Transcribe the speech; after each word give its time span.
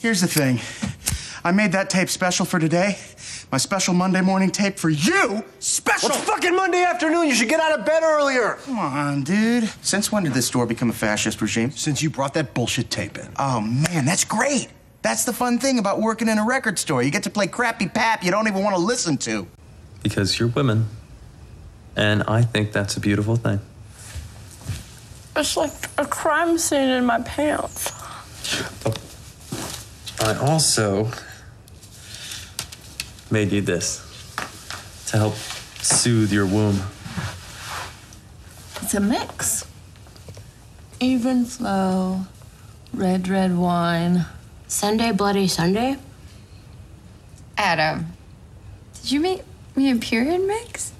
Here's 0.00 0.22
the 0.22 0.28
thing 0.28 0.60
I 1.44 1.52
made 1.52 1.72
that 1.72 1.90
tape 1.90 2.08
special 2.08 2.46
for 2.46 2.58
today. 2.58 2.98
My 3.52 3.58
special 3.58 3.92
Monday 3.92 4.22
morning 4.22 4.50
tape 4.50 4.78
for 4.78 4.88
you. 4.88 5.44
Special. 5.58 6.08
It's 6.08 6.16
fucking 6.18 6.56
Monday 6.56 6.82
afternoon. 6.82 7.28
You 7.28 7.34
should 7.34 7.50
get 7.50 7.60
out 7.60 7.78
of 7.78 7.84
bed 7.84 8.02
earlier. 8.02 8.54
Come 8.64 8.78
on, 8.78 9.24
dude. 9.24 9.68
Since 9.82 10.10
when 10.10 10.22
did 10.22 10.32
this 10.32 10.46
store 10.46 10.64
become 10.64 10.88
a 10.88 10.94
fascist 10.94 11.42
regime? 11.42 11.70
Since 11.72 12.02
you 12.02 12.08
brought 12.08 12.32
that 12.34 12.54
bullshit 12.54 12.90
tape 12.90 13.18
in. 13.18 13.28
Oh, 13.38 13.60
man, 13.60 14.06
that's 14.06 14.24
great. 14.24 14.68
That's 15.02 15.24
the 15.24 15.34
fun 15.34 15.58
thing 15.58 15.78
about 15.78 16.00
working 16.00 16.28
in 16.28 16.38
a 16.38 16.46
record 16.46 16.78
store. 16.78 17.02
You 17.02 17.10
get 17.10 17.24
to 17.24 17.30
play 17.30 17.46
crappy 17.46 17.88
pap 17.88 18.24
you 18.24 18.30
don't 18.30 18.48
even 18.48 18.62
want 18.62 18.76
to 18.76 18.82
listen 18.82 19.18
to. 19.18 19.46
Because 20.02 20.38
you're 20.38 20.48
women. 20.48 20.86
And 21.96 22.22
I 22.22 22.40
think 22.40 22.72
that's 22.72 22.96
a 22.96 23.00
beautiful 23.00 23.36
thing. 23.36 23.60
It's 25.36 25.58
like 25.58 25.72
a 25.98 26.06
crime 26.06 26.56
scene 26.56 26.88
in 26.88 27.04
my 27.04 27.20
pants. 27.20 27.92
I 30.22 30.36
also 30.36 31.10
made 33.30 33.52
you 33.52 33.62
this 33.62 34.06
to 35.06 35.16
help 35.16 35.34
soothe 35.34 36.30
your 36.30 36.44
womb. 36.44 36.80
It's 38.82 38.92
a 38.92 39.00
mix. 39.00 39.66
Even 41.00 41.46
flow, 41.46 42.26
red, 42.92 43.28
red 43.28 43.56
wine. 43.56 44.26
Sunday, 44.68 45.10
Bloody 45.12 45.48
Sunday? 45.48 45.96
Adam, 47.56 48.12
did 48.94 49.10
you 49.10 49.20
make 49.20 49.42
me 49.74 49.90
a 49.90 49.96
period 49.96 50.46
mix? 50.46 50.92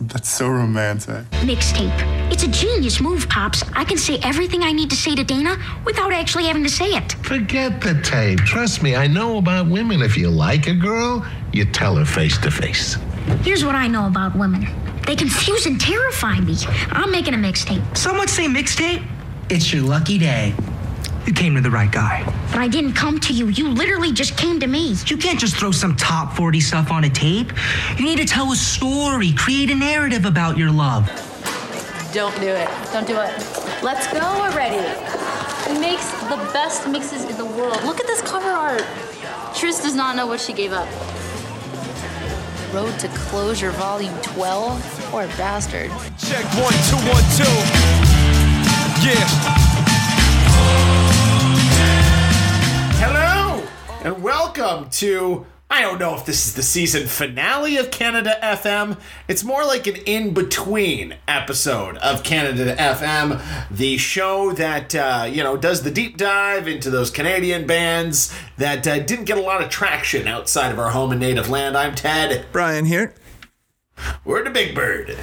That's 0.00 0.30
so 0.30 0.48
romantic. 0.48 1.28
Mixtape. 1.42 2.32
It's 2.32 2.42
a 2.42 2.48
genius 2.48 3.00
move, 3.00 3.28
Pops. 3.28 3.62
I 3.74 3.84
can 3.84 3.98
say 3.98 4.18
everything 4.22 4.62
I 4.62 4.72
need 4.72 4.88
to 4.90 4.96
say 4.96 5.14
to 5.14 5.22
Dana 5.22 5.58
without 5.84 6.12
actually 6.12 6.44
having 6.46 6.62
to 6.62 6.70
say 6.70 6.86
it. 6.86 7.12
Forget 7.22 7.80
the 7.82 8.00
tape. 8.02 8.38
Trust 8.40 8.82
me, 8.82 8.96
I 8.96 9.06
know 9.06 9.36
about 9.36 9.68
women. 9.68 10.00
If 10.00 10.16
you 10.16 10.30
like 10.30 10.66
a 10.68 10.74
girl, 10.74 11.26
you 11.52 11.66
tell 11.66 11.96
her 11.96 12.06
face 12.06 12.38
to 12.38 12.50
face. 12.50 12.96
Here's 13.42 13.64
what 13.64 13.74
I 13.74 13.86
know 13.88 14.06
about 14.06 14.34
women 14.36 14.66
they 15.06 15.16
confuse 15.16 15.66
and 15.66 15.80
terrify 15.80 16.38
me. 16.40 16.56
I'm 16.92 17.10
making 17.10 17.34
a 17.34 17.36
mixtape. 17.36 17.96
Someone 17.96 18.28
say 18.28 18.46
mixtape. 18.46 19.04
It's 19.48 19.72
your 19.72 19.82
lucky 19.82 20.18
day. 20.18 20.54
You 21.26 21.34
came 21.34 21.54
to 21.54 21.60
the 21.60 21.70
right 21.70 21.90
guy. 21.90 22.24
But 22.50 22.58
I 22.58 22.68
didn't 22.68 22.94
come 22.94 23.20
to 23.20 23.32
you. 23.32 23.48
You 23.48 23.68
literally 23.68 24.12
just 24.12 24.36
came 24.36 24.58
to 24.60 24.66
me. 24.66 24.94
You 25.06 25.16
can't 25.16 25.38
just 25.38 25.56
throw 25.56 25.70
some 25.70 25.94
top 25.96 26.34
40 26.34 26.60
stuff 26.60 26.90
on 26.90 27.04
a 27.04 27.10
tape. 27.10 27.52
You 27.98 28.04
need 28.04 28.18
to 28.18 28.24
tell 28.24 28.52
a 28.52 28.56
story, 28.56 29.32
create 29.32 29.70
a 29.70 29.74
narrative 29.74 30.24
about 30.24 30.56
your 30.56 30.70
love. 30.70 31.06
Don't 32.12 32.34
do 32.40 32.48
it. 32.48 32.68
Don't 32.92 33.06
do 33.06 33.20
it. 33.20 33.30
Let's 33.82 34.10
go 34.12 34.20
already. 34.20 34.84
It 35.70 35.80
makes 35.80 36.10
the 36.22 36.36
best 36.52 36.88
mixes 36.88 37.24
in 37.24 37.36
the 37.36 37.44
world. 37.44 37.82
Look 37.84 38.00
at 38.00 38.06
this 38.06 38.22
cover 38.22 38.48
art. 38.48 38.84
Tris 39.54 39.82
does 39.82 39.94
not 39.94 40.16
know 40.16 40.26
what 40.26 40.40
she 40.40 40.52
gave 40.52 40.72
up. 40.72 40.88
Road 42.72 42.98
to 43.00 43.08
Closure 43.08 43.70
Volume 43.72 44.14
12? 44.22 45.06
Poor 45.10 45.26
bastard. 45.36 45.90
Check 46.18 46.44
one, 46.54 46.74
two, 46.88 46.96
one, 47.10 47.24
two. 47.36 47.44
Yeah. 49.06 50.99
Hello, 53.02 53.66
and 54.04 54.22
welcome 54.22 54.90
to. 54.90 55.46
I 55.70 55.80
don't 55.80 55.98
know 55.98 56.14
if 56.16 56.26
this 56.26 56.46
is 56.46 56.52
the 56.52 56.62
season 56.62 57.06
finale 57.06 57.78
of 57.78 57.90
Canada 57.90 58.36
FM. 58.42 59.00
It's 59.26 59.42
more 59.42 59.64
like 59.64 59.86
an 59.86 59.96
in 60.04 60.34
between 60.34 61.14
episode 61.26 61.96
of 61.96 62.22
Canada 62.22 62.76
FM, 62.76 63.40
the 63.70 63.96
show 63.96 64.52
that, 64.52 64.94
uh, 64.94 65.26
you 65.32 65.42
know, 65.42 65.56
does 65.56 65.82
the 65.82 65.90
deep 65.90 66.18
dive 66.18 66.68
into 66.68 66.90
those 66.90 67.10
Canadian 67.10 67.66
bands 67.66 68.36
that 68.58 68.86
uh, 68.86 68.98
didn't 68.98 69.24
get 69.24 69.38
a 69.38 69.42
lot 69.42 69.62
of 69.62 69.70
traction 69.70 70.28
outside 70.28 70.70
of 70.70 70.78
our 70.78 70.90
home 70.90 71.10
and 71.10 71.20
native 71.20 71.48
land. 71.48 71.78
I'm 71.78 71.94
Ted. 71.94 72.44
Brian 72.52 72.84
here. 72.84 73.14
We're 74.24 74.44
the 74.44 74.50
Big 74.50 74.74
Bird. 74.74 75.16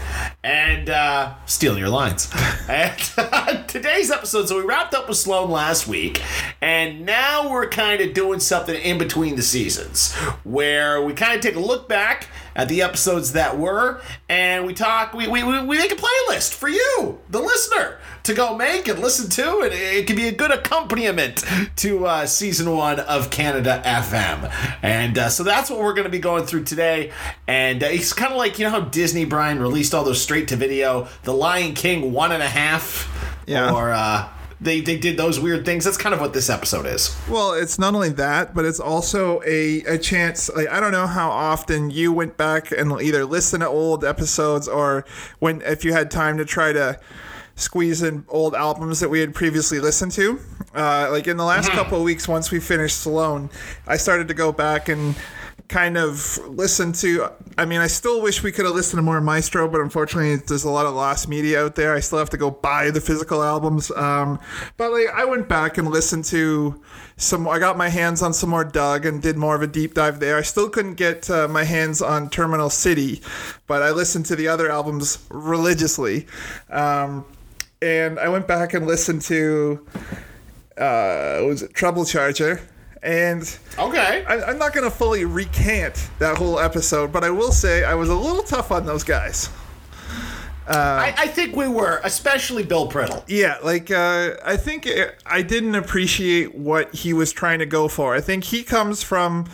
And 0.44 0.90
uh, 0.90 1.36
stealing 1.46 1.80
your 1.80 1.90
lines. 1.90 2.32
and 2.70 3.12
uh, 3.18 3.64
today's 3.64 4.12
episode, 4.12 4.48
so 4.48 4.58
we 4.58 4.64
wrapped 4.64 4.94
up 4.94 5.08
with 5.08 5.18
Sloan 5.18 5.50
last 5.50 5.88
week, 5.88 6.22
and 6.62 7.06
now 7.06 7.50
we're 7.50 7.70
kind 7.70 8.02
of 8.02 8.14
doing 8.14 8.40
something 8.40 8.76
in 8.76 8.98
between 8.98 9.36
the 9.36 9.42
seasons 9.42 10.14
where 10.44 11.02
we 11.02 11.14
kind 11.14 11.36
of 11.36 11.42
take 11.42 11.56
a 11.56 11.60
look 11.60 11.88
back 11.88 12.28
at 12.58 12.68
the 12.68 12.82
episodes 12.82 13.32
that 13.34 13.58
were, 13.58 14.02
and 14.28 14.66
we 14.66 14.74
talk, 14.74 15.14
we, 15.14 15.28
we, 15.28 15.44
we 15.44 15.62
we 15.64 15.78
make 15.78 15.92
a 15.92 15.96
playlist 15.96 16.54
for 16.54 16.68
you, 16.68 17.20
the 17.30 17.40
listener, 17.40 18.00
to 18.24 18.34
go 18.34 18.58
make 18.58 18.88
and 18.88 19.00
listen 19.00 19.30
to, 19.30 19.62
and 19.62 19.72
it 19.74 20.08
can 20.08 20.16
be 20.16 20.28
a 20.28 20.32
good 20.34 20.52
accompaniment 20.52 21.46
to 21.78 22.06
uh, 22.06 22.26
season 22.26 22.70
one 22.76 23.00
of 23.00 23.30
Canada 23.30 23.82
FM. 23.86 24.52
And 24.82 25.18
uh, 25.18 25.30
so 25.30 25.44
that's 25.44 25.70
what 25.70 25.80
we're 25.80 25.94
going 25.94 26.06
to 26.06 26.12
be 26.12 26.20
going 26.20 26.46
through 26.46 26.64
today. 26.64 27.14
And 27.48 27.84
uh, 27.84 27.88
it's 27.88 28.12
kind 28.12 28.32
of 28.32 28.38
like, 28.38 28.60
you 28.60 28.66
know 28.66 28.72
how 28.72 28.82
Disney, 28.82 29.24
Brian, 29.24 29.60
released 29.60 29.94
all 29.94 30.04
those 30.04 30.22
straight 30.22 30.48
to 30.50 30.56
video, 30.56 31.08
The 31.24 31.34
Lion 31.34 31.76
King 31.76 32.12
one 32.12 32.32
and 32.32 32.42
a 32.42 32.50
half? 32.50 33.14
Yeah. 33.46 33.72
Or, 33.72 33.92
uh, 33.92 34.28
they, 34.60 34.82
they 34.82 34.98
did 34.98 35.18
those 35.18 35.40
weird 35.40 35.66
things. 35.66 35.86
That's 35.86 35.98
kind 35.98 36.16
of 36.16 36.22
what 36.22 36.34
this 36.34 36.50
episode 36.50 36.86
is. 36.86 37.16
Well, 37.30 37.54
it's 37.54 37.78
not 37.78 37.94
only 37.94 38.10
that, 38.10 38.56
but 38.56 38.66
it's 38.66 38.80
also 38.80 39.42
a, 39.46 39.82
a 39.84 39.98
chance. 39.98 40.50
Like, 40.56 40.68
I 40.70 40.80
don't 40.80 40.92
know 40.92 41.08
how 41.08 41.30
often 41.30 41.92
you 41.92 42.12
went 42.12 42.38
back 42.38 42.72
and 42.72 42.92
either 43.02 43.26
listen 43.26 43.60
to 43.60 43.68
old 43.68 44.04
episodes 44.04 44.68
or 44.68 45.06
when 45.40 45.62
if 45.62 45.86
you 45.86 45.94
had 45.94 46.10
time 46.10 46.38
to 46.38 46.46
try 46.46 46.74
to 46.74 47.00
squeeze 47.56 48.04
in 48.04 48.24
old 48.30 48.54
albums 48.54 49.00
that 49.00 49.10
we 49.10 49.20
had 49.20 49.34
previously 49.34 49.80
listened 49.80 50.12
to. 50.14 50.40
Uh, 50.76 51.10
like 51.12 51.28
in 51.28 51.38
the 51.38 51.44
last 51.44 51.70
couple 51.72 51.98
of 51.98 52.04
weeks, 52.04 52.28
once 52.28 52.52
we 52.52 52.60
finished 52.60 52.98
Sloan, 53.00 53.50
I 53.88 53.98
started 53.98 54.28
to 54.28 54.34
go 54.36 54.52
back 54.52 54.90
and 54.90 55.16
kind 55.68 55.98
of 55.98 56.38
listen 56.48 56.94
to. 56.94 57.30
I 57.58 57.66
mean, 57.66 57.80
I 57.80 57.88
still 57.88 58.22
wish 58.22 58.44
we 58.44 58.52
could 58.52 58.66
have 58.66 58.74
listened 58.74 59.00
to 59.00 59.02
more 59.02 59.20
Maestro, 59.20 59.68
but 59.68 59.82
unfortunately, 59.82 60.36
there's 60.48 60.64
a 60.64 60.70
lot 60.70 60.86
of 60.86 60.94
lost 60.94 61.28
media 61.28 61.64
out 61.64 61.76
there. 61.76 61.94
I 61.94 62.00
still 62.00 62.20
have 62.20 62.30
to 62.32 62.38
go 62.38 62.52
buy 62.52 62.92
the 62.92 63.02
physical 63.02 63.44
albums. 63.44 63.92
Um, 63.92 64.40
but 64.78 64.92
like, 64.92 65.08
I 65.14 65.26
went 65.26 65.50
back 65.50 65.78
and 65.78 65.90
listened 65.90 66.26
to 66.26 66.82
some. 67.18 67.48
I 67.48 67.60
got 67.60 67.78
my 67.78 67.90
hands 67.90 68.22
on 68.22 68.34
some 68.34 68.50
more 68.50 68.64
Doug 68.64 69.06
and 69.06 69.22
did 69.22 69.38
more 69.38 69.56
of 69.56 69.62
a 69.62 69.68
deep 69.68 69.94
dive 69.94 70.20
there. 70.20 70.38
I 70.38 70.42
still 70.42 70.70
couldn't 70.70 70.96
get 70.96 71.30
uh, 71.30 71.48
my 71.48 71.64
hands 71.64 72.02
on 72.02 72.30
Terminal 72.30 72.70
City, 72.70 73.22
but 73.68 73.82
I 73.82 73.92
listened 73.92 74.26
to 74.28 74.36
the 74.36 74.48
other 74.48 74.72
albums 74.72 75.26
religiously. 75.30 76.28
Um, 76.70 77.26
and 77.82 78.20
I 78.20 78.30
went 78.30 78.48
back 78.48 78.74
and 78.74 78.88
listened 78.88 79.22
to 79.24 79.86
uh, 80.78 81.42
was 81.46 81.64
it 81.64 81.74
Treble 81.74 82.06
Charger, 82.06 82.62
and 83.04 83.58
okay, 83.78 84.26
I, 84.26 84.44
I'm 84.44 84.58
not 84.58 84.74
gonna 84.74 84.92
fully 84.92 85.26
recant 85.26 86.10
that 86.20 86.38
whole 86.38 86.60
episode, 86.60 87.12
but 87.12 87.24
I 87.24 87.30
will 87.30 87.52
say 87.52 87.84
I 87.84 87.96
was 87.96 88.10
a 88.10 88.16
little 88.16 88.44
tough 88.44 88.72
on 88.72 88.86
those 88.86 89.04
guys. 89.04 89.50
I, 90.70 91.14
I 91.18 91.28
think 91.28 91.56
we 91.56 91.68
were, 91.68 92.02
especially 92.04 92.64
Bill 92.64 92.90
Priddle. 92.90 93.24
Yeah, 93.28 93.58
like 93.64 93.90
uh, 93.90 94.36
I 94.44 94.58
think 94.58 94.86
it, 94.86 95.16
I 95.26 95.42
didn't 95.42 95.76
appreciate 95.76 96.56
what 96.56 96.94
he 96.94 97.14
was 97.14 97.32
trying 97.32 97.60
to 97.60 97.66
go 97.66 97.88
for. 97.88 98.14
I 98.16 98.22
think 98.22 98.44
he 98.46 98.64
comes 98.64 99.04
from 99.04 99.48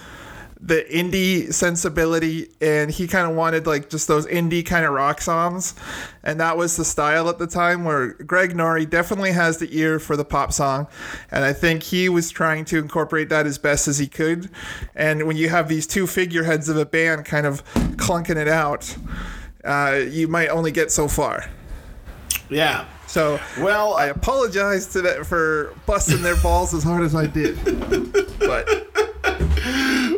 the 0.66 0.86
indie 0.90 1.54
sensibility 1.54 2.48
and 2.62 2.90
he 2.90 3.06
kind 3.06 3.30
of 3.30 3.36
wanted 3.36 3.68
like 3.68 3.90
just 3.90 4.08
those 4.08 4.26
indie 4.28 4.66
kind 4.66 4.86
of 4.86 4.94
rock 4.94 5.22
songs. 5.22 5.76
And 6.24 6.40
that 6.40 6.56
was 6.56 6.78
the 6.78 6.86
style 6.86 7.28
at 7.28 7.38
the 7.38 7.48
time 7.48 7.84
where 7.84 8.14
Greig 8.14 8.54
Nori 8.54 8.90
definitely 8.90 9.34
has 9.34 9.58
the 9.58 9.78
ear 9.78 10.00
for 10.00 10.16
the 10.16 10.24
pop 10.24 10.54
song. 10.54 10.88
And 11.32 11.44
I 11.44 11.52
think 11.52 11.84
he 11.84 12.08
was 12.08 12.32
trying 12.32 12.64
to 12.66 12.78
incorporate 12.78 13.28
that 13.28 13.46
as 13.46 13.58
best 13.58 13.90
as 13.90 13.98
he 13.98 14.08
could. 14.08 14.50
And 14.96 15.28
when 15.28 15.36
you 15.36 15.50
have 15.50 15.68
these 15.68 15.86
two 15.86 16.08
figureheads 16.08 16.70
of 16.70 16.78
a 16.78 16.86
band 16.86 17.26
kind 17.26 17.46
of 17.46 17.64
clunking 17.98 18.38
it 18.38 18.48
out 18.48 18.96
uh, 19.64 20.02
you 20.10 20.28
might 20.28 20.50
only 20.50 20.72
get 20.72 20.92
so 20.92 21.08
far 21.08 21.46
Yeah. 22.54 22.86
so 23.08 23.40
Well, 23.60 23.96
I 23.96 24.06
apologize 24.08 24.88
to 24.94 25.02
that 25.02 25.26
for 25.26 25.74
busting 25.86 26.22
their 26.22 26.36
balls 26.38 26.74
as 26.74 26.84
hard 26.84 27.04
as 27.04 27.16
I 27.16 27.26
did 27.28 27.58
but 28.40 28.68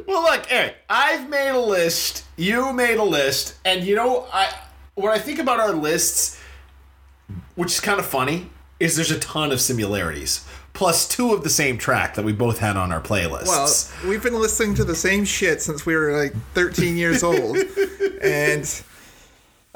Well, 0.07 0.24
look, 0.24 0.51
Eric, 0.51 0.75
I've 0.89 1.30
made 1.30 1.50
a 1.50 1.60
list. 1.60 2.25
You 2.38 2.74
made 2.74 2.98
a 2.98 3.04
list, 3.04 3.56
and 3.65 3.83
you 3.83 3.95
know, 3.95 4.27
I 4.33 4.54
when 4.95 5.12
I 5.12 5.19
think 5.19 5.39
about 5.39 5.60
our 5.60 5.74
lists, 5.74 6.39
which 7.56 7.71
is 7.74 7.80
kind 7.80 8.00
of 8.00 8.06
funny, 8.06 8.50
is 8.80 8.95
there's 8.95 9.12
a 9.12 9.19
ton 9.19 9.51
of 9.51 9.62
similarities. 9.62 10.45
Plus 10.74 11.07
two 11.07 11.33
of 11.33 11.44
the 11.44 11.50
same 11.50 11.77
track 11.77 12.15
that 12.15 12.25
we 12.25 12.33
both 12.33 12.60
had 12.60 12.75
on 12.75 12.92
our 12.92 13.00
playlists. 13.01 13.48
Well, 14.04 14.10
we've 14.10 14.24
been 14.24 14.39
listening 14.39 14.75
to 14.75 14.83
the 14.83 14.95
same 14.95 15.24
shit 15.24 15.62
since 15.62 15.86
we 15.86 15.95
were 15.95 16.12
like 16.21 16.33
13 16.54 16.98
years 16.98 17.24
old. 17.24 17.57
and 18.21 18.83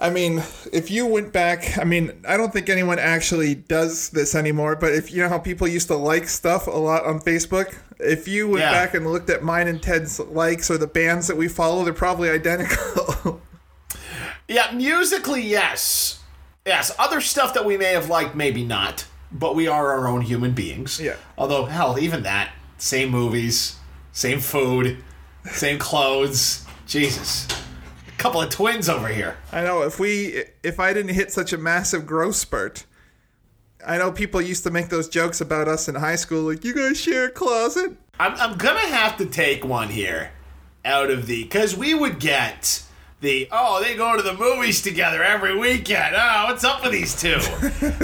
I 0.01 0.09
mean, 0.09 0.41
if 0.71 0.89
you 0.89 1.05
went 1.05 1.33
back, 1.33 1.77
I 1.77 1.83
mean, 1.83 2.23
I 2.25 2.37
don't 2.37 2.53
think 2.53 2.69
anyone 2.69 2.99
actually 2.99 3.53
does 3.55 4.09
this 4.11 4.33
anymore, 4.33 4.77
but 4.77 4.93
if 4.93 5.11
you 5.11 5.21
know 5.21 5.27
how 5.27 5.39
people 5.39 5.67
used 5.67 5.87
to 5.89 5.95
like 5.97 6.29
stuff 6.29 6.67
a 6.67 6.71
lot 6.71 7.03
on 7.05 7.19
Facebook, 7.19 7.75
if 7.99 8.25
you 8.27 8.47
went 8.47 8.61
Yeah. 8.61 8.71
back 8.71 8.93
and 8.93 9.05
looked 9.11 9.29
at 9.29 9.43
mine 9.43 9.67
and 9.67 9.83
Ted's 9.83 10.17
likes 10.19 10.71
or 10.71 10.77
the 10.77 10.87
bands 10.87 11.27
that 11.27 11.35
we 11.35 11.49
follow, 11.49 11.83
they're 11.83 11.93
probably 11.93 12.29
identical. 12.29 13.41
yeah, 14.47 14.71
musically, 14.71 15.41
yes, 15.41 16.19
yes. 16.65 16.95
Other 16.97 17.19
stuff 17.19 17.53
that 17.53 17.65
we 17.65 17.77
may 17.77 17.91
have 17.93 18.07
liked, 18.09 18.35
maybe 18.35 18.63
not. 18.63 19.05
but 19.31 19.53
we 19.53 19.67
are 19.67 19.91
our 19.91 20.07
own 20.07 20.21
human 20.21 20.53
beings. 20.53 20.99
Yeah. 20.99 21.15
Although, 21.37 21.65
hell, 21.65 21.99
even 21.99 22.23
that, 22.23 22.51
same 22.79 23.09
movies, 23.09 23.75
same 24.11 24.39
food, 24.39 25.03
same 25.51 25.77
clothes. 25.77 26.65
Jesus. 26.87 27.47
Couple 28.19 28.41
of 28.41 28.49
twins 28.49 28.89
over 28.89 29.07
here. 29.07 29.37
I 29.51 29.63
know 29.63 29.81
if 29.83 29.97
we 29.99 30.43
if 30.61 30.79
I 30.79 30.93
didn't 30.93 31.15
hit 31.15 31.31
such 31.31 31.53
a 31.53 31.57
massive 31.57 32.05
growth 32.05 32.35
spurt, 32.35 32.85
I 33.87 33.97
know 33.97 34.11
people 34.11 34.41
used 34.41 34.63
to 34.63 34.71
make 34.71 34.89
those 34.89 35.07
jokes 35.07 35.39
about 35.39 35.69
us 35.69 35.87
in 35.87 35.95
high 35.95 36.17
school, 36.17 36.43
like 36.43 36.65
you 36.65 36.75
guys 36.75 36.99
share 36.99 37.27
a 37.27 37.31
closet. 37.31 37.93
I'm, 38.19 38.33
I'm 38.35 38.57
gonna 38.57 38.79
have 38.81 39.15
to 39.17 39.25
take 39.25 39.63
one 39.63 39.87
here 39.87 40.31
out 40.83 41.09
of 41.09 41.27
the 41.27 41.43
because 41.43 41.77
we 41.77 41.93
would 41.93 42.19
get 42.19 42.83
the 43.21 43.47
oh 43.53 43.81
they 43.81 43.95
go 43.95 44.17
to 44.17 44.21
the 44.21 44.33
movies 44.33 44.81
together 44.81 45.23
every 45.23 45.57
weekend 45.57 46.15
oh 46.17 46.45
what's 46.47 46.63
up 46.63 46.81
with 46.83 46.91
these 46.91 47.19
two 47.19 47.37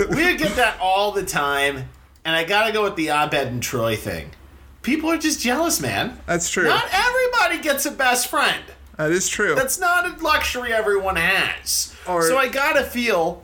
we 0.15 0.25
would 0.25 0.37
get 0.37 0.55
that 0.55 0.77
all 0.81 1.11
the 1.11 1.25
time 1.25 1.89
and 2.25 2.35
I 2.35 2.43
gotta 2.43 2.73
go 2.73 2.83
with 2.83 2.95
the 2.95 3.07
Abed 3.09 3.47
and 3.47 3.63
Troy 3.63 3.95
thing 3.95 4.31
people 4.81 5.09
are 5.09 5.17
just 5.17 5.39
jealous 5.39 5.79
man 5.79 6.19
That's 6.25 6.49
true. 6.49 6.65
not 6.65 6.85
everybody 6.91 7.59
gets 7.59 7.85
a 7.85 7.91
best 7.91 8.27
friend 8.27 8.63
That 8.97 9.11
is 9.11 9.27
true. 9.27 9.55
that's 9.55 9.79
not 9.79 10.05
a 10.05 10.23
luxury 10.23 10.71
everyone 10.73 11.15
has 11.17 11.93
Or- 12.07 12.23
so 12.27 12.37
I 12.37 12.47
gotta 12.47 12.83
feel 12.83 13.43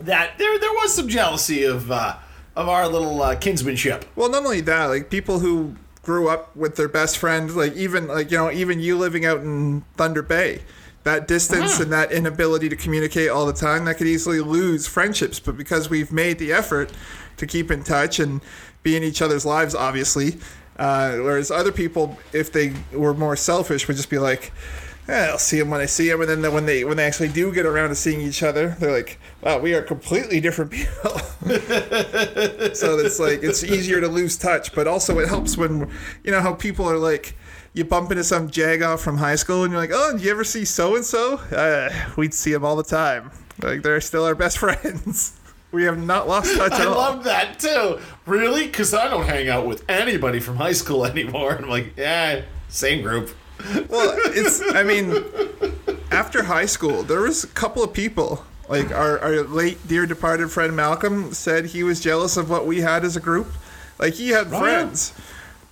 that 0.00 0.38
there 0.38 0.58
there 0.58 0.72
was 0.72 0.94
some 0.94 1.08
jealousy 1.08 1.64
of 1.64 1.90
uh, 1.90 2.16
of 2.56 2.68
our 2.68 2.88
little 2.88 3.22
uh, 3.22 3.36
kinsmanship 3.36 4.04
Well, 4.16 4.28
not 4.30 4.44
only 4.44 4.60
that, 4.62 4.86
like 4.86 5.10
people 5.10 5.38
who 5.40 5.74
grew 6.02 6.28
up 6.28 6.54
with 6.56 6.76
their 6.76 6.88
best 6.88 7.18
friend, 7.18 7.54
like 7.54 7.74
even 7.76 8.08
like 8.08 8.30
you 8.30 8.38
know, 8.38 8.50
even 8.50 8.80
you 8.80 8.96
living 8.96 9.24
out 9.26 9.40
in 9.40 9.82
Thunder 9.96 10.22
Bay, 10.22 10.62
that 11.04 11.28
distance 11.28 11.74
Uh-huh. 11.74 11.82
and 11.84 11.92
that 11.92 12.10
inability 12.12 12.68
to 12.70 12.76
communicate 12.76 13.28
all 13.28 13.46
the 13.46 13.52
time, 13.52 13.84
that 13.84 13.96
could 13.98 14.06
easily 14.06 14.40
lose 14.40 14.86
friendships. 14.86 15.38
But 15.38 15.56
because 15.56 15.90
we've 15.90 16.10
made 16.12 16.38
the 16.38 16.52
effort 16.52 16.90
to 17.36 17.46
keep 17.46 17.70
in 17.70 17.82
touch 17.84 18.18
and 18.18 18.40
be 18.82 18.96
in 18.96 19.02
each 19.02 19.20
other's 19.20 19.44
lives, 19.44 19.74
obviously, 19.74 20.38
uh, 20.80 21.16
whereas 21.18 21.50
other 21.50 21.70
people, 21.72 22.18
if 22.32 22.50
they 22.50 22.72
were 22.92 23.14
more 23.14 23.36
selfish, 23.36 23.86
would 23.86 23.96
just 23.96 24.10
be 24.10 24.18
like. 24.18 24.52
Eh, 25.08 25.26
I'll 25.26 25.38
see 25.38 25.58
them 25.58 25.70
when 25.70 25.80
I 25.80 25.86
see 25.86 26.08
them, 26.08 26.20
and 26.20 26.30
then 26.30 26.52
when 26.52 26.66
they 26.66 26.84
when 26.84 26.96
they 26.96 27.04
actually 27.04 27.30
do 27.30 27.52
get 27.52 27.66
around 27.66 27.88
to 27.88 27.96
seeing 27.96 28.20
each 28.20 28.44
other, 28.44 28.76
they're 28.78 28.92
like, 28.92 29.18
"Wow, 29.42 29.58
we 29.58 29.74
are 29.74 29.82
completely 29.82 30.40
different 30.40 30.70
people." 30.70 31.10
so 32.74 32.96
it's 32.98 33.18
like 33.18 33.42
it's 33.42 33.64
easier 33.64 34.00
to 34.00 34.06
lose 34.06 34.36
touch, 34.36 34.72
but 34.72 34.86
also 34.86 35.18
it 35.18 35.28
helps 35.28 35.56
when 35.56 35.90
you 36.22 36.30
know 36.30 36.40
how 36.40 36.52
people 36.52 36.88
are 36.88 36.98
like 36.98 37.34
you 37.72 37.84
bump 37.84 38.10
into 38.10 38.24
some 38.24 38.48
jagoff 38.48 39.00
from 39.00 39.16
high 39.16 39.36
school 39.36 39.64
and 39.64 39.72
you're 39.72 39.80
like, 39.80 39.90
oh, 39.92 40.12
did 40.12 40.22
you 40.22 40.30
ever 40.30 40.44
see 40.44 40.64
so 40.64 40.96
and 40.96 41.04
so? 41.04 41.40
We'd 42.16 42.34
see 42.34 42.52
them 42.52 42.64
all 42.64 42.76
the 42.76 42.82
time. 42.82 43.30
Like 43.62 43.82
they're 43.82 44.00
still 44.00 44.24
our 44.24 44.34
best 44.34 44.58
friends. 44.64 45.39
We 45.72 45.84
have 45.84 45.98
not 45.98 46.26
lost 46.28 46.56
touch 46.56 46.72
I 46.74 46.82
at 46.82 46.86
all. 46.88 46.94
love 46.96 47.24
that 47.24 47.58
too. 47.60 48.00
Really? 48.26 48.66
Because 48.66 48.92
I 48.94 49.08
don't 49.08 49.26
hang 49.26 49.48
out 49.48 49.66
with 49.66 49.84
anybody 49.88 50.40
from 50.40 50.56
high 50.56 50.72
school 50.72 51.04
anymore. 51.06 51.52
And 51.54 51.64
I'm 51.66 51.70
like, 51.70 51.96
yeah, 51.96 52.42
same 52.68 53.02
group. 53.02 53.30
well, 53.88 54.16
it's 54.24 54.62
I 54.74 54.82
mean, 54.82 55.24
after 56.10 56.44
high 56.44 56.66
school, 56.66 57.02
there 57.02 57.20
was 57.20 57.44
a 57.44 57.48
couple 57.48 57.82
of 57.84 57.92
people. 57.92 58.44
Like 58.68 58.90
our, 58.92 59.18
our 59.18 59.42
late 59.42 59.86
dear 59.88 60.06
departed 60.06 60.50
friend 60.50 60.76
Malcolm 60.76 61.32
said 61.32 61.66
he 61.66 61.82
was 61.82 62.00
jealous 62.00 62.36
of 62.36 62.48
what 62.48 62.66
we 62.66 62.80
had 62.80 63.04
as 63.04 63.16
a 63.16 63.20
group. 63.20 63.48
Like 63.98 64.14
he 64.14 64.28
had 64.30 64.46
Oh, 64.52 64.60
friends, 64.60 65.12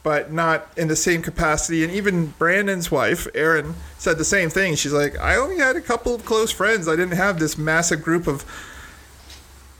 but 0.02 0.32
not 0.32 0.68
in 0.76 0.88
the 0.88 0.96
same 0.96 1.22
capacity. 1.22 1.84
And 1.84 1.92
even 1.92 2.34
Brandon's 2.38 2.90
wife, 2.90 3.28
Erin, 3.34 3.74
said 3.98 4.18
the 4.18 4.24
same 4.24 4.50
thing. 4.50 4.74
She's 4.74 4.92
like, 4.92 5.16
I 5.18 5.36
only 5.36 5.58
had 5.58 5.76
a 5.76 5.80
couple 5.80 6.12
of 6.14 6.24
close 6.24 6.50
friends. 6.50 6.88
I 6.88 6.96
didn't 6.96 7.16
have 7.16 7.38
this 7.38 7.56
massive 7.56 8.02
group 8.02 8.26
of 8.26 8.42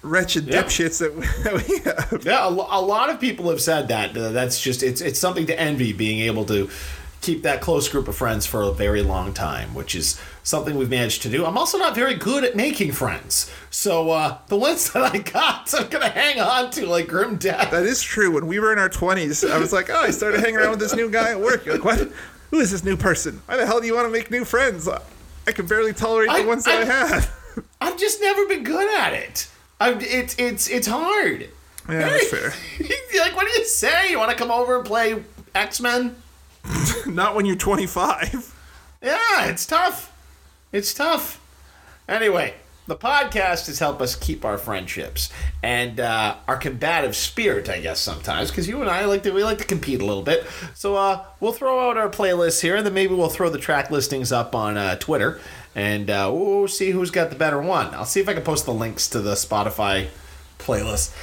wretched 0.03 0.47
Yeah. 0.47 0.63
dipshits 0.63 0.99
that 1.01 1.15
we, 1.15 1.79
have. 1.85 2.25
Yeah, 2.25 2.47
a, 2.47 2.51
a 2.51 2.81
lot 2.81 3.11
of 3.11 3.21
people 3.21 3.49
have 3.51 3.61
said 3.61 3.89
that. 3.89 4.17
Uh, 4.17 4.31
that's 4.31 4.61
just 4.61 4.83
it's 4.83 5.01
it's 5.01 5.19
something 5.19 5.47
to 5.47 5.59
envy 5.59 5.93
being 5.93 6.21
able 6.21 6.45
to 6.47 6.71
keep 7.21 7.43
that 7.43 7.61
close 7.61 7.89
group 7.89 8.07
of 8.07 8.15
friends 8.17 8.47
for 8.47 8.63
a 8.63 8.71
very 8.73 9.03
long 9.03 9.35
time, 9.35 9.75
which 9.75 9.95
is 9.97 10.21
something 10.45 10.77
we've 10.79 10.89
managed 10.89 11.21
to 11.23 11.29
do. 11.29 11.45
I'm 11.45 11.59
also 11.59 11.77
not 11.77 11.95
very 11.95 12.15
good 12.15 12.45
at 12.45 12.55
making 12.55 12.93
friends, 12.93 13.51
so 13.71 14.11
uh, 14.11 14.39
the 14.47 14.57
ones 14.57 14.93
that 14.93 15.03
I 15.15 15.19
got, 15.19 15.73
I'm 15.79 15.89
gonna 15.89 16.09
hang 16.11 16.41
on 16.41 16.71
to 16.73 16.87
like 16.87 17.09
grim 17.09 17.37
death. 17.37 17.73
That 17.73 17.85
is 17.85 18.01
true. 18.03 18.31
When 18.31 18.47
we 18.47 18.61
were 18.61 18.73
in 18.73 18.79
our 18.79 18.89
20s, 18.89 19.51
I 19.51 19.59
was 19.59 19.73
like, 19.73 19.91
oh, 19.91 20.01
I 20.01 20.11
started 20.11 20.41
hanging 20.41 20.57
around 20.59 20.71
with 20.71 20.81
this 20.81 20.95
new 20.95 21.11
guy 21.11 21.31
at 21.33 21.41
work. 21.41 21.67
You're 21.67 21.75
like, 21.77 21.85
what? 21.85 22.13
Who 22.51 22.61
is 22.61 22.71
this 22.71 22.83
new 22.85 22.97
person? 22.97 23.43
Why 23.47 23.57
the 23.59 23.67
hell 23.67 23.81
do 23.81 23.87
you 23.87 23.95
want 23.95 24.07
to 24.07 24.13
make 24.13 24.31
new 24.31 24.45
friends? 24.45 24.89
I 24.89 25.53
can 25.53 25.67
barely 25.67 25.93
tolerate 25.93 26.31
I- 26.31 26.43
the 26.43 26.49
ones 26.49 26.65
that 26.65 26.79
I, 26.79 26.83
I- 26.83 26.85
have. 26.85 27.35
I've 27.81 27.99
just 27.99 28.21
never 28.23 28.47
been 28.47 28.63
good 28.63 28.89
at 29.01 29.13
it. 29.13 29.51
I've, 29.81 30.03
it's 30.03 30.35
it's 30.39 30.69
it's 30.69 30.87
hard. 30.87 31.49
Yeah, 31.89 31.99
that's 32.01 32.29
fair. 32.31 32.53
like, 33.21 33.37
what 33.37 33.47
do 33.47 33.59
you 33.61 33.65
say? 33.65 34.11
You 34.11 34.19
want 34.19 34.31
to 34.31 34.37
come 34.37 34.51
over 34.51 34.77
and 34.77 34.85
play 34.85 35.23
X 35.55 35.81
Men? 35.81 36.17
Not 37.07 37.35
when 37.35 37.47
you're 37.47 37.57
25. 37.57 38.55
Yeah, 39.03 39.47
it's 39.47 39.65
tough. 39.65 40.13
It's 40.73 40.93
tough. 40.93 41.41
Anyway, 42.09 42.55
the 42.89 42.97
podcast 42.97 43.67
has 43.67 43.79
helped 43.79 44.01
us 44.03 44.17
keep 44.17 44.45
our 44.45 44.59
friendships 44.59 45.31
and 45.63 46.01
uh, 46.01 46.37
our 46.49 46.57
combative 46.57 47.15
spirit, 47.15 47.69
I 47.69 47.81
guess, 47.81 48.01
sometimes, 48.01 48.51
because 48.51 48.67
you 48.67 48.81
and 48.81 48.91
I 48.91 49.05
like 49.05 49.23
to 49.25 49.31
we 49.31 49.45
like 49.45 49.59
to 49.59 49.65
compete 49.65 50.01
a 50.01 50.05
little 50.05 50.23
bit. 50.23 50.47
So 50.75 50.97
uh, 50.97 51.25
we'll 51.39 51.53
throw 51.53 51.89
out 51.89 51.97
our 51.97 52.09
playlists 52.09 52.61
here, 52.61 52.77
and 52.77 52.85
then 52.87 52.95
maybe 52.95 53.15
we'll 53.15 53.29
throw 53.29 53.51
the 53.51 53.59
track 53.59 53.91
listings 53.91 54.33
up 54.33 54.55
on 54.55 54.77
uh, 54.77 54.97
Twitter, 54.97 55.41
and 55.75 56.11
uh, 56.11 56.31
we'll 56.33 56.69
see 56.69 56.91
who's 56.91 57.11
got 57.11 57.31
the 57.31 57.37
better 57.37 57.61
one. 57.61 57.95
I'll 57.95 58.05
see 58.05 58.21
if 58.21 58.29
I 58.29 58.35
can 58.35 58.43
post 58.43 58.67
the 58.67 58.75
links 58.75 59.09
to 59.11 59.21
the 59.21 59.35
Spotify 59.35 60.09
playlist. 60.59 61.15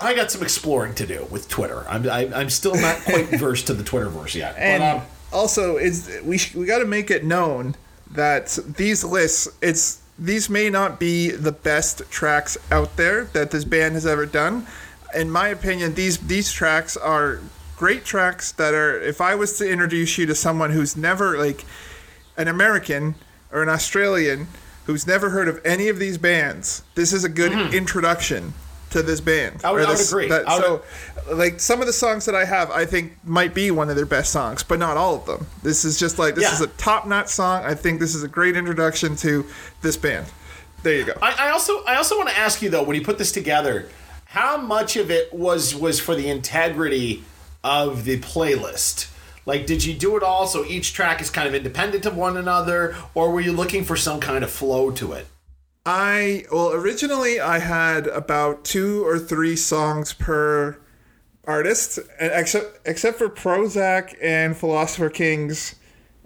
I 0.00 0.14
got 0.14 0.30
some 0.30 0.42
exploring 0.42 0.94
to 0.96 1.06
do 1.06 1.26
with 1.30 1.48
Twitter. 1.48 1.84
I'm 1.88 2.08
I, 2.08 2.32
I'm 2.32 2.50
still 2.50 2.74
not 2.74 2.98
quite 3.00 3.26
versed 3.38 3.66
to 3.68 3.74
the 3.74 3.82
Twitterverse 3.82 4.34
yet. 4.34 4.54
And 4.56 4.82
but, 4.82 4.96
um, 4.96 5.02
also, 5.32 5.76
it's 5.76 6.08
we 6.22 6.38
sh- 6.38 6.54
we 6.54 6.66
got 6.66 6.78
to 6.78 6.84
make 6.84 7.10
it 7.10 7.24
known 7.24 7.74
that 8.12 8.58
these 8.76 9.04
lists, 9.04 9.48
it's 9.60 10.00
these 10.18 10.48
may 10.48 10.70
not 10.70 10.98
be 10.98 11.30
the 11.30 11.52
best 11.52 12.02
tracks 12.10 12.56
out 12.70 12.96
there 12.96 13.24
that 13.24 13.50
this 13.50 13.64
band 13.64 13.94
has 13.94 14.06
ever 14.06 14.26
done. 14.26 14.66
In 15.14 15.30
my 15.30 15.48
opinion, 15.48 15.94
these 15.94 16.18
these 16.18 16.52
tracks 16.52 16.96
are 16.96 17.40
great 17.76 18.04
tracks 18.04 18.52
that 18.52 18.74
are. 18.74 19.00
If 19.00 19.20
I 19.20 19.34
was 19.34 19.58
to 19.58 19.68
introduce 19.68 20.18
you 20.18 20.26
to 20.26 20.34
someone 20.34 20.70
who's 20.70 20.96
never 20.96 21.36
like 21.38 21.64
an 22.36 22.48
American 22.48 23.16
or 23.52 23.62
an 23.62 23.68
Australian 23.68 24.48
who's 24.86 25.06
never 25.06 25.30
heard 25.30 25.48
of 25.48 25.60
any 25.64 25.88
of 25.88 25.98
these 25.98 26.18
bands, 26.18 26.82
this 26.94 27.12
is 27.12 27.24
a 27.24 27.28
good 27.28 27.52
hmm. 27.52 27.74
introduction 27.74 28.54
to 28.90 29.02
this 29.02 29.20
band. 29.20 29.60
I 29.62 29.70
would- 29.70 29.82
Or 29.82 29.86
I 29.86 29.90
would 29.90 30.00
agree. 30.00 30.28
that- 30.28 30.48
I 30.48 30.56
would- 30.56 30.64
so, 31.26 31.34
like 31.34 31.60
some 31.60 31.80
of 31.80 31.86
the 31.86 31.92
songs 31.92 32.24
that 32.24 32.34
I 32.34 32.46
have, 32.46 32.70
I 32.70 32.86
think 32.86 33.18
might 33.22 33.52
be 33.52 33.70
one 33.70 33.90
of 33.90 33.96
their 33.96 34.06
best 34.06 34.32
songs, 34.32 34.62
but 34.62 34.78
not 34.78 34.96
all 34.96 35.14
of 35.14 35.26
them. 35.26 35.46
This 35.62 35.84
is 35.84 35.98
just 35.98 36.18
like 36.18 36.34
this 36.34 36.44
Yeah. 36.44 36.54
is 36.54 36.60
a 36.62 36.68
top-notch 36.68 37.28
song. 37.28 37.64
I 37.64 37.74
think 37.74 38.00
this 38.00 38.14
is 38.14 38.22
a 38.22 38.28
great 38.28 38.56
introduction 38.56 39.14
to 39.16 39.44
this 39.82 39.98
band. 39.98 40.26
There 40.82 40.94
you 40.94 41.04
go. 41.04 41.12
I, 41.20 41.48
I 41.48 41.50
also 41.50 41.84
I 41.84 41.96
also 41.96 42.16
want 42.16 42.30
to 42.30 42.38
ask 42.38 42.62
you 42.62 42.70
though, 42.70 42.82
when 42.82 42.96
you 42.96 43.02
put 43.02 43.18
this 43.18 43.32
together, 43.32 43.88
how 44.26 44.56
much 44.56 44.96
of 44.96 45.10
it 45.10 45.34
was 45.34 45.74
was 45.74 46.00
for 46.00 46.14
the 46.14 46.28
integrity 46.28 47.24
of 47.64 48.04
the 48.04 48.20
playlist? 48.20 49.08
Like, 49.48 49.64
did 49.64 49.82
you 49.82 49.94
do 49.94 50.14
it 50.18 50.22
all 50.22 50.46
so 50.46 50.62
each 50.66 50.92
track 50.92 51.22
is 51.22 51.30
kind 51.30 51.48
of 51.48 51.54
independent 51.54 52.04
of 52.04 52.14
one 52.14 52.36
another, 52.36 52.94
or 53.14 53.30
were 53.30 53.40
you 53.40 53.52
looking 53.52 53.82
for 53.82 53.96
some 53.96 54.20
kind 54.20 54.44
of 54.44 54.50
flow 54.50 54.90
to 54.90 55.12
it? 55.12 55.26
I 55.86 56.44
well 56.52 56.72
originally 56.72 57.40
I 57.40 57.58
had 57.58 58.08
about 58.08 58.66
two 58.66 59.06
or 59.06 59.18
three 59.18 59.56
songs 59.56 60.12
per 60.12 60.76
artist, 61.46 61.98
except 62.20 62.86
except 62.86 63.16
for 63.16 63.30
Prozzäk 63.30 64.16
and 64.20 64.54
Philosopher 64.54 65.08
Kings 65.08 65.76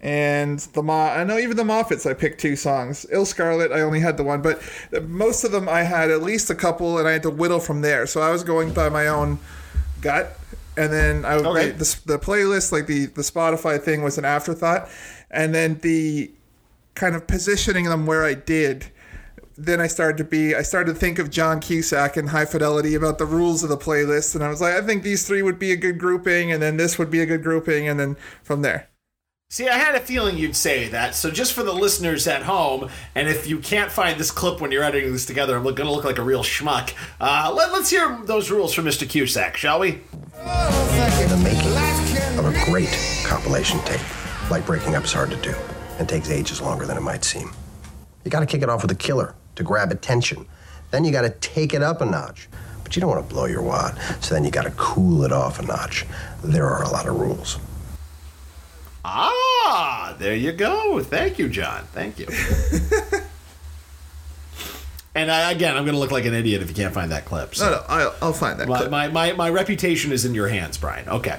and 0.01 0.59
the 0.59 0.83
Ma. 0.83 1.13
I 1.13 1.23
know 1.23 1.39
even 1.39 1.57
the 1.57 1.63
Moffats 1.63 2.11
I 2.11 2.15
picked 2.15 2.41
two 2.41 2.57
songs. 2.57 3.07
Ill 3.13 3.25
Scarlet 3.25 3.71
I 3.71 3.83
only 3.83 4.01
had 4.01 4.17
the 4.17 4.25
one, 4.25 4.43
but 4.43 4.61
most 5.07 5.45
of 5.45 5.53
them 5.53 5.69
I 5.69 5.85
had 5.85 6.11
at 6.11 6.23
least 6.23 6.51
a 6.51 6.57
couple, 6.57 6.99
and 6.99 7.07
I 7.07 7.13
had 7.13 7.23
to 7.23 7.31
whittle 7.31 7.61
from 7.61 7.83
there. 7.83 8.05
So 8.09 8.21
I 8.21 8.33
was 8.33 8.43
going 8.43 8.73
by 8.73 8.89
my 8.89 9.07
own 9.07 9.39
gut, 10.01 10.41
and 10.77 10.93
then 10.93 11.25
I 11.25 11.37
would 11.37 11.47
Okay. 11.47 11.71
the, 11.71 12.01
the 12.07 12.19
playlist 12.19 12.73
like 12.73 12.87
the 12.87 13.07
the 13.07 13.23
Spotify 13.23 13.81
thing 13.81 14.03
was 14.03 14.19
an 14.19 14.25
afterthought, 14.25 14.89
and 15.31 15.55
then 15.55 15.79
the 15.83 16.31
kind 16.95 17.15
of 17.15 17.27
positioning 17.27 17.87
them 17.87 18.07
where 18.07 18.25
I 18.25 18.35
did 18.35 18.87
then 19.57 19.81
I 19.81 19.87
started 19.87 20.17
to 20.19 20.25
be 20.25 20.55
I 20.55 20.63
started 20.63 20.95
to 20.95 20.99
think 20.99 21.19
of 21.19 21.31
John 21.31 21.61
Cusack 21.61 22.17
and 22.17 22.31
High 22.31 22.47
Fidelity 22.47 22.95
about 22.95 23.19
the 23.19 23.27
rules 23.27 23.63
of 23.63 23.69
the 23.69 23.77
playlist 23.77 24.35
and 24.35 24.43
I 24.43 24.49
was 24.49 24.61
like 24.61 24.75
I 24.75 24.81
think 24.81 25.03
these 25.03 25.27
three 25.27 25.43
would 25.43 25.59
be 25.59 25.73
a 25.73 25.77
good 25.77 25.99
grouping 25.99 26.51
and 26.53 26.63
then 26.63 26.77
this 26.77 26.99
would 26.99 27.11
be 27.11 27.21
a 27.21 27.27
good 27.27 27.43
grouping 27.43 27.87
and 27.89 28.01
then 28.01 28.17
from 28.43 28.63
there. 28.63 28.89
See, 29.53 29.69
I 29.69 29.77
had 29.77 29.95
a 29.95 30.01
feeling 30.01 30.39
you'd 30.39 30.57
say 30.57 30.89
that. 30.89 31.15
So, 31.15 31.31
just 31.31 31.53
for 31.53 31.63
the 31.63 31.75
listeners 31.75 32.27
at 32.27 32.45
home, 32.45 32.89
and 33.15 33.29
if 33.29 33.47
you 33.47 33.59
can't 33.59 33.93
find 33.93 34.19
this 34.19 34.31
clip 34.31 34.63
when 34.63 34.73
you're 34.73 34.83
editing 34.83 35.13
this 35.13 35.27
together, 35.27 35.55
I'm 35.55 35.63
going 35.63 35.77
to 35.77 35.91
look 35.91 36.07
like 36.07 36.17
a 36.17 36.23
real 36.23 36.43
schmuck. 36.43 36.95
Uh, 37.21 37.53
let, 37.55 37.71
let's 37.71 37.91
hear 37.91 38.19
those 38.25 38.51
rules 38.51 38.73
from 38.73 38.87
Mr. 38.87 39.07
Cusack, 39.07 39.59
shall 39.59 39.79
we? 39.79 40.01
The 40.33 41.41
making 41.45 42.39
of 42.39 42.47
a 42.47 42.65
great 42.65 42.89
compilation 43.27 43.79
tape, 43.81 44.01
like 44.51 44.65
breaking 44.65 44.95
up, 44.95 45.05
is 45.05 45.13
hard 45.13 45.29
to 45.33 45.37
do 45.37 45.55
and 45.99 46.09
takes 46.09 46.31
ages 46.31 46.63
longer 46.63 46.87
than 46.87 46.97
it 46.97 47.03
might 47.03 47.23
seem. 47.23 47.51
You 48.25 48.31
got 48.31 48.41
to 48.41 48.47
kick 48.47 48.63
it 48.63 48.71
off 48.71 48.81
with 48.81 48.91
a 48.91 48.95
killer 48.95 49.35
to 49.57 49.63
grab 49.63 49.93
attention. 49.93 50.47
Then 50.93 51.05
you 51.05 51.13
got 51.13 51.23
to 51.23 51.31
take 51.43 51.75
it 51.75 51.83
up 51.83 52.01
a 52.01 52.07
notch. 52.07 52.49
But 52.51 52.85
But 52.85 52.97
you 52.97 53.01
don't 53.01 53.11
want 53.11 53.29
to 53.29 53.35
blow 53.35 53.45
your 53.45 53.61
wad, 53.61 53.99
so 54.25 54.35
then 54.35 54.45
you 54.45 54.51
got 54.51 54.65
to 54.65 54.71
cool 54.79 55.25
it 55.25 55.33
off 55.33 55.59
a 55.59 55.63
notch. 55.67 56.07
There 56.43 56.67
are 56.71 56.85
a 56.85 56.89
lot 56.89 57.07
of 57.07 57.21
rules. 57.21 57.59
Ah, 59.05 60.15
there 60.19 60.35
you 60.35 60.53
go. 60.53 61.01
Thank 61.01 61.39
you, 61.39 61.49
John. 61.49 61.85
Thank 61.93 62.19
you. 62.19 62.27
and 65.15 65.31
I, 65.31 65.51
again, 65.51 65.77
I'm 65.77 65.85
going 65.85 65.95
to 65.95 66.01
look 66.01 66.13
like 66.13 66.25
an 66.25 66.35
idiot 66.35 66.63
if 66.63 66.69
you 66.69 66.75
can't 66.75 66.95
find 66.95 67.11
that 67.11 67.25
clip. 67.25 67.55
So. 67.55 67.65
No, 67.67 67.73
no, 67.73 67.85
I'll, 67.89 68.15
I'll 68.23 68.33
find 68.33 68.61
that 68.61 68.69
My, 68.69 68.79
clip. 68.79 68.91
my, 68.91 69.09
my, 69.09 69.33
my 69.33 69.51
reputation 69.51 70.13
is 70.13 70.25
in 70.25 70.35
your 70.35 70.49
hands, 70.49 70.79
Brian. 70.79 71.09
Okay. 71.09 71.39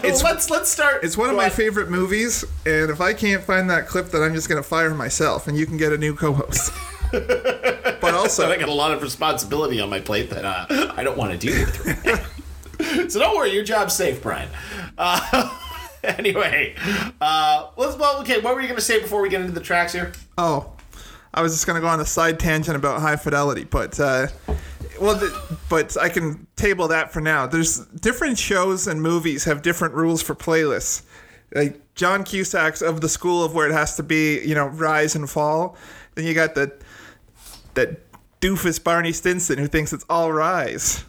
let's 0.04 0.50
let's 0.50 0.70
start. 0.70 1.04
It's 1.04 1.18
one 1.18 1.30
of 1.30 1.36
my 1.36 1.50
favorite 1.50 1.90
movies, 1.90 2.44
and 2.66 2.90
if 2.90 3.00
I 3.00 3.14
can't 3.14 3.44
find 3.44 3.70
that 3.70 3.88
clip, 3.88 4.10
then 4.10 4.22
I'm 4.22 4.34
just 4.34 4.50
going 4.50 4.62
to 4.62 4.68
fire 4.68 4.94
myself, 4.94 5.48
and 5.48 5.58
you 5.58 5.66
can 5.66 5.78
get 5.78 5.94
a 5.94 5.98
new 5.98 6.14
co-host. 6.16 6.74
but 7.12 8.14
also, 8.14 8.50
I 8.52 8.58
got 8.58 8.70
a 8.70 8.74
lot 8.74 8.92
of 8.92 9.02
responsibility 9.02 9.80
on 9.80 9.90
my 9.90 10.00
plate 10.00 10.30
that 10.32 10.44
uh, 10.44 10.94
I 10.96 11.04
don't 11.04 11.18
want 11.18 11.32
to 11.32 11.38
deal 11.38 11.58
with. 11.58 13.12
so 13.12 13.20
don't 13.20 13.36
worry, 13.36 13.54
your 13.54 13.64
job's 13.64 13.96
safe, 13.96 14.22
Brian. 14.22 14.50
Uh, 14.98 15.60
anyway, 16.18 16.76
uh, 17.22 17.70
let's. 17.78 17.96
Well, 17.96 18.20
okay. 18.22 18.42
What 18.42 18.56
were 18.56 18.62
you 18.62 18.68
going 18.68 18.78
to 18.78 18.84
say 18.84 19.02
before 19.02 19.22
we 19.22 19.30
get 19.30 19.42
into 19.42 19.54
the 19.54 19.62
tracks 19.62 19.94
here? 19.94 20.12
Oh, 20.38 20.74
I 21.34 21.42
was 21.42 21.54
just 21.54 21.66
going 21.66 21.76
to 21.76 21.82
go 21.82 21.88
on 21.88 22.00
a 22.00 22.06
side 22.06 22.40
tangent 22.40 22.76
about 22.76 23.02
high 23.02 23.16
fidelity, 23.16 23.64
but 23.64 24.00
uh, 24.00 24.28
well, 25.00 25.16
the, 25.16 25.58
but 25.70 25.96
I 25.98 26.10
can 26.10 26.46
table 26.56 26.90
that 26.90 27.12
for 27.14 27.22
now. 27.22 27.48
There's 27.48 27.80
different 27.88 28.38
shows 28.38 28.88
and 28.88 29.02
movies 29.02 29.46
have 29.46 29.62
different 29.62 29.94
rules 29.94 30.22
for 30.22 30.36
playlists. 30.36 31.04
Like 31.56 31.80
John 31.96 32.24
Cusack's 32.24 32.82
of 32.82 33.02
the 33.02 33.10
school 33.10 33.44
of 33.44 33.54
where 33.54 33.68
it 33.68 33.74
has 33.74 33.96
to 33.96 34.04
be, 34.04 34.42
you 34.46 34.56
know, 34.56 34.68
rise 34.68 35.16
and 35.16 35.30
fall. 35.30 35.78
Then 36.16 36.26
you 36.26 36.34
got 36.34 36.56
the 36.56 36.74
that 37.76 38.02
doofus 38.42 38.84
Barney 38.84 39.14
Stinson 39.14 39.58
who 39.58 39.68
thinks 39.68 39.94
it's 39.94 40.06
all 40.10 40.32
rise. 40.32 41.06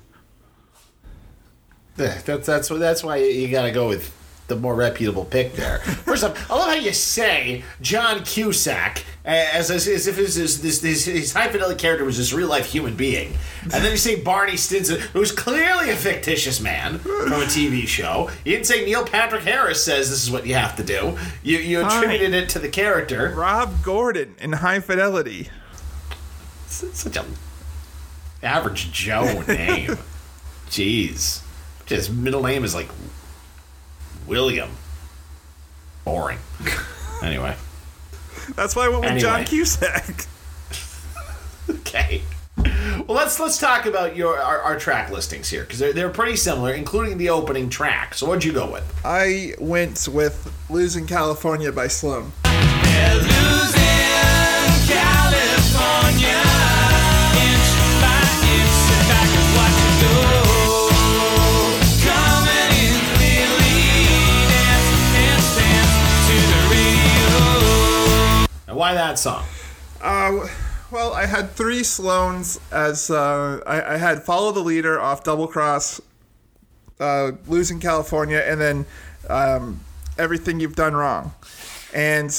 Yeah, 1.97 2.19
That's 2.25 2.47
that's 2.47 2.69
that's 2.69 3.05
why 3.05 3.17
you 3.17 3.49
got 3.49 3.63
to 3.63 3.73
go 3.73 3.89
with 3.89 4.13
the 4.47 4.57
more 4.57 4.75
reputable 4.75 5.25
pick 5.25 5.55
there. 5.55 5.79
First 5.79 6.25
off, 6.25 6.51
I 6.51 6.55
love 6.55 6.69
how 6.69 6.75
you 6.75 6.93
say 6.93 7.65
John 7.81 8.25
Cusack 8.25 9.05
eh, 9.25 9.49
as, 9.53 9.71
as, 9.71 9.89
as 9.89 10.07
if 10.07 10.17
his, 10.17 10.35
his, 10.35 10.61
this, 10.61 10.81
this, 10.81 11.07
his 11.07 11.33
high 11.33 11.49
fidelity 11.49 11.81
character 11.81 12.05
was 12.05 12.19
this 12.19 12.33
real 12.33 12.49
life 12.49 12.67
human 12.67 12.95
being, 12.95 13.37
and 13.63 13.73
then 13.73 13.91
you 13.91 13.97
say 13.97 14.21
Barney 14.21 14.57
Stinson, 14.57 15.01
who's 15.13 15.33
clearly 15.33 15.91
a 15.91 15.97
fictitious 15.97 16.61
man 16.61 16.99
from 16.99 17.33
a 17.33 17.47
TV 17.47 17.87
show. 17.87 18.31
You 18.45 18.53
didn't 18.53 18.67
say 18.67 18.85
Neil 18.85 19.05
Patrick 19.05 19.43
Harris 19.43 19.83
says 19.83 20.11
this 20.11 20.23
is 20.23 20.31
what 20.31 20.47
you 20.47 20.55
have 20.55 20.77
to 20.77 20.85
do. 20.85 21.17
You 21.43 21.59
you 21.59 21.85
attributed 21.85 22.35
it 22.35 22.49
to 22.51 22.59
the 22.59 22.69
character. 22.69 23.33
Rob 23.35 23.83
Gordon 23.83 24.35
in 24.39 24.53
High 24.53 24.81
Fidelity. 24.81 25.49
Such 26.67 27.17
a 27.17 27.25
average 28.43 28.93
Joe 28.93 29.43
name. 29.49 29.97
Jeez. 30.69 31.43
His 31.87 32.11
middle 32.11 32.43
name 32.43 32.65
is 32.65 32.75
like 32.75 32.89
William. 34.27 34.71
Boring. 36.05 36.39
Anyway. 37.23 37.57
That's 38.55 38.77
why 38.77 38.87
I 38.87 38.89
went 38.89 39.03
with 39.03 39.21
John 39.23 39.41
Anyway. 39.41 39.47
Cusack. 39.47 40.27
Okay. 41.71 42.21
Well, 42.59 43.17
let's 43.17 43.41
let's 43.41 43.59
talk 43.59 43.87
about 43.87 44.17
your 44.17 44.39
our, 44.39 44.61
our 44.61 44.79
track 44.79 45.11
listings 45.11 45.49
here 45.49 45.63
because 45.63 45.79
they're 45.79 45.95
they're 45.95 46.11
pretty 46.11 46.37
similar, 46.37 46.73
including 46.75 47.17
the 47.17 47.31
opening 47.31 47.71
track. 47.71 48.15
So 48.15 48.27
what'd 48.27 48.45
you 48.45 48.53
go 48.53 48.71
with? 48.71 48.85
I 49.05 49.55
went 49.59 50.09
with 50.09 50.53
Losing 50.69 51.07
California 51.07 51.73
by. 51.73 51.89
And 52.45 53.25
that 69.15 69.19
song? 69.21 69.45
Uh, 70.01 70.49
well, 70.91 71.13
I 71.15 71.27
had 71.27 71.51
three 71.51 71.81
Sloans 71.81 72.61
as 72.73 73.11
uh, 73.11 73.61
I, 73.67 73.95
I 73.95 73.97
had 73.97 74.23
Follow 74.23 74.53
the 74.53 74.61
Leader 74.61 75.01
off 75.01 75.23
Double 75.23 75.47
Cross, 75.47 76.01
uh, 77.01 77.33
Losing 77.47 77.81
California, 77.81 78.43
and 78.45 78.61
then 78.61 78.87
um, 79.29 79.81
Everything 80.19 80.61
You've 80.61 80.77
Done 80.77 80.95
Wrong. 80.95 81.33
And 81.95 82.37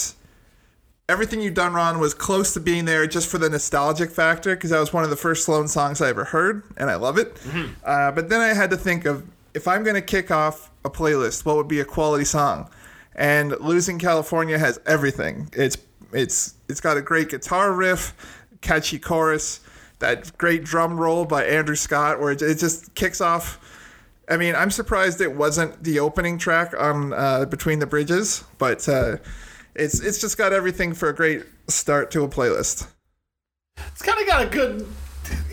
Everything 1.08 1.40
You've 1.42 1.54
Done 1.54 1.74
Wrong 1.74 2.00
was 2.00 2.14
close 2.14 2.54
to 2.56 2.60
being 2.60 2.86
there 2.86 3.08
just 3.08 3.30
for 3.30 3.38
the 3.38 3.50
nostalgic 3.50 4.12
factor 4.12 4.56
because 4.56 4.72
that 4.72 4.80
was 4.80 4.92
one 4.92 5.04
of 5.04 5.10
the 5.10 5.16
first 5.16 5.46
Sloan 5.46 5.68
songs 5.68 6.02
I 6.02 6.10
ever 6.10 6.26
heard, 6.26 6.64
and 6.78 6.90
I 6.90 6.96
love 6.96 7.18
it. 7.18 7.38
Uh, 7.84 8.12
but 8.12 8.30
then 8.30 8.42
I 8.42 8.54
had 8.54 8.70
to 8.72 8.78
think 8.78 9.06
of 9.06 9.24
if 9.54 9.68
I'm 9.68 9.84
going 9.84 9.96
to 9.96 10.02
kick 10.02 10.30
off 10.30 10.72
a 10.84 10.90
playlist, 10.90 11.46
what 11.46 11.56
would 11.56 11.70
be 11.70 11.80
a 11.80 11.86
quality 11.86 12.26
song? 12.26 12.70
And 13.16 13.52
Losing 13.62 13.98
California 13.98 14.58
has 14.58 14.78
everything. 14.86 15.48
It's 15.54 15.78
it's 16.12 16.56
it's 16.70 16.82
got 16.82 16.98
a 16.98 17.02
great 17.02 17.30
guitar 17.30 17.74
riff, 17.74 18.14
catchy 18.62 19.00
chorus, 19.00 19.60
that 20.00 20.38
great 20.38 20.64
drum 20.64 21.00
roll 21.00 21.26
by 21.26 21.46
Andrew 21.46 21.76
Scott, 21.76 22.20
where 22.20 22.32
it, 22.32 22.42
it 22.42 22.58
just 22.58 22.94
kicks 22.96 23.22
off. 23.22 23.60
I 24.28 24.38
mean, 24.38 24.56
I'm 24.56 24.72
surprised 24.72 25.22
it 25.22 25.36
wasn't 25.36 25.84
the 25.84 26.00
opening 26.00 26.38
track 26.38 26.74
on 26.78 27.14
uh, 27.14 27.46
Between 27.46 27.80
the 27.80 27.86
Bridges, 27.86 28.44
but 28.58 28.88
uh, 28.90 29.18
it's 29.76 30.00
it's 30.00 30.20
just 30.20 30.38
got 30.38 30.54
everything 30.54 30.94
for 30.94 31.10
a 31.10 31.14
great 31.14 31.44
start 31.68 32.12
to 32.12 32.24
a 32.24 32.28
playlist. 32.28 32.88
It's 33.78 34.02
kind 34.02 34.20
of 34.20 34.28
got 34.28 34.44
a 34.44 34.48
good. 34.48 34.88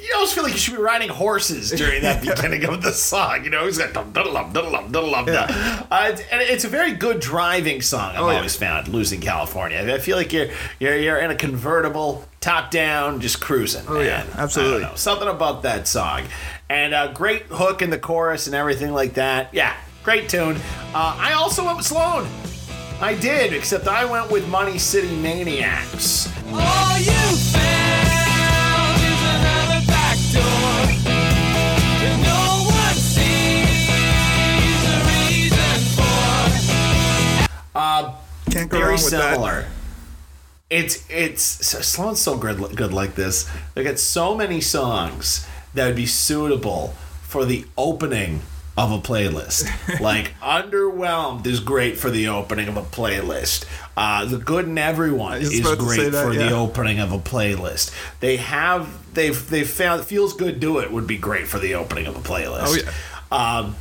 You 0.03 0.11
almost 0.17 0.35
feel 0.35 0.43
like 0.43 0.53
you 0.53 0.59
should 0.59 0.75
be 0.75 0.83
riding 0.83 1.09
horses 1.09 1.71
during 1.71 2.03
that 2.03 2.21
beginning 2.27 2.65
of 2.65 2.83
the 2.83 2.93
song. 2.93 3.45
You 3.45 3.51
know, 3.51 3.65
he's 3.67 3.79
got 3.79 3.93
dum 3.93 4.11
dum 4.13 4.33
dum 4.33 4.53
dum 4.53 4.73
dum 4.93 5.11
dum. 5.27 5.27
Uh, 5.29 6.09
it's- 6.13 6.23
and 6.33 6.43
it's 6.43 6.65
a 6.65 6.69
very 6.69 6.93
good 6.93 7.21
driving 7.21 7.81
song. 7.83 8.17
I've 8.17 8.21
Oh, 8.21 8.31
yeah. 8.31 8.37
always 8.39 8.57
found 8.57 8.89
losing 8.89 9.21
California. 9.21 9.79
I 9.95 9.99
feel 9.99 10.17
like 10.17 10.33
you're 10.33 10.49
you're 10.81 10.97
you're 10.97 11.19
in 11.19 11.31
a 11.31 11.37
convertible, 11.37 12.25
top 12.41 12.71
down, 12.73 13.21
just 13.21 13.41
cruising. 13.41 13.85
Oh 13.89 14.01
yeah, 14.01 14.25
absolutely. 14.35 14.79
I 14.79 14.81
don't 14.81 14.91
know, 14.91 14.97
something 14.97 15.29
about 15.29 15.63
that 15.63 15.87
song, 15.87 16.23
and 16.69 16.95
a 16.95 17.13
great 17.15 17.43
hook 17.45 17.81
in 17.81 17.91
the 17.91 17.99
chorus 17.99 18.47
and 18.49 18.57
everything 18.57 18.93
like 18.93 19.15
that. 19.15 19.55
Yeah, 19.55 19.77
great 20.03 20.29
tune. 20.29 20.57
Uh, 20.95 21.17
I 21.19 21.35
also 21.35 21.65
went 21.65 21.77
with 21.77 21.87
Sloan. 21.87 22.27
I 23.01 23.15
did, 23.15 23.53
except 23.53 23.87
I 23.89 24.05
went 24.05 24.31
with 24.31 24.49
Money 24.49 24.79
City 24.79 25.15
Maniacs. 25.17 26.29
All 26.53 26.99
you 26.99 27.13
Can't 38.53 38.71
go 38.71 38.79
very 38.79 38.95
wrong 38.95 39.03
with 39.03 39.11
that. 39.13 39.35
similar. 39.35 39.67
It's 40.71 41.05
it's 41.11 41.43
so- 41.43 41.81
Sloan's 41.81 42.21
so 42.21 42.37
good 42.37 42.77
good 42.77 42.93
like 42.93 43.15
this. 43.15 43.49
They 43.75 43.85
got 43.85 43.99
so 43.99 44.35
many 44.35 44.61
songs 44.61 45.47
that 45.75 45.87
would 45.87 45.97
be 45.97 46.07
suitable 46.07 46.95
for 47.23 47.45
the 47.45 47.65
opening 47.77 48.43
of 48.77 48.91
a 48.91 48.99
playlist. 48.99 49.69
like 50.01 50.35
Underwhelmed 50.41 51.47
is 51.47 51.61
great 51.61 51.99
for 51.99 52.11
the 52.11 52.29
opening 52.29 52.69
of 52.69 52.77
a 52.77 52.83
playlist. 52.83 53.67
Uh, 53.97 54.25
the 54.25 54.39
Good 54.39 54.67
in 54.67 54.79
Everyone 54.79 55.41
is 55.41 55.61
about 55.61 55.79
to 55.79 55.89
say 55.89 55.97
great 55.97 56.13
that, 56.13 56.25
for 56.25 56.35
the 56.35 56.53
opening 56.53 56.99
of 56.99 57.13
a 57.13 57.19
playlist. 57.19 57.95
They 58.21 58.39
have 58.39 59.15
they've 59.15 59.49
they've 59.51 59.69
found 59.69 60.05
Feels 60.05 60.33
Good 60.33 60.61
Do 60.61 60.79
It 60.79 60.91
would 60.91 61.07
be 61.07 61.19
great 61.19 61.47
for 61.47 61.59
the 61.59 61.75
opening 61.75 62.07
of 62.07 62.17
a 62.17 62.21
playlist. 62.21 62.67
Oh, 62.67 62.75
yeah. 62.75 63.59
Um, 63.59 63.77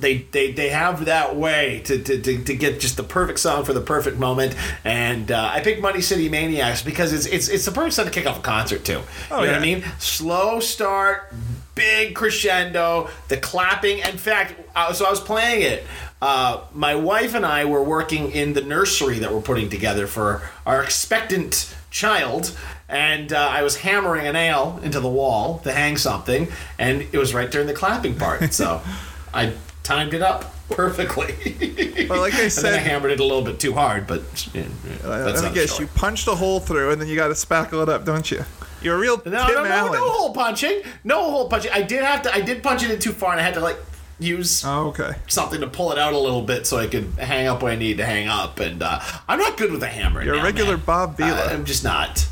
they, 0.00 0.18
they 0.18 0.52
they 0.52 0.70
have 0.70 1.04
that 1.04 1.36
way 1.36 1.82
to, 1.84 2.02
to, 2.02 2.20
to, 2.20 2.44
to 2.44 2.54
get 2.54 2.80
just 2.80 2.96
the 2.96 3.02
perfect 3.02 3.38
song 3.38 3.64
for 3.64 3.72
the 3.72 3.80
perfect 3.80 4.18
moment. 4.18 4.54
And 4.84 5.30
uh, 5.30 5.50
I 5.52 5.60
picked 5.60 5.80
Money 5.80 6.00
City 6.00 6.28
Maniacs 6.28 6.82
because 6.82 7.12
it's 7.12 7.26
it's 7.26 7.48
it's 7.48 7.64
the 7.64 7.72
perfect 7.72 7.94
song 7.94 8.06
to 8.06 8.10
kick 8.10 8.26
off 8.26 8.38
a 8.38 8.42
concert 8.42 8.84
too. 8.84 9.02
Oh, 9.30 9.40
you 9.40 9.46
know 9.46 9.52
yeah. 9.52 9.52
what 9.52 9.56
I 9.56 9.60
mean? 9.60 9.84
Slow 9.98 10.60
start, 10.60 11.32
big 11.74 12.14
crescendo, 12.14 13.08
the 13.28 13.36
clapping. 13.36 13.98
In 13.98 14.18
fact, 14.18 14.54
uh, 14.74 14.92
so 14.92 15.06
I 15.06 15.10
was 15.10 15.20
playing 15.20 15.62
it. 15.62 15.84
Uh, 16.22 16.64
my 16.74 16.94
wife 16.94 17.34
and 17.34 17.46
I 17.46 17.64
were 17.64 17.82
working 17.82 18.30
in 18.32 18.52
the 18.52 18.60
nursery 18.60 19.18
that 19.20 19.32
we're 19.32 19.40
putting 19.40 19.70
together 19.70 20.06
for 20.06 20.42
our 20.66 20.82
expectant 20.82 21.74
child, 21.90 22.56
and 22.88 23.32
uh, 23.32 23.38
I 23.38 23.62
was 23.62 23.76
hammering 23.76 24.26
a 24.26 24.32
nail 24.32 24.80
into 24.82 25.00
the 25.00 25.08
wall 25.08 25.60
to 25.60 25.72
hang 25.72 25.96
something, 25.96 26.48
and 26.78 27.02
it 27.12 27.16
was 27.16 27.32
right 27.32 27.50
during 27.50 27.66
the 27.66 27.72
clapping 27.72 28.16
part. 28.16 28.52
So 28.52 28.82
I 29.34 29.54
timed 29.90 30.14
it 30.14 30.22
up 30.22 30.54
perfectly. 30.68 32.06
Well, 32.08 32.20
like 32.20 32.34
I 32.34 32.42
and 32.42 32.52
then 32.52 32.74
I 32.74 32.78
hammered 32.78 33.10
it 33.10 33.20
a 33.20 33.24
little 33.24 33.42
bit 33.42 33.58
too 33.58 33.72
hard, 33.74 34.06
but 34.06 34.22
yeah, 34.54 34.64
I, 35.04 35.18
that's 35.18 35.42
guess 35.50 35.78
you 35.80 35.86
punched 35.88 36.28
a 36.28 36.34
hole 36.34 36.60
through, 36.60 36.92
and 36.92 37.00
then 37.00 37.08
you 37.08 37.16
got 37.16 37.28
to 37.28 37.34
spackle 37.34 37.82
it 37.82 37.88
up, 37.88 38.04
don't 38.04 38.30
you? 38.30 38.44
You're 38.82 38.96
a 38.96 38.98
real 38.98 39.16
No, 39.26 39.46
Tim 39.46 39.54
no, 39.54 39.64
no, 39.64 39.70
Allen. 39.70 39.92
no 39.92 40.08
hole 40.10 40.32
punching. 40.32 40.82
No 41.04 41.30
hole 41.30 41.48
punching. 41.48 41.70
I 41.72 41.82
did 41.82 42.02
have 42.02 42.22
to. 42.22 42.34
I 42.34 42.40
did 42.40 42.62
punch 42.62 42.82
it 42.82 42.90
in 42.90 42.98
too 42.98 43.12
far, 43.12 43.32
and 43.32 43.40
I 43.40 43.42
had 43.42 43.54
to 43.54 43.60
like 43.60 43.76
use 44.18 44.64
Oh, 44.64 44.88
okay. 44.88 45.12
something 45.28 45.60
to 45.60 45.66
pull 45.66 45.92
it 45.92 45.98
out 45.98 46.12
a 46.12 46.18
little 46.18 46.42
bit 46.42 46.66
so 46.66 46.76
I 46.78 46.86
could 46.86 47.06
hang 47.18 47.46
up 47.46 47.62
where 47.62 47.72
I 47.72 47.76
need 47.76 47.98
to 47.98 48.06
hang 48.06 48.28
up. 48.28 48.60
And 48.60 48.82
uh, 48.82 49.00
I'm 49.28 49.38
not 49.38 49.56
good 49.56 49.72
with 49.72 49.82
a 49.82 49.86
hammer. 49.88 50.22
You're 50.22 50.36
a 50.38 50.42
regular 50.42 50.76
man. 50.76 50.86
Bob 50.86 51.16
Vila. 51.16 51.46
Uh, 51.46 51.48
I'm 51.50 51.64
just 51.64 51.84
not. 51.84 52.26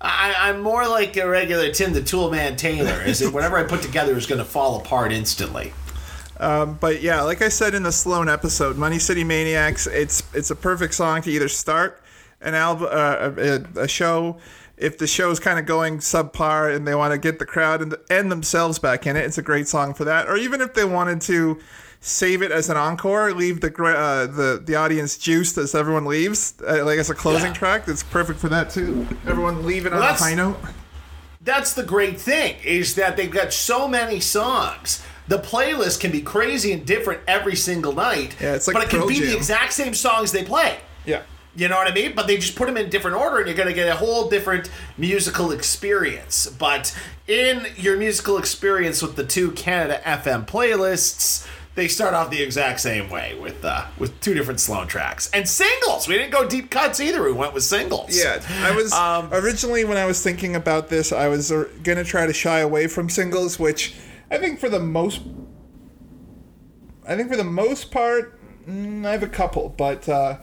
I, 0.00 0.34
I'm 0.38 0.60
more 0.60 0.86
like 0.86 1.16
a 1.16 1.28
regular 1.28 1.70
Tim 1.70 1.92
the 1.92 2.00
Toolman 2.02 2.56
Taylor. 2.58 3.02
Is 3.02 3.22
it 3.22 3.32
whatever 3.32 3.56
I 3.56 3.62
put 3.64 3.80
together 3.82 4.16
is 4.16 4.26
going 4.26 4.38
to 4.40 4.44
fall 4.44 4.80
apart 4.80 5.12
instantly? 5.12 5.72
Um, 6.40 6.78
but 6.80 7.00
yeah, 7.02 7.22
like 7.22 7.42
I 7.42 7.48
said 7.48 7.74
in 7.74 7.82
the 7.82 7.92
Sloan 7.92 8.28
episode, 8.28 8.76
Money 8.76 8.98
City 8.98 9.24
Maniacs, 9.24 9.86
it's 9.86 10.22
it's 10.34 10.50
a 10.50 10.56
perfect 10.56 10.94
song 10.94 11.22
to 11.22 11.30
either 11.30 11.48
start 11.48 12.02
an 12.40 12.54
album, 12.54 12.88
uh, 12.90 13.30
a, 13.76 13.82
a 13.82 13.88
show. 13.88 14.38
If 14.76 14.98
the 14.98 15.06
show's 15.06 15.38
kind 15.38 15.60
of 15.60 15.66
going 15.66 15.98
subpar 15.98 16.74
and 16.74 16.86
they 16.86 16.96
want 16.96 17.12
to 17.12 17.18
get 17.18 17.38
the 17.38 17.46
crowd 17.46 17.80
and, 17.80 17.94
and 18.10 18.30
themselves 18.32 18.80
back 18.80 19.06
in 19.06 19.16
it, 19.16 19.24
it's 19.24 19.38
a 19.38 19.42
great 19.42 19.68
song 19.68 19.94
for 19.94 20.04
that. 20.04 20.28
Or 20.28 20.36
even 20.36 20.60
if 20.60 20.74
they 20.74 20.84
wanted 20.84 21.20
to 21.22 21.60
save 22.00 22.42
it 22.42 22.50
as 22.50 22.68
an 22.68 22.76
encore, 22.76 23.32
leave 23.32 23.60
the 23.60 23.68
uh, 23.72 24.26
the 24.26 24.60
the 24.62 24.74
audience 24.74 25.16
juiced 25.16 25.56
as 25.56 25.74
everyone 25.76 26.04
leaves, 26.04 26.54
uh, 26.66 26.84
like 26.84 26.98
as 26.98 27.08
a 27.10 27.14
closing 27.14 27.52
track. 27.52 27.84
That's 27.86 28.02
perfect 28.02 28.40
for 28.40 28.48
that 28.48 28.70
too. 28.70 29.06
Everyone 29.26 29.64
leaving 29.64 29.92
Well, 29.92 30.02
on 30.02 30.08
a 30.08 30.14
high 30.14 30.34
note. 30.34 30.58
That's 31.40 31.74
the 31.74 31.84
great 31.84 32.20
thing 32.20 32.56
is 32.64 32.94
that 32.96 33.16
they've 33.16 33.30
got 33.30 33.52
so 33.52 33.86
many 33.86 34.18
songs. 34.18 35.00
The 35.28 35.38
playlist 35.38 36.00
can 36.00 36.10
be 36.12 36.20
crazy 36.20 36.72
and 36.72 36.84
different 36.84 37.20
every 37.26 37.56
single 37.56 37.92
night. 37.92 38.36
Yeah, 38.40 38.54
it's 38.54 38.66
like 38.66 38.74
but 38.74 38.84
it 38.84 38.90
can 38.90 39.08
be 39.08 39.20
the 39.20 39.36
exact 39.36 39.72
same 39.72 39.94
songs 39.94 40.32
they 40.32 40.44
play. 40.44 40.78
Yeah. 41.06 41.22
You 41.56 41.68
know 41.68 41.76
what 41.76 41.88
I 41.90 41.94
mean? 41.94 42.14
But 42.16 42.26
they 42.26 42.36
just 42.36 42.56
put 42.56 42.66
them 42.66 42.76
in 42.76 42.90
different 42.90 43.16
order, 43.16 43.38
and 43.38 43.46
you're 43.46 43.56
going 43.56 43.68
to 43.68 43.74
get 43.74 43.88
a 43.88 43.94
whole 43.94 44.28
different 44.28 44.70
musical 44.98 45.52
experience. 45.52 46.48
But 46.48 46.96
in 47.28 47.66
your 47.76 47.96
musical 47.96 48.38
experience 48.38 49.00
with 49.02 49.14
the 49.16 49.24
two 49.24 49.52
Canada 49.52 50.00
FM 50.04 50.46
playlists, 50.46 51.46
they 51.76 51.88
start 51.88 52.12
off 52.14 52.30
the 52.30 52.42
exact 52.42 52.80
same 52.80 53.08
way 53.08 53.36
with 53.40 53.64
uh, 53.64 53.86
with 53.98 54.20
two 54.20 54.34
different 54.34 54.60
Sloan 54.60 54.86
tracks 54.86 55.30
and 55.32 55.48
singles. 55.48 56.06
We 56.08 56.14
didn't 56.18 56.32
go 56.32 56.46
deep 56.48 56.70
cuts 56.70 57.00
either. 57.00 57.22
We 57.22 57.32
went 57.32 57.54
with 57.54 57.62
singles. 57.64 58.16
Yeah, 58.16 58.42
I 58.62 58.70
was 58.72 58.92
Um, 58.92 59.28
originally 59.32 59.84
when 59.84 59.96
I 59.96 60.06
was 60.06 60.22
thinking 60.22 60.54
about 60.56 60.88
this, 60.88 61.12
I 61.12 61.28
was 61.28 61.50
uh, 61.50 61.68
gonna 61.82 62.04
try 62.04 62.26
to 62.26 62.32
shy 62.32 62.60
away 62.60 62.86
from 62.88 63.08
singles, 63.08 63.58
which 63.58 63.94
I 64.30 64.38
think 64.38 64.58
for 64.58 64.68
the 64.68 64.80
most, 64.80 65.22
I 67.06 67.16
think 67.16 67.28
for 67.30 67.36
the 67.36 67.44
most 67.44 67.90
part, 67.90 68.38
mm, 68.66 69.06
I 69.06 69.12
have 69.12 69.22
a 69.22 69.28
couple, 69.28 69.68
but 69.70 70.08
uh, 70.08 70.38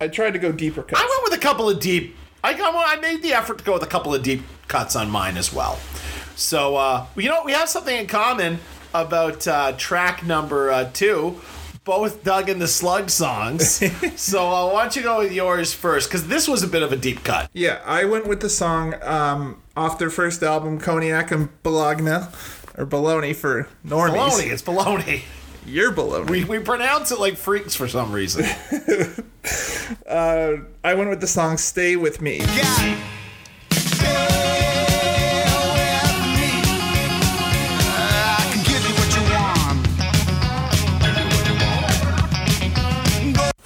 I 0.00 0.08
tried 0.08 0.32
to 0.32 0.38
go 0.38 0.52
deeper 0.52 0.82
cuts. 0.82 1.00
I 1.00 1.04
went 1.04 1.30
with 1.30 1.38
a 1.38 1.42
couple 1.42 1.68
of 1.68 1.80
deep. 1.80 2.16
I 2.42 2.54
got. 2.54 2.74
I 2.74 3.00
made 3.00 3.22
the 3.22 3.34
effort 3.34 3.58
to 3.58 3.64
go 3.64 3.74
with 3.74 3.82
a 3.82 3.86
couple 3.86 4.14
of 4.14 4.22
deep 4.22 4.42
cuts 4.66 4.96
on 4.96 5.10
mine 5.10 5.36
as 5.36 5.52
well. 5.52 5.78
So 6.36 6.76
uh, 6.76 7.06
you 7.16 7.28
know, 7.28 7.42
we 7.44 7.52
have 7.52 7.68
something 7.68 7.94
in 7.94 8.06
common 8.06 8.58
about 8.94 9.46
uh, 9.46 9.72
track 9.72 10.24
number 10.24 10.70
uh, 10.70 10.90
two. 10.92 11.40
Both 11.90 12.22
Doug 12.22 12.48
and 12.48 12.62
the 12.62 12.68
Slug 12.68 13.10
songs. 13.10 13.82
so 14.16 14.48
uh, 14.48 14.72
why 14.72 14.82
don't 14.82 14.94
you 14.94 15.02
go 15.02 15.18
with 15.18 15.32
yours 15.32 15.74
first? 15.74 16.08
Because 16.08 16.28
this 16.28 16.46
was 16.46 16.62
a 16.62 16.68
bit 16.68 16.84
of 16.84 16.92
a 16.92 16.96
deep 16.96 17.24
cut. 17.24 17.50
Yeah, 17.52 17.80
I 17.84 18.04
went 18.04 18.28
with 18.28 18.38
the 18.38 18.48
song 18.48 18.94
um, 19.02 19.60
off 19.76 19.98
their 19.98 20.08
first 20.08 20.44
album, 20.44 20.78
Cognac 20.78 21.32
and 21.32 21.48
Bologna, 21.64 22.28
or 22.78 22.86
Bologna 22.86 23.32
for 23.32 23.66
normies. 23.84 24.12
Baloney. 24.12 24.52
It's 24.52 24.62
baloney. 24.62 25.22
You're 25.66 25.90
baloney. 25.90 26.30
We, 26.30 26.44
we 26.44 26.60
pronounce 26.60 27.10
it 27.10 27.18
like 27.18 27.36
freaks 27.36 27.74
for 27.74 27.88
some 27.88 28.12
reason. 28.12 28.44
uh, 30.08 30.58
I 30.84 30.94
went 30.94 31.10
with 31.10 31.20
the 31.20 31.26
song 31.26 31.56
"Stay 31.56 31.96
with 31.96 32.20
Me." 32.20 32.40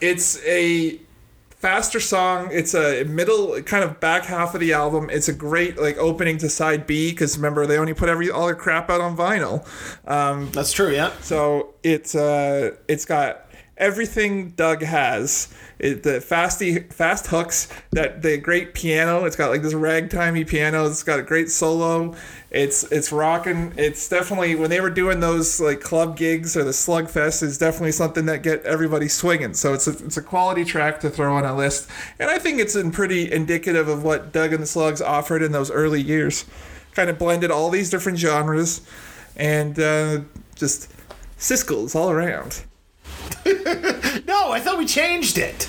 It's 0.04 0.38
a 0.44 1.00
faster 1.48 1.98
song. 1.98 2.50
It's 2.52 2.74
a 2.74 3.04
middle, 3.04 3.62
kind 3.62 3.82
of 3.82 3.98
back 3.98 4.24
half 4.26 4.54
of 4.54 4.60
the 4.60 4.74
album. 4.74 5.08
It's 5.10 5.28
a 5.28 5.32
great 5.32 5.78
like 5.78 5.96
opening 5.96 6.36
to 6.38 6.50
side 6.50 6.86
B 6.86 7.10
because 7.10 7.38
remember 7.38 7.66
they 7.66 7.78
only 7.78 7.94
put 7.94 8.10
every 8.10 8.30
all 8.30 8.44
their 8.44 8.54
crap 8.54 8.90
out 8.90 9.00
on 9.00 9.16
vinyl. 9.16 9.66
Um, 10.06 10.50
That's 10.52 10.72
true. 10.72 10.92
Yeah. 10.92 11.12
So 11.22 11.72
it's 11.82 12.14
uh, 12.14 12.76
it's 12.86 13.06
got 13.06 13.43
everything 13.76 14.50
Doug 14.50 14.82
has. 14.82 15.52
It, 15.78 16.04
the 16.04 16.20
fasty 16.20 16.92
fast 16.92 17.26
hooks, 17.26 17.68
that 17.92 18.22
the 18.22 18.38
great 18.38 18.74
piano. 18.74 19.24
It's 19.24 19.36
got 19.36 19.50
like 19.50 19.62
this 19.62 19.74
ragtimey 19.74 20.46
piano. 20.46 20.86
It's 20.86 21.02
got 21.02 21.18
a 21.18 21.22
great 21.22 21.50
solo. 21.50 22.14
It's 22.50 22.84
it's 22.92 23.10
rocking. 23.10 23.72
It's 23.76 24.08
definitely 24.08 24.54
when 24.54 24.70
they 24.70 24.80
were 24.80 24.90
doing 24.90 25.20
those 25.20 25.60
like 25.60 25.80
club 25.80 26.16
gigs 26.16 26.56
or 26.56 26.62
the 26.62 26.70
slugfest 26.70 27.42
is 27.42 27.58
definitely 27.58 27.92
something 27.92 28.26
that 28.26 28.42
get 28.42 28.62
everybody 28.64 29.08
swinging. 29.08 29.54
So 29.54 29.74
it's 29.74 29.88
a, 29.88 29.90
it's 30.04 30.16
a 30.16 30.22
quality 30.22 30.64
track 30.64 31.00
to 31.00 31.10
throw 31.10 31.34
on 31.34 31.44
a 31.44 31.56
list, 31.56 31.90
and 32.18 32.30
I 32.30 32.38
think 32.38 32.60
it's 32.60 32.76
in 32.76 32.92
pretty 32.92 33.30
indicative 33.30 33.88
of 33.88 34.04
what 34.04 34.32
Doug 34.32 34.52
and 34.52 34.62
the 34.62 34.66
Slugs 34.66 35.02
offered 35.02 35.42
in 35.42 35.52
those 35.52 35.70
early 35.70 36.00
years. 36.00 36.44
Kind 36.94 37.10
of 37.10 37.18
blended 37.18 37.50
all 37.50 37.70
these 37.70 37.90
different 37.90 38.18
genres, 38.18 38.80
and 39.34 39.76
uh, 39.80 40.20
just 40.54 40.92
Siskel's 41.36 41.96
all 41.96 42.10
around. 42.10 42.62
no, 44.26 44.50
I 44.52 44.60
thought 44.60 44.78
we 44.78 44.86
changed 44.86 45.38
it. 45.38 45.64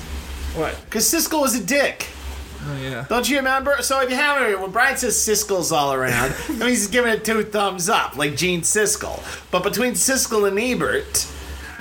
What? 0.55 0.79
Because 0.85 1.05
Siskel 1.05 1.41
was 1.41 1.55
a 1.55 1.63
dick. 1.63 2.07
Oh 2.67 2.79
yeah. 2.81 3.05
Don't 3.09 3.29
you 3.29 3.37
remember? 3.37 3.75
So 3.81 4.01
if 4.01 4.09
you 4.09 4.15
haven't, 4.15 4.43
heard, 4.43 4.61
when 4.61 4.71
Brian 4.71 4.97
says 4.97 5.15
Siskel's 5.15 5.71
all 5.71 5.93
around, 5.93 6.31
that 6.47 6.65
means 6.65 6.79
he's 6.79 6.87
giving 6.87 7.13
it 7.13 7.23
two 7.23 7.43
thumbs 7.43 7.89
up, 7.89 8.15
like 8.15 8.35
Gene 8.35 8.61
Siskel. 8.61 9.21
But 9.51 9.63
between 9.63 9.93
Siskel 9.93 10.47
and 10.47 10.57
Ebert, 10.57 11.27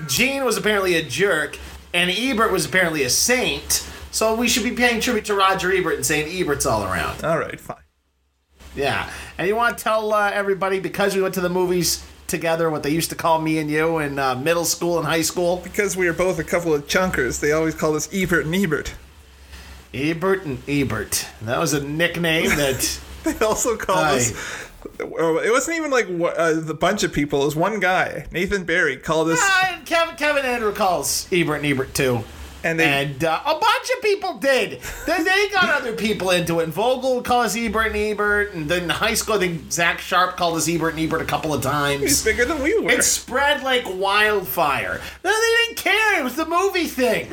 Gene 0.09 0.45
was 0.45 0.57
apparently 0.57 0.97
a 0.97 1.03
jerk, 1.03 1.59
and 1.95 2.11
Ebert 2.11 2.53
was 2.53 2.67
apparently 2.67 3.03
a 3.05 3.11
saint. 3.11 3.89
So 4.11 4.35
we 4.35 4.49
should 4.49 4.65
be 4.65 4.73
paying 4.73 5.01
tribute 5.01 5.25
to 5.27 5.35
Roger 5.35 5.73
Ebert 5.73 5.95
and 5.97 6.07
saying 6.07 6.29
Ebert's 6.31 6.67
all 6.67 6.85
around. 6.85 7.25
All 7.25 7.39
right, 7.39 7.59
fine. 7.59 7.79
Yeah, 8.77 9.09
and 9.39 9.47
you 9.47 9.55
want 9.57 9.79
to 9.79 9.85
tell 9.85 10.13
uh, 10.13 10.31
everybody 10.33 10.81
because 10.81 11.15
we 11.15 11.23
went 11.23 11.35
to 11.35 11.41
the 11.41 11.49
movies 11.49 12.05
together, 12.35 12.69
what 12.69 12.83
they 12.83 12.91
used 12.91 13.11
to 13.11 13.17
call 13.17 13.41
me 13.41 13.59
and 13.59 13.71
you 13.71 13.99
in 13.99 14.19
uh, 14.19 14.35
middle 14.35 14.65
school 14.65 14.99
and 14.99 15.07
high 15.07 15.23
school. 15.23 15.59
Because 15.63 15.97
we 15.97 16.09
are 16.09 16.13
both 16.13 16.39
a 16.41 16.45
couple 16.45 16.75
of 16.75 16.87
chunkers, 16.89 17.41
they 17.41 17.53
always 17.53 17.75
called 17.75 17.95
us 17.95 18.09
Ebert 18.13 18.47
and 18.47 18.55
Ebert. 18.55 18.95
Ebert 19.95 20.45
and 20.45 20.59
Ebert. 20.69 21.27
That 21.43 21.59
was 21.61 21.73
a 21.73 21.85
nickname 21.85 22.49
that. 22.57 23.01
they 23.23 23.39
also 23.39 23.77
called 23.77 23.99
Aye. 23.99 24.17
us. 24.17 24.33
It 24.99 25.51
wasn't 25.51 25.79
even 25.79 25.91
like 25.91 26.07
uh, 26.09 26.61
the 26.61 26.75
bunch 26.75 27.05
of 27.05 27.13
people. 27.13 27.43
It 27.43 27.47
was 27.47 27.57
one 27.57 27.81
guy, 27.81 28.27
Nathan 28.33 28.65
Barry, 28.65 28.97
called 28.99 29.31
us. 29.31 29.39
Ah, 29.41 29.81
Kevin, 29.87 30.17
Kevin 30.17 30.45
Andrew 30.45 30.75
calls 30.75 31.27
Ebert 31.33 31.59
and 31.63 31.67
Ebert 31.67 31.95
too. 31.95 32.25
And, 32.65 32.81
they, 32.81 32.85
And 32.85 33.23
uh, 33.23 33.41
a 33.45 33.59
bunch 33.59 33.91
of 33.95 34.03
people 34.03 34.39
did. 34.39 34.81
Then 35.07 35.25
they 35.25 35.49
got 35.51 35.69
other 35.69 35.93
people 35.93 36.31
into 36.31 36.61
it. 36.61 36.65
And 36.65 36.73
Vogel 36.73 37.17
would 37.17 37.25
call 37.25 37.43
us 37.43 37.55
Ebert 37.57 37.89
and 37.89 37.97
Ebert. 37.97 38.55
And 38.55 38.69
then 38.69 38.85
in 38.85 38.89
high 38.89 39.15
school, 39.15 39.35
I 39.37 39.39
think 39.39 39.71
Zach 39.71 40.01
Sharp 40.01 40.39
called 40.39 40.57
us 40.57 40.69
Ebert 40.69 40.95
and 40.95 41.03
Ebert 41.03 41.21
a 41.21 41.27
couple 41.27 41.53
of 41.53 41.63
times. 41.63 42.01
He's 42.01 42.25
bigger 42.25 42.47
than 42.47 42.63
we 42.63 42.79
were. 42.81 42.91
It 42.91 43.05
spread 43.05 43.63
like 43.63 43.85
wildfire. 43.87 45.01
No, 45.23 45.31
they 45.31 45.67
didn't 45.67 45.77
care. 45.77 46.21
It 46.21 46.25
was 46.25 46.37
the 46.37 46.47
movie 46.47 46.87
thing. 46.87 47.29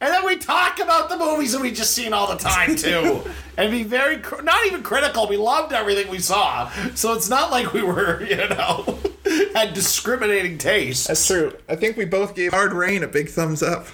And 0.00 0.12
then 0.12 0.24
we 0.24 0.36
talk 0.36 0.78
about 0.78 1.08
the 1.08 1.16
movies 1.16 1.52
that 1.52 1.60
we 1.60 1.72
just 1.72 1.92
seen 1.92 2.12
all 2.12 2.28
the 2.28 2.36
time 2.36 2.76
too, 2.76 3.20
and 3.56 3.72
be 3.72 3.82
very 3.82 4.18
cr- 4.18 4.42
not 4.42 4.64
even 4.64 4.84
critical. 4.84 5.26
We 5.26 5.36
loved 5.36 5.72
everything 5.72 6.08
we 6.08 6.20
saw, 6.20 6.70
so 6.94 7.14
it's 7.14 7.28
not 7.28 7.50
like 7.50 7.72
we 7.72 7.82
were, 7.82 8.22
you 8.28 8.36
know, 8.36 8.98
had 9.54 9.74
discriminating 9.74 10.56
taste. 10.56 11.08
That's 11.08 11.26
true. 11.26 11.52
I 11.68 11.74
think 11.74 11.96
we 11.96 12.04
both 12.04 12.36
gave 12.36 12.52
Hard 12.52 12.72
Rain 12.72 13.02
a 13.02 13.08
big 13.08 13.28
thumbs 13.28 13.60
up. 13.60 13.88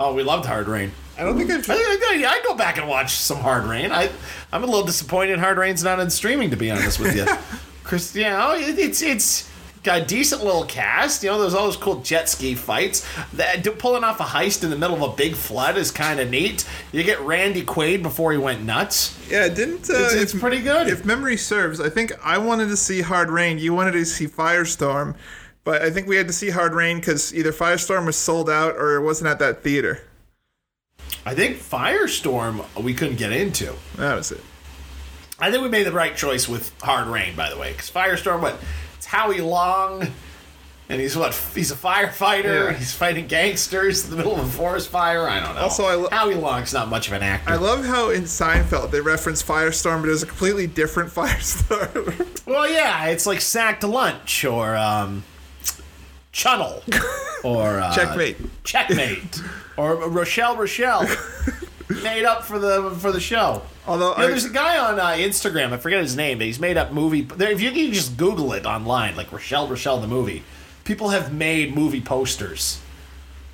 Oh, 0.00 0.14
we 0.14 0.22
loved 0.22 0.46
Hard 0.46 0.66
Rain. 0.66 0.92
I 1.18 1.22
don't 1.24 1.36
think 1.36 1.50
I've. 1.50 1.68
I, 1.68 1.74
I, 1.74 2.24
I 2.26 2.42
go 2.42 2.54
back 2.54 2.78
and 2.78 2.88
watch 2.88 3.16
some 3.16 3.36
Hard 3.38 3.64
Rain. 3.64 3.92
I 3.92 4.10
I'm 4.52 4.62
a 4.64 4.66
little 4.66 4.86
disappointed 4.86 5.38
Hard 5.38 5.58
Rain's 5.58 5.84
not 5.84 6.00
on 6.00 6.08
streaming, 6.10 6.50
to 6.50 6.56
be 6.56 6.70
honest 6.70 6.98
with 6.98 7.14
you. 7.14 7.26
Chris, 7.84 8.14
you 8.16 8.24
know, 8.24 8.52
it, 8.54 8.78
it's 8.78 9.02
it's 9.02 9.50
got 9.82 10.00
a 10.00 10.04
decent 10.04 10.42
little 10.44 10.64
cast. 10.64 11.22
You 11.22 11.28
know, 11.30 11.40
there's 11.40 11.52
all 11.52 11.66
those 11.66 11.76
cool 11.76 12.00
jet 12.00 12.30
ski 12.30 12.54
fights. 12.54 13.06
That 13.34 13.62
pulling 13.78 14.02
off 14.04 14.20
a 14.20 14.24
heist 14.24 14.64
in 14.64 14.70
the 14.70 14.76
middle 14.76 14.96
of 15.04 15.12
a 15.12 15.16
big 15.16 15.34
flood 15.34 15.76
is 15.76 15.90
kind 15.90 16.18
of 16.20 16.30
neat. 16.30 16.66
You 16.92 17.02
get 17.02 17.20
Randy 17.20 17.62
Quaid 17.62 18.02
before 18.02 18.32
he 18.32 18.38
went 18.38 18.62
nuts. 18.64 19.18
Yeah, 19.30 19.48
didn't. 19.48 19.90
Uh, 19.90 19.94
It's- 19.94 20.14
it's 20.14 20.34
if- 20.34 20.40
pretty 20.40 20.60
good. 20.62 20.88
If 20.88 21.04
memory 21.04 21.36
serves, 21.36 21.78
I 21.80 21.90
think 21.90 22.12
I 22.24 22.38
wanted 22.38 22.68
to 22.68 22.76
see 22.78 23.02
Hard 23.02 23.28
Rain. 23.30 23.58
You 23.58 23.74
wanted 23.74 23.92
to 23.92 24.04
see 24.06 24.26
Firestorm, 24.26 25.14
but 25.64 25.82
I 25.82 25.90
think 25.90 26.06
we 26.08 26.16
had 26.16 26.26
to 26.26 26.32
see 26.32 26.50
Hard 26.50 26.72
Rain 26.74 26.98
because 26.98 27.34
either 27.34 27.52
Firestorm 27.52 28.06
was 28.06 28.16
sold 28.16 28.48
out 28.50 28.76
or 28.76 28.96
it 28.96 29.02
wasn't 29.02 29.28
at 29.28 29.38
that 29.40 29.62
theater. 29.62 30.02
I 31.26 31.34
think 31.34 31.56
Firestorm 31.58 32.64
we 32.82 32.94
couldn't 32.94 33.16
get 33.16 33.32
into. 33.32 33.74
That 33.96 34.14
was 34.16 34.32
it. 34.32 34.40
I 35.38 35.50
think 35.50 35.62
we 35.62 35.68
made 35.68 35.84
the 35.86 35.92
right 35.92 36.14
choice 36.16 36.48
with 36.48 36.72
Hard 36.82 37.08
Rain, 37.08 37.34
by 37.34 37.48
the 37.50 37.56
way, 37.58 37.72
because 37.72 37.90
Firestorm, 37.90 38.40
what? 38.42 38.58
It's 38.96 39.06
Howie 39.06 39.40
Long, 39.40 40.06
and 40.90 41.00
he's 41.00 41.16
what? 41.16 41.34
He's 41.54 41.70
a 41.70 41.74
firefighter. 41.76 42.70
Yeah. 42.70 42.76
He's 42.76 42.92
fighting 42.92 43.26
gangsters 43.26 44.04
in 44.04 44.10
the 44.10 44.16
middle 44.16 44.34
of 44.34 44.40
a 44.40 44.50
forest 44.50 44.88
fire. 44.90 45.26
I 45.26 45.40
don't 45.40 45.54
know. 45.54 45.62
Also, 45.62 45.84
I 45.84 45.94
lo- 45.94 46.08
Howie 46.10 46.34
Long's 46.34 46.74
not 46.74 46.88
much 46.88 47.06
of 47.08 47.14
an 47.14 47.22
actor. 47.22 47.50
I 47.50 47.56
love 47.56 47.84
how 47.86 48.10
in 48.10 48.22
Seinfeld 48.24 48.90
they 48.90 49.00
reference 49.00 49.42
Firestorm, 49.42 50.00
but 50.00 50.08
it 50.08 50.12
was 50.12 50.22
a 50.22 50.26
completely 50.26 50.66
different 50.66 51.10
Firestorm. 51.14 52.46
well, 52.46 52.68
yeah, 52.70 53.06
it's 53.06 53.24
like 53.26 53.40
Sacked 53.40 53.82
Lunch 53.84 54.44
or 54.44 54.76
um, 54.76 55.24
Chunnel 56.32 56.82
or 57.44 57.80
uh, 57.80 57.94
Checkmate. 57.94 58.36
Checkmate 58.64 59.42
or 59.76 59.96
Rochelle 60.08 60.56
Rochelle. 60.56 61.06
made 62.04 62.24
up 62.24 62.44
for 62.44 62.58
the 62.58 62.90
for 63.00 63.10
the 63.12 63.20
show. 63.20 63.62
Although 63.86 64.12
You 64.12 64.18
know, 64.18 64.24
I- 64.24 64.26
there's 64.28 64.44
a 64.44 64.50
guy 64.50 64.78
on 64.78 65.00
uh, 65.00 65.06
Instagram. 65.08 65.72
I 65.72 65.76
forget 65.76 66.00
his 66.00 66.16
name. 66.16 66.38
But 66.38 66.46
he's 66.46 66.60
made 66.60 66.76
up 66.76 66.92
movie. 66.92 67.22
There, 67.22 67.50
if 67.50 67.60
you 67.60 67.70
can 67.72 67.92
just 67.92 68.16
Google 68.16 68.52
it 68.52 68.64
online, 68.66 69.16
like 69.16 69.32
Rochelle 69.32 69.66
Rochelle 69.66 70.00
the 70.00 70.06
movie, 70.06 70.42
people 70.84 71.08
have 71.10 71.32
made 71.32 71.74
movie 71.74 72.00
posters 72.00 72.80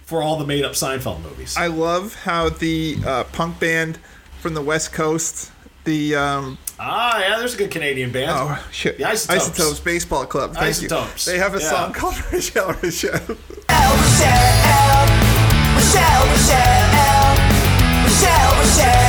for 0.05 0.23
all 0.23 0.37
the 0.37 0.45
made 0.47 0.65
up 0.65 0.73
Seinfeld 0.73 1.23
movies. 1.23 1.57
I 1.57 1.67
love 1.69 2.15
how 2.15 2.49
the 2.51 2.97
uh, 3.07 3.25
punk 3.25 3.59
band 3.59 3.99
from 4.41 4.55
the 4.55 4.63
West 4.63 4.93
Coast, 4.93 5.51
the 5.85 6.15
um, 6.15 6.59
ah, 6.79 7.19
yeah, 7.21 7.39
there's 7.39 7.55
a 7.55 7.57
good 7.59 7.71
Canadian 7.71 8.11
band. 8.13 8.31
oh 8.33 8.69
shit, 8.73 8.99
the 8.99 9.05
Isotopes. 9.05 9.49
Isotopes 9.51 9.81
Baseball 9.81 10.27
Club. 10.27 10.55
Thank 10.55 10.67
Isotopes. 10.67 11.27
you. 11.27 11.33
They 11.33 11.39
have 11.39 11.55
a 11.55 11.59
Yeah. 11.61 11.71
song 11.71 11.93
called 11.93 12.15
Rochelle 12.33 12.73
Rochelle. 12.73 13.21
Michelle, 13.23 13.37
Michelle, 15.73 16.27
Michelle, 16.27 16.27
Michelle, 16.33 17.37
Michelle, 18.03 18.57
Michelle. 18.61 19.07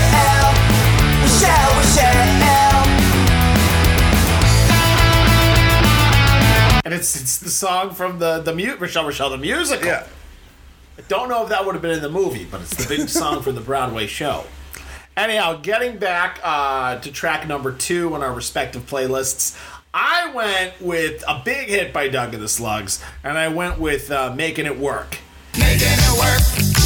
And 6.85 6.93
it's 6.93 7.19
it's 7.19 7.37
the 7.39 7.49
song 7.49 7.93
from 7.93 8.19
the 8.19 8.39
the 8.39 8.53
mute 8.55 8.79
Rochelle 8.79 9.05
Rochelle 9.05 9.29
the 9.29 9.37
musical. 9.37 9.85
Yeah. 9.87 10.07
I 10.97 11.01
don't 11.09 11.27
know 11.29 11.43
if 11.43 11.49
that 11.49 11.65
would 11.65 11.75
have 11.75 11.81
been 11.81 11.91
in 11.91 12.01
the 12.01 12.09
movie, 12.09 12.45
but 12.49 12.61
it's 12.61 12.75
the 12.75 12.87
big 12.97 13.09
song 13.21 13.41
from 13.41 13.55
the 13.55 13.61
Broadway 13.61 14.07
show. 14.07 14.45
Anyhow, 15.17 15.57
getting 15.63 15.97
back 15.97 16.39
uh, 16.43 16.99
to 16.99 17.11
track 17.11 17.47
number 17.47 17.71
two 17.71 18.13
on 18.13 18.21
our 18.21 18.31
respective 18.31 18.83
playlists, 18.83 19.57
I 19.91 20.31
went 20.31 20.79
with 20.79 21.23
a 21.27 21.41
big 21.43 21.69
hit 21.69 21.91
by 21.91 22.07
Doug 22.07 22.35
and 22.35 22.43
the 22.43 22.47
Slugs, 22.47 23.03
and 23.23 23.35
I 23.35 23.47
went 23.47 23.79
with 23.79 24.11
uh, 24.11 24.31
"Making 24.35 24.67
It 24.67 24.77
Work." 24.77 25.17
Making 25.57 25.87
it 25.89 26.19
work 26.19 26.37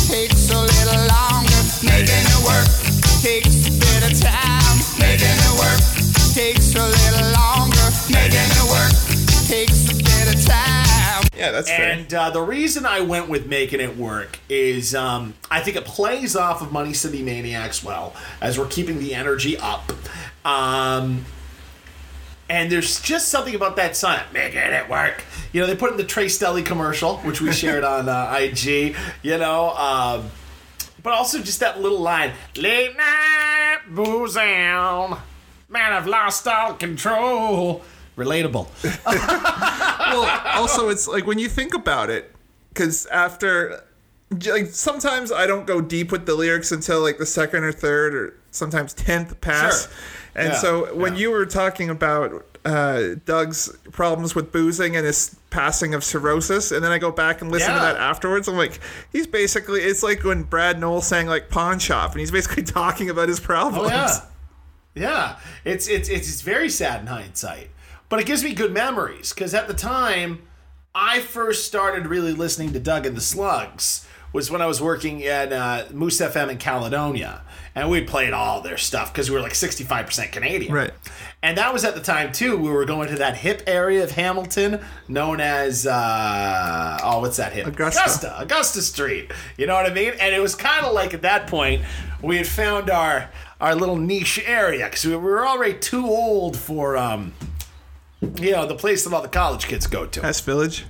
takes 0.07 0.49
a 0.49 0.61
little 0.61 1.01
longer. 1.11 1.59
Making 1.83 2.23
it 2.23 2.41
work 2.47 2.71
takes 3.19 3.67
a 3.67 3.71
bit 3.75 4.01
of 4.07 4.15
time. 4.21 4.79
Making 4.97 5.27
it 5.27 5.53
work 5.59 5.81
takes 6.31 6.73
a 6.73 6.87
little 6.87 7.31
longer. 7.35 7.87
Making 8.07 8.47
it 8.47 8.67
work 8.71 8.95
takes 9.51 9.91
a 9.91 9.95
bit 9.99 10.35
of 10.35 10.45
time. 10.45 10.90
Yeah, 11.35 11.51
that's 11.51 11.69
fair. 11.69 11.91
And 11.91 12.13
uh, 12.13 12.29
the 12.29 12.41
reason 12.41 12.85
I 12.85 13.01
went 13.01 13.29
with 13.29 13.47
making 13.47 13.79
it 13.79 13.95
work 13.95 14.39
is 14.49 14.93
um, 14.93 15.33
I 15.49 15.61
think 15.61 15.77
it 15.77 15.85
plays 15.85 16.35
off 16.35 16.61
of 16.61 16.71
Money 16.71 16.93
City 16.93 17.23
Maniacs 17.23 17.83
well 17.83 18.13
as 18.41 18.59
we're 18.59 18.67
keeping 18.67 18.99
the 18.99 19.15
energy 19.15 19.57
up. 19.57 19.93
Um, 20.43 21.25
and 22.49 22.69
there's 22.69 22.99
just 22.99 23.29
something 23.29 23.55
about 23.55 23.77
that 23.77 23.95
song, 23.95 24.19
making 24.33 24.59
it 24.59 24.89
work. 24.89 25.23
You 25.53 25.61
know, 25.61 25.67
they 25.67 25.75
put 25.75 25.91
in 25.91 25.97
the 25.97 26.03
Trace 26.03 26.37
Deli 26.37 26.63
commercial, 26.63 27.17
which 27.19 27.39
we 27.39 27.53
shared 27.53 27.85
on 27.85 28.09
uh, 28.09 28.37
IG. 28.39 28.95
You 29.23 29.37
know, 29.37 29.69
um, 29.69 30.29
but 31.01 31.13
also 31.13 31.39
just 31.39 31.61
that 31.61 31.79
little 31.79 32.01
line, 32.01 32.33
late 32.57 32.95
night 32.97 33.79
booze 33.89 34.35
down, 34.35 35.17
man, 35.69 35.93
I've 35.93 36.07
lost 36.07 36.45
all 36.45 36.73
control. 36.73 37.83
Relatable. 38.25 38.67
well, 39.05 40.41
also 40.61 40.89
it's 40.89 41.07
like 41.07 41.25
when 41.25 41.39
you 41.39 41.49
think 41.49 41.73
about 41.73 42.09
it, 42.09 42.33
because 42.69 43.05
after, 43.07 43.83
like 44.47 44.67
sometimes 44.67 45.31
I 45.31 45.45
don't 45.47 45.65
go 45.67 45.81
deep 45.81 46.11
with 46.11 46.25
the 46.25 46.35
lyrics 46.35 46.71
until 46.71 47.01
like 47.01 47.17
the 47.17 47.25
second 47.25 47.63
or 47.63 47.71
third 47.71 48.13
or 48.15 48.37
sometimes 48.51 48.93
tenth 48.93 49.39
pass, 49.41 49.83
Sure. 49.83 49.91
and 50.35 50.49
Yeah, 50.53 50.59
so 50.59 50.95
when 50.95 51.15
you 51.15 51.31
were 51.31 51.45
talking 51.45 51.89
about 51.89 52.45
uh, 52.63 53.15
Doug's 53.25 53.75
problems 53.91 54.35
with 54.35 54.51
boozing 54.51 54.95
and 54.95 55.05
his 55.05 55.35
passing 55.49 55.93
of 55.95 56.03
cirrhosis, 56.03 56.71
and 56.71 56.83
then 56.83 56.91
I 56.91 56.97
go 56.99 57.11
back 57.11 57.41
and 57.41 57.51
listen 57.51 57.73
to 57.73 57.79
that 57.79 57.97
afterwards, 57.97 58.47
I'm 58.47 58.55
like, 58.55 58.79
he's 59.11 59.25
basically 59.27 59.81
it's 59.81 60.03
like 60.03 60.23
when 60.23 60.43
Brad 60.43 60.79
Nowell 60.79 61.01
sang 61.01 61.27
like 61.27 61.49
Pawn 61.49 61.79
Shop, 61.79 62.11
and 62.11 62.19
he's 62.19 62.31
basically 62.31 62.63
talking 62.81 63.09
about 63.09 63.27
his 63.29 63.39
problems. 63.39 63.87
Oh 63.91 63.95
yeah, 63.95 64.19
yeah. 64.93 65.39
It's 65.65 65.87
it's 65.87 66.07
it's 66.07 66.27
it's 66.29 66.41
very 66.41 66.69
sad 66.69 67.01
in 67.01 67.07
hindsight, 67.07 67.69
but 68.11 68.19
it 68.19 68.25
gives 68.25 68.43
me 68.43 68.53
good 68.53 68.73
memories 68.73 69.33
because 69.33 69.53
at 69.53 69.69
the 69.69 69.73
time, 69.73 70.41
I 70.93 71.21
first 71.21 71.65
started 71.65 72.07
really 72.07 72.33
listening 72.33 72.73
to 72.73 72.79
Doug 72.79 73.05
and 73.05 73.15
the 73.15 73.21
Slugs 73.21 74.05
was 74.33 74.51
when 74.51 74.61
I 74.61 74.65
was 74.65 74.81
working 74.81 75.23
at 75.23 75.53
uh, 75.53 75.85
Moose 75.91 76.19
FM 76.19 76.49
in 76.49 76.57
Caledonia, 76.57 77.41
and 77.73 77.89
we 77.89 78.01
played 78.01 78.33
all 78.33 78.59
their 78.59 78.77
stuff 78.77 79.13
because 79.13 79.29
we 79.29 79.37
were 79.37 79.41
like 79.41 79.55
sixty 79.55 79.85
five 79.85 80.07
percent 80.07 80.33
Canadian, 80.33 80.73
Right. 80.73 80.91
And 81.41 81.57
that 81.57 81.71
was 81.71 81.85
at 81.85 81.95
the 81.95 82.01
time 82.01 82.33
too. 82.33 82.57
We 82.57 82.69
were 82.69 82.83
going 82.83 83.07
to 83.07 83.15
that 83.15 83.37
hip 83.37 83.63
area 83.65 84.03
of 84.03 84.11
Hamilton 84.11 84.81
known 85.07 85.39
as 85.39 85.87
uh, 85.87 86.99
oh, 87.01 87.21
what's 87.21 87.37
that 87.37 87.53
hip? 87.53 87.65
Augusta. 87.65 88.01
Augusta, 88.01 88.41
Augusta 88.41 88.81
Street. 88.81 89.31
You 89.57 89.67
know 89.67 89.75
what 89.75 89.89
I 89.89 89.93
mean? 89.93 90.13
And 90.19 90.35
it 90.35 90.39
was 90.39 90.53
kind 90.53 90.85
of 90.85 90.93
like 90.93 91.13
at 91.13 91.21
that 91.21 91.47
point 91.47 91.83
we 92.21 92.35
had 92.35 92.47
found 92.47 92.89
our 92.89 93.29
our 93.61 93.73
little 93.73 93.95
niche 93.95 94.43
area 94.45 94.85
because 94.85 95.05
we 95.05 95.15
were 95.15 95.47
already 95.47 95.75
too 95.75 96.05
old 96.05 96.57
for 96.57 96.97
um, 96.97 97.31
you 98.21 98.51
know, 98.51 98.65
the 98.65 98.75
place 98.75 99.03
that 99.03 99.13
all 99.13 99.21
the 99.21 99.27
college 99.27 99.67
kids 99.67 99.87
go 99.87 100.05
to. 100.05 100.21
Hess 100.21 100.41
Village. 100.41 100.85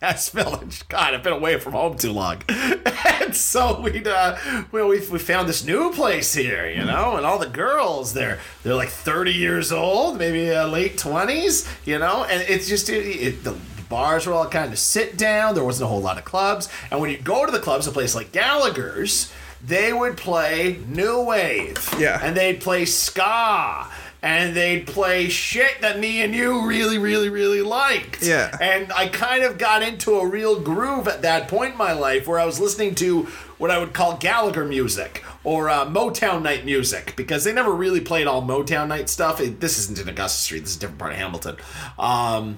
Hess 0.00 0.28
Village. 0.28 0.86
God, 0.88 1.14
I've 1.14 1.22
been 1.22 1.32
away 1.32 1.58
from 1.58 1.72
home 1.72 1.96
too 1.96 2.12
long. 2.12 2.42
and 2.48 3.34
so 3.34 3.80
we'd 3.80 4.06
uh 4.06 4.36
well 4.70 4.88
we, 4.88 4.98
we 5.08 5.18
found 5.18 5.48
this 5.48 5.64
new 5.64 5.92
place 5.92 6.34
here, 6.34 6.68
you 6.68 6.84
know, 6.84 7.16
and 7.16 7.24
all 7.24 7.38
the 7.38 7.48
girls 7.48 8.12
they're 8.12 8.38
they're 8.62 8.74
like 8.74 8.90
30 8.90 9.32
years 9.32 9.72
old, 9.72 10.18
maybe 10.18 10.50
uh, 10.50 10.66
late 10.66 10.96
20s, 10.96 11.68
you 11.86 11.98
know, 11.98 12.24
and 12.24 12.42
it's 12.48 12.68
just 12.68 12.88
it, 12.88 13.04
it, 13.04 13.44
the 13.44 13.56
bars 13.88 14.26
were 14.26 14.32
all 14.32 14.46
kind 14.46 14.72
of 14.72 14.78
sit 14.78 15.16
down, 15.16 15.54
there 15.54 15.64
wasn't 15.64 15.84
a 15.84 15.88
whole 15.88 16.02
lot 16.02 16.18
of 16.18 16.24
clubs, 16.24 16.68
and 16.90 17.00
when 17.00 17.10
you 17.10 17.18
go 17.18 17.46
to 17.46 17.52
the 17.52 17.60
clubs, 17.60 17.86
a 17.86 17.92
place 17.92 18.14
like 18.14 18.32
Gallagher's, 18.32 19.32
they 19.66 19.92
would 19.92 20.16
play 20.16 20.78
new 20.86 21.22
wave. 21.22 21.88
Yeah. 21.98 22.20
And 22.22 22.36
they'd 22.36 22.60
play 22.60 22.84
ska. 22.84 23.88
And 24.24 24.56
they'd 24.56 24.86
play 24.86 25.28
shit 25.28 25.82
that 25.82 26.00
me 26.00 26.22
and 26.22 26.34
you 26.34 26.66
really, 26.66 26.96
really, 26.96 27.28
really 27.28 27.60
liked. 27.60 28.22
Yeah. 28.22 28.56
And 28.58 28.90
I 28.94 29.08
kind 29.08 29.44
of 29.44 29.58
got 29.58 29.82
into 29.82 30.14
a 30.14 30.26
real 30.26 30.58
groove 30.58 31.06
at 31.06 31.20
that 31.20 31.46
point 31.46 31.72
in 31.72 31.78
my 31.78 31.92
life 31.92 32.26
where 32.26 32.38
I 32.38 32.46
was 32.46 32.58
listening 32.58 32.94
to 32.94 33.24
what 33.58 33.70
I 33.70 33.76
would 33.78 33.92
call 33.92 34.16
Gallagher 34.16 34.64
music 34.64 35.22
or 35.44 35.68
uh, 35.68 35.84
Motown 35.84 36.40
night 36.40 36.64
music 36.64 37.12
because 37.16 37.44
they 37.44 37.52
never 37.52 37.70
really 37.70 38.00
played 38.00 38.26
all 38.26 38.40
Motown 38.40 38.88
night 38.88 39.10
stuff. 39.10 39.42
It, 39.42 39.60
this 39.60 39.78
isn't 39.78 39.98
in 39.98 40.08
Augusta 40.08 40.40
Street. 40.42 40.60
This 40.60 40.70
is 40.70 40.76
a 40.78 40.80
different 40.80 41.00
part 41.00 41.12
of 41.12 41.18
Hamilton. 41.18 41.56
Um, 41.98 42.56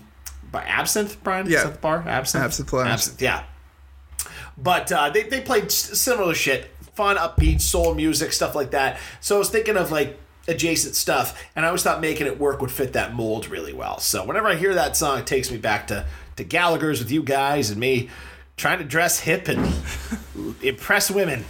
by 0.53 0.63
Absinthe, 0.63 1.21
Brian? 1.25 1.51
Yeah. 1.51 1.59
Is 1.59 1.65
that 1.65 1.73
the 1.73 1.79
bar? 1.81 2.05
Absinthe? 2.07 2.45
Absinthe 2.45 2.73
Lounge. 2.73 2.91
Absinthe, 2.91 3.23
yeah. 3.23 3.43
But 4.57 4.93
uh, 4.93 5.11
they, 5.11 5.25
they 5.25 5.41
played 5.41 5.73
similar 5.73 6.33
shit, 6.33 6.71
fun, 6.95 7.17
upbeat, 7.17 7.61
soul 7.61 7.95
music, 7.97 8.33
stuff 8.33 8.55
like 8.55 8.71
that. 8.71 9.01
So 9.21 9.35
I 9.35 9.39
was 9.41 9.51
thinking 9.51 9.77
of 9.77 9.91
like 9.91 10.17
adjacent 10.49 10.95
stuff, 10.95 11.43
and 11.55 11.65
I 11.65 11.69
always 11.69 11.83
thought 11.83 12.01
making 12.01 12.27
it 12.27 12.39
work 12.39 12.61
would 12.61 12.71
fit 12.71 12.93
that 12.95 13.15
mold 13.15 13.49
really 13.49 13.73
well. 13.73 13.99
So 13.99 14.25
whenever 14.25 14.47
I 14.49 14.55
hear 14.55 14.75
that 14.75 14.97
song, 14.97 15.19
it 15.19 15.27
takes 15.27 15.51
me 15.51 15.57
back 15.59 15.87
to, 15.89 16.07
to 16.37 16.45
Gallagher's 16.45 16.99
with 17.01 17.11
you 17.11 17.23
guys 17.23 17.71
and 17.71 17.81
me 17.81 18.09
trying 18.57 18.79
to 18.79 18.85
dress 18.85 19.21
hip 19.21 19.49
and 19.49 19.73
impress 20.63 21.11
women 21.11 21.45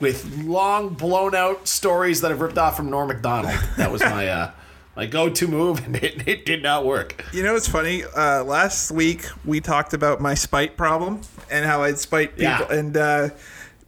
with 0.00 0.42
long, 0.44 0.90
blown 0.90 1.34
out 1.34 1.66
stories 1.68 2.20
that 2.20 2.30
I've 2.32 2.40
ripped 2.40 2.58
off 2.58 2.76
from 2.76 2.90
Norm 2.90 3.08
MacDonald. 3.08 3.54
That 3.76 3.90
was 3.92 4.00
my. 4.02 4.28
Uh, 4.28 4.50
my 4.94 5.06
go-to 5.06 5.48
move, 5.48 5.82
and 5.86 5.96
it, 5.96 6.28
it 6.28 6.44
did 6.44 6.62
not 6.62 6.84
work. 6.84 7.24
You 7.32 7.42
know, 7.42 7.56
it's 7.56 7.66
funny. 7.66 8.04
Uh, 8.04 8.44
last 8.44 8.90
week 8.90 9.24
we 9.42 9.58
talked 9.58 9.94
about 9.94 10.20
my 10.20 10.34
spite 10.34 10.76
problem 10.76 11.22
and 11.50 11.64
how 11.64 11.82
I'd 11.82 11.98
spite 11.98 12.32
people, 12.36 12.44
Yeah. 12.44 12.74
and 12.74 12.94
uh, 12.98 13.28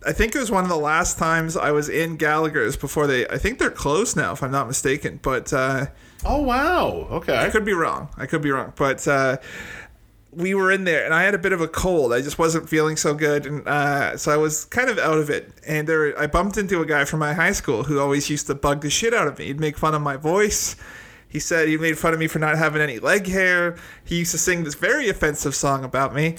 I 0.07 0.13
think 0.13 0.35
it 0.35 0.39
was 0.39 0.51
one 0.51 0.65
of 0.65 0.71
the 0.71 0.77
last 0.77 1.19
times 1.19 1.57
I 1.57 1.71
was 1.71 1.89
in 1.89 2.17
Gallagher's 2.17 2.77
before 2.77 3.07
they. 3.07 3.27
I 3.29 3.39
think 3.39 3.59
they're 3.59 3.71
closed 3.71 4.17
now, 4.17 4.33
if 4.33 4.43
I'm 4.43 4.51
not 4.51 4.67
mistaken. 4.67 5.21
But 5.23 5.53
uh, 5.53 5.87
Oh 6.25 6.43
wow, 6.43 7.09
okay. 7.11 7.37
I 7.37 7.51
could 7.51 7.65
be 7.65 7.73
wrong. 7.73 8.09
I 8.17 8.27
could 8.27 8.43
be 8.43 8.51
wrong, 8.51 8.73
but. 8.77 9.07
Uh, 9.07 9.39
we 10.37 10.53
were 10.53 10.73
in 10.73 10.83
there, 10.83 11.05
and 11.05 11.15
I 11.15 11.23
had 11.23 11.35
a 11.35 11.39
bit 11.39 11.53
of 11.53 11.61
a 11.61 11.69
cold. 11.69 12.13
I 12.13 12.21
just 12.21 12.39
wasn't 12.41 12.69
feeling 12.69 12.97
so 12.97 13.15
good, 13.15 13.47
and 13.47 13.67
uh, 13.69 14.17
so 14.17 14.33
I 14.33 14.37
was 14.37 14.65
kind 14.65 14.91
of 14.91 14.99
out 14.99 15.19
of 15.19 15.31
it. 15.31 15.53
And 15.67 15.89
there, 15.89 16.19
I 16.19 16.27
bumped 16.27 16.57
into 16.57 16.81
a 16.81 16.87
guy 16.87 17.05
from 17.05 17.21
my 17.21 17.35
high 17.35 17.53
school 17.53 17.85
who 17.85 18.01
always 18.01 18.29
used 18.29 18.49
to 18.49 18.55
bug 18.55 18.81
the 18.81 18.91
shit 18.91 19.15
out 19.15 19.29
of 19.29 19.39
me. 19.39 19.47
He'd 19.47 19.61
make 19.61 19.79
fun 19.79 19.95
of 19.95 20.03
my 20.03 20.17
voice. 20.17 20.77
He 21.29 21.41
said 21.41 21.69
he 21.69 21.77
made 21.77 21.99
fun 21.99 22.15
of 22.15 22.21
me 22.21 22.27
for 22.29 22.39
not 22.39 22.57
having 22.57 22.81
any 22.81 22.99
leg 22.99 23.27
hair. 23.27 23.77
He 24.05 24.19
used 24.19 24.31
to 24.33 24.39
sing 24.39 24.65
this 24.65 24.75
very 24.75 25.09
offensive 25.09 25.55
song 25.55 25.83
about 25.85 26.15
me, 26.15 26.37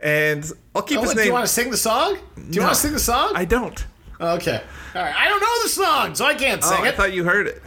and 0.00 0.50
I'll 0.74 0.82
keep 0.82 0.98
Oh, 0.98 1.02
his 1.02 1.10
do 1.12 1.16
name. 1.18 1.26
you 1.26 1.32
want 1.32 1.46
to 1.46 1.52
sing 1.52 1.70
the 1.70 1.76
song? 1.76 2.16
Do 2.36 2.42
you 2.50 2.60
No. 2.60 2.66
want 2.66 2.76
to 2.76 2.80
sing 2.80 2.92
the 2.92 2.98
song? 3.00 3.32
I 3.34 3.44
don't. 3.44 3.84
Okay. 4.20 4.62
All 4.94 5.02
right. 5.02 5.14
I 5.16 5.28
don't 5.28 5.40
know 5.40 5.62
the 5.62 5.68
song, 5.68 6.14
so 6.14 6.24
I 6.24 6.34
can't 6.34 6.62
Oh, 6.64 6.82
it. 6.84 6.88
I 6.88 6.90
thought 6.92 7.12
you 7.12 7.24
heard 7.24 7.46
it. 7.46 7.62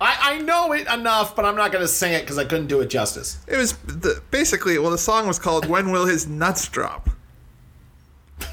I, 0.00 0.34
I 0.34 0.38
know 0.38 0.72
it 0.72 0.86
enough, 0.86 1.34
but 1.34 1.44
I'm 1.44 1.56
not 1.56 1.72
going 1.72 1.82
to 1.82 1.88
sing 1.88 2.12
it 2.12 2.20
because 2.20 2.38
I 2.38 2.44
couldn't 2.44 2.68
do 2.68 2.80
it 2.80 2.86
justice. 2.88 3.38
It 3.48 3.56
was 3.56 3.72
the, 3.78 4.22
basically 4.30 4.78
well, 4.78 4.90
the 4.92 4.98
song 4.98 5.26
was 5.26 5.38
called 5.40 5.66
"When 5.66 5.90
Will 5.90 6.06
His 6.06 6.26
Nuts 6.26 6.68
Drop." 6.68 7.10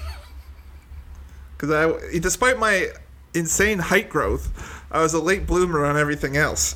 Because 1.58 1.72
I, 1.72 2.18
despite 2.20 2.60
my 2.60 2.90
insane 3.34 3.80
height 3.80 4.10
growth, 4.10 4.50
I 4.92 5.00
was 5.02 5.14
a 5.14 5.20
late 5.20 5.48
bloomer 5.48 5.86
on 5.86 5.98
everything 5.98 6.36
else. 6.36 6.76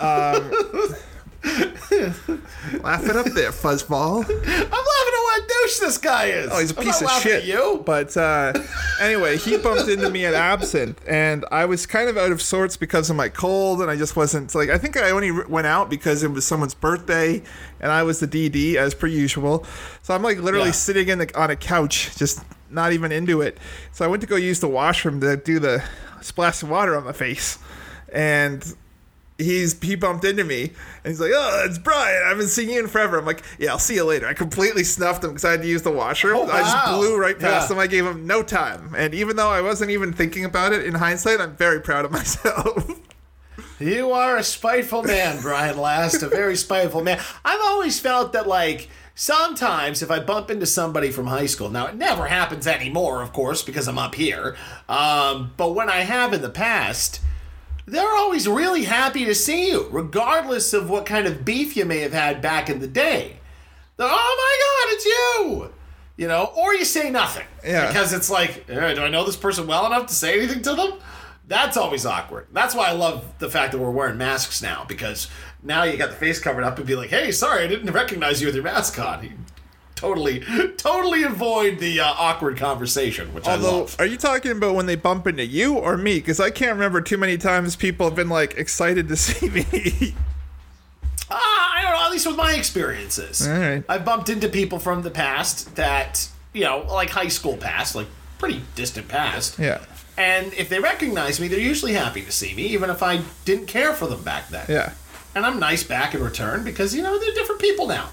Um, 0.00 0.50
laugh 2.82 3.06
it 3.08 3.16
up 3.16 3.26
there, 3.26 3.50
fuzzball. 3.50 4.24
I'm 4.28 4.28
laughing 4.28 4.70
at 4.70 5.22
what 5.22 5.48
douche 5.48 5.78
this 5.78 5.98
guy 5.98 6.26
is. 6.26 6.50
Oh, 6.52 6.58
he's 6.60 6.72
a 6.72 6.78
I'm 6.78 6.84
piece 6.84 7.00
of 7.02 7.10
shit. 7.22 7.44
You. 7.44 7.82
But 7.84 8.16
uh, 8.16 8.52
anyway, 9.00 9.36
he 9.38 9.56
bumped 9.56 9.88
into 9.88 10.10
me 10.10 10.24
at 10.26 10.34
Absinthe, 10.34 11.00
and 11.08 11.44
I 11.50 11.64
was 11.64 11.86
kind 11.86 12.08
of 12.08 12.16
out 12.16 12.30
of 12.32 12.42
sorts 12.42 12.76
because 12.76 13.10
of 13.10 13.16
my 13.16 13.28
cold, 13.28 13.80
and 13.80 13.90
I 13.90 13.96
just 13.96 14.16
wasn't 14.16 14.54
like. 14.54 14.68
I 14.70 14.78
think 14.78 14.96
I 14.96 15.10
only 15.10 15.30
went 15.30 15.66
out 15.66 15.88
because 15.90 16.22
it 16.22 16.30
was 16.30 16.46
someone's 16.46 16.74
birthday, 16.74 17.42
and 17.80 17.90
I 17.90 18.02
was 18.02 18.20
the 18.20 18.28
DD 18.28 18.74
as 18.76 18.94
per 18.94 19.06
usual. 19.06 19.64
So 20.02 20.14
I'm 20.14 20.22
like 20.22 20.38
literally 20.38 20.66
Yeah. 20.66 20.72
sitting 20.72 21.08
in 21.08 21.18
the, 21.20 21.40
on 21.40 21.50
a 21.50 21.56
couch, 21.56 22.16
just 22.16 22.42
not 22.68 22.92
even 22.92 23.12
into 23.12 23.40
it. 23.40 23.58
So 23.92 24.04
I 24.04 24.08
went 24.08 24.20
to 24.20 24.26
go 24.26 24.36
use 24.36 24.60
the 24.60 24.68
washroom 24.68 25.20
to 25.22 25.36
do 25.36 25.58
the 25.58 25.82
splash 26.20 26.62
of 26.62 26.68
water 26.70 26.96
on 26.96 27.04
my 27.04 27.12
face, 27.12 27.58
and 28.12 28.62
he's 29.40 29.78
he 29.80 29.94
bumped 29.94 30.24
into 30.24 30.44
me 30.44 30.64
and 31.04 31.10
he's 31.10 31.20
like, 31.20 31.32
"Oh, 31.34 31.64
it's 31.66 31.78
Brian. 31.78 32.22
I 32.24 32.28
haven't 32.28 32.48
seen 32.48 32.68
you 32.70 32.78
in 32.80 32.86
forever." 32.88 33.18
I'm 33.18 33.24
like, 33.24 33.42
"Yeah, 33.58 33.70
I'll 33.72 33.78
see 33.78 33.94
you 33.96 34.04
later." 34.04 34.26
I 34.26 34.34
completely 34.34 34.84
snuffed 34.84 35.24
him 35.24 35.30
because 35.30 35.44
I 35.44 35.52
had 35.52 35.62
to 35.62 35.68
use 35.68 35.82
the 35.82 35.90
washroom. 35.90 36.36
Oh, 36.36 36.46
I 36.50 36.60
just 36.60 36.86
blew 36.86 37.18
right 37.18 37.38
past 37.38 37.68
Yeah. 37.70 37.76
him. 37.76 37.80
I 37.80 37.86
gave 37.86 38.06
him 38.06 38.26
no 38.26 38.42
time, 38.42 38.94
and 38.96 39.14
even 39.14 39.36
though 39.36 39.50
I 39.50 39.60
wasn't 39.60 39.90
even 39.90 40.12
thinking 40.12 40.44
about 40.44 40.72
it 40.72 40.84
in 40.84 40.94
hindsight, 40.94 41.40
I'm 41.40 41.56
very 41.56 41.80
proud 41.80 42.04
of 42.04 42.10
myself. 42.20 43.00
You 43.78 44.12
are 44.12 44.36
a 44.36 44.42
spiteful 44.44 45.02
man, 45.04 45.40
Brian 45.40 45.78
Last. 45.78 46.22
A 46.22 46.28
very 46.28 46.54
spiteful 46.56 47.02
man. 47.02 47.18
I've 47.44 47.60
always 47.62 47.98
felt 47.98 48.34
that, 48.34 48.46
like, 48.46 48.90
sometimes 49.14 50.02
if 50.02 50.10
I 50.10 50.18
bump 50.20 50.50
into 50.50 50.66
somebody 50.66 51.10
from 51.10 51.26
high 51.28 51.46
school, 51.46 51.70
now 51.70 51.86
it 51.86 51.94
never 51.94 52.26
happens 52.26 52.66
anymore, 52.66 53.22
of 53.22 53.32
course, 53.32 53.62
because 53.62 53.88
I'm 53.88 53.98
up 53.98 54.14
here. 54.16 54.54
Um, 54.86 55.52
but 55.56 55.70
when 55.74 55.88
I 55.88 56.00
have 56.00 56.34
in 56.34 56.42
the 56.42 56.50
past, 56.50 57.20
they're 57.90 58.16
always 58.16 58.46
really 58.48 58.84
happy 58.84 59.24
to 59.24 59.34
see 59.34 59.68
you, 59.68 59.88
regardless 59.90 60.72
of 60.72 60.88
what 60.88 61.06
kind 61.06 61.26
of 61.26 61.44
beef 61.44 61.76
you 61.76 61.84
may 61.84 61.98
have 61.98 62.12
had 62.12 62.40
back 62.40 62.70
in 62.70 62.80
the 62.80 62.86
day. 62.86 63.36
They're, 63.96 64.08
oh 64.10 64.10
my 64.10 64.86
God, 64.86 64.94
it's 64.94 65.06
you! 65.06 65.74
You 66.16 66.28
know, 66.28 66.52
or 66.56 66.74
you 66.74 66.84
say 66.84 67.10
nothing. 67.10 67.46
Yeah. 67.64 67.88
Because 67.88 68.12
it's 68.12 68.30
like, 68.30 68.64
eh, 68.68 68.94
do 68.94 69.02
I 69.02 69.08
know 69.08 69.24
this 69.24 69.36
person 69.36 69.66
well 69.66 69.86
enough 69.86 70.06
to 70.06 70.14
say 70.14 70.38
anything 70.38 70.62
to 70.62 70.74
them? 70.74 70.92
That's 71.48 71.76
always 71.76 72.06
awkward. 72.06 72.46
That's 72.52 72.74
why 72.74 72.88
I 72.88 72.92
love 72.92 73.24
the 73.38 73.50
fact 73.50 73.72
that 73.72 73.78
we're 73.78 73.90
wearing 73.90 74.18
masks 74.18 74.62
now, 74.62 74.84
because 74.86 75.28
now 75.62 75.82
you 75.82 75.96
got 75.96 76.10
the 76.10 76.16
face 76.16 76.38
covered 76.38 76.62
up 76.62 76.78
and 76.78 76.86
be 76.86 76.94
like, 76.94 77.10
hey, 77.10 77.32
sorry, 77.32 77.64
I 77.64 77.66
didn't 77.66 77.90
recognize 77.90 78.40
you 78.40 78.46
with 78.46 78.54
your 78.54 78.64
mask 78.64 78.98
on. 78.98 79.46
Totally, 80.00 80.40
totally 80.78 81.24
avoid 81.24 81.78
the 81.78 82.00
uh, 82.00 82.06
awkward 82.06 82.56
conversation, 82.56 83.34
which 83.34 83.46
I 83.46 83.52
Although, 83.52 83.78
love. 83.80 83.96
are 83.98 84.06
you 84.06 84.16
talking 84.16 84.52
about 84.52 84.74
when 84.74 84.86
they 84.86 84.96
bump 84.96 85.26
into 85.26 85.44
you 85.44 85.74
or 85.74 85.96
me? 85.98 86.14
Because 86.14 86.40
I 86.40 86.50
can't 86.50 86.72
remember 86.72 87.02
too 87.02 87.18
many 87.18 87.36
times 87.36 87.76
people 87.76 88.06
have 88.06 88.16
been 88.16 88.30
like 88.30 88.54
excited 88.54 89.08
to 89.08 89.16
see 89.16 89.50
me. 89.50 90.14
Ah, 91.30 91.72
I 91.76 91.82
don't 91.82 91.92
know. 91.92 92.04
At 92.06 92.10
least 92.10 92.26
with 92.26 92.36
my 92.36 92.54
experiences, 92.54 93.46
All 93.46 93.58
right. 93.58 93.84
I've 93.88 94.04
bumped 94.04 94.28
into 94.30 94.48
people 94.48 94.78
from 94.78 95.02
the 95.02 95.10
past 95.10 95.76
that 95.76 96.28
you 96.52 96.62
know, 96.64 96.84
like 96.88 97.10
high 97.10 97.28
school 97.28 97.56
past, 97.56 97.94
like 97.94 98.06
pretty 98.38 98.62
distant 98.74 99.06
past. 99.08 99.58
Yeah. 99.58 99.84
And 100.16 100.52
if 100.54 100.68
they 100.68 100.80
recognize 100.80 101.38
me, 101.40 101.46
they're 101.48 101.60
usually 101.60 101.92
happy 101.92 102.22
to 102.22 102.32
see 102.32 102.54
me, 102.54 102.64
even 102.68 102.90
if 102.90 103.02
I 103.02 103.20
didn't 103.44 103.66
care 103.66 103.92
for 103.94 104.06
them 104.06 104.22
back 104.22 104.48
then. 104.48 104.64
yeah. 104.68 104.92
And 105.34 105.46
I'm 105.46 105.60
nice 105.60 105.84
back 105.84 106.14
in 106.14 106.22
return 106.24 106.64
because 106.64 106.94
you 106.94 107.02
know 107.02 107.18
they're 107.18 107.34
different 107.34 107.60
people 107.60 107.86
now. 107.86 108.10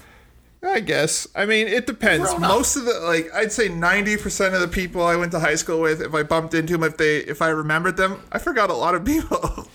I 0.62 0.80
guess. 0.80 1.26
I 1.36 1.46
mean, 1.46 1.68
it 1.68 1.86
depends. 1.86 2.36
Most 2.38 2.76
of 2.76 2.84
the 2.84 2.98
like, 3.00 3.32
I'd 3.32 3.52
say 3.52 3.68
ninety 3.68 4.16
percent 4.16 4.54
of 4.54 4.60
the 4.60 4.68
people 4.68 5.02
I 5.02 5.14
went 5.16 5.32
to 5.32 5.40
high 5.40 5.54
school 5.54 5.80
with, 5.80 6.02
if 6.02 6.14
I 6.14 6.24
bumped 6.24 6.54
into 6.54 6.72
them, 6.72 6.82
if 6.82 6.96
they, 6.96 7.18
if 7.18 7.40
I 7.42 7.48
remembered 7.48 7.96
them, 7.96 8.22
I 8.32 8.38
forgot 8.38 8.70
a 8.70 8.74
lot 8.74 8.94
of 8.94 9.04
people. 9.06 9.68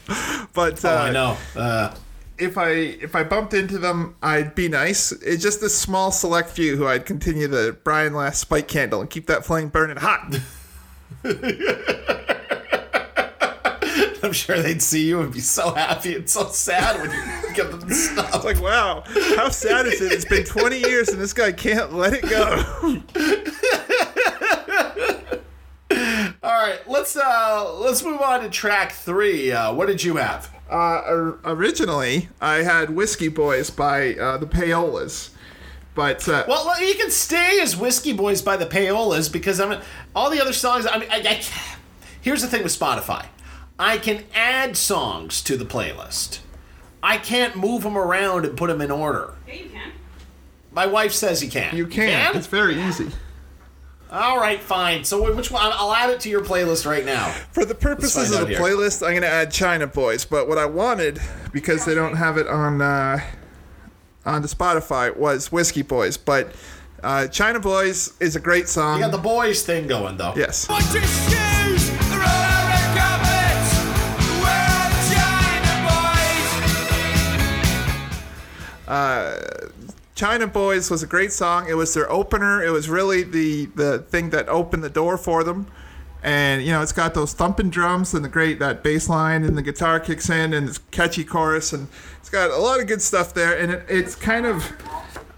but 0.53 0.83
uh, 0.83 0.89
oh, 0.89 0.97
I 0.97 1.11
know. 1.11 1.37
Uh, 1.55 1.95
if 2.37 2.57
I 2.57 2.69
if 2.69 3.15
I 3.15 3.23
bumped 3.23 3.53
into 3.53 3.77
them, 3.77 4.15
I'd 4.21 4.55
be 4.55 4.67
nice. 4.67 5.11
It's 5.11 5.41
just 5.41 5.61
a 5.63 5.69
small 5.69 6.11
select 6.11 6.49
few 6.49 6.75
who 6.75 6.87
I'd 6.87 7.05
continue 7.05 7.47
the 7.47 7.77
Brian 7.83 8.13
Last 8.13 8.39
spike 8.39 8.67
candle 8.67 9.01
and 9.01 9.09
keep 9.09 9.27
that 9.27 9.45
flame 9.45 9.69
burning 9.69 9.97
hot. 9.97 10.35
I'm 14.23 14.31
sure 14.31 14.57
they'd 14.61 14.81
see 14.81 15.05
you 15.07 15.19
and 15.21 15.31
be 15.33 15.41
so 15.41 15.73
happy 15.73 16.15
and 16.15 16.29
so 16.29 16.47
sad 16.47 17.01
when 17.01 17.11
you 17.11 17.53
give 17.53 17.71
them 17.71 17.81
the 17.87 17.93
stuff. 17.93 18.33
It's 18.35 18.45
like, 18.45 18.61
wow, 18.61 19.03
how 19.35 19.49
sad 19.49 19.85
is 19.85 20.01
it? 20.01 20.11
It's 20.13 20.25
been 20.25 20.45
20 20.45 20.79
years 20.79 21.09
and 21.09 21.19
this 21.21 21.33
guy 21.33 21.51
can't 21.51 21.93
let 21.93 22.13
it 22.13 22.23
go. 22.29 23.03
All 26.41 26.67
right, 26.67 26.79
let's 26.87 27.15
uh 27.15 27.73
let's 27.79 28.03
move 28.03 28.19
on 28.21 28.41
to 28.41 28.49
track 28.49 28.91
three. 28.93 29.51
Uh, 29.51 29.73
what 29.73 29.87
did 29.87 30.03
you 30.03 30.15
have? 30.17 30.49
Uh, 30.69 31.01
or- 31.07 31.39
originally, 31.45 32.29
I 32.41 32.63
had 32.63 32.89
Whiskey 32.89 33.27
Boys 33.27 33.69
by 33.69 34.15
uh, 34.15 34.37
the 34.37 34.47
Payolas. 34.47 35.29
But 35.95 36.27
uh, 36.27 36.43
Well, 36.47 36.81
you 36.81 36.95
can 36.95 37.11
stay 37.11 37.59
as 37.61 37.77
Whiskey 37.77 38.13
Boys 38.13 38.41
by 38.41 38.57
the 38.57 38.65
Payolas 38.65 39.31
because 39.31 39.59
I 39.59 39.69
mean 39.69 39.79
all 40.15 40.29
the 40.31 40.41
other 40.41 40.53
songs. 40.53 40.87
I 40.87 40.97
mean, 40.97 41.09
I, 41.11 41.17
I, 41.19 41.43
here's 42.21 42.41
the 42.41 42.47
thing 42.47 42.63
with 42.63 42.77
Spotify: 42.77 43.27
I 43.79 43.97
can 43.97 44.23
add 44.33 44.77
songs 44.77 45.41
to 45.43 45.57
the 45.57 45.65
playlist. 45.65 46.39
I 47.01 47.17
can't 47.17 47.55
move 47.55 47.83
them 47.83 47.97
around 47.97 48.45
and 48.45 48.57
put 48.57 48.67
them 48.67 48.81
in 48.81 48.91
order. 48.91 49.33
Yeah, 49.47 49.53
you 49.55 49.69
can. 49.69 49.91
My 50.71 50.85
wife 50.85 51.11
says 51.11 51.43
you 51.43 51.49
can. 51.49 51.75
you 51.75 51.85
can. 51.87 52.35
It's 52.35 52.47
very 52.47 52.81
easy. 52.81 53.09
All 54.09 54.37
right, 54.37 54.61
fine. 54.61 55.03
So 55.03 55.33
which 55.33 55.49
one? 55.49 55.61
I'll 55.63 55.91
add 55.93 56.11
it 56.11 56.19
to 56.21 56.29
your 56.29 56.41
playlist 56.41 56.85
right 56.85 57.03
now. 57.03 57.29
For 57.51 57.65
the 57.65 57.73
purposes 57.73 58.31
of 58.31 58.41
the 58.41 58.53
here. 58.53 58.59
playlist, 58.59 59.01
I'm 59.01 59.13
going 59.13 59.23
to 59.23 59.27
add 59.27 59.51
China 59.51 59.87
Boys. 59.87 60.23
But 60.23 60.47
what 60.47 60.59
I 60.59 60.65
wanted, 60.67 61.19
because 61.51 61.83
they 61.83 61.95
don't 61.95 62.15
have 62.15 62.37
it 62.37 62.47
on 62.47 62.79
uh, 62.81 63.19
on 64.23 64.43
the 64.43 64.47
Spotify, 64.47 65.15
was 65.17 65.51
Whiskey 65.51 65.81
Boys. 65.81 66.15
But 66.17 66.53
uh, 67.03 67.27
China 67.27 67.59
Boys 67.59 68.13
is 68.19 68.35
a 68.35 68.39
great 68.39 68.69
song. 68.69 68.99
You 68.99 69.05
got 69.05 69.11
the 69.11 69.17
boys 69.17 69.63
thing 69.63 69.87
going 69.87 70.17
though. 70.17 70.33
yes. 70.37 70.67
Uh, 78.87 79.35
China 80.15 80.47
Boys 80.47 80.91
was 80.91 81.01
a 81.01 81.07
great 81.07 81.31
song. 81.31 81.67
It 81.67 81.73
was 81.73 81.93
their 81.93 82.11
opener. 82.11 82.63
It 82.63 82.69
was 82.69 82.89
really 82.89 83.23
the 83.23 83.65
the 83.67 83.99
thing 83.99 84.29
that 84.31 84.47
opened 84.47 84.83
the 84.83 84.89
door 84.89 85.17
for 85.17 85.43
them. 85.43 85.67
And 86.21 86.63
you 86.63 86.71
know, 86.71 86.81
it's 86.81 86.93
got 86.93 87.13
those 87.13 87.33
thumping 87.33 87.69
drums 87.69 88.13
and 88.13 88.23
the 88.23 88.29
great 88.29 88.59
that 88.59 88.83
bass 88.83 89.09
line 89.09 89.43
and 89.43 89.57
the 89.57 89.61
guitar 89.61 89.99
kicks 89.99 90.29
in 90.29 90.53
and 90.53 90.67
this 90.67 90.77
catchy 90.91 91.23
chorus 91.25 91.73
and 91.73 91.87
it's 92.19 92.29
got 92.29 92.49
a 92.51 92.57
lot 92.57 92.79
of 92.79 92.87
good 92.87 93.01
stuff 93.01 93.33
there. 93.33 93.57
And 93.57 93.71
it, 93.71 93.85
it's 93.89 94.15
kind 94.15 94.45
of 94.45 94.71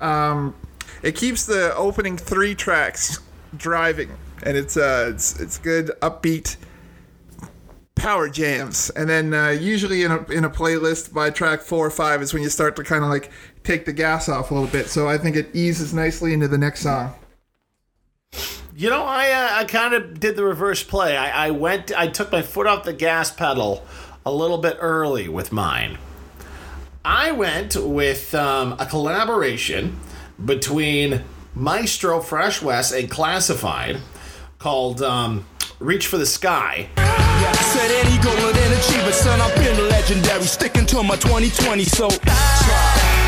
um, 0.01 0.53
it 1.01 1.15
keeps 1.15 1.45
the 1.45 1.75
opening 1.75 2.17
three 2.17 2.53
tracks 2.53 3.19
driving, 3.55 4.11
and 4.43 4.57
it's 4.57 4.75
uh 4.77 5.11
it's 5.13 5.39
it's 5.39 5.57
good 5.57 5.91
upbeat 6.01 6.57
power 8.05 8.29
jams, 8.29 8.91
and 8.91 9.09
then 9.09 9.33
uh, 9.33 9.49
usually 9.49 10.03
in 10.03 10.11
a 10.11 10.23
in 10.25 10.45
a 10.45 10.49
playlist 10.49 11.11
by 11.11 11.31
track 11.31 11.59
four 11.59 11.87
or 11.87 11.89
five 11.89 12.21
is 12.21 12.35
when 12.35 12.43
you 12.43 12.49
start 12.49 12.75
to 12.75 12.83
kind 12.83 13.03
of 13.03 13.09
like 13.09 13.31
take 13.63 13.85
the 13.85 13.91
gas 13.91 14.29
off 14.29 14.51
a 14.51 14.53
little 14.53 14.69
bit. 14.69 14.89
So 14.89 15.09
I 15.09 15.17
think 15.17 15.35
it 15.35 15.49
eases 15.55 15.91
nicely 15.91 16.31
into 16.31 16.47
the 16.47 16.59
next 16.59 16.81
song. 16.81 17.15
You 18.75 18.91
know, 18.91 19.03
I 19.03 19.31
uh, 19.31 19.49
I 19.55 19.63
kind 19.65 19.95
of 19.95 20.19
did 20.19 20.35
the 20.35 20.43
reverse 20.43 20.83
play. 20.83 21.17
I, 21.17 21.47
I 21.47 21.51
went, 21.51 21.97
I 21.97 22.07
took 22.07 22.31
my 22.31 22.43
foot 22.43 22.67
off 22.67 22.83
the 22.83 22.93
gas 22.93 23.31
pedal 23.31 23.83
a 24.23 24.31
little 24.31 24.59
bit 24.59 24.77
early 24.79 25.27
with 25.27 25.51
mine. 25.51 25.97
I 27.03 27.31
went 27.31 27.75
with 27.75 28.35
um, 28.35 28.73
a 28.77 28.85
collaboration 28.85 29.99
between 30.43 31.23
Maestro 31.55 32.21
Fresh 32.21 32.61
Wes 32.61 32.91
and 32.91 33.09
Classified 33.09 33.97
called 34.59 35.01
um, 35.01 35.47
"Reach 35.79 36.05
for 36.05 36.19
the 36.19 36.27
Sky." 36.27 36.89
Said 37.73 37.91
any 37.91 38.17
goal 38.23 38.33
and 38.33 38.55
then 38.55 38.71
achieve 38.77 39.05
it, 39.07 39.13
son. 39.13 39.41
I've 39.41 39.55
been 39.55 39.77
legendary, 39.89 40.43
sticking 40.43 40.85
to 40.87 41.03
my 41.03 41.15
2020. 41.17 41.83
So 41.83 42.09
try 42.09 42.25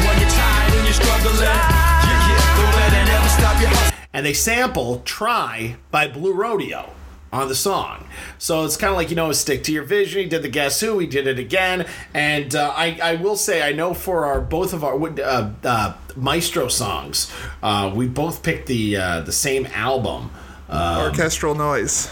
when 0.05 0.19
you're 0.19 0.29
tired 0.29 0.73
and 0.73 0.83
you're 0.85 0.93
struggling. 0.93 1.35
Yeah, 1.41 2.29
yeah, 2.29 2.57
don't 2.57 2.75
let 2.75 2.93
it 2.93 3.09
ever 3.13 3.29
stop 3.29 3.61
your 3.61 3.97
and 4.13 4.25
they 4.25 4.33
sample 4.33 5.01
"Try" 5.05 5.75
by 5.91 6.07
Blue 6.07 6.33
Rodeo 6.33 6.89
on 7.31 7.49
the 7.49 7.55
song. 7.55 8.07
So 8.37 8.65
it's 8.65 8.77
kind 8.77 8.91
of 8.91 8.97
like 8.97 9.09
you 9.09 9.15
know, 9.15 9.31
stick 9.31 9.63
to 9.65 9.71
your 9.71 9.83
vision. 9.83 10.21
He 10.21 10.27
did 10.27 10.41
the 10.41 10.49
Guess 10.49 10.79
Who, 10.79 10.99
he 10.99 11.07
did 11.07 11.27
it 11.27 11.37
again, 11.39 11.85
and 12.13 12.55
uh, 12.55 12.73
I 12.75 12.99
I 13.01 13.15
will 13.15 13.35
say 13.35 13.61
I 13.61 13.73
know 13.73 13.93
for 13.93 14.25
our 14.25 14.41
both 14.41 14.73
of 14.73 14.83
our 14.83 14.95
uh, 15.21 15.51
uh, 15.63 15.93
Maestro 16.15 16.67
songs, 16.67 17.31
uh, 17.61 17.91
we 17.93 18.07
both 18.07 18.43
picked 18.43 18.67
the 18.67 18.97
uh, 18.97 19.21
the 19.21 19.31
same 19.31 19.65
album. 19.67 20.31
Um, 20.69 20.97
Orchestral 21.03 21.55
noise. 21.55 22.09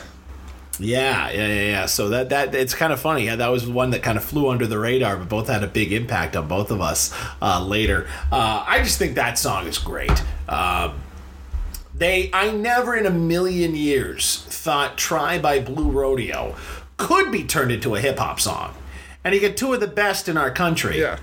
Yeah, 0.79 1.29
yeah, 1.29 1.47
yeah, 1.47 1.61
yeah. 1.61 1.85
So 1.85 2.09
that 2.09 2.29
that 2.29 2.53
it's 2.55 2.73
kind 2.73 2.91
of 2.93 2.99
funny. 2.99 3.25
Yeah, 3.25 3.35
that 3.37 3.47
was 3.49 3.67
one 3.67 3.91
that 3.91 4.03
kind 4.03 4.17
of 4.17 4.23
flew 4.23 4.49
under 4.49 4.67
the 4.67 4.79
radar, 4.79 5.17
but 5.17 5.29
both 5.29 5.47
had 5.47 5.63
a 5.63 5.67
big 5.67 5.91
impact 5.93 6.35
on 6.35 6.47
both 6.47 6.71
of 6.71 6.81
us 6.81 7.13
uh, 7.41 7.63
later. 7.63 8.07
Uh, 8.31 8.63
I 8.67 8.79
just 8.79 8.97
think 8.97 9.15
that 9.15 9.37
song 9.37 9.67
is 9.67 9.77
great. 9.77 10.23
Um, 10.49 10.99
they, 11.93 12.29
I 12.33 12.51
never 12.51 12.95
in 12.95 13.05
a 13.05 13.11
million 13.11 13.75
years 13.75 14.43
thought 14.49 14.97
"Try" 14.97 15.39
by 15.39 15.59
Blue 15.59 15.89
Rodeo 15.89 16.55
could 16.97 17.31
be 17.31 17.43
turned 17.43 17.71
into 17.71 17.95
a 17.95 17.99
hip 17.99 18.17
hop 18.19 18.39
song, 18.39 18.75
and 19.23 19.33
you 19.33 19.39
get 19.41 19.55
two 19.57 19.73
of 19.73 19.79
the 19.79 19.87
best 19.87 20.27
in 20.27 20.37
our 20.37 20.51
country. 20.51 20.99
Yeah. 20.99 21.19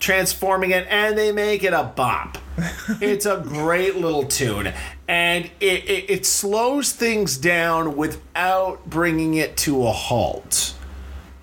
transforming 0.00 0.70
it, 0.70 0.86
and 0.90 1.16
they 1.16 1.32
make 1.32 1.62
it 1.64 1.72
a 1.72 1.84
bop. 1.96 2.36
it's 3.00 3.24
a 3.26 3.38
great 3.42 3.96
little 3.96 4.24
tune, 4.24 4.72
and 5.08 5.46
it, 5.60 5.84
it, 5.84 6.10
it 6.10 6.26
slows 6.26 6.92
things 6.92 7.36
down 7.36 7.96
without 7.96 8.88
bringing 8.88 9.34
it 9.34 9.56
to 9.58 9.86
a 9.86 9.92
halt. 9.92 10.74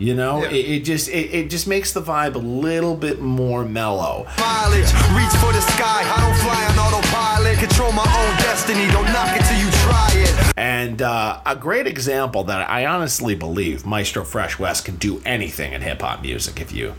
You 0.01 0.15
know, 0.15 0.43
it, 0.43 0.53
it 0.53 0.79
just 0.83 1.09
it, 1.09 1.31
it 1.31 1.51
just 1.51 1.67
makes 1.67 1.93
the 1.93 2.01
vibe 2.01 2.33
a 2.33 2.39
little 2.39 2.95
bit 2.95 3.21
more 3.21 3.63
mellow. 3.63 4.25
Mileage, 4.39 4.91
reach 5.13 5.35
for 5.37 5.53
the 5.53 5.61
sky. 5.61 6.01
I 6.01 6.19
don't 6.19 6.37
fly 6.41 6.65
on 6.65 6.79
autopilot. 6.79 7.59
Control 7.59 7.91
my 7.91 8.01
own 8.01 8.37
destiny. 8.37 8.87
Don't 8.87 9.05
knock 9.13 9.39
it 9.39 9.45
till 9.45 9.59
you 9.59 9.69
try 9.83 10.09
it. 10.13 10.53
And 10.57 11.03
uh, 11.03 11.41
a 11.45 11.55
great 11.55 11.85
example 11.85 12.43
that 12.45 12.67
I 12.67 12.87
honestly 12.87 13.35
believe 13.35 13.85
Maestro 13.85 14.23
Fresh 14.23 14.57
Wes 14.57 14.81
can 14.81 14.95
do 14.95 15.21
anything 15.23 15.73
in 15.73 15.81
hip 15.83 16.01
hop 16.01 16.23
music 16.23 16.59
if 16.59 16.71
you 16.71 16.95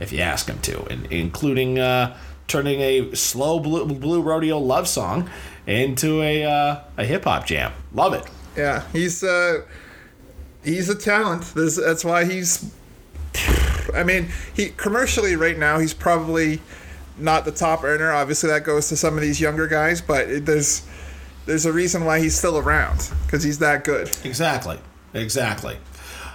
if 0.00 0.10
you 0.10 0.20
ask 0.20 0.48
him 0.48 0.58
to, 0.60 0.82
and 0.86 1.04
including 1.12 1.78
uh, 1.78 2.16
turning 2.48 2.80
a 2.80 3.14
slow 3.14 3.58
blue, 3.60 3.86
blue 3.86 4.22
rodeo 4.22 4.58
love 4.58 4.88
song 4.88 5.30
into 5.66 6.22
a 6.22 6.44
uh, 6.44 6.80
a 6.96 7.04
hip 7.04 7.24
hop 7.24 7.46
jam. 7.46 7.72
Love 7.92 8.14
it. 8.14 8.24
Yeah, 8.56 8.88
he's 8.92 9.22
uh, 9.22 9.62
he's 10.64 10.88
a 10.88 10.94
talent. 10.94 11.42
There's, 11.54 11.76
that's 11.76 12.04
why 12.04 12.24
he's. 12.24 12.72
I 13.94 14.02
mean, 14.02 14.28
he 14.54 14.70
commercially 14.70 15.36
right 15.36 15.58
now 15.58 15.78
he's 15.78 15.94
probably 15.94 16.60
not 17.18 17.44
the 17.44 17.52
top 17.52 17.84
earner. 17.84 18.12
Obviously, 18.12 18.48
that 18.50 18.64
goes 18.64 18.88
to 18.88 18.96
some 18.96 19.14
of 19.14 19.20
these 19.22 19.40
younger 19.40 19.66
guys, 19.66 20.00
but 20.00 20.28
it, 20.28 20.46
there's 20.46 20.86
there's 21.46 21.66
a 21.66 21.72
reason 21.72 22.04
why 22.04 22.20
he's 22.20 22.36
still 22.36 22.58
around 22.58 23.10
because 23.24 23.42
he's 23.42 23.58
that 23.60 23.84
good. 23.84 24.08
Exactly. 24.24 24.78
Exactly. 25.14 25.78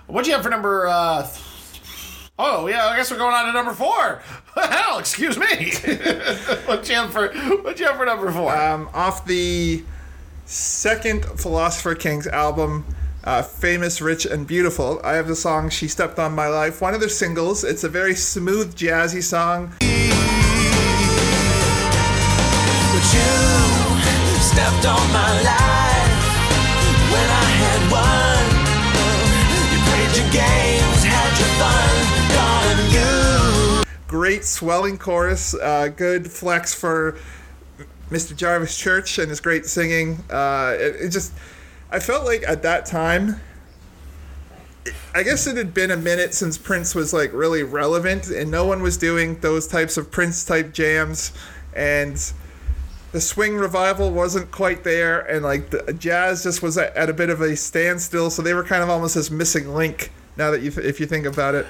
What 0.07 0.23
do 0.23 0.29
you 0.29 0.35
have 0.35 0.43
for 0.43 0.49
number? 0.49 0.87
Uh, 0.87 1.23
th- 1.23 2.21
oh 2.39 2.67
yeah, 2.67 2.87
I 2.87 2.95
guess 2.97 3.11
we're 3.11 3.17
going 3.17 3.33
on 3.33 3.45
to 3.45 3.53
number 3.53 3.73
four. 3.73 4.21
Hell, 4.55 4.99
excuse 4.99 5.37
me. 5.37 5.45
what'd 6.65 6.89
you 6.89 6.95
have 6.95 7.11
for? 7.11 7.31
What'd 7.31 7.79
you 7.79 7.87
have 7.87 7.97
for 7.97 8.05
number 8.05 8.31
four? 8.31 8.55
Um, 8.55 8.89
off 8.93 9.25
the 9.25 9.83
second 10.45 11.23
Philosopher 11.25 11.95
Kings 11.95 12.27
album, 12.27 12.85
uh, 13.23 13.41
Famous, 13.41 14.01
Rich, 14.01 14.25
and 14.25 14.45
Beautiful, 14.45 14.99
I 15.03 15.13
have 15.13 15.27
the 15.27 15.35
song 15.35 15.69
She 15.69 15.87
Stepped 15.87 16.19
on 16.19 16.35
My 16.35 16.47
Life, 16.47 16.81
one 16.81 16.93
of 16.93 16.99
their 16.99 17.09
singles. 17.09 17.63
It's 17.63 17.83
a 17.83 17.89
very 17.89 18.15
smooth, 18.15 18.75
jazzy 18.75 19.23
song. 19.23 19.73
Great 34.11 34.43
swelling 34.43 34.97
chorus, 34.97 35.53
uh, 35.53 35.87
good 35.87 36.29
flex 36.29 36.73
for 36.73 37.17
Mr. 38.09 38.35
Jarvis 38.35 38.77
Church 38.77 39.17
and 39.17 39.29
his 39.29 39.39
great 39.39 39.65
singing. 39.65 40.17
Uh, 40.29 40.75
it, 40.77 41.05
it 41.05 41.09
just, 41.11 41.31
I 41.89 41.99
felt 42.01 42.25
like 42.25 42.43
at 42.45 42.61
that 42.63 42.85
time, 42.85 43.39
I 45.15 45.23
guess 45.23 45.47
it 45.47 45.55
had 45.55 45.73
been 45.73 45.91
a 45.91 45.95
minute 45.95 46.33
since 46.33 46.57
Prince 46.57 46.93
was 46.93 47.13
like 47.13 47.31
really 47.31 47.63
relevant, 47.63 48.27
and 48.27 48.51
no 48.51 48.65
one 48.65 48.81
was 48.81 48.97
doing 48.97 49.39
those 49.39 49.65
types 49.65 49.95
of 49.95 50.11
Prince 50.11 50.43
type 50.43 50.73
jams, 50.73 51.31
and 51.73 52.33
the 53.13 53.21
swing 53.21 53.55
revival 53.55 54.11
wasn't 54.11 54.51
quite 54.51 54.83
there, 54.83 55.21
and 55.21 55.41
like 55.41 55.69
the 55.69 55.93
jazz 55.93 56.43
just 56.43 56.61
was 56.61 56.77
at, 56.77 56.93
at 56.97 57.09
a 57.09 57.13
bit 57.13 57.29
of 57.29 57.39
a 57.39 57.55
standstill, 57.55 58.29
so 58.29 58.41
they 58.41 58.53
were 58.53 58.65
kind 58.65 58.83
of 58.83 58.89
almost 58.89 59.15
this 59.15 59.31
missing 59.31 59.73
link. 59.73 60.11
Now 60.35 60.51
that 60.51 60.61
you, 60.61 60.73
if 60.83 60.99
you 60.99 61.05
think 61.05 61.25
about 61.25 61.55
it, 61.55 61.65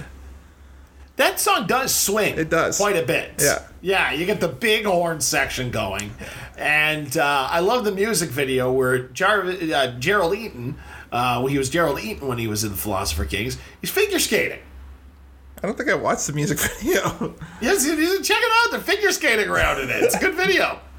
That 1.21 1.39
song 1.39 1.67
does 1.67 1.93
swing. 1.93 2.35
It 2.39 2.49
does 2.49 2.77
quite 2.77 2.95
a 2.97 3.03
bit. 3.03 3.33
Yeah. 3.39 3.67
yeah. 3.81 4.11
You 4.11 4.25
get 4.25 4.39
the 4.39 4.47
big 4.47 4.85
horn 4.85 5.21
section 5.21 5.69
going, 5.69 6.11
and 6.57 7.15
uh, 7.15 7.47
I 7.51 7.59
love 7.59 7.85
the 7.85 7.91
music 7.91 8.31
video 8.31 8.71
where 8.71 9.03
Jar- 9.09 9.45
uh, 9.45 9.99
Gerald 9.99 10.35
Eaton, 10.35 10.77
uh, 11.11 11.37
well, 11.37 11.45
he 11.45 11.59
was 11.59 11.69
Gerald 11.69 11.99
Eaton 11.99 12.27
when 12.27 12.39
he 12.39 12.47
was 12.47 12.63
in 12.63 12.71
the 12.71 12.75
Philosopher 12.75 13.25
Kings. 13.25 13.59
He's 13.81 13.91
figure 13.91 14.17
skating. 14.17 14.61
I 15.61 15.67
don't 15.67 15.77
think 15.77 15.91
I 15.91 15.93
watched 15.93 16.25
the 16.25 16.33
music 16.33 16.57
video. 16.79 17.35
Yes, 17.61 17.85
you 17.85 17.95
to 17.95 18.23
check 18.23 18.39
it 18.41 18.51
out. 18.65 18.71
They're 18.71 18.79
figure 18.79 19.11
skating 19.11 19.47
around 19.47 19.79
in 19.79 19.91
it. 19.91 20.01
It's 20.03 20.15
a 20.15 20.19
good 20.19 20.33
video. 20.33 20.79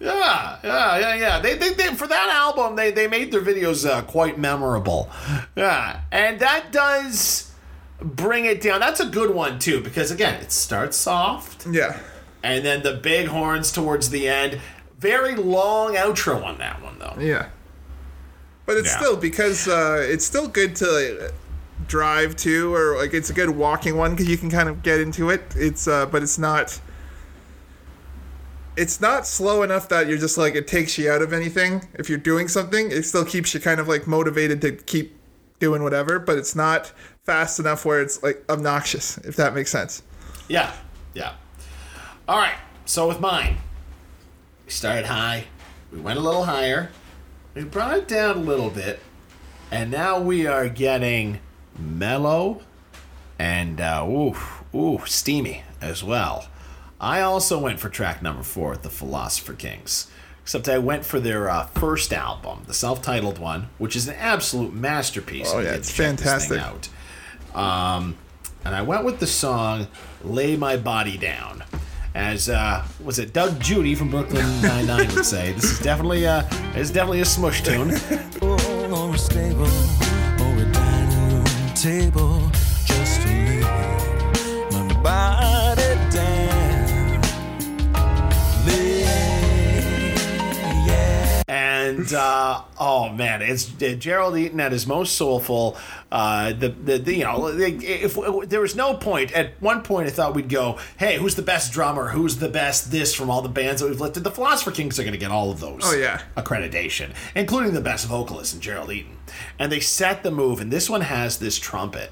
Yeah, 0.00 0.58
yeah, 0.64 0.98
yeah, 0.98 1.14
yeah. 1.16 1.38
They, 1.40 1.54
they, 1.54 1.74
they 1.74 1.94
for 1.94 2.06
that 2.06 2.28
album, 2.30 2.76
they, 2.76 2.90
they 2.92 3.06
made 3.06 3.30
their 3.30 3.42
videos 3.42 3.86
uh, 3.88 4.00
quite 4.02 4.38
memorable. 4.38 5.10
Yeah, 5.54 6.00
and 6.10 6.40
that 6.40 6.72
does 6.72 7.49
bring 8.02 8.44
it 8.44 8.60
down. 8.60 8.80
That's 8.80 9.00
a 9.00 9.06
good 9.06 9.34
one 9.34 9.58
too 9.58 9.80
because 9.80 10.10
again, 10.10 10.40
it 10.42 10.52
starts 10.52 10.96
soft. 10.96 11.66
Yeah. 11.66 11.98
And 12.42 12.64
then 12.64 12.82
the 12.82 12.94
big 12.94 13.28
horns 13.28 13.70
towards 13.72 14.10
the 14.10 14.28
end. 14.28 14.60
Very 14.98 15.34
long 15.34 15.94
outro 15.94 16.44
on 16.44 16.58
that 16.58 16.82
one 16.82 16.98
though. 16.98 17.16
Yeah. 17.18 17.48
But 18.66 18.76
it's 18.78 18.88
Yeah. 18.88 18.96
still 18.98 19.16
because 19.16 19.66
uh, 19.68 19.98
it's 20.08 20.24
still 20.24 20.48
good 20.48 20.76
to 20.76 21.32
drive 21.88 22.36
to, 22.36 22.74
or 22.74 22.96
like 22.96 23.14
it's 23.14 23.30
a 23.30 23.32
good 23.32 23.50
walking 23.50 23.96
one 23.96 24.12
because 24.12 24.28
you 24.28 24.36
can 24.38 24.50
kind 24.50 24.68
of 24.68 24.82
get 24.82 25.00
into 25.00 25.30
it. 25.30 25.42
It's 25.56 25.88
uh, 25.88 26.06
but 26.06 26.22
it's 26.22 26.38
not. 26.38 26.80
It's 28.76 29.00
not 29.00 29.26
slow 29.26 29.62
enough 29.62 29.88
that 29.88 30.06
you're 30.06 30.16
just 30.18 30.38
like 30.38 30.54
it 30.54 30.66
takes 30.66 30.96
you 30.96 31.10
out 31.10 31.22
of 31.22 31.32
anything. 31.32 31.88
If 31.94 32.08
you're 32.08 32.18
doing 32.18 32.48
something, 32.48 32.90
it 32.90 33.04
still 33.04 33.24
keeps 33.24 33.52
you 33.52 33.60
kind 33.60 33.80
of 33.80 33.88
like 33.88 34.06
motivated 34.06 34.60
to 34.62 34.72
keep 34.72 35.16
doing 35.58 35.82
whatever. 35.82 36.18
But 36.18 36.38
it's 36.38 36.54
not 36.54 36.92
fast 37.24 37.58
enough 37.58 37.84
where 37.84 38.00
it's 38.00 38.22
like 38.22 38.44
obnoxious. 38.48 39.18
If 39.18 39.36
that 39.36 39.54
makes 39.54 39.70
sense. 39.70 40.02
Yeah, 40.48 40.72
yeah. 41.14 41.34
All 42.28 42.38
right. 42.38 42.56
So 42.84 43.06
with 43.08 43.20
mine, 43.20 43.58
we 44.64 44.72
started 44.72 45.06
high. 45.06 45.44
We 45.92 46.00
went 46.00 46.18
a 46.18 46.22
little 46.22 46.44
higher. 46.44 46.90
We 47.54 47.64
brought 47.64 47.96
it 47.96 48.08
down 48.08 48.36
a 48.36 48.40
little 48.40 48.70
bit, 48.70 49.00
and 49.70 49.90
now 49.90 50.20
we 50.20 50.46
are 50.46 50.68
getting 50.68 51.40
mellow 51.78 52.62
and 53.38 53.80
uh, 53.80 54.04
ooh, 54.08 54.36
ooh, 54.74 55.00
steamy 55.06 55.62
as 55.80 56.04
well. 56.04 56.46
I 57.00 57.22
also 57.22 57.58
went 57.58 57.80
for 57.80 57.88
track 57.88 58.22
number 58.22 58.42
four 58.42 58.70
with 58.70 58.82
the 58.82 58.90
Philosopher 58.90 59.54
Kings, 59.54 60.10
except 60.42 60.68
I 60.68 60.78
went 60.78 61.04
for 61.04 61.18
their 61.18 61.48
uh, 61.48 61.66
first 61.66 62.12
album, 62.12 62.64
the 62.66 62.74
self-titled 62.74 63.38
one, 63.38 63.68
which 63.78 63.96
is 63.96 64.06
an 64.06 64.16
absolute 64.16 64.74
masterpiece. 64.74 65.50
Oh, 65.52 65.60
yeah, 65.60 65.72
it's 65.72 65.88
check 65.88 66.16
this 66.16 66.46
thing 66.48 66.58
fantastic. 66.58 66.60
out. 66.60 66.88
Um, 67.54 68.16
and 68.64 68.74
I 68.74 68.82
went 68.82 69.04
with 69.04 69.20
the 69.20 69.26
song 69.26 69.88
"Lay 70.22 70.56
My 70.56 70.76
Body 70.76 71.16
Down." 71.16 71.64
As 72.14 72.48
uh, 72.48 72.84
was 73.04 73.18
it 73.20 73.32
Doug 73.32 73.60
Judy 73.60 73.94
from 73.94 74.10
Brooklyn 74.10 74.44
Nine 74.62 74.86
Nine 74.86 75.14
would 75.14 75.24
say, 75.24 75.52
this 75.52 75.64
is 75.64 75.78
definitely 75.78 76.24
a 76.24 76.48
it's 76.74 76.90
definitely 76.90 77.20
a 77.20 77.24
smush 77.24 77.62
tune. 77.62 77.90
Or 78.42 79.14
a 79.14 79.18
stable, 79.18 79.66
or 79.66 80.56
a 80.56 80.72
dining 80.72 81.34
room 81.34 81.74
table, 81.74 82.39
and 91.90 92.12
uh, 92.12 92.62
oh 92.78 93.10
man, 93.10 93.42
it's 93.42 93.70
uh, 93.82 93.94
Gerald 93.98 94.36
Eaton 94.36 94.60
at 94.60 94.72
his 94.72 94.86
most 94.86 95.16
soulful. 95.16 95.76
Uh, 96.10 96.52
the, 96.52 96.68
the, 96.68 96.98
the 96.98 97.14
you 97.16 97.24
know 97.24 97.46
if, 97.48 98.16
if 98.16 98.48
there 98.48 98.60
was 98.60 98.74
no 98.74 98.94
point 98.94 99.32
at 99.32 99.60
one 99.60 99.82
point 99.82 100.06
I 100.06 100.10
thought 100.10 100.34
we'd 100.34 100.48
go, 100.48 100.78
hey, 100.98 101.18
who's 101.18 101.34
the 101.34 101.42
best 101.42 101.72
drummer? 101.72 102.08
Who's 102.08 102.38
the 102.38 102.48
best 102.48 102.90
this 102.90 103.14
from 103.14 103.30
all 103.30 103.42
the 103.42 103.48
bands 103.48 103.80
that 103.80 103.88
we've 103.88 104.00
lifted? 104.00 104.24
The 104.24 104.30
Philosopher 104.30 104.70
Kings 104.70 104.98
are 104.98 105.02
going 105.02 105.12
to 105.12 105.18
get 105.18 105.30
all 105.30 105.50
of 105.50 105.60
those. 105.60 105.82
Oh, 105.84 105.94
yeah. 105.94 106.22
accreditation, 106.36 107.14
including 107.34 107.74
the 107.74 107.80
best 107.80 108.06
vocalist 108.06 108.54
in 108.54 108.60
Gerald 108.60 108.90
Eaton. 108.90 109.16
And 109.58 109.70
they 109.70 109.80
set 109.80 110.22
the 110.22 110.30
move, 110.30 110.60
and 110.60 110.72
this 110.72 110.88
one 110.88 111.02
has 111.02 111.38
this 111.38 111.58
trumpet 111.58 112.10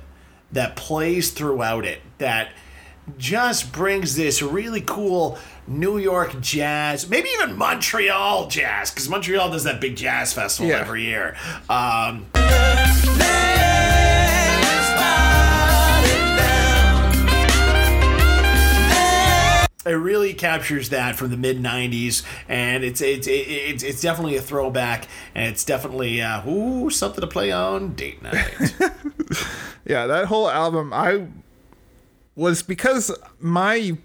that 0.52 0.76
plays 0.76 1.30
throughout 1.30 1.84
it 1.84 2.00
that 2.18 2.50
just 3.16 3.72
brings 3.72 4.16
this 4.16 4.42
really 4.42 4.80
cool 4.80 5.38
New 5.68 5.98
York 5.98 6.40
jazz, 6.40 7.08
maybe 7.08 7.28
even 7.40 7.56
Montreal 7.56 8.48
jazz, 8.48 8.90
because 8.90 9.08
Montreal 9.08 9.50
does 9.50 9.64
that 9.64 9.80
big 9.80 9.96
jazz 9.96 10.32
festival 10.32 10.70
Yeah. 10.70 10.78
every 10.80 11.02
year. 11.04 11.36
Um, 11.68 12.26
it 19.86 19.92
really 19.92 20.34
captures 20.34 20.90
that 20.90 21.16
from 21.16 21.30
the 21.30 21.36
mid 21.36 21.58
'90s, 21.62 22.22
and 22.48 22.84
it's 22.84 23.00
it's 23.00 23.26
it's 23.30 23.82
it's 23.82 24.00
definitely 24.02 24.36
a 24.36 24.42
throwback, 24.42 25.08
and 25.34 25.46
it's 25.46 25.64
definitely 25.64 26.20
uh, 26.20 26.46
ooh 26.46 26.90
something 26.90 27.20
to 27.22 27.26
play 27.26 27.50
on 27.52 27.94
date 27.94 28.22
night. 28.22 28.74
Yeah, 29.86 30.06
that 30.06 30.26
whole 30.26 30.50
album, 30.50 30.92
I 30.92 31.28
was 32.36 32.62
because 32.62 33.10
my 33.40 33.96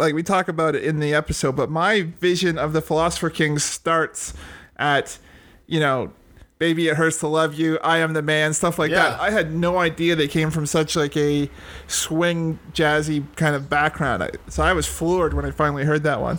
like 0.00 0.14
we 0.14 0.22
talk 0.24 0.48
about 0.48 0.74
it 0.74 0.82
in 0.84 0.98
the 0.98 1.14
episode, 1.14 1.54
but 1.56 1.70
my 1.70 2.02
vision 2.20 2.58
of 2.58 2.72
the 2.72 2.80
Philosopher 2.82 3.30
Kings 3.30 3.62
starts 3.62 4.34
at 4.76 5.18
you 5.66 5.78
know 5.78 6.12
Baby 6.58 6.88
It 6.88 6.96
Hurts 6.96 7.18
to 7.20 7.26
Love 7.26 7.54
You, 7.54 7.78
I 7.82 7.98
Am 7.98 8.12
the 8.12 8.22
Man, 8.22 8.52
stuff 8.52 8.78
like 8.78 8.90
Yeah. 8.90 9.10
that. 9.10 9.20
I 9.20 9.30
had 9.30 9.54
no 9.54 9.78
idea 9.78 10.16
they 10.16 10.28
came 10.28 10.50
from 10.50 10.66
such 10.66 10.96
like 10.96 11.16
a 11.16 11.48
swing 11.86 12.58
jazzy 12.72 13.24
kind 13.36 13.54
of 13.54 13.70
background. 13.70 14.22
I, 14.24 14.30
so 14.48 14.62
I 14.62 14.72
was 14.72 14.86
floored 14.86 15.32
when 15.34 15.44
I 15.44 15.52
finally 15.52 15.84
heard 15.84 16.02
that 16.02 16.20
one. 16.20 16.38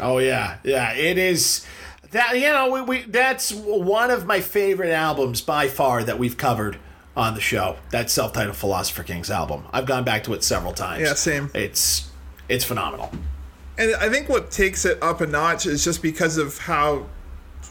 Oh 0.00 0.18
yeah, 0.18 0.58
yeah. 0.64 0.92
It 0.94 1.18
is 1.18 1.66
that 2.12 2.34
you 2.34 2.48
know 2.48 2.70
we, 2.70 2.80
we 2.82 3.02
that's 3.02 3.52
one 3.52 4.10
of 4.10 4.26
my 4.26 4.40
favorite 4.40 4.92
albums 4.92 5.40
by 5.40 5.68
far 5.68 6.04
that 6.04 6.18
we've 6.18 6.36
covered 6.36 6.78
on 7.16 7.34
the 7.34 7.40
show. 7.40 7.76
That 7.90 8.08
self-titled 8.08 8.56
Philosopher 8.56 9.02
Kings 9.02 9.30
album. 9.30 9.64
I've 9.72 9.84
gone 9.86 10.04
back 10.04 10.24
to 10.24 10.32
it 10.34 10.42
several 10.44 10.72
times. 10.72 11.02
Yeah, 11.02 11.14
same. 11.14 11.50
It's 11.54 12.08
it's 12.54 12.64
phenomenal. 12.64 13.10
And 13.78 13.94
I 13.96 14.08
think 14.08 14.28
what 14.28 14.50
takes 14.50 14.84
it 14.84 15.02
up 15.02 15.20
a 15.20 15.26
notch 15.26 15.66
is 15.66 15.82
just 15.84 16.02
because 16.02 16.36
of 16.36 16.58
how 16.58 17.06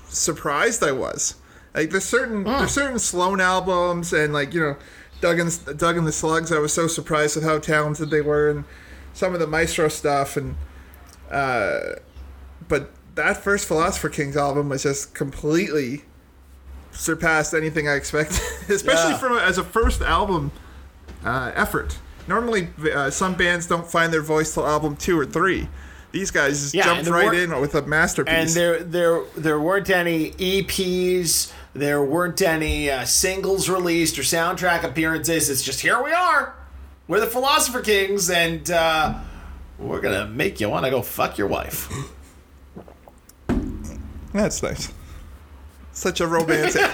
surprised 0.09 0.83
I 0.83 0.91
was. 0.91 1.35
Like 1.73 1.91
there's 1.91 2.05
certain 2.05 2.43
Hmm. 2.43 2.49
there's 2.59 2.71
certain 2.71 2.99
Sloan 2.99 3.39
albums 3.39 4.11
and 4.13 4.33
like 4.33 4.53
you 4.53 4.59
know 4.61 4.75
Doug 5.21 5.39
and 5.39 5.77
Doug 5.77 5.97
and 5.97 6.05
the 6.07 6.11
Slugs. 6.11 6.51
I 6.51 6.59
was 6.59 6.73
so 6.73 6.87
surprised 6.87 7.35
with 7.35 7.45
how 7.45 7.59
talented 7.59 8.09
they 8.09 8.21
were 8.21 8.49
and 8.49 8.65
some 9.13 9.33
of 9.33 9.39
the 9.39 9.47
Maestro 9.47 9.87
stuff 9.87 10.35
and 10.37 10.55
uh, 11.29 11.79
but 12.67 12.91
that 13.15 13.37
first 13.37 13.67
Philosopher 13.67 14.09
Kings 14.09 14.35
album 14.35 14.69
was 14.69 14.83
just 14.83 15.13
completely 15.13 16.01
surpassed 16.91 17.53
anything 17.53 17.87
I 17.87 17.93
expected, 17.93 18.39
especially 18.69 19.11
Yeah. 19.11 19.17
from 19.17 19.37
as 19.37 19.57
a 19.57 19.63
first 19.63 20.01
album 20.01 20.51
uh, 21.23 21.51
effort. 21.55 21.99
Normally, 22.31 22.69
uh, 22.93 23.09
some 23.09 23.33
bands 23.33 23.67
don't 23.67 23.85
find 23.85 24.13
their 24.13 24.21
voice 24.21 24.53
till 24.53 24.65
album 24.65 24.95
two 24.95 25.19
or 25.19 25.25
three. 25.25 25.67
These 26.13 26.31
guys 26.31 26.61
just 26.61 26.73
Yeah, 26.73 26.85
jumped 26.85 27.09
right 27.09 27.33
in 27.33 27.59
with 27.59 27.75
a 27.75 27.81
masterpiece. 27.81 28.33
And 28.33 28.49
there 28.51 28.81
there 28.83 29.21
there 29.35 29.59
weren't 29.59 29.89
any 29.89 30.31
EPs. 30.31 31.51
There 31.73 32.01
weren't 32.01 32.41
any 32.41 32.89
uh, 32.89 33.03
singles 33.03 33.67
released 33.67 34.17
or 34.17 34.21
soundtrack 34.21 34.83
appearances. 34.85 35.49
It's 35.49 35.61
just 35.61 35.81
here 35.81 36.01
we 36.01 36.13
are. 36.13 36.55
We're 37.09 37.19
the 37.19 37.27
Philosopher 37.27 37.81
Kings, 37.81 38.29
and 38.29 38.71
uh, 38.71 39.19
we're 39.77 39.99
gonna 39.99 40.27
make 40.27 40.61
you 40.61 40.69
want 40.69 40.85
to 40.85 40.89
go 40.89 41.01
fuck 41.01 41.37
your 41.37 41.47
wife. 41.47 41.91
That's 44.31 44.63
nice. 44.63 44.93
Such 45.91 46.21
a 46.21 46.27
romantic. 46.27 46.81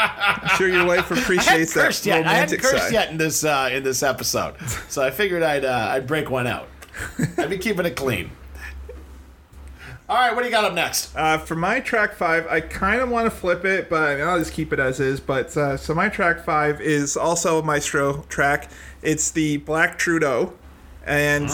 I'm 0.00 0.48
sure 0.56 0.68
your 0.68 0.86
wife 0.86 1.10
appreciates 1.10 1.76
I 1.76 1.82
that 1.82 2.06
yet. 2.06 2.26
I 2.26 2.34
hadn't 2.34 2.60
cursed 2.60 2.84
side. 2.84 2.92
yet 2.92 3.10
in 3.10 3.18
this 3.18 3.44
uh, 3.44 3.70
in 3.72 3.82
this 3.82 4.02
episode, 4.02 4.54
so 4.88 5.02
I 5.02 5.10
figured 5.10 5.42
I'd 5.42 5.64
uh, 5.64 5.90
I'd 5.92 6.06
break 6.06 6.30
one 6.30 6.46
out. 6.46 6.68
I'd 7.38 7.50
be 7.50 7.58
keeping 7.58 7.86
it 7.86 7.96
clean. 7.96 8.30
All 10.08 10.16
right, 10.16 10.34
what 10.34 10.40
do 10.42 10.46
you 10.46 10.50
got 10.50 10.64
up 10.64 10.74
next? 10.74 11.14
Uh, 11.14 11.38
for 11.38 11.54
my 11.54 11.78
track 11.78 12.14
five, 12.14 12.44
I 12.48 12.60
kind 12.60 13.00
of 13.00 13.10
want 13.10 13.26
to 13.26 13.30
flip 13.30 13.64
it, 13.64 13.88
but 13.88 14.02
I 14.02 14.16
mean, 14.16 14.26
I'll 14.26 14.40
just 14.40 14.52
keep 14.52 14.72
it 14.72 14.80
as 14.80 14.98
is. 14.98 15.20
But 15.20 15.56
uh, 15.56 15.76
so 15.76 15.94
my 15.94 16.08
track 16.08 16.44
five 16.44 16.80
is 16.80 17.16
also 17.16 17.60
a 17.60 17.62
Maestro 17.62 18.22
track. 18.28 18.70
It's 19.02 19.30
the 19.30 19.58
Black 19.58 19.98
Trudeau, 19.98 20.52
and 21.06 21.48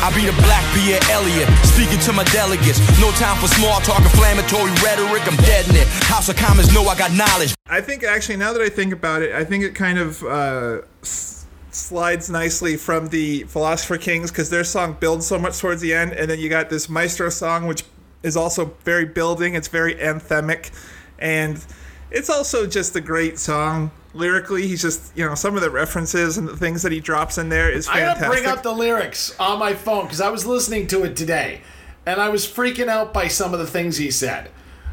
I 0.00 0.12
be 0.14 0.24
the 0.26 0.32
black 0.42 0.62
Pierre 0.74 1.00
Elliott, 1.10 1.48
speaking 1.66 1.98
to 2.00 2.12
my 2.12 2.22
delegates. 2.24 2.78
No 3.00 3.10
time 3.12 3.36
for 3.40 3.48
small 3.48 3.80
talk, 3.80 4.00
inflammatory 4.00 4.70
rhetoric. 4.84 5.26
I'm 5.26 5.36
dead 5.44 5.68
in 5.68 5.74
it. 5.76 5.88
House 6.04 6.28
of 6.28 6.36
Commons 6.36 6.72
know 6.72 6.84
I 6.84 6.96
got 6.96 7.12
knowledge. 7.12 7.54
I 7.66 7.80
think 7.80 8.04
actually 8.04 8.36
now 8.36 8.52
that 8.52 8.62
I 8.62 8.68
think 8.68 8.92
about 8.92 9.22
it, 9.22 9.34
I 9.34 9.44
think 9.44 9.64
it 9.64 9.74
kind 9.74 9.98
of 9.98 10.22
uh, 10.22 10.82
s- 11.02 11.46
slides 11.70 12.30
nicely 12.30 12.76
from 12.76 13.08
the 13.08 13.42
Philosopher 13.44 13.98
Kings 13.98 14.30
because 14.30 14.50
their 14.50 14.64
song 14.64 14.96
builds 15.00 15.26
so 15.26 15.38
much 15.38 15.58
towards 15.58 15.80
the 15.80 15.92
end, 15.92 16.12
and 16.12 16.30
then 16.30 16.38
you 16.38 16.48
got 16.48 16.70
this 16.70 16.88
Maestro 16.88 17.28
song 17.28 17.66
which 17.66 17.84
is 18.22 18.36
also 18.36 18.66
very 18.84 19.04
building. 19.04 19.54
It's 19.54 19.68
very 19.68 19.94
anthemic, 19.96 20.70
and 21.18 21.64
it's 22.10 22.30
also 22.30 22.66
just 22.66 22.94
a 22.94 23.00
great 23.00 23.38
song 23.38 23.90
lyrically. 24.14 24.66
He's 24.66 24.82
just 24.82 25.16
you 25.16 25.26
know 25.26 25.34
some 25.34 25.56
of 25.56 25.62
the 25.62 25.70
references 25.70 26.38
and 26.38 26.48
the 26.48 26.56
things 26.56 26.82
that 26.82 26.92
he 26.92 27.00
drops 27.00 27.38
in 27.38 27.48
there 27.48 27.70
is 27.70 27.86
fantastic. 27.86 28.06
Fantastic. 28.06 28.28
gonna 28.28 28.42
bring 28.42 28.58
up 28.58 28.62
the 28.62 28.72
lyrics 28.72 29.38
on 29.38 29.58
my 29.58 29.74
phone 29.74 30.04
because 30.04 30.20
I 30.20 30.30
was 30.30 30.46
listening 30.46 30.86
to 30.88 31.04
it 31.04 31.16
today, 31.16 31.62
and 32.06 32.20
I 32.20 32.28
was 32.28 32.46
freaking 32.46 32.88
out 32.88 33.12
by 33.12 33.28
some 33.28 33.52
of 33.52 33.60
the 33.60 33.66
things 33.66 33.96
he 33.96 34.10
said. 34.10 34.50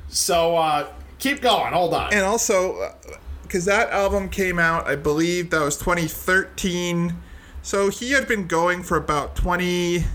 So 0.09 0.55
uh, 0.55 0.88
keep 1.20 1.41
going. 1.41 1.74
Hold 1.74 1.93
on. 1.93 2.13
And 2.13 2.24
also, 2.24 2.95
because 3.43 3.66
that 3.66 3.89
album 3.89 4.30
came 4.30 4.59
out, 4.59 4.88
I 4.88 4.95
believe 4.95 5.49
that 5.51 5.61
was 5.61 5.78
2013. 5.78 7.16
So 7.61 7.89
he 7.89 8.11
had 8.11 8.28
been 8.28 8.47
going 8.47 8.84
for 8.84 8.97
about 8.97 9.36
20, 9.36 10.05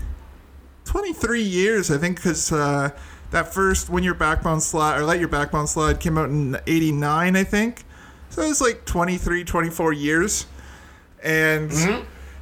23 0.85 1.41
years, 1.41 1.91
I 1.91 1.97
think, 1.97 2.17
because 2.17 2.51
uh, 2.51 2.91
that 3.31 3.53
first 3.53 3.89
When 3.89 4.03
Your 4.03 4.13
Backbone 4.13 4.61
Slide, 4.61 4.99
or 4.99 5.03
Let 5.03 5.19
Your 5.19 5.27
Backbone 5.27 5.67
Slide 5.67 5.99
came 5.99 6.17
out 6.17 6.29
in 6.29 6.57
89, 6.65 7.35
I 7.35 7.43
think. 7.43 7.83
So 8.31 8.41
it 8.41 8.47
was 8.47 8.61
like 8.61 8.85
23, 8.85 9.43
24 9.43 9.93
years. 9.93 10.45
And 11.21 11.71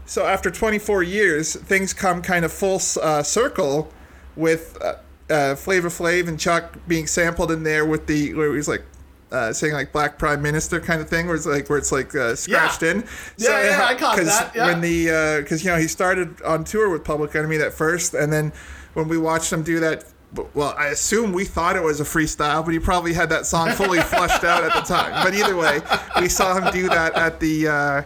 so 0.06 0.26
after 0.26 0.50
24 0.50 1.04
years, 1.04 1.56
things 1.56 1.94
come 1.94 2.22
kind 2.22 2.46
of 2.46 2.54
full 2.54 2.80
uh, 3.02 3.24
circle 3.24 3.92
with 4.36 4.78
uh, 4.82 4.96
uh, 5.30 5.56
Flavor 5.56 5.90
Flav 5.90 6.28
and 6.28 6.40
Chuck 6.40 6.78
being 6.88 7.08
sampled 7.08 7.52
in 7.52 7.64
there 7.64 7.86
with 7.86 8.08
the 8.08 8.34
where 8.34 8.56
he's 8.56 8.68
like 8.68 8.84
uh, 9.32 9.52
saying 9.52 9.74
like 9.74 9.92
Black 9.92 10.18
Prime 10.18 10.42
Minister 10.42 10.80
kind 10.80 11.02
of 11.02 11.10
thing, 11.10 11.28
where 11.28 11.36
it's 11.36 11.46
like 11.46 11.70
where 11.70 11.78
it's 11.78 11.92
like 11.92 12.16
uh, 12.16 12.36
scratched 12.36 12.84
in. 12.84 13.04
Yeah, 13.38 13.70
yeah, 13.70 13.86
I 13.86 13.96
caught 13.96 14.18
that, 14.18 14.52
yeah. 14.56 14.68
when 14.68 14.82
the 14.82 15.42
because 15.42 15.64
you 15.64 15.72
know 15.72 15.78
he 15.78 15.88
started 15.88 16.42
on 16.44 16.64
tour 16.64 16.90
with 16.90 17.04
Public 17.04 17.36
Enemy 17.36 17.58
that 17.58 17.74
first, 17.74 18.14
and 18.14 18.32
then 18.32 18.54
when 18.94 19.08
we 19.08 19.18
watched 19.18 19.52
him 19.52 19.64
do 19.64 19.80
that. 19.80 20.06
Well, 20.54 20.76
I 20.78 20.88
assume 20.88 21.34
we 21.34 21.44
thought 21.44 21.76
it 21.76 21.84
was 21.84 22.00
a 22.00 22.04
freestyle, 22.04 22.64
but 22.64 22.72
he 22.72 22.80
probably 22.80 23.14
had 23.14 23.30
that 23.30 23.46
song 23.48 23.72
fully 23.72 24.00
flushed 24.02 24.44
out 24.44 24.64
at 24.64 24.74
the 24.74 24.82
time. 24.82 25.24
But 25.24 25.34
either 25.34 25.56
way, 25.56 25.80
we 26.20 26.30
saw 26.30 26.56
him 26.56 26.72
do 26.72 26.88
that 26.90 27.16
at 27.16 27.40
the 27.40 27.68
uh, 27.68 28.02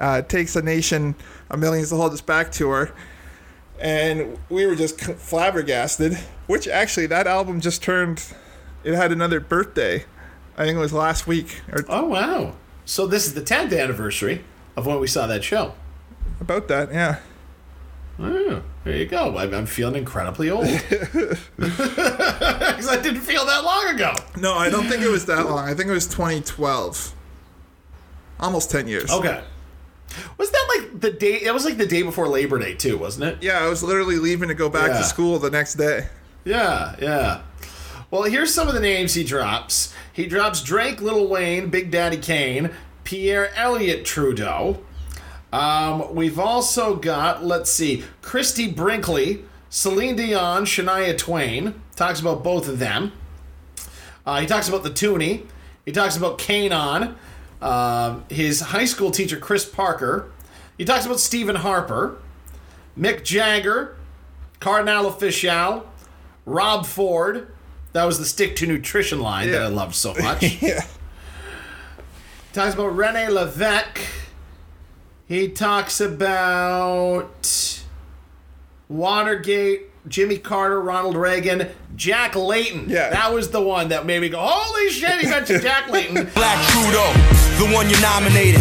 uh, 0.00 0.22
Takes 0.22 0.56
a 0.56 0.62
Nation 0.62 1.14
a 1.50 1.56
Millions 1.56 1.90
to 1.90 1.96
Hold 1.96 2.12
Us 2.12 2.20
Back 2.20 2.50
tour. 2.50 2.90
And 3.78 4.38
we 4.48 4.66
were 4.66 4.74
just 4.74 5.00
flabbergasted, 5.00 6.14
which 6.46 6.66
actually, 6.66 7.06
that 7.06 7.26
album 7.26 7.60
just 7.60 7.82
turned, 7.82 8.24
it 8.84 8.94
had 8.94 9.12
another 9.12 9.38
birthday. 9.38 10.04
I 10.56 10.64
think 10.64 10.76
it 10.76 10.80
was 10.80 10.92
last 10.92 11.26
week. 11.26 11.60
Or 11.70 11.84
oh, 11.88 12.06
wow. 12.06 12.54
So 12.84 13.06
this 13.06 13.26
is 13.26 13.34
the 13.34 13.40
10th 13.40 13.78
anniversary 13.78 14.44
of 14.76 14.86
when 14.86 14.98
we 14.98 15.06
saw 15.06 15.26
that 15.26 15.44
show. 15.44 15.74
About 16.40 16.68
that, 16.68 16.92
yeah. 16.92 17.20
Oh, 18.18 18.62
there 18.84 18.96
you 18.96 19.06
go. 19.06 19.36
I'm, 19.38 19.52
I'm 19.54 19.66
feeling 19.66 19.96
incredibly 19.96 20.50
old. 20.50 20.66
Because 21.56 22.88
I 22.88 23.00
didn't 23.00 23.20
feel 23.20 23.44
that 23.46 23.62
long 23.64 23.94
ago. 23.94 24.12
No, 24.40 24.54
I 24.54 24.68
don't 24.70 24.86
think 24.88 25.02
it 25.02 25.08
was 25.10 25.26
that 25.26 25.46
long. 25.46 25.68
I 25.68 25.74
think 25.74 25.88
it 25.88 25.92
was 25.92 26.06
2012. 26.08 27.14
Almost 28.40 28.70
10 28.70 28.88
years. 28.88 29.10
Okay. 29.10 29.42
Was 30.36 30.50
that 30.50 30.74
like 30.78 31.00
the 31.00 31.10
day? 31.12 31.44
That 31.44 31.54
was 31.54 31.64
like 31.64 31.76
the 31.78 31.86
day 31.86 32.02
before 32.02 32.26
Labor 32.28 32.58
Day, 32.58 32.74
too, 32.74 32.98
wasn't 32.98 33.24
it? 33.24 33.42
Yeah, 33.42 33.58
I 33.64 33.68
was 33.68 33.82
literally 33.82 34.16
leaving 34.16 34.48
to 34.48 34.54
go 34.54 34.68
back 34.68 34.88
Yeah. 34.88 34.98
to 34.98 35.04
school 35.04 35.38
the 35.38 35.50
next 35.50 35.74
day. 35.74 36.08
Yeah, 36.44 36.96
yeah. 37.00 37.42
Well, 38.10 38.24
here's 38.24 38.52
some 38.52 38.66
of 38.68 38.74
the 38.74 38.80
names 38.80 39.14
he 39.14 39.22
drops. 39.24 39.94
He 40.12 40.26
drops 40.26 40.60
Drake, 40.62 41.00
Little 41.00 41.28
Wayne, 41.28 41.68
Big 41.70 41.90
Daddy 41.90 42.16
Kane, 42.18 42.70
Pierre 43.04 43.54
Elliott 43.54 44.04
Trudeau. 44.04 44.82
Um, 45.52 46.14
we've 46.14 46.38
also 46.38 46.96
got, 46.96 47.44
let's 47.44 47.70
see, 47.70 48.04
Christie 48.22 48.68
Brinkley, 48.72 49.44
Celine 49.68 50.16
Dion, 50.16 50.64
Shania 50.64 51.16
Twain. 51.16 51.80
Talks 51.94 52.20
about 52.20 52.42
both 52.42 52.68
of 52.68 52.78
them. 52.78 53.12
Uh, 54.24 54.40
he 54.40 54.46
talks 54.46 54.68
about 54.68 54.82
the 54.82 54.90
Toonie. 54.90 55.46
He 55.84 55.92
talks 55.92 56.16
about 56.16 56.38
K'naan, 56.38 57.16
um, 57.60 58.24
his 58.30 58.60
high 58.60 58.84
school 58.84 59.10
teacher, 59.10 59.36
Chris 59.36 59.64
Parker. 59.64 60.30
He 60.78 60.84
talks 60.84 61.04
about 61.04 61.20
Stephen 61.20 61.56
Harper, 61.56 62.16
Mick 62.98 63.24
Jagger, 63.24 63.96
Kardinal 64.60 65.10
Offishall, 65.10 65.84
Rob 66.46 66.86
Ford. 66.86 67.48
That 67.92 68.04
was 68.04 68.18
the 68.18 68.24
stick 68.24 68.56
to 68.56 68.66
nutrition 68.66 69.20
line 69.20 69.50
that 69.50 69.60
I 69.62 69.66
loved 69.66 69.94
so 69.94 70.14
much. 70.20 70.62
yeah. 70.62 70.86
Talks 72.52 72.74
about 72.74 72.96
Rene 72.96 73.28
Levesque. 73.28 74.00
He 75.32 75.48
talks 75.48 75.98
about 75.98 77.80
Watergate, 78.90 79.88
Jimmy 80.06 80.36
Carter, 80.36 80.78
Ronald 80.78 81.16
Reagan, 81.16 81.70
Jack 81.96 82.36
Layton. 82.36 82.90
Yeah. 82.90 83.08
That 83.08 83.32
was 83.32 83.48
the 83.50 83.62
one 83.62 83.88
that 83.88 84.04
made 84.04 84.20
me 84.20 84.28
go, 84.28 84.36
holy 84.38 84.90
shit, 84.90 85.22
he 85.22 85.26
got 85.26 85.46
Jack 85.62 85.88
Layton. 85.88 86.28
Black 86.34 86.60
Trudeau, 86.68 87.08
the 87.56 87.72
one 87.74 87.88
you 87.88 87.98
nominated. 88.02 88.60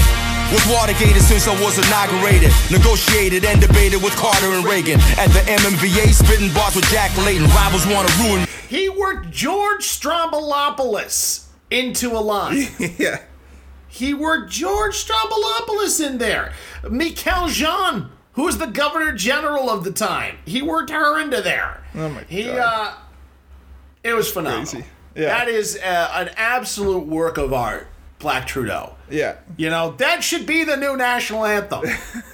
Was 0.53 0.65
Watergate 0.71 1.19
since 1.19 1.45
I 1.45 1.61
was 1.61 1.77
inaugurated. 1.77 2.53
Negotiated 2.71 3.43
and 3.43 3.59
debated 3.59 4.01
with 4.01 4.15
Carter 4.15 4.53
and 4.53 4.63
Reagan. 4.63 5.01
At 5.19 5.27
the 5.35 5.43
MMVA, 5.51 6.13
spitting 6.13 6.53
bars 6.53 6.77
with 6.77 6.85
Jack 6.85 7.11
Layton. 7.17 7.47
Rivals 7.47 7.85
want 7.85 8.07
to 8.07 8.23
ruin. 8.23 8.47
He 8.69 8.87
worked 8.87 9.29
George 9.29 9.83
Stroumboulopoulos 9.83 11.47
into 11.69 12.11
a 12.11 12.23
line. 12.23 12.67
yeah. 12.97 13.23
He 13.91 14.13
worked 14.13 14.51
George 14.51 14.95
Stroumboulopoulos 15.05 16.05
in 16.05 16.17
there. 16.17 16.53
Michaëlle 16.83 17.49
Jean 17.49 18.09
who 18.33 18.43
was 18.43 18.57
the 18.57 18.67
governor 18.67 19.11
general 19.11 19.69
of 19.69 19.83
the 19.83 19.91
time. 19.91 20.37
He 20.45 20.61
worked 20.61 20.89
her 20.89 21.19
into 21.19 21.41
there. 21.41 21.83
Oh 21.95 22.07
my 22.09 22.23
He, 22.23 22.45
god. 22.45 22.57
uh, 22.57 22.93
it 24.03 24.13
was 24.13 24.31
phenomenal. 24.31 24.83
Yeah. 25.15 25.25
That 25.27 25.49
is 25.49 25.77
uh, 25.77 26.11
an 26.13 26.29
absolute 26.37 27.05
work 27.07 27.37
of 27.37 27.51
art, 27.51 27.87
Black 28.19 28.47
Trudeau. 28.47 28.95
yeah. 29.09 29.35
You 29.57 29.69
know, 29.69 29.91
that 29.97 30.23
should 30.23 30.45
be 30.45 30.63
the 30.63 30.77
new 30.77 30.95
national 30.95 31.45
anthem. 31.45 31.81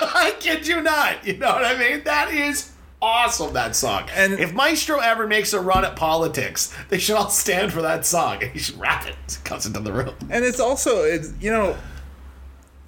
I 0.00 0.34
kid 0.40 0.66
you 0.66 0.80
not. 0.80 1.26
You 1.26 1.36
know 1.36 1.52
what 1.52 1.64
I 1.66 1.76
mean? 1.78 2.02
That 2.04 2.32
is 2.32 2.72
awesome, 3.06 3.52
that 3.54 3.76
song. 3.76 4.08
And 4.12 4.34
if 4.34 4.52
Maestro 4.52 4.98
ever 4.98 5.28
makes 5.28 5.52
a 5.52 5.60
run 5.60 5.84
at 5.84 5.94
politics, 5.94 6.74
they 6.88 6.98
should 6.98 7.14
all 7.14 7.30
stand 7.30 7.72
for 7.72 7.80
that 7.82 8.04
song. 8.04 8.42
He 8.52 8.58
should 8.58 8.78
rap 8.78 9.06
it 9.06 9.38
comes 9.44 9.66
into 9.66 9.80
the 9.80 9.92
room. 9.92 10.14
And 10.30 10.44
it's 10.44 10.58
also, 10.58 11.04
it's, 11.04 11.32
you 11.40 11.50
know, 11.50 11.76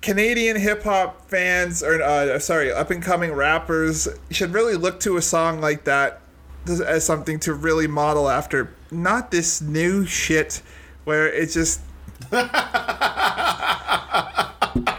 Canadian 0.01 0.57
hip 0.57 0.83
hop 0.83 1.29
fans, 1.29 1.83
or 1.83 2.03
uh, 2.03 2.39
sorry, 2.39 2.73
up 2.73 2.91
and 2.91 3.03
coming 3.03 3.33
rappers 3.33 4.09
should 4.31 4.53
really 4.53 4.75
look 4.75 5.01
to 5.01 5.17
a 5.17 5.23
song 5.23 5.61
like 5.61 5.85
that 5.85 6.21
as 6.67 7.05
something 7.05 7.39
to 7.41 7.55
really 7.55 7.87
model 7.87 8.29
after. 8.29 8.75
Not 8.91 9.31
this 9.31 9.61
new 9.61 10.07
shit 10.07 10.63
where 11.05 11.31
it's 11.31 11.55
just. 11.55 11.81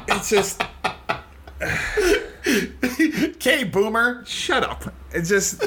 it's 0.07 0.29
just. 0.29 0.61
K 3.39 3.63
Boomer. 3.63 4.23
Shut 4.25 4.63
up. 4.63 4.93
It's 5.11 5.29
just. 5.29 5.61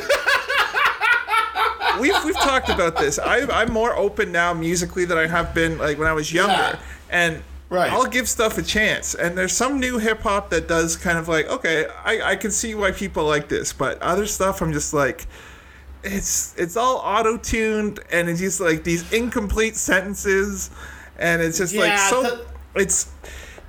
we've 2.01 2.15
we've 2.25 2.37
talked 2.37 2.69
about 2.69 2.97
this. 2.97 3.19
I, 3.19 3.41
I'm 3.63 3.73
more 3.73 3.95
open 3.97 4.33
now 4.33 4.53
musically 4.55 5.05
than 5.05 5.19
I 5.19 5.27
have 5.27 5.55
been 5.55 5.79
like 5.79 5.99
when 5.99 6.09
I 6.09 6.13
was 6.13 6.33
younger, 6.33 6.53
Yeah. 6.53 6.79
and 7.11 7.43
Right. 7.69 7.91
I'll 7.91 8.05
give 8.07 8.29
stuff 8.29 8.59
a 8.59 8.63
chance. 8.63 9.15
And 9.15 9.37
there's 9.37 9.55
some 9.55 9.81
new 9.81 9.97
hip 9.99 10.21
hop 10.21 10.51
that 10.51 10.69
does 10.69 10.95
kind 10.97 11.17
of 11.17 11.27
like 11.29 11.49
okay, 11.49 11.87
I 12.05 12.33
I 12.33 12.37
can 12.37 12.51
see 12.51 12.75
why 12.75 12.91
people 12.93 13.25
like 13.25 13.49
this, 13.49 13.73
but 13.73 14.01
other 14.03 14.27
stuff 14.27 14.61
I'm 14.61 14.73
just 14.73 14.93
like. 14.93 15.27
It's 16.05 16.55
it's 16.59 16.77
all 16.77 16.97
auto 16.97 17.37
tuned 17.37 18.01
and 18.11 18.29
it's 18.29 18.41
just 18.41 18.61
like 18.61 18.83
these 18.83 19.11
incomplete 19.13 19.77
sentences, 19.77 20.71
and 21.17 21.41
it's 21.41 21.59
just 21.59 21.75
like 21.77 21.97
so. 21.99 22.23
the- 22.23 22.45
it's 22.75 23.09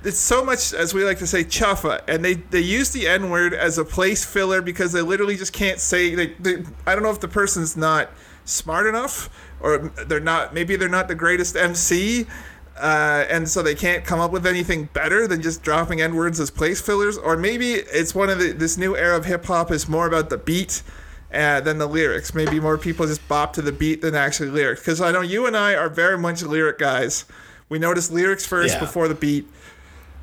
it's 0.04 0.18
so 0.18 0.44
much 0.44 0.72
as 0.74 0.92
we 0.94 1.04
like 1.04 1.18
to 1.18 1.26
say 1.26 1.42
chuffa 1.44 2.00
and 2.08 2.24
they 2.24 2.34
they 2.34 2.60
use 2.60 2.90
the 2.90 3.06
n 3.08 3.30
word 3.30 3.54
as 3.54 3.78
a 3.78 3.84
place 3.84 4.24
filler 4.24 4.60
because 4.62 4.92
they 4.92 5.02
literally 5.02 5.36
just 5.36 5.52
can't 5.52 5.80
say 5.80 6.14
they, 6.14 6.26
they 6.40 6.62
i 6.86 6.94
don't 6.94 7.02
know 7.02 7.10
if 7.10 7.20
the 7.20 7.28
person's 7.28 7.76
not 7.76 8.10
smart 8.44 8.86
enough 8.86 9.30
or 9.60 9.78
they're 10.06 10.20
not 10.20 10.52
maybe 10.52 10.76
they're 10.76 10.88
not 10.88 11.08
the 11.08 11.14
greatest 11.14 11.56
mc 11.56 12.26
uh, 12.76 13.24
and 13.30 13.48
so 13.48 13.62
they 13.62 13.74
can't 13.74 14.04
come 14.04 14.18
up 14.18 14.32
with 14.32 14.44
anything 14.46 14.88
better 14.92 15.28
than 15.28 15.40
just 15.40 15.62
dropping 15.62 16.00
n 16.00 16.14
words 16.16 16.40
as 16.40 16.50
place 16.50 16.80
fillers 16.80 17.16
or 17.16 17.36
maybe 17.36 17.72
it's 17.74 18.14
one 18.14 18.28
of 18.28 18.38
the 18.38 18.52
this 18.52 18.76
new 18.76 18.96
era 18.96 19.16
of 19.16 19.24
hip-hop 19.26 19.70
is 19.70 19.88
more 19.88 20.06
about 20.06 20.28
the 20.28 20.36
beat 20.38 20.82
uh, 21.32 21.60
than 21.60 21.78
the 21.78 21.86
lyrics. 21.86 22.32
Maybe 22.32 22.60
more 22.60 22.78
people 22.78 23.06
just 23.06 23.26
bop 23.26 23.52
to 23.54 23.62
the 23.62 23.72
beat 23.72 24.02
than 24.02 24.14
actually 24.14 24.50
lyrics 24.50 24.80
because 24.80 25.00
i 25.00 25.10
know 25.12 25.20
you 25.20 25.46
and 25.46 25.56
i 25.56 25.74
are 25.74 25.88
very 25.88 26.18
much 26.18 26.42
lyric 26.42 26.78
guys. 26.78 27.24
We 27.68 27.78
notice 27.78 28.10
lyrics 28.10 28.44
first 28.44 28.74
Yeah. 28.74 28.80
before 28.80 29.06
the 29.08 29.14
beat 29.14 29.48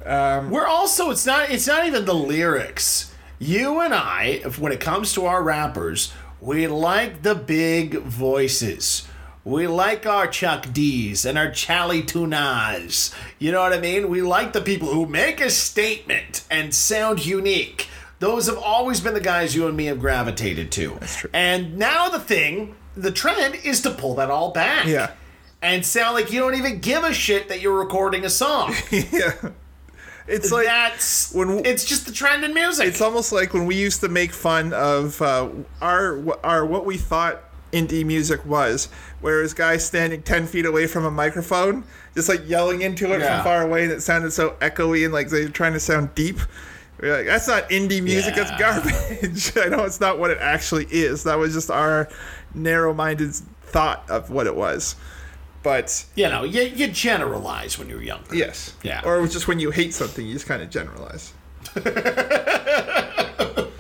Um, 0.06 0.49
We're 0.49 0.68
also 0.68 1.12
it's 1.12 1.26
not 1.26 1.49
it's 1.49 1.68
not 1.68 1.86
even 1.86 2.06
the 2.06 2.16
lyrics. 2.16 3.14
You 3.39 3.80
and 3.80 3.93
I, 3.93 4.41
if, 4.45 4.60
when 4.60 4.72
it 4.72 4.80
comes 4.80 5.14
to 5.14 5.26
our 5.26 5.41
rappers, 5.41 6.14
we 6.39 6.68
like 6.68 7.24
the 7.24 7.34
big 7.34 7.95
voices. 8.02 9.08
We 9.43 9.66
like 9.66 10.06
our 10.06 10.28
Chuck 10.28 10.72
D's 10.72 11.26
and 11.26 11.36
our 11.38 11.49
Charlie 11.49 12.04
Tunas. 12.04 13.14
You 13.39 13.52
know 13.52 13.62
what 13.62 13.74
I 13.74 13.80
mean? 13.80 14.10
We 14.10 14.22
like 14.22 14.54
the 14.54 14.62
people 14.62 14.89
who 14.89 15.08
make 15.08 15.41
a 15.41 15.49
statement 15.49 16.45
and 16.52 16.76
sound 16.76 17.26
unique. 17.26 17.88
Those 18.20 18.45
have 18.45 18.60
always 18.60 19.02
been 19.02 19.16
the 19.16 19.20
guys 19.20 19.56
you 19.56 19.66
and 19.66 19.76
me 19.76 19.86
have 19.86 19.99
gravitated 19.99 20.72
to. 20.74 20.97
That's 20.99 21.16
true. 21.16 21.32
And 21.34 21.80
now 21.80 22.10
the 22.10 22.20
thing, 22.20 22.76
the 22.95 23.12
trend 23.12 23.56
is 23.56 23.82
to 23.82 23.89
pull 23.89 24.14
that 24.16 24.30
all 24.30 24.52
back. 24.52 24.86
Yeah. 24.86 25.14
And 25.64 25.84
sound 25.84 26.14
like 26.14 26.32
you 26.32 26.39
don't 26.39 26.54
even 26.54 26.80
give 26.80 27.04
a 27.04 27.14
shit 27.14 27.49
that 27.49 27.62
you're 27.62 27.78
recording 27.78 28.24
a 28.24 28.30
song. 28.30 28.76
yeah. 28.91 29.34
It's 30.28 30.52
like 30.52 30.66
that's 30.66 31.34
when 31.34 31.66
it's 31.66 31.84
just 31.86 32.06
the 32.06 32.12
trend 32.12 32.44
in 32.44 32.54
music. 32.54 32.88
It's 32.88 33.02
almost 33.02 33.32
like 33.32 33.54
when 33.54 33.66
we 33.66 33.76
used 33.76 34.02
to 34.02 34.10
make 34.10 34.32
fun 34.34 34.74
of 34.74 35.22
uh, 35.22 35.50
our 35.82 36.24
our 36.46 36.66
what 36.66 36.86
we 36.86 36.98
thought 36.98 37.44
indie 37.72 38.06
music 38.06 38.46
was, 38.46 38.88
whereas 39.22 39.54
guys 39.54 39.86
standing 39.86 40.22
ten 40.22 40.46
feet 40.46 40.66
away 40.66 40.88
from 40.88 41.06
a 41.06 41.12
microphone, 41.12 41.84
just 42.16 42.30
like 42.30 42.48
yelling 42.48 42.82
into 42.82 43.12
it 43.14 43.20
Yeah. 43.20 43.38
from 43.38 43.44
far 43.46 43.62
away, 43.64 43.84
and 43.84 43.92
it 43.92 44.02
sounded 44.02 44.32
so 44.32 44.52
echoey 44.62 45.04
and 45.06 45.14
like 45.14 45.30
they're 45.30 45.50
trying 45.50 45.74
to 45.74 45.80
sound 45.80 46.14
deep. 46.16 46.38
We're 47.00 47.18
like, 47.18 47.26
that's 47.26 47.48
not 47.48 47.68
indie 47.70 48.04
music. 48.04 48.36
That's 48.36 48.52
garbage. 48.60 49.54
I 49.58 49.70
know 49.70 49.86
it's 49.86 50.00
not 50.00 50.20
what 50.20 50.30
it 50.30 50.38
actually 50.40 50.86
is. 50.92 51.24
That 51.24 51.40
was 51.40 51.52
just 51.54 51.72
our 51.72 52.08
narrow-minded 52.54 53.34
thought 53.64 54.08
of 54.10 54.30
what 54.30 54.46
it 54.46 54.56
was. 54.56 54.96
But 55.64 56.05
you 56.16 56.28
know, 56.30 56.43
you, 56.43 56.62
you 56.64 56.88
generalize 56.88 57.78
when 57.78 57.89
you're 57.89 58.01
younger. 58.01 58.36
yes, 58.36 58.74
Yeah. 58.84 59.01
Or 59.05 59.26
just 59.28 59.47
when 59.47 59.59
you 59.59 59.72
hate 59.72 59.93
something, 59.93 60.26
you 60.26 60.34
just 60.34 60.47
kind 60.47 60.62
of 60.62 60.70
generalize. 60.70 61.34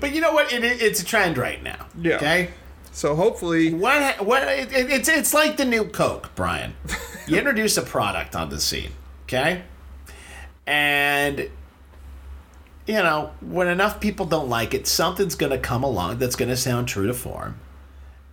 But 0.00 0.12
you 0.12 0.20
know 0.20 0.32
what? 0.32 0.52
It, 0.52 0.64
it- 0.64 0.82
it's 0.82 1.00
a 1.00 1.04
trend 1.04 1.38
right 1.38 1.62
now. 1.62 1.86
Yeah. 2.00 2.16
Okay. 2.16 2.50
So 2.92 3.14
hopefully, 3.14 3.72
what 3.72 4.24
what 4.24 4.42
it, 4.46 4.72
it- 4.72 4.90
it's 4.90 5.08
it's 5.08 5.32
like 5.34 5.56
the 5.56 5.64
new 5.64 5.84
Coke, 5.84 6.30
Brian. 6.34 6.74
You 7.26 7.38
introduce 7.38 7.78
a 7.78 7.82
product 7.82 8.36
on 8.36 8.50
the 8.50 8.60
scene, 8.60 8.90
okay, 9.26 9.62
and 10.66 11.48
you 12.86 12.92
know 13.02 13.30
when 13.40 13.66
enough 13.66 13.98
people 13.98 14.26
don't 14.26 14.50
like 14.50 14.74
it, 14.74 14.86
something's 14.86 15.34
gonna 15.34 15.56
come 15.56 15.82
along 15.82 16.18
that's 16.18 16.36
gonna 16.36 16.54
sound 16.54 16.86
true 16.86 17.06
to 17.06 17.14
form. 17.14 17.58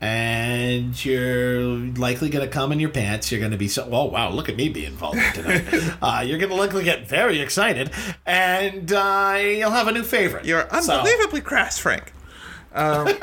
And 0.02 1.06
you're 1.06 1.62
likely 1.96 2.30
going 2.32 2.44
to 2.44 2.52
come 2.52 2.72
in 2.72 2.80
your 2.80 2.90
pants. 2.90 3.32
You're 3.32 3.40
going 3.40 3.52
to 3.52 3.58
be 3.58 3.68
so, 3.68 3.88
oh, 3.92 4.06
wow, 4.06 4.32
look 4.32 4.50
at 4.50 4.56
me 4.56 4.68
being 4.68 4.94
vulgar 4.94 5.24
tonight. 5.34 5.64
uh, 6.02 6.24
you're 6.26 6.40
going 6.40 6.50
to 6.50 6.56
likely 6.56 6.84
get 6.84 7.08
very 7.08 7.40
excited. 7.40 7.92
And 8.26 8.92
uh, 8.92 9.38
you'll 9.40 9.70
have 9.70 9.88
a 9.88 9.92
new 9.92 10.04
favorite. 10.04 10.46
You're 10.46 10.68
So- 10.82 10.94
unbelievably 10.98 11.42
crass, 11.42 11.78
Frank. 11.78 12.14
Um, 12.74 13.06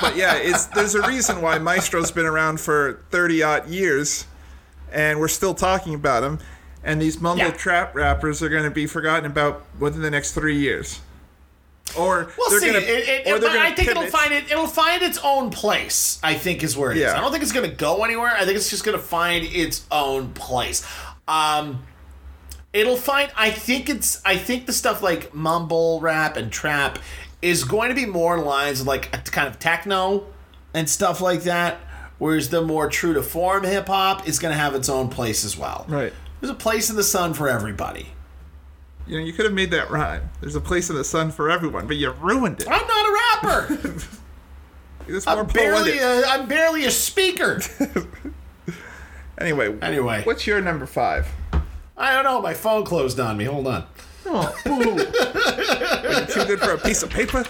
but 0.00 0.16
yeah, 0.16 0.36
it's 0.36 0.66
there's 0.66 0.94
a 0.94 1.02
reason 1.08 1.40
why 1.40 1.58
Maestro's 1.58 2.10
been 2.10 2.26
around 2.26 2.60
for 2.60 3.02
thirty 3.10 3.42
odd 3.42 3.68
years, 3.68 4.26
and 4.92 5.18
we're 5.18 5.28
still 5.28 5.54
talking 5.54 5.94
about 5.94 6.22
him. 6.22 6.38
And 6.84 7.00
these 7.00 7.20
mumble 7.20 7.50
trap 7.52 7.94
rappers 7.94 8.42
are 8.42 8.48
going 8.48 8.64
to 8.64 8.70
be 8.70 8.86
forgotten 8.86 9.24
about 9.24 9.64
within 9.80 10.02
the 10.02 10.10
next 10.10 10.32
three 10.32 10.58
years. 10.58 11.00
Or 11.96 12.32
We'll 12.36 12.50
they're 12.50 12.60
see. 12.60 12.66
gonna, 12.66 12.78
It- 12.78 13.26
it- 13.26 13.42
or 13.42 13.46
I 13.48 13.72
think 13.72 13.88
it'll 13.88 14.06
find 14.06 14.32
it. 14.32 14.50
It'll 14.50 14.66
find 14.66 15.02
its 15.02 15.18
own 15.22 15.50
place. 15.50 16.18
I 16.22 16.34
think 16.34 16.62
is 16.62 16.76
where 16.76 16.90
it 16.90 16.96
is. 16.98 17.02
Yeah. 17.04 17.16
I 17.16 17.20
don't 17.20 17.30
think 17.30 17.42
it's 17.42 17.52
going 17.52 17.68
to 17.68 17.74
go 17.76 18.04
anywhere. 18.04 18.34
I 18.36 18.44
think 18.44 18.56
it's 18.56 18.68
just 18.70 18.84
going 18.84 18.96
to 18.98 19.02
find 19.02 19.44
its 19.44 19.84
own 19.90 20.32
place. 20.32 20.86
Um, 21.28 21.82
it'll 22.72 22.96
find. 22.96 23.30
I 23.36 23.50
think 23.50 23.88
it's. 23.88 24.20
I 24.24 24.36
think 24.36 24.66
the 24.66 24.72
stuff 24.72 25.02
like 25.02 25.32
mumble 25.34 26.00
rap 26.00 26.36
and 26.36 26.50
trap 26.52 26.98
is 27.42 27.64
going 27.64 27.88
to 27.90 27.94
be 27.94 28.06
more 28.06 28.36
in 28.36 28.44
lines 28.44 28.80
of 28.82 28.86
like 28.86 29.14
a 29.14 29.18
kind 29.18 29.48
of 29.48 29.58
techno 29.58 30.26
and 30.74 30.88
stuff 30.90 31.20
like 31.20 31.42
that. 31.44 31.78
Whereas 32.18 32.48
the 32.48 32.62
more 32.62 32.88
true 32.88 33.12
to 33.14 33.22
form 33.22 33.64
hip 33.64 33.86
hop 33.88 34.26
is 34.26 34.38
going 34.38 34.52
to 34.52 34.58
have 34.58 34.74
its 34.74 34.88
own 34.88 35.08
place 35.08 35.44
as 35.44 35.56
well. 35.56 35.84
Right. 35.88 36.12
There's 36.40 36.50
a 36.50 36.54
place 36.54 36.88
in 36.90 36.96
the 36.96 37.02
sun 37.04 37.34
for 37.34 37.48
everybody. 37.48 38.08
You 39.06 39.18
know, 39.18 39.24
you 39.24 39.32
could 39.32 39.44
have 39.44 39.54
made 39.54 39.70
that 39.70 39.90
rhyme. 39.90 40.28
There's 40.40 40.56
a 40.56 40.60
place 40.60 40.90
in 40.90 40.96
the 40.96 41.04
sun 41.04 41.30
for 41.30 41.48
everyone, 41.50 41.86
but 41.86 41.96
you 41.96 42.10
ruined 42.10 42.60
it. 42.60 42.68
I'm 42.68 42.86
not 42.86 43.06
a 43.06 43.12
rapper. 43.72 43.98
It's 45.08 45.24
more 45.24 45.38
I'm 45.38 45.46
barely. 45.46 45.98
A, 45.98 46.26
I'm 46.26 46.48
barely 46.48 46.84
a 46.84 46.90
speaker. 46.90 47.60
Anyway, 49.38 49.76
Anyway. 49.82 50.22
what's 50.24 50.46
your 50.46 50.60
number 50.62 50.86
five? 50.86 51.28
I 51.96 52.14
don't 52.14 52.24
know. 52.24 52.40
My 52.40 52.54
phone 52.54 52.84
closed 52.84 53.20
on 53.20 53.36
me. 53.36 53.44
Hold 53.44 53.66
on. 53.66 53.86
Oh, 54.24 54.52
too 54.64 56.44
good 56.46 56.58
for 56.58 56.72
a 56.72 56.78
piece 56.78 57.02
of 57.02 57.10
paper? 57.10 57.44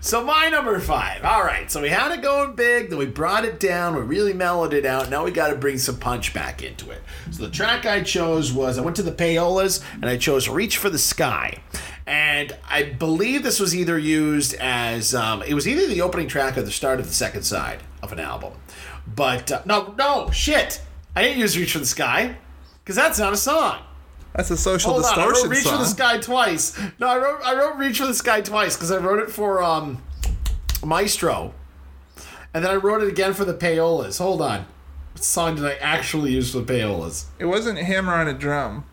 So 0.00 0.24
my 0.24 0.48
number 0.48 0.78
five. 0.78 1.24
All 1.24 1.42
right. 1.42 1.70
So 1.70 1.82
we 1.82 1.88
had 1.88 2.12
it 2.12 2.22
going 2.22 2.54
big, 2.54 2.90
then 2.90 2.98
we 2.98 3.06
brought 3.06 3.44
it 3.44 3.58
down. 3.58 3.96
We 3.96 4.02
really 4.02 4.32
mellowed 4.32 4.72
it 4.72 4.86
out. 4.86 5.10
Now 5.10 5.24
we 5.24 5.30
got 5.30 5.48
to 5.48 5.56
bring 5.56 5.78
some 5.78 5.98
punch 5.98 6.32
back 6.32 6.62
into 6.62 6.90
it. 6.90 7.02
So 7.30 7.44
the 7.44 7.50
track 7.50 7.84
I 7.84 8.02
chose 8.02 8.52
was 8.52 8.78
I 8.78 8.82
went 8.82 8.96
to 8.96 9.02
the 9.02 9.12
payolas 9.12 9.82
and 9.94 10.06
I 10.06 10.16
chose 10.16 10.48
"Reach 10.48 10.76
for 10.76 10.90
the 10.90 10.98
Sky," 10.98 11.58
and 12.06 12.56
I 12.68 12.84
believe 12.84 13.42
this 13.42 13.58
was 13.60 13.74
either 13.74 13.98
used 13.98 14.54
as 14.54 15.14
um, 15.14 15.42
it 15.42 15.54
was 15.54 15.66
either 15.66 15.86
the 15.86 16.02
opening 16.02 16.28
track 16.28 16.56
or 16.56 16.62
the 16.62 16.70
start 16.70 17.00
of 17.00 17.06
the 17.06 17.14
second 17.14 17.42
side 17.42 17.80
of 18.02 18.12
an 18.12 18.20
album. 18.20 18.52
But 19.06 19.50
uh, 19.50 19.62
no, 19.64 19.94
no 19.98 20.30
shit. 20.30 20.80
I 21.16 21.22
didn't 21.22 21.38
use 21.38 21.58
"Reach 21.58 21.72
for 21.72 21.80
the 21.80 21.86
Sky" 21.86 22.36
because 22.84 22.96
that's 22.96 23.18
not 23.18 23.32
a 23.32 23.36
song. 23.36 23.80
That's 24.38 24.52
a 24.52 24.56
social 24.56 24.92
Hold 24.92 25.04
on, 25.04 25.10
I 25.10 25.14
distortion 25.16 25.42
wrote 25.42 25.50
Reach 25.50 25.64
song. 25.64 25.72
for 25.72 25.78
the 25.78 25.84
Sky 25.88 26.18
twice. 26.18 26.80
No, 27.00 27.08
I 27.08 27.18
wrote 27.18 27.40
I 27.44 27.56
wrote 27.56 27.76
Reach 27.76 27.98
for 27.98 28.06
the 28.06 28.14
Sky 28.14 28.40
twice 28.40 28.76
because 28.76 28.92
I 28.92 28.98
wrote 28.98 29.18
it 29.18 29.32
for 29.32 29.60
um 29.60 30.00
Maestro. 30.86 31.52
And 32.54 32.64
then 32.64 32.70
I 32.70 32.76
wrote 32.76 33.02
it 33.02 33.08
again 33.08 33.34
for 33.34 33.44
the 33.44 33.52
payolas. 33.52 34.18
Hold 34.18 34.40
on. 34.40 34.64
What 35.12 35.24
song 35.24 35.56
did 35.56 35.64
I 35.64 35.74
actually 35.74 36.30
use 36.30 36.52
for 36.52 36.60
the 36.60 36.72
payolas? 36.72 37.24
It 37.40 37.46
wasn't 37.46 37.80
hammer 37.80 38.14
on 38.14 38.28
a 38.28 38.32
drum. 38.32 38.84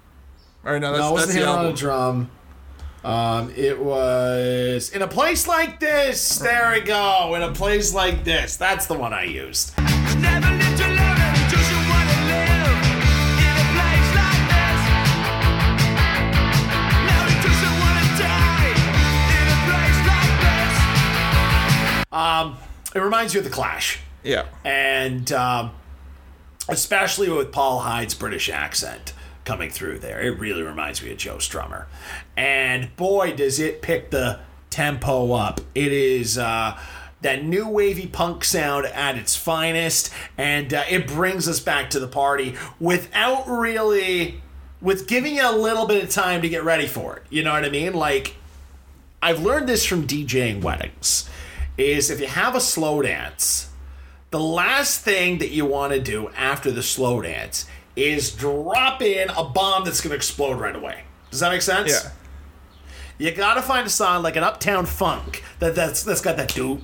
Or 0.64 0.80
no, 0.80 0.94
that's, 0.94 1.02
no, 1.02 1.10
it 1.10 1.12
wasn't 1.12 1.34
that's 1.34 1.40
the 1.40 1.46
Hand 1.46 1.60
on 1.60 1.66
a. 1.68 1.76
Drum. 1.76 2.32
Um, 3.04 3.54
it 3.56 3.80
was 3.80 4.90
in 4.90 5.04
a 5.04 5.08
place 5.08 5.48
like 5.48 5.80
this. 5.80 6.40
There 6.40 6.72
we 6.72 6.82
go. 6.82 7.36
In 7.36 7.44
a 7.44 7.52
place 7.52 7.94
like 7.94 8.24
this. 8.24 8.58
That's 8.58 8.88
the 8.88 8.96
one 8.96 9.14
I 9.14 9.26
used. 9.26 9.74
Um, 22.26 22.58
it 22.94 23.00
reminds 23.00 23.34
you 23.34 23.40
of 23.40 23.44
the 23.44 23.52
Clash. 23.52 24.00
Yeah. 24.24 24.46
and 24.64 25.32
um, 25.32 25.72
especially 26.68 27.30
with 27.30 27.52
Paul 27.52 27.82
Hyde's 27.82 28.16
British 28.16 28.50
accent 28.50 29.14
coming 29.44 29.70
through 29.70 30.00
there, 30.00 30.20
it 30.20 30.40
really 30.40 30.64
reminds 30.64 31.04
me 31.04 31.12
of 31.12 31.18
Joe 31.20 31.36
Strummer. 31.36 31.86
And 32.36 32.96
boy, 32.96 33.36
does 33.36 33.60
it 33.60 33.84
pick 33.84 34.10
the 34.10 34.40
tempo 34.72 35.34
up! 35.34 35.62
It 35.76 35.92
is 35.92 36.40
uh, 36.40 36.76
that 37.22 37.46
new 37.46 37.70
wavy 37.70 38.08
punk 38.08 38.44
sound 38.44 38.88
at 38.88 39.16
its 39.16 39.36
finest, 39.36 40.12
and 40.40 40.74
uh, 40.74 40.84
it 40.90 41.06
brings 41.06 41.48
us 41.48 41.60
back 41.60 41.92
to 41.92 42.00
the 42.00 42.08
party 42.08 42.56
without 42.80 43.48
really. 43.48 44.42
With 44.82 45.08
giving 45.08 45.36
you 45.36 45.50
a 45.50 45.56
little 45.56 45.88
bit 45.88 46.04
of 46.04 46.10
time 46.12 46.44
to 46.44 46.50
get 46.50 46.64
ready 46.64 46.86
for 46.86 47.16
it. 47.16 47.24
You 47.32 47.44
know 47.44 47.54
what 47.54 47.66
I 47.66 47.70
mean? 47.70 47.94
Like, 47.94 48.36
I've 49.20 49.42
learned 49.42 49.68
this 49.68 49.84
from 49.84 50.06
DJing 50.06 50.62
weddings 50.62 51.28
is 51.78 52.10
if 52.10 52.20
you 52.20 52.28
have 52.28 52.56
a 52.56 52.62
slow 52.62 53.02
dance, 53.02 53.70
the 54.32 54.40
last 54.40 55.02
thing 55.02 55.38
that 55.40 55.52
you 55.52 55.66
want 55.66 55.94
to 55.94 56.00
do 56.00 56.30
after 56.36 56.72
the 56.72 56.84
slow 56.84 57.22
dance 57.22 57.66
is 57.96 58.32
drop 58.32 59.02
in 59.02 59.30
a 59.30 59.44
bomb 59.44 59.86
that's 59.86 60.02
going 60.02 60.12
to 60.12 60.16
explode 60.16 60.60
right 60.60 60.76
away. 60.76 61.04
Does 61.32 61.40
that 61.40 61.52
make 61.52 61.62
sense? 61.62 61.92
Yeah. 61.92 62.12
You 63.18 63.32
got 63.32 63.54
to 63.54 63.62
find 63.62 63.88
a 63.88 63.90
song 63.90 64.24
like 64.24 64.36
an 64.36 64.44
Uptown 64.44 64.86
Funk 64.86 65.44
that 65.60 65.76
that's 65.76 66.04
that's 66.04 66.22
got 66.22 66.36
that 66.38 66.54
do 66.54 66.82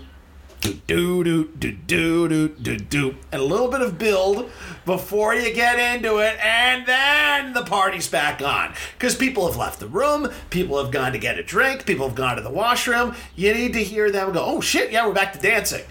do 0.61 1.23
do 1.23 1.45
do 1.45 1.71
do 1.71 1.73
do 1.73 2.27
do 2.27 2.47
do 2.49 2.77
do 2.77 3.15
and 3.31 3.41
a 3.41 3.43
little 3.43 3.67
bit 3.67 3.81
of 3.81 3.97
build 3.97 4.49
before 4.86 5.36
you 5.36 5.53
get 5.53 5.95
into 5.95 6.17
it 6.17 6.38
and 6.39 6.86
then 6.86 7.53
the 7.53 7.63
party's 7.63 8.07
back 8.07 8.41
on. 8.41 8.73
Because 8.97 9.15
people 9.15 9.47
have 9.47 9.57
left 9.57 9.79
the 9.79 9.88
room 9.88 10.29
people 10.49 10.82
have 10.82 10.91
gone 10.91 11.11
to 11.11 11.17
get 11.17 11.38
a 11.38 11.43
drink 11.43 11.86
people 11.86 12.07
have 12.07 12.15
gone 12.15 12.36
to 12.36 12.41
the 12.41 12.49
washroom. 12.49 13.15
You 13.36 13.53
need 13.53 13.73
to 13.73 13.84
hear 13.84 14.11
them 14.11 14.34
go 14.34 14.43
oh 14.43 14.61
shit 14.61 14.91
yeah 14.91 15.05
we're 15.05 15.13
back 15.13 15.34
to 15.34 15.39
dancing. 15.39 15.84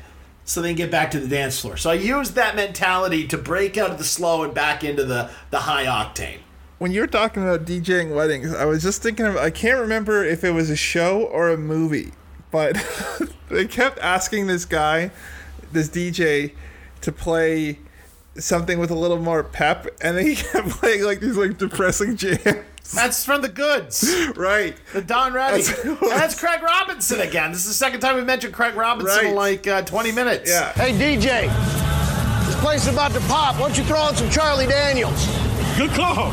So 0.45 0.63
then 0.63 0.75
get 0.75 0.91
back 0.91 1.13
to 1.13 1.21
the 1.21 1.29
dance 1.29 1.61
floor. 1.61 1.77
So 1.77 1.91
i 1.91 1.95
used 1.95 2.35
that 2.35 2.57
mentality 2.57 3.27
to 3.29 3.39
break 3.39 3.77
out 3.79 3.91
of 3.91 3.99
the 3.99 4.05
slow 4.05 4.43
and 4.43 4.55
back 4.55 4.83
into 4.83 5.05
the 5.05 5.31
the 5.51 5.61
high 5.61 5.85
octane. 5.85 6.39
When 6.79 6.93
you 6.93 7.03
were 7.03 7.07
talking 7.07 7.43
about 7.43 7.67
DJing 7.67 8.15
weddings, 8.15 8.55
I 8.55 8.65
was 8.65 8.83
just 8.83 9.03
thinking 9.03 9.27
of 9.27 9.37
I 9.37 9.51
can't 9.51 9.79
remember 9.79 10.25
if 10.25 10.45
it 10.45 10.53
was 10.53 10.71
a 10.71 10.77
show 10.77 11.25
or 11.25 11.51
a 11.51 11.59
movie, 11.59 12.13
but 12.51 12.75
they 13.49 13.67
kept 13.67 13.99
asking 13.99 14.47
this 14.47 14.65
guy, 14.65 15.11
this 15.73 15.89
DJ, 15.89 16.53
to 17.03 17.13
play 17.13 17.79
something 18.37 18.79
with 18.79 18.91
a 18.91 18.95
little 18.95 19.19
more 19.19 19.43
pep, 19.43 19.87
and 20.01 20.17
then 20.17 20.27
he 20.27 20.35
kept 20.37 20.69
playing 20.71 21.03
like 21.05 21.21
these 21.21 21.37
like 21.37 21.59
depressing 21.59 22.17
jams. 22.17 22.65
That's 22.95 23.25
from 23.25 23.43
the 23.43 23.49
goods. 23.49 24.13
right. 24.37 24.77
The 24.93 25.03
Don 25.03 25.33
Ready. 25.33 25.63
That's- 25.63 25.83
That's, 26.01 26.01
that's 26.09 26.41
Craig 26.41 26.63
Robinson 26.63 27.21
again. 27.21 27.53
This 27.53 27.61
is 27.61 27.69
the 27.69 27.75
second 27.75 28.01
time 28.01 28.17
we 28.17 28.25
mentioned 28.25 28.53
Craig 28.55 28.75
Robinson 28.75 29.27
in 29.27 29.35
like 29.35 29.67
uh, 29.69 29.83
20 29.83 30.13
minutes. 30.13 30.51
Yeah. 30.51 30.73
Hey, 30.73 30.93
DJ, 30.93 31.47
this 32.47 32.61
place 32.61 32.83
is 32.87 32.93
about 32.93 33.13
to 33.13 33.21
pop. 33.21 33.55
Why 33.57 33.69
don't 33.69 33.79
you 33.79 33.85
throw 33.85 33.99
on 34.01 34.17
some 34.17 34.31
Charlie 34.31 34.67
Daniels? 34.67 35.27
Good 35.77 35.91
call. 35.91 36.33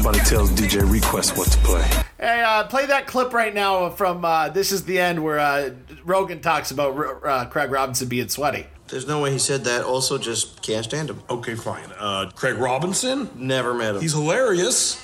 Nobody 0.00 0.20
tells 0.20 0.50
DJ 0.52 0.90
Request 0.90 1.36
what 1.36 1.48
to 1.48 1.58
play. 1.58 1.86
Hey, 2.18 2.42
uh, 2.42 2.64
play 2.64 2.86
that 2.86 3.06
clip 3.06 3.34
right 3.34 3.52
now 3.52 3.90
from 3.90 4.24
uh, 4.24 4.48
This 4.48 4.72
Is 4.72 4.84
the 4.84 4.98
End 4.98 5.22
where 5.22 5.38
uh, 5.38 5.72
Rogan 6.06 6.40
talks 6.40 6.70
about 6.70 6.96
uh, 7.22 7.44
Craig 7.50 7.70
Robinson 7.70 8.08
being 8.08 8.30
sweaty. 8.30 8.66
There's 8.88 9.06
no 9.06 9.20
way 9.20 9.30
he 9.30 9.38
said 9.38 9.64
that. 9.64 9.84
Also, 9.84 10.16
just 10.16 10.62
can't 10.62 10.86
stand 10.86 11.10
him. 11.10 11.20
Okay, 11.28 11.54
fine. 11.54 11.84
Uh, 11.98 12.30
Craig 12.34 12.56
Robinson? 12.56 13.28
Never 13.34 13.74
met 13.74 13.96
him. 13.96 14.00
He's 14.00 14.14
hilarious. 14.14 14.94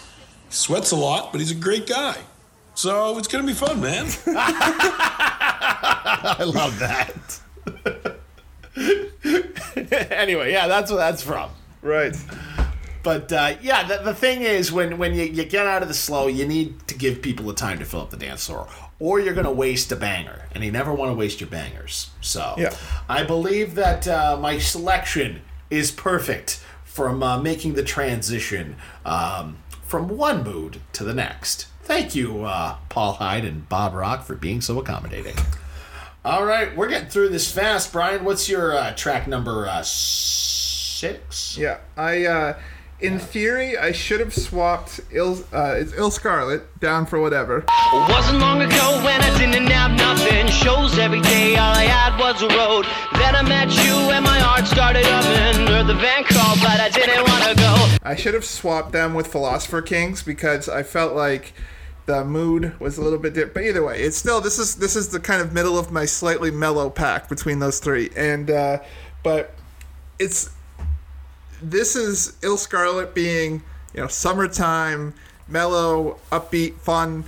He 0.48 0.54
sweats 0.54 0.92
a 0.92 0.96
lot, 0.96 1.30
but 1.30 1.42
he's 1.42 1.50
a 1.50 1.56
great 1.56 1.86
guy. 1.86 2.16
So 2.74 3.18
it's 3.18 3.28
gonna 3.28 3.46
be 3.46 3.52
fun, 3.52 3.82
man. 3.82 4.06
I 6.24 6.42
love 6.42 6.78
that. 6.78 7.40
anyway, 10.16 10.52
yeah, 10.52 10.68
that's 10.68 10.90
what 10.90 10.96
that's 10.96 11.22
from. 11.22 11.50
Right. 11.82 12.16
But 13.06 13.32
uh, 13.32 13.54
yeah, 13.62 13.86
the, 13.86 13.98
the 14.02 14.14
thing 14.14 14.42
is, 14.42 14.72
when 14.72 14.98
when 14.98 15.14
you, 15.14 15.22
you 15.26 15.44
get 15.44 15.64
out 15.64 15.80
of 15.80 15.86
the 15.86 15.94
slow, 15.94 16.26
you 16.26 16.44
need 16.44 16.88
to 16.88 16.98
give 16.98 17.22
people 17.22 17.46
the 17.46 17.54
time 17.54 17.78
to 17.78 17.84
fill 17.84 18.00
up 18.00 18.10
the 18.10 18.16
dance 18.16 18.46
floor, 18.46 18.66
or 18.98 19.20
you're 19.20 19.32
going 19.32 19.46
to 19.46 19.52
waste 19.52 19.92
a 19.92 19.96
banger, 19.96 20.46
and 20.52 20.64
you 20.64 20.72
never 20.72 20.92
want 20.92 21.12
to 21.12 21.14
waste 21.14 21.40
your 21.40 21.48
bangers. 21.48 22.10
So 22.20 22.56
Yeah. 22.58 22.74
I 23.08 23.22
believe 23.22 23.76
that 23.76 24.08
uh, 24.08 24.36
my 24.40 24.58
selection 24.58 25.42
is 25.70 25.92
perfect 25.92 26.64
from 26.82 27.22
uh, 27.22 27.40
making 27.40 27.74
the 27.74 27.84
transition 27.84 28.74
um, 29.04 29.58
from 29.84 30.08
one 30.08 30.42
mood 30.42 30.80
to 30.94 31.04
the 31.04 31.14
next. 31.14 31.68
Thank 31.84 32.16
you, 32.16 32.42
uh, 32.42 32.78
Paul 32.88 33.12
Hyde 33.12 33.44
and 33.44 33.68
Bob 33.68 33.94
Rock, 33.94 34.24
for 34.24 34.34
being 34.34 34.60
so 34.60 34.80
accommodating. 34.80 35.36
All 36.24 36.44
right, 36.44 36.76
we're 36.76 36.88
getting 36.88 37.08
through 37.08 37.28
this 37.28 37.52
fast. 37.52 37.92
Brian, 37.92 38.24
what's 38.24 38.48
your 38.48 38.76
uh, 38.76 38.94
track 38.94 39.28
number 39.28 39.68
uh, 39.68 39.82
six? 39.84 41.56
Yeah, 41.56 41.78
I 41.96 42.56
in 43.00 43.18
theory 43.18 43.76
I 43.76 43.92
should 43.92 44.20
have 44.20 44.34
swapped 44.34 45.00
Il 45.12 45.44
uh 45.52 45.74
it's 45.76 45.92
illScarlett 45.92 46.62
down 46.80 47.06
for 47.06 47.20
whatever. 47.20 47.58
It 47.58 48.10
Wasn't 48.10 48.38
long 48.38 48.62
ago 48.62 49.02
when 49.04 49.20
I 49.20 49.38
didn't 49.38 49.66
have 49.66 49.92
nothing. 49.92 50.46
Shows 50.48 50.98
every 50.98 51.20
day, 51.20 51.56
all 51.56 51.74
I 51.74 51.84
had 51.84 52.18
was 52.18 52.42
a 52.42 52.48
road. 52.48 52.86
Then 53.12 53.34
I 53.34 53.42
met 53.42 53.70
you 53.84 53.94
and 54.10 54.24
my 54.24 54.38
heart 54.38 54.66
started 54.66 55.04
humming. 55.04 55.66
Heard 55.66 55.86
the 55.86 55.94
van 55.94 56.24
call, 56.24 56.56
but 56.56 56.80
I 56.80 56.88
didn't 56.88 57.28
want 57.28 57.44
to 57.44 57.54
go. 57.54 57.96
I 58.02 58.14
should 58.16 58.34
have 58.34 58.44
swapped 58.44 58.92
them 58.92 59.14
with 59.14 59.26
Philosopher 59.26 59.82
Kings 59.82 60.22
because 60.22 60.68
I 60.68 60.82
felt 60.82 61.14
like 61.14 61.52
the 62.06 62.24
mood 62.24 62.78
was 62.80 62.98
a 62.98 63.02
little 63.02 63.18
bit 63.18 63.34
different. 63.34 63.54
But 63.54 63.64
either 63.64 63.84
way, 63.84 64.00
it's 64.00 64.16
still 64.16 64.40
this 64.40 64.58
is 64.58 64.76
this 64.76 64.96
is 64.96 65.08
the 65.08 65.20
kind 65.20 65.42
of 65.42 65.52
middle 65.52 65.78
of 65.78 65.92
my 65.92 66.06
slightly 66.06 66.50
mellow 66.50 66.88
pack 66.88 67.28
between 67.28 67.58
those 67.58 67.78
three. 67.78 68.10
And 68.16 68.50
uh 68.50 68.78
but 69.22 69.52
it's 70.18 70.50
this 71.62 71.96
is 71.96 72.36
illScarlett 72.40 73.14
being, 73.14 73.62
you 73.94 74.00
know, 74.00 74.06
summertime, 74.08 75.14
mellow, 75.48 76.18
upbeat, 76.30 76.74
fun, 76.76 77.24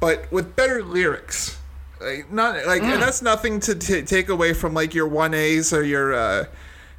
but 0.00 0.30
with 0.32 0.56
better 0.56 0.82
lyrics. 0.82 1.58
Like 2.00 2.32
not 2.32 2.66
like, 2.66 2.82
and 2.82 3.02
that's 3.02 3.20
nothing 3.20 3.60
to 3.60 3.74
t- 3.74 4.02
take 4.02 4.28
away 4.28 4.54
from 4.54 4.72
like 4.72 4.94
your 4.94 5.06
one 5.06 5.34
A's 5.34 5.72
or 5.72 5.82
your, 5.84 6.14
uh, 6.14 6.44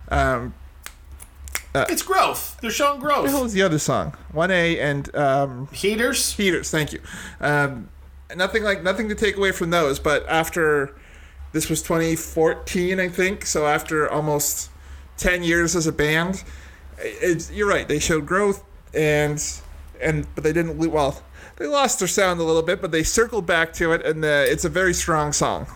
um, 0.10 0.54
uh, 1.74 1.86
It's 1.90 2.04
growth. 2.04 2.58
They're 2.62 2.70
showing 2.70 3.02
what 3.02 3.08
the 3.08 3.14
hell 3.14 3.24
growth. 3.32 3.44
was 3.44 3.54
the 3.54 3.62
other 3.62 3.80
song? 3.80 4.16
One 4.32 4.52
A 4.52 4.80
and 4.80 5.14
um, 5.16 5.68
Heaters. 5.72 6.34
Heaters. 6.34 6.70
Thank 6.70 6.94
you. 6.94 7.02
Um, 7.40 7.90
nothing 8.36 8.64
like 8.64 8.84
nothing 8.84 9.10
to 9.10 9.16
take 9.16 9.38
away 9.38 9.52
from 9.52 9.70
those. 9.70 9.98
But 10.00 10.28
after 10.28 10.96
this 11.54 11.70
was 11.70 11.82
2014, 11.82 13.00
I 13.00 13.08
think. 13.08 13.46
So 13.46 13.66
after 13.68 14.10
almost 14.10 14.70
10 15.18 15.44
years 15.44 15.76
as 15.76 15.88
a 15.88 15.92
band, 15.92 16.44
it's, 17.04 17.52
you're 17.52 17.68
right. 17.68 17.88
They 17.88 17.99
showed 17.99 18.26
growth 18.26 18.64
and 18.93 19.43
and 20.02 20.28
but 20.36 20.43
they 20.43 20.54
didn't. 20.54 20.78
Well, 20.78 21.22
they 21.58 21.68
lost 21.68 21.99
their 21.99 22.08
sound 22.08 22.39
a 22.39 22.43
little 22.43 22.64
bit, 22.64 22.82
but 22.82 22.91
they 22.91 23.04
circled 23.04 23.45
back 23.45 23.74
to 23.74 23.91
it, 23.93 24.06
and 24.06 24.24
uh, 24.24 24.28
it's 24.47 24.66
a 24.66 24.70
very 24.70 24.93
strong 24.93 25.32
song. 25.34 25.68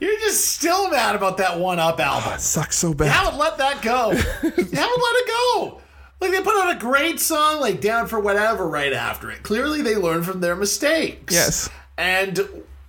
You're 0.00 0.18
just 0.20 0.46
still 0.46 0.90
mad 0.90 1.16
about 1.16 1.38
that 1.38 1.58
One 1.58 1.80
Up 1.80 1.98
album. 1.98 2.38
Sucks 2.38 2.76
so 2.78 2.88
You 2.88 2.94
bad. 2.94 3.08
haven't 3.10 3.38
let 3.38 3.58
that 3.58 3.82
go. 3.82 4.12
you 4.12 4.18
haven't 4.50 4.72
let 4.72 4.76
it 4.76 5.26
go. 5.28 5.80
Like 6.20 6.30
they 6.30 6.40
put 6.40 6.54
out 6.54 6.76
a 6.76 6.78
great 6.78 7.18
song, 7.18 7.60
like 7.60 7.80
Down 7.80 8.06
for 8.06 8.20
Whatever, 8.20 8.68
right 8.68 8.92
after 8.92 9.30
it. 9.30 9.42
Clearly, 9.42 9.82
they 9.82 9.96
learned 9.96 10.24
from 10.24 10.40
their 10.40 10.54
mistakes. 10.54 11.34
Yes. 11.34 11.68
And 11.96 12.38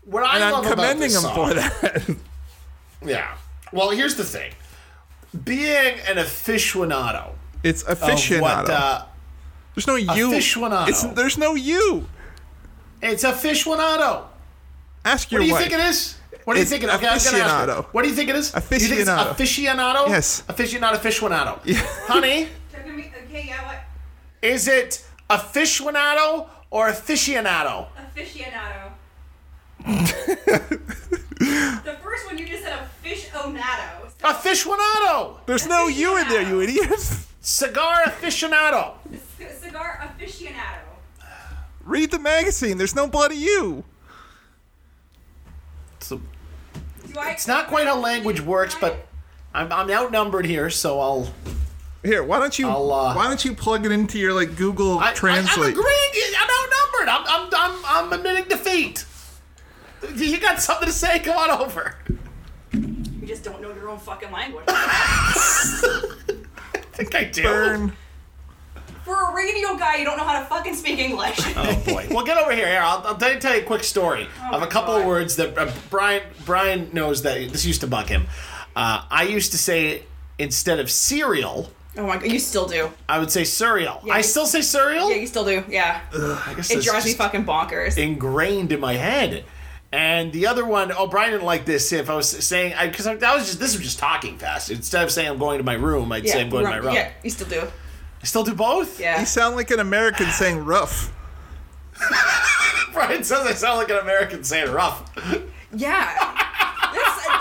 what 0.05 0.23
I 0.23 0.35
and 0.35 0.43
I'm 0.43 0.51
love 0.51 0.65
about 0.65 0.75
commending 0.75 1.09
this 1.09 1.21
them 1.21 1.33
for 1.35 1.53
that. 1.53 2.15
Yeah. 3.05 3.33
Well, 3.71 3.91
here's 3.91 4.15
the 4.15 4.25
thing. 4.25 4.51
Being 5.45 5.99
an 6.07 6.17
aficionado. 6.17 7.31
It's 7.63 7.83
of 7.83 7.99
aficionado. 7.99 8.41
What, 8.41 8.69
uh, 8.69 9.05
there's 9.75 9.87
no 9.87 9.95
you. 9.95 10.31
Aficionado. 10.31 10.87
It's, 10.89 11.03
there's 11.03 11.37
no 11.37 11.55
you. 11.55 12.07
it's 13.01 13.23
aficionado. 13.23 14.23
Ask 15.05 15.31
your 15.31 15.41
What 15.41 15.43
do 15.43 15.47
you 15.47 15.53
wife. 15.53 15.61
think 15.63 15.73
it 15.73 15.89
is? 15.89 16.15
What 16.45 16.53
do 16.55 16.59
you 16.61 16.65
think 16.65 16.83
it 16.83 16.89
is? 16.89 16.95
Okay, 16.95 17.07
I'm 17.07 17.11
gonna 17.11 17.15
ask 17.15 17.33
aficionado. 17.33 17.75
her. 17.75 17.81
What 17.91 18.03
do 18.03 18.09
you 18.09 18.15
think 18.15 18.29
it 18.29 18.35
is? 18.35 18.53
You 18.53 18.59
think 18.61 18.81
it's 19.01 19.09
Aficionado. 19.09 19.35
aficionado? 19.35 20.07
Yes. 20.09 20.43
Aficionado, 20.47 20.95
aficionado. 20.97 21.59
Yeah. 21.65 21.79
Honey, 22.07 22.47
Okay, 22.73 23.45
yeah, 23.47 23.65
what? 23.67 23.77
is 24.41 24.67
it 24.67 25.05
aficionado 25.29 26.47
or 26.71 26.89
aficionado? 26.89 27.87
Aficionado. 27.95 28.91
the 31.83 31.97
first 32.03 32.25
one 32.25 32.37
you 32.37 32.47
just 32.47 32.63
said 32.63 32.73
aficionado. 33.03 34.11
Aficionado. 34.23 35.37
There's 35.45 35.67
no 35.67 35.87
you 35.87 36.17
in 36.17 36.27
there, 36.27 36.41
you 36.41 36.61
idiot. 36.61 36.89
Cigar 37.49 38.03
aficionado. 38.05 38.93
Cigar 39.59 39.99
aficionado. 40.03 40.85
Read 41.83 42.11
the 42.11 42.19
magazine. 42.19 42.77
There's 42.77 42.93
no 42.93 43.07
bloody 43.07 43.37
you. 43.37 43.83
So, 45.99 46.21
it's 47.03 47.47
not 47.47 47.65
quite 47.67 47.87
how 47.87 47.97
language 47.99 48.39
works, 48.39 48.75
but 48.79 49.07
I'm, 49.51 49.71
I'm 49.71 49.89
outnumbered 49.89 50.45
here, 50.45 50.69
so 50.69 50.99
I'll. 50.99 51.33
Here, 52.03 52.23
why 52.23 52.37
don't 52.37 52.57
you 52.59 52.69
uh, 52.69 53.15
why 53.15 53.27
don't 53.27 53.43
you 53.43 53.55
plug 53.55 53.83
it 53.83 53.91
into 53.91 54.19
your 54.19 54.33
like 54.33 54.55
Google 54.55 54.99
I, 54.99 55.11
Translate? 55.13 55.73
I'm 55.73 55.79
agreeing. 55.79 56.35
I'm 56.37 56.49
outnumbered. 56.51 57.09
I'm, 57.09 57.25
I'm, 57.27 57.49
I'm, 57.57 57.85
I'm 57.85 58.13
admitting 58.13 58.43
defeat. 58.47 59.05
You 60.15 60.39
got 60.39 60.61
something 60.61 60.85
to 60.85 60.93
say? 60.93 61.17
Come 61.17 61.35
on 61.35 61.49
over. 61.49 61.95
You 62.73 63.25
just 63.25 63.43
don't 63.43 63.59
know 63.59 63.73
your 63.73 63.89
own 63.89 63.97
fucking 63.97 64.31
language. 64.31 64.65
I 66.99 67.03
think 67.03 67.15
I 67.15 67.23
do. 67.25 67.43
Burn. 67.43 67.93
For 69.05 69.31
a 69.31 69.35
radio 69.35 69.75
guy, 69.77 69.95
you 69.95 70.05
don't 70.05 70.17
know 70.17 70.23
how 70.23 70.39
to 70.39 70.45
fucking 70.45 70.75
speak 70.75 70.99
English. 70.99 71.39
Oh 71.55 71.81
boy. 71.85 72.07
Well, 72.11 72.25
get 72.25 72.37
over 72.37 72.51
here. 72.53 72.67
Here, 72.67 72.81
I'll, 72.81 73.05
I'll 73.07 73.15
tell, 73.17 73.33
you, 73.33 73.39
tell 73.39 73.55
you 73.55 73.61
a 73.61 73.65
quick 73.65 73.83
story 73.83 74.27
Oh 74.51 74.57
of 74.57 74.61
a 74.61 74.67
couple 74.67 74.93
God. 74.93 75.01
of 75.01 75.07
words 75.07 75.35
that 75.37 75.57
uh, 75.57 75.71
Brian 75.89 76.21
Brian 76.45 76.89
knows 76.93 77.23
that 77.23 77.49
this 77.51 77.65
used 77.65 77.81
to 77.81 77.87
bug 77.87 78.07
him. 78.07 78.27
Uh, 78.75 79.03
I 79.09 79.23
used 79.23 79.51
to 79.53 79.57
say 79.57 80.03
instead 80.37 80.79
of 80.79 80.91
cereal, 80.91 81.71
Oh 81.97 82.05
my 82.05 82.17
god, 82.17 82.31
you 82.31 82.37
still 82.39 82.67
do. 82.67 82.91
I 83.09 83.17
would 83.19 83.31
say 83.31 83.43
cereal. 83.45 83.99
Yeah, 84.05 84.13
I 84.13 84.21
still 84.21 84.45
say 84.45 84.61
cereal. 84.61 85.09
Yeah, 85.09 85.15
you 85.17 85.27
still 85.27 85.43
do. 85.45 85.63
Yeah. 85.67 86.01
I 86.13 86.53
guess 86.55 86.69
it 86.69 86.83
drives 86.83 87.05
me 87.05 87.13
fucking 87.13 87.45
bonkers. 87.45 87.97
ingrained 87.97 88.71
in 88.71 88.79
my 88.79 88.93
head. 88.93 89.43
And 89.91 90.31
the 90.31 90.45
other 90.45 90.65
one, 90.65 90.91
oh, 90.91 91.07
Brian 91.07 91.31
didn't 91.31 91.45
like 91.45 91.65
this. 91.65 91.91
If 91.91 92.09
I 92.09 92.15
was 92.15 92.29
saying, 92.29 92.73
I 92.75 92.87
because 92.87 93.05
that 93.05 93.21
was 93.21 93.47
just 93.47 93.59
this 93.59 93.75
was 93.75 93.83
just 93.83 93.97
talking 93.97 94.37
fast. 94.37 94.69
Instead 94.69 95.03
of 95.03 95.11
saying 95.11 95.27
I'm 95.27 95.39
going 95.39 95.57
to 95.57 95.63
my 95.63 95.73
room, 95.73 96.11
I'd 96.11 96.25
yeah, 96.25 96.33
say 96.33 96.41
I'm 96.41 96.49
going 96.49 96.65
to 96.65 96.69
my 96.69 96.77
room. 96.77 96.93
Yeah, 96.93 97.11
you 97.23 97.31
still 97.31 97.47
do. 97.47 97.61
I 98.21 98.25
still 98.25 98.43
do 98.43 98.53
both. 98.53 98.99
Yeah. 98.99 99.19
You 99.19 99.25
sound 99.25 99.55
like 99.55 99.71
an 99.71 99.79
American 99.79 100.27
saying 100.27 100.63
rough. 100.63 101.11
Brian 102.93 103.23
says 103.23 103.47
I 103.47 103.53
sound 103.53 103.77
like 103.77 103.89
an 103.89 103.97
American 103.97 104.43
saying 104.43 104.71
rough. 104.71 105.11
Yeah. 105.73 106.35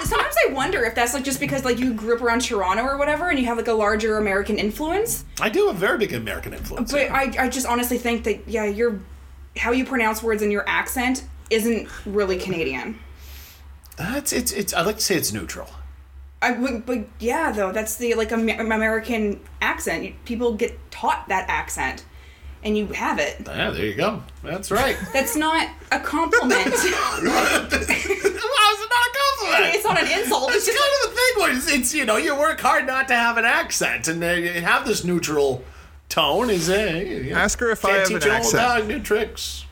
Sometimes 0.04 0.36
I 0.48 0.52
wonder 0.52 0.84
if 0.84 0.94
that's 0.94 1.12
like 1.12 1.24
just 1.24 1.40
because 1.40 1.66
like 1.66 1.78
you 1.78 1.92
grew 1.92 2.16
up 2.16 2.22
around 2.22 2.40
Toronto 2.40 2.82
or 2.82 2.96
whatever, 2.96 3.28
and 3.28 3.38
you 3.38 3.44
have 3.44 3.58
like 3.58 3.68
a 3.68 3.72
larger 3.74 4.16
American 4.16 4.58
influence. 4.58 5.24
I 5.38 5.50
do 5.50 5.66
have 5.66 5.76
a 5.76 5.78
very 5.78 5.98
big 5.98 6.14
American 6.14 6.54
influence. 6.54 6.92
But 6.92 7.10
I, 7.10 7.34
I 7.38 7.48
just 7.50 7.66
honestly 7.66 7.98
think 7.98 8.24
that 8.24 8.48
yeah, 8.48 8.64
your 8.64 9.00
how 9.56 9.72
you 9.72 9.84
pronounce 9.84 10.22
words 10.22 10.40
and 10.40 10.50
your 10.50 10.66
accent 10.66 11.24
isn't 11.50 11.88
really 12.06 12.38
Canadian. 12.38 12.98
That's 13.96 14.32
it's 14.32 14.52
it's. 14.52 14.72
I 14.74 14.82
like 14.82 14.96
to 14.96 15.02
say 15.02 15.16
it's 15.16 15.32
neutral. 15.32 15.68
I 16.40 16.52
would, 16.52 16.86
but 16.86 17.06
yeah, 17.18 17.50
though 17.50 17.72
that's 17.72 17.96
the 17.96 18.14
like 18.14 18.30
American 18.30 19.40
accent. 19.60 20.14
People 20.24 20.54
get 20.54 20.78
taught 20.92 21.26
that 21.28 21.46
accent, 21.48 22.04
and 22.62 22.78
you 22.78 22.86
have 22.88 23.18
it. 23.18 23.38
Yeah, 23.44 23.70
there 23.70 23.86
you 23.86 23.94
go. 23.94 24.22
That's 24.44 24.70
right. 24.70 24.96
That's 25.12 25.34
not 25.34 25.68
a 25.90 25.98
compliment. 25.98 26.52
How 26.62 26.62
is 26.70 27.24
not 28.80 29.04
a 29.04 29.12
compliment? 29.18 29.74
It's 29.74 29.84
not 29.84 30.00
an 30.00 30.20
insult. 30.20 30.50
It's 30.52 30.66
kind 30.66 30.78
of 30.78 31.10
the 31.10 31.16
thing 31.16 31.42
where 31.42 31.56
it's, 31.56 31.72
it's 31.72 31.94
you 31.94 32.04
know 32.04 32.16
you 32.16 32.36
work 32.38 32.60
hard 32.60 32.86
not 32.86 33.08
to 33.08 33.14
have 33.14 33.36
an 33.36 33.44
accent 33.44 34.06
and 34.06 34.22
uh, 34.22 34.28
you 34.28 34.60
have 34.60 34.86
this 34.86 35.02
neutral 35.04 35.64
tone. 36.08 36.50
Is 36.50 36.68
it? 36.68 37.32
Ask 37.32 37.58
her 37.58 37.70
if 37.70 37.84
I 37.84 37.88
Can't 37.88 37.98
have 38.00 38.08
teach 38.08 38.24
an 38.26 38.30
an 38.30 38.36
old 38.36 38.54
accent. 38.54 38.62
dog 38.62 38.86
new 38.88 39.00
tricks. 39.00 39.64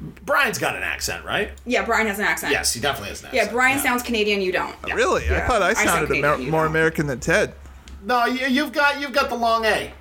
Brian's 0.00 0.58
got 0.58 0.76
an 0.76 0.82
accent, 0.82 1.24
right? 1.24 1.50
yeah, 1.66 1.84
Brian 1.84 2.06
has 2.06 2.18
an 2.18 2.24
accent. 2.24 2.52
Yes, 2.52 2.72
he 2.72 2.80
definitely 2.80 3.10
has 3.10 3.20
an 3.20 3.26
accent. 3.26 3.46
Yeah, 3.46 3.52
Brian 3.52 3.78
sounds 3.78 4.02
Canadian. 4.02 4.40
You 4.40 4.52
don't. 4.52 4.74
Really? 4.94 5.28
I 5.28 5.46
thought 5.46 5.60
I 5.62 5.68
I 5.70 5.74
sound 5.74 5.88
sounded 5.88 6.06
Canadian, 6.08 6.34
Amer- 6.42 6.50
more 6.50 6.62
don't. 6.62 6.70
American 6.70 7.06
than 7.06 7.20
Ted. 7.20 7.54
No, 8.02 8.24
you, 8.24 8.46
you've 8.46 8.72
got 8.72 9.00
you've 9.00 9.12
got 9.12 9.28
the 9.28 9.34
long 9.36 9.64
A. 9.66 9.92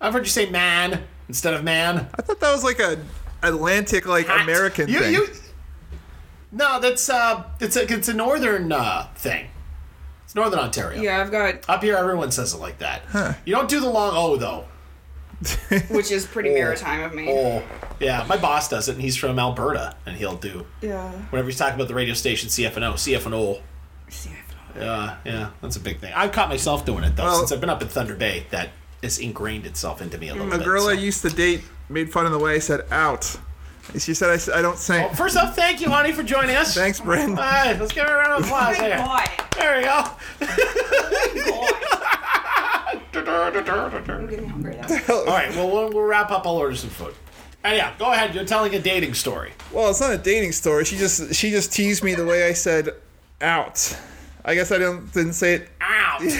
I've 0.00 0.12
heard 0.12 0.24
you 0.24 0.30
say 0.30 0.48
man 0.48 1.02
instead 1.28 1.54
of 1.54 1.64
man. 1.64 2.08
I 2.16 2.22
thought 2.22 2.38
that 2.40 2.52
was 2.52 2.62
like 2.62 2.78
a 2.78 2.98
Atlantic 3.42 4.06
like 4.06 4.28
American 4.28 4.88
You, 4.88 5.00
thing. 5.00 5.12
you, 5.14 5.26
no, 6.52 6.78
that's 6.80 7.08
uh, 7.08 7.44
it's 7.60 7.76
a 7.76 7.92
it's 7.92 8.06
a 8.08 8.14
northern 8.14 8.70
uh 8.70 9.08
thing. 9.16 9.48
It's 10.24 10.34
northern 10.34 10.58
Ontario. 10.60 11.00
Yeah, 11.02 11.20
I've 11.20 11.30
got 11.30 11.68
Up 11.68 11.82
here, 11.82 11.96
everyone 11.96 12.30
says 12.30 12.54
it 12.54 12.58
like 12.58 12.78
that. 12.78 13.02
You 13.44 13.54
don't 13.54 13.68
do 13.68 13.80
the 13.80 13.88
long 13.90 14.12
O 14.16 14.36
though. 14.36 14.66
which 15.90 16.10
is 16.10 16.26
pretty 16.26 16.50
oh. 16.50 16.54
maritime 16.54 17.02
of 17.02 17.14
me. 17.14 17.26
Oh, 17.28 17.62
yeah. 18.00 18.24
My 18.28 18.36
boss 18.36 18.68
does 18.68 18.88
it, 18.88 18.92
and 18.92 19.02
he's 19.02 19.16
from 19.16 19.38
Alberta, 19.38 19.94
and 20.06 20.16
he'll 20.16 20.36
do 20.36 20.66
Yeah. 20.80 21.10
whenever 21.30 21.48
he's 21.48 21.58
talking 21.58 21.74
about 21.74 21.88
the 21.88 21.94
radio 21.94 22.14
station 22.14 22.48
CFNO, 22.48 22.94
CFNO. 22.94 23.60
Yeah, 24.78 25.16
yeah, 25.24 25.50
that's 25.62 25.76
a 25.76 25.80
big 25.80 26.00
thing. 26.00 26.12
I've 26.14 26.32
caught 26.32 26.48
myself 26.48 26.84
doing 26.84 27.02
it 27.04 27.16
though 27.16 27.24
Well- 27.24 27.38
since 27.38 27.52
I've 27.52 27.60
been 27.60 27.70
up 27.70 27.80
in 27.82 27.88
Thunder 27.88 28.14
Bay. 28.14 28.46
That 28.50 28.70
has 29.02 29.18
ingrained 29.18 29.66
itself 29.66 30.02
into 30.02 30.18
me 30.18 30.28
a 30.28 30.32
little 30.32 30.48
bit. 30.48 30.56
a 30.56 30.58
bit. 30.58 30.64
girl 30.64 30.82
so. 30.82 30.90
I 30.90 30.94
used 30.94 31.22
to 31.22 31.30
date 31.30 31.62
made 31.88 32.12
fun 32.12 32.26
of 32.26 32.32
the 32.32 32.38
way 32.38 32.54
I 32.54 32.58
said 32.58 32.84
out. 32.90 33.38
She 33.96 34.14
said 34.14 34.30
I, 34.30 34.58
I 34.58 34.62
don't 34.62 34.78
say. 34.78 35.00
Well, 35.00 35.14
first 35.14 35.36
off, 35.36 35.54
thank 35.54 35.80
you, 35.80 35.88
honey, 35.88 36.12
for 36.12 36.24
joining 36.24 36.56
us. 36.56 36.74
Thanks, 36.74 37.00
Bryn. 37.00 37.30
All 37.30 37.36
right, 37.36 37.78
let's 37.78 37.92
give 37.92 38.04
her 38.04 38.16
a 38.16 38.18
round 38.18 38.42
of 38.42 38.46
applause 38.46 38.76
here. 38.76 38.98
There 39.56 39.78
we 39.78 39.84
go. 39.84 40.04
I'm 43.26 44.26
getting 44.28 44.48
hungry 44.48 44.76
now. 44.76 44.86
All 45.08 45.24
right, 45.26 45.50
well, 45.54 45.70
we'll, 45.70 45.90
we'll 45.92 46.04
wrap 46.04 46.30
up. 46.30 46.46
I'll 46.46 46.56
order 46.56 46.74
some 46.76 46.90
food. 46.90 47.14
Oh, 47.64 47.72
yeah, 47.72 47.92
go 47.98 48.12
ahead. 48.12 48.34
You're 48.34 48.44
telling 48.44 48.74
a 48.74 48.78
dating 48.78 49.14
story. 49.14 49.52
Well, 49.72 49.90
it's 49.90 50.00
not 50.00 50.12
a 50.12 50.18
dating 50.18 50.52
story. 50.52 50.84
She 50.84 50.96
just 50.96 51.34
she 51.34 51.50
just 51.50 51.72
teased 51.72 52.04
me 52.04 52.14
the 52.14 52.24
way 52.24 52.46
I 52.46 52.52
said 52.52 52.90
out. 53.40 53.98
I 54.44 54.54
guess 54.54 54.70
I 54.70 54.78
didn't 54.78 55.12
didn't 55.12 55.32
say 55.32 55.54
it. 55.54 55.68
Out. 55.80 56.22
he 56.22 56.30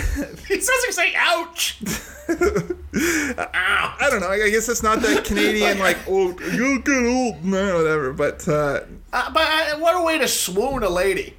sounds 0.61 0.85
like 0.87 0.93
say 0.93 1.13
ouch. 1.17 1.83
I 2.29 4.09
don't 4.11 4.21
know. 4.21 4.29
I 4.29 4.49
guess 4.51 4.69
it's 4.69 4.83
not 4.85 5.01
that 5.01 5.25
Canadian 5.25 5.81
like 5.81 5.99
oh 6.09 6.39
you 6.53 6.81
get 6.83 7.05
old 7.05 7.45
no 7.45 7.77
whatever. 7.79 8.13
But 8.13 8.47
uh, 8.47 8.81
Uh, 9.13 9.31
but 9.33 9.43
uh, 9.43 9.79
what 9.79 9.97
a 10.01 10.05
way 10.05 10.19
to 10.19 10.29
swoon 10.29 10.85
a 10.85 10.89
lady. 10.89 11.37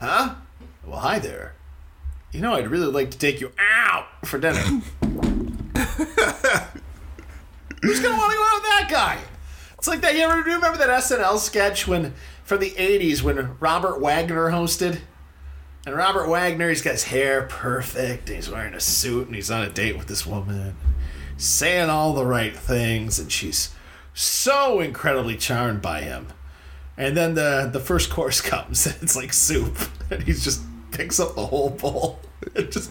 Huh? 0.00 0.36
Well, 0.86 1.00
hi 1.00 1.18
there. 1.18 1.53
You 2.34 2.40
know, 2.40 2.52
I'd 2.54 2.66
really 2.66 2.90
like 2.90 3.12
to 3.12 3.18
take 3.18 3.40
you 3.40 3.52
out 3.60 4.08
for 4.26 4.40
dinner. 4.40 4.58
Who's 4.58 4.82
gonna 8.00 8.16
want 8.16 8.32
to 8.32 8.36
go 8.36 8.44
out 8.44 8.54
with 8.54 8.64
that 8.64 8.88
guy? 8.90 9.20
It's 9.78 9.86
like 9.86 10.00
that. 10.00 10.16
You 10.16 10.22
ever 10.22 10.42
remember 10.42 10.76
that 10.78 10.88
SNL 10.88 11.38
sketch 11.38 11.86
when 11.86 12.12
from 12.42 12.58
the 12.58 12.72
'80s 12.72 13.22
when 13.22 13.56
Robert 13.60 14.00
Wagner 14.00 14.50
hosted? 14.50 14.98
And 15.86 15.94
Robert 15.94 16.28
Wagner, 16.28 16.70
he's 16.70 16.82
got 16.82 16.90
his 16.92 17.04
hair 17.04 17.42
perfect, 17.42 18.28
and 18.28 18.34
he's 18.36 18.50
wearing 18.50 18.74
a 18.74 18.80
suit, 18.80 19.28
and 19.28 19.36
he's 19.36 19.52
on 19.52 19.62
a 19.62 19.70
date 19.70 19.96
with 19.96 20.08
this 20.08 20.26
woman, 20.26 20.74
saying 21.36 21.88
all 21.88 22.14
the 22.14 22.26
right 22.26 22.56
things, 22.56 23.20
and 23.20 23.30
she's 23.30 23.72
so 24.12 24.80
incredibly 24.80 25.36
charmed 25.36 25.82
by 25.82 26.00
him. 26.00 26.26
And 26.96 27.16
then 27.16 27.34
the 27.34 27.70
the 27.72 27.78
first 27.78 28.10
course 28.10 28.40
comes, 28.50 28.86
and 28.86 28.96
it's 29.02 29.14
like 29.14 29.32
soup, 29.32 29.78
and 30.10 30.24
he's 30.24 30.42
just 30.42 30.62
picks 30.94 31.20
up 31.20 31.34
the 31.34 31.44
whole 31.44 31.70
bowl 31.70 32.18
and 32.54 32.70
just 32.72 32.90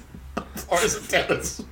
pours 0.67 0.95
it 0.95 1.09
down 1.09 1.27
his 1.29 1.63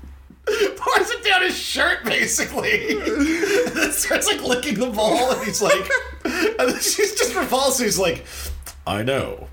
pours 0.45 1.09
it 1.11 1.23
down 1.23 1.41
his 1.43 1.57
shirt, 1.57 2.03
basically. 2.03 2.97
and 2.99 3.93
starts 3.93 4.27
like 4.27 4.41
licking 4.43 4.79
the 4.79 4.89
bowl, 4.89 5.31
and 5.31 5.43
he's 5.45 5.61
like, 5.61 5.89
and 6.25 6.81
she's 6.81 7.15
just 7.15 7.35
repulsive. 7.35 7.85
He's 7.85 7.99
like, 7.99 8.25
I 8.87 9.03
know, 9.03 9.47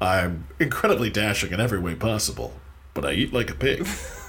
I'm 0.00 0.46
incredibly 0.58 1.10
dashing 1.10 1.52
in 1.52 1.60
every 1.60 1.78
way 1.80 1.94
possible, 1.94 2.52
but 2.94 3.04
I 3.04 3.12
eat 3.12 3.32
like 3.32 3.50
a 3.50 3.54
pig. 3.54 3.86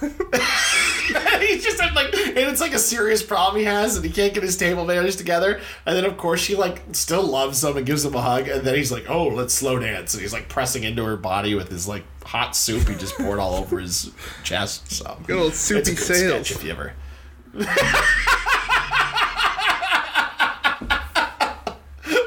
he's 1.40 1.64
just 1.64 1.78
like, 1.78 2.14
and 2.14 2.38
it's 2.38 2.60
like 2.60 2.74
a 2.74 2.78
serious 2.78 3.22
problem 3.22 3.58
he 3.60 3.64
has, 3.64 3.96
and 3.96 4.04
he 4.04 4.10
can't 4.10 4.32
get 4.34 4.42
his 4.42 4.56
table 4.56 4.84
manners 4.84 5.16
together. 5.16 5.60
And 5.86 5.96
then, 5.96 6.04
of 6.04 6.16
course, 6.16 6.40
she 6.40 6.54
like 6.56 6.82
still 6.92 7.22
loves 7.22 7.62
him 7.62 7.76
and 7.76 7.86
gives 7.86 8.04
him 8.04 8.14
a 8.14 8.20
hug. 8.22 8.48
And 8.48 8.66
then 8.66 8.74
he's 8.74 8.90
like, 8.92 9.08
"Oh, 9.08 9.28
let's 9.28 9.54
slow 9.54 9.78
dance." 9.78 10.14
And 10.14 10.20
he's 10.22 10.32
like 10.32 10.48
pressing 10.48 10.84
into 10.84 11.04
her 11.04 11.16
body 11.16 11.54
with 11.54 11.68
his 11.70 11.86
like 11.88 12.04
hot 12.24 12.56
soup 12.56 12.88
he 12.88 12.94
just 12.94 13.14
poured 13.16 13.38
all 13.38 13.54
over 13.56 13.78
his 13.78 14.10
chest. 14.42 14.90
So 14.90 15.18
Good 15.26 15.38
old 15.38 15.48
it's 15.52 15.58
soupy 15.58 15.80
a 15.92 15.94
good 15.94 15.98
sales. 15.98 16.46
sketch 16.46 16.58
if 16.58 16.64
you 16.64 16.70
ever. 16.72 16.94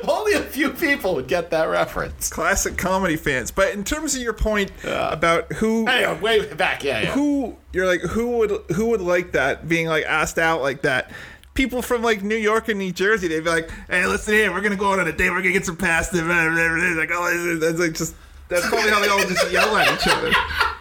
Only 0.08 0.34
a 0.34 0.42
few 0.42 0.70
people 1.08 1.16
would 1.16 1.28
get 1.28 1.52
that 1.52 1.66
reference. 1.66 2.30
classic 2.30 2.78
comedy 2.78 3.16
fans. 3.16 3.52
But 3.52 3.74
in 3.74 3.84
terms 3.84 4.16
of 4.16 4.22
your 4.22 4.34
point 4.34 4.72
about 4.84 5.52
who 5.54 5.88
Anyway, 5.88 6.04
uh, 6.04 6.20
way 6.20 6.54
back, 6.54 6.84
yeah, 6.84 7.02
yeah. 7.02 7.12
who 7.12 7.56
you're 7.72 7.86
like 7.86 8.02
who 8.02 8.38
would 8.38 8.52
who 8.76 8.88
would 8.88 9.02
like 9.02 9.32
that 9.32 9.68
being 9.68 9.88
like 9.88 10.06
asked 10.06 10.38
out 10.38 10.62
like 10.62 10.82
that 10.82 11.12
people 11.54 11.82
from 11.82 12.02
like 12.02 12.24
new 12.24 12.36
york 12.36 12.70
and 12.70 12.80
new 12.80 12.92
jersey 12.92 13.28
they'd 13.28 13.44
be 13.44 13.50
like 13.50 13.70
hey 13.90 14.06
listen 14.06 14.34
here 14.34 14.52
we're 14.52 14.62
gonna 14.62 14.76
go 14.76 14.92
out 14.94 15.00
on 15.00 15.08
a 15.08 15.12
date 15.12 15.30
we're 15.30 15.42
gonna 15.42 15.52
get 15.52 15.66
some 15.66 15.76
pasta 15.76 16.18
like 16.18 17.10
oh 17.12 17.58
that's 17.60 17.80
like 17.80 17.94
just 17.94 18.16
that's 18.48 18.68
probably 18.68 18.90
how 18.90 19.00
they 19.00 19.08
all 19.08 19.20
just 19.20 19.52
yell 19.52 19.76
at 19.76 19.92
each 19.94 20.08
other 20.08 20.32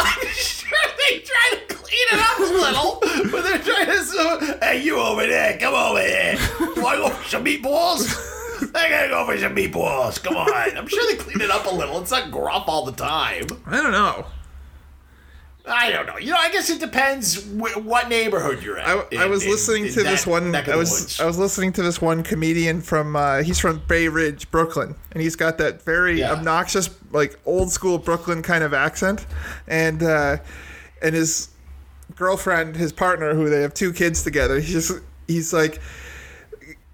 I'm 0.00 0.26
sure 0.34 0.78
they 1.08 1.20
try 1.20 1.58
to 1.58 1.74
clean 1.74 2.06
it 2.12 2.20
up 2.20 2.38
a 2.38 2.42
little, 2.42 3.30
but 3.30 3.42
they're 3.42 3.58
trying 3.58 3.86
to. 3.86 4.04
So, 4.04 4.58
hey, 4.60 4.82
you 4.82 4.98
over 4.98 5.26
there, 5.26 5.58
come 5.58 5.74
over 5.74 6.00
here. 6.00 6.36
Want 6.60 6.76
to 6.76 7.04
oh, 7.04 7.08
go 7.08 7.10
for 7.10 7.28
some 7.28 7.44
meatballs? 7.44 8.30
I 8.74 8.88
gotta 8.88 9.08
go 9.08 9.26
for 9.26 9.38
some 9.38 9.54
meatballs. 9.54 10.22
Come 10.22 10.36
on. 10.36 10.50
I'm 10.76 10.86
sure 10.86 11.02
they 11.10 11.16
cleaned 11.16 11.42
it 11.42 11.50
up 11.50 11.66
a 11.66 11.74
little. 11.74 12.00
It's 12.00 12.10
not 12.10 12.30
gruff 12.30 12.64
all 12.68 12.84
the 12.84 12.92
time. 12.92 13.46
I 13.66 13.76
don't 13.82 13.92
know. 13.92 14.26
I 15.66 15.90
don't 15.90 16.06
know. 16.06 16.18
You 16.18 16.30
know, 16.30 16.36
I 16.36 16.50
guess 16.52 16.68
it 16.68 16.78
depends 16.78 17.42
wh- 17.42 17.82
what 17.86 18.10
neighborhood 18.10 18.62
you're 18.62 18.78
at. 18.78 18.86
I, 18.86 19.16
I 19.22 19.24
in- 19.24 19.30
was 19.30 19.44
in- 19.44 19.50
listening 19.50 19.86
in 19.86 19.92
to 19.94 20.02
that 20.02 20.10
this 20.10 20.26
one. 20.26 20.54
I 20.54 20.76
was 20.76 20.90
woods. 20.90 21.20
I 21.20 21.24
was 21.24 21.38
listening 21.38 21.72
to 21.74 21.82
this 21.82 22.02
one 22.02 22.22
comedian 22.22 22.82
from 22.82 23.16
uh, 23.16 23.42
he's 23.42 23.58
from 23.58 23.80
Bay 23.88 24.08
Ridge, 24.08 24.50
Brooklyn, 24.50 24.94
and 25.12 25.22
he's 25.22 25.36
got 25.36 25.56
that 25.58 25.82
very 25.82 26.22
obnoxious, 26.22 26.90
like 27.12 27.38
old 27.46 27.72
school 27.72 27.96
Brooklyn 27.96 28.42
kind 28.42 28.62
of 28.62 28.74
accent, 28.74 29.24
and 29.66 30.02
uh, 30.02 30.36
and 31.00 31.14
his 31.14 31.48
girlfriend, 32.14 32.76
his 32.76 32.92
partner, 32.92 33.34
who 33.34 33.48
they 33.48 33.62
have 33.62 33.72
two 33.72 33.94
kids 33.94 34.22
together. 34.22 34.60
He's 34.60 34.72
just 34.88 35.02
he's 35.26 35.54
like 35.54 35.80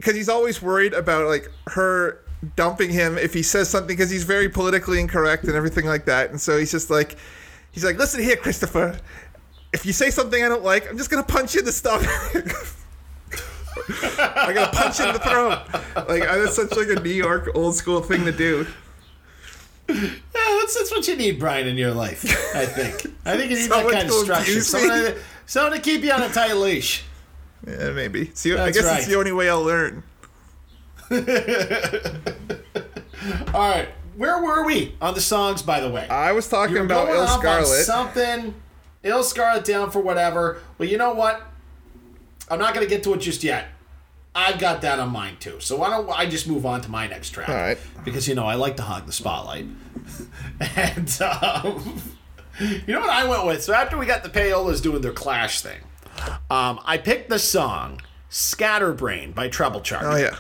because 0.01 0.15
he's 0.15 0.31
always 0.31 0.63
worried 0.63 0.95
about 0.95 1.27
like 1.27 1.51
her 1.69 2.25
dumping 2.57 2.89
him 2.91 3.19
if 3.19 3.35
he 3.35 3.43
says 3.43 3.69
something 3.69 3.95
because 3.95 4.09
he's 4.09 4.25
very 4.25 4.49
politically 4.49 4.99
incorrect 4.99 5.45
and 5.45 5.55
everything 5.55 5.85
like 5.85 6.07
that, 6.07 6.31
and 6.31 6.41
so 6.41 6.59
he's 6.59 6.71
just 6.71 6.89
like 6.89 7.17
he's 7.71 7.85
like 7.85 7.99
listen 7.99 8.23
here, 8.23 8.37
Christopher. 8.37 8.99
If 9.73 9.85
you 9.85 9.93
say 9.93 10.11
something 10.11 10.43
I 10.43 10.49
don't 10.49 10.65
like, 10.65 10.89
I'm 10.89 10.97
just 10.97 11.11
gonna 11.11 11.23
punch 11.23 11.55
you 11.55 11.61
in 11.61 11.67
the 11.67 11.73
stomach. 11.73 12.09
I'm 14.19 14.55
gonna 14.55 14.73
punch 14.73 14.99
you 14.99 15.07
in 15.07 15.13
the 15.13 15.19
throat. 15.19 16.09
Like 16.09 16.23
that's 16.23 16.57
such 16.57 16.71
like 16.73 16.89
a 16.89 17.01
New 17.01 17.11
York 17.11 17.51
old 17.55 17.77
school 17.77 18.01
thing 18.01 18.25
to 18.25 18.33
do. 18.33 18.67
Yeah, 19.89 20.11
that's, 20.35 20.77
that's 20.77 20.91
what 20.93 21.07
you 21.09 21.17
need, 21.17 21.39
Brian, 21.39 21.67
in 21.67 21.77
your 21.77 21.93
life. 21.93 22.25
I 22.55 22.65
think. 22.65 23.13
I 23.27 23.37
think 23.37 23.51
you 23.51 23.57
need 23.57 23.69
Someone 23.69 23.93
that 23.93 23.99
kind 24.01 24.09
of 24.09 24.15
structure. 24.15 24.61
Someone 24.61 24.89
to, 24.89 25.19
someone 25.47 25.73
to 25.73 25.81
keep 25.81 26.03
you 26.03 26.13
on 26.13 26.23
a 26.23 26.29
tight 26.29 26.55
leash. 26.55 27.05
Yeah, 27.67 27.91
maybe. 27.91 28.31
See, 28.35 28.51
the, 28.51 28.63
I 28.63 28.71
guess 28.71 28.85
right. 28.85 28.99
it's 28.99 29.07
the 29.07 29.17
only 29.17 29.33
way 29.33 29.51
I'll 29.51 29.63
learn. 29.63 30.03
All 33.53 33.69
right, 33.69 33.89
where 34.17 34.43
were 34.43 34.65
we 34.65 34.95
on 35.01 35.15
the 35.15 35.21
songs? 35.21 35.63
By 35.63 35.81
the 35.81 35.91
way, 35.91 36.09
I 36.09 36.33
was 36.33 36.49
talking 36.49 36.79
about 36.79 37.09
going 37.09 37.27
illScarlett. 37.27 37.85
Something, 37.85 38.55
illScarlett 39.05 39.65
down 39.65 39.91
for 39.91 40.01
whatever. 40.01 40.59
Well, 40.79 40.89
you 40.89 40.99
know 40.99 41.13
what? 41.13 41.43
I'm 42.51 42.59
not 42.59 42.75
going 42.75 42.87
to 42.87 42.91
get 42.91 43.03
to 43.05 43.15
it 43.15 43.19
just 43.19 43.45
yet. 43.45 43.69
I've 44.35 44.59
got 44.59 44.83
that 44.83 44.99
on 44.99 45.11
mine 45.11 45.37
too. 45.41 45.59
So 45.61 45.77
why 45.77 45.91
don't 45.91 46.09
I 46.11 46.27
just 46.27 46.47
move 46.47 46.65
on 46.65 46.81
to 46.83 46.91
my 46.91 47.09
next 47.09 47.31
track? 47.31 47.49
All 47.49 47.55
right. 47.55 47.79
Because 48.05 48.29
you 48.29 48.35
know 48.35 48.47
I 48.47 48.55
like 48.55 48.77
to 48.77 48.83
hog 48.83 49.07
the 49.07 49.13
spotlight. 49.13 49.67
and 50.77 51.23
um, 51.23 52.01
you 52.61 52.95
know 52.95 53.01
what 53.01 53.11
I 53.11 53.27
went 53.27 53.47
with? 53.47 53.63
So 53.63 53.73
after 53.73 53.99
we 53.99 54.07
got 54.07 54.23
the 54.23 54.29
Payolas 54.29 54.83
doing 54.83 55.03
their 55.03 55.13
Clash 55.13 55.61
thing, 55.61 55.81
um, 56.51 56.81
I 56.85 56.99
picked 56.99 57.29
the 57.31 57.39
song 57.39 58.01
"Scatterbrain" 58.29 59.33
by 59.33 59.49
Treble 59.49 59.81
Charger. 59.81 60.09
Oh 60.11 60.17
yeah. 60.17 60.37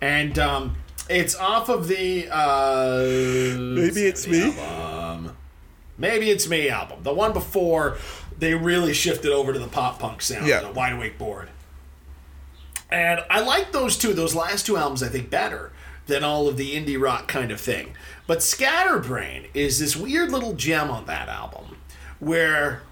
And 0.00 0.38
um, 0.38 0.76
it's 1.08 1.34
off 1.36 1.68
of 1.68 1.88
the 1.88 2.28
uh, 2.30 2.98
Maybe 3.58 4.02
it's 4.02 4.26
me. 4.26 4.56
album. 4.58 5.36
Maybe 5.96 6.30
it's 6.30 6.48
me 6.48 6.68
album. 6.68 7.02
The 7.02 7.14
one 7.14 7.32
before 7.32 7.96
they 8.38 8.54
really 8.54 8.92
shifted 8.92 9.32
over 9.32 9.52
to 9.52 9.58
the 9.58 9.68
pop 9.68 9.98
punk 9.98 10.20
sound. 10.22 10.46
Yeah. 10.46 10.60
The 10.60 10.72
Wide 10.72 10.92
Awake 10.92 11.18
Bored. 11.18 11.48
And 12.94 13.24
I 13.28 13.40
like 13.40 13.72
those 13.72 13.98
two. 13.98 14.12
Those 14.12 14.36
last 14.36 14.66
two 14.66 14.76
albums, 14.76 15.02
I 15.02 15.08
think, 15.08 15.28
better 15.28 15.72
than 16.06 16.22
all 16.22 16.46
of 16.46 16.56
the 16.56 16.76
indie 16.76 17.00
rock 17.00 17.26
kind 17.26 17.50
of 17.50 17.60
thing. 17.60 17.94
But 18.28 18.40
Scatterbrain 18.40 19.46
is 19.52 19.80
this 19.80 19.96
weird 19.96 20.30
little 20.30 20.52
gem 20.52 20.90
on 20.90 21.06
that 21.06 21.28
album 21.28 21.76
where, 22.20 22.82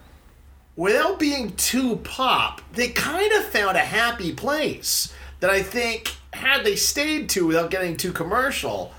without 0.75 1.21
being 1.21 1.55
too 1.55 1.97
pop, 1.97 2.63
they 2.73 2.89
kind 2.89 3.33
of 3.33 3.45
found 3.45 3.77
a 3.77 3.81
happy 3.81 4.33
place 4.33 5.15
that 5.39 5.51
I 5.51 5.63
think, 5.63 6.17
had 6.33 6.65
they 6.65 6.75
stayed 6.75 7.29
to 7.31 7.47
without 7.47 7.71
getting 7.71 7.97
too 7.97 8.13
commercial, 8.13 8.93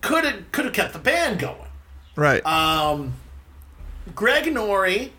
could 0.00 0.24
have 0.24 0.52
could 0.52 0.64
have 0.64 0.74
kept 0.74 0.92
the 0.92 1.00
band 1.00 1.40
going. 1.40 1.56
Right. 2.14 2.46
Um, 2.46 3.14
Greig 4.14 4.44
Nori 4.44 5.10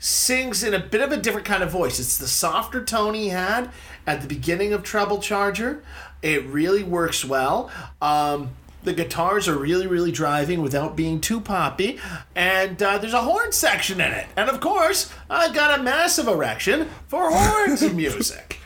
sings 0.00 0.64
in 0.64 0.74
a 0.74 0.78
bit 0.80 1.00
of 1.02 1.12
a 1.12 1.16
different 1.18 1.46
kind 1.46 1.62
of 1.62 1.70
voice. 1.70 2.00
It's 2.00 2.18
the 2.18 2.26
softer 2.26 2.82
tone 2.84 3.14
he 3.14 3.28
had 3.28 3.70
at 4.06 4.22
the 4.22 4.26
beginning 4.26 4.72
of 4.72 4.82
Treble 4.82 5.18
Charger. 5.20 5.84
It 6.22 6.44
really 6.46 6.82
works 6.82 7.24
well. 7.24 7.70
Um, 8.02 8.50
the 8.82 8.92
guitars 8.94 9.46
are 9.46 9.56
really, 9.58 9.86
really 9.86 10.10
driving 10.10 10.62
without 10.62 10.96
being 10.96 11.20
too 11.20 11.40
poppy. 11.40 11.98
And 12.34 12.82
uh, 12.82 12.96
there's 12.98 13.12
a 13.14 13.20
horn 13.22 13.52
section 13.52 14.00
in 14.00 14.10
it. 14.12 14.26
And 14.36 14.48
of 14.48 14.60
course, 14.60 15.12
I've 15.28 15.54
got 15.54 15.78
a 15.78 15.82
massive 15.82 16.26
erection 16.28 16.88
for 17.06 17.30
horns 17.30 17.82
music. 17.92 18.58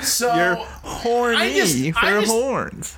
So 0.00 0.34
You're 0.34 0.54
horny 0.56 1.36
I 1.36 1.52
just- 1.54 1.76
for 1.98 2.06
I 2.06 2.20
just- 2.20 2.32
horns. 2.32 2.96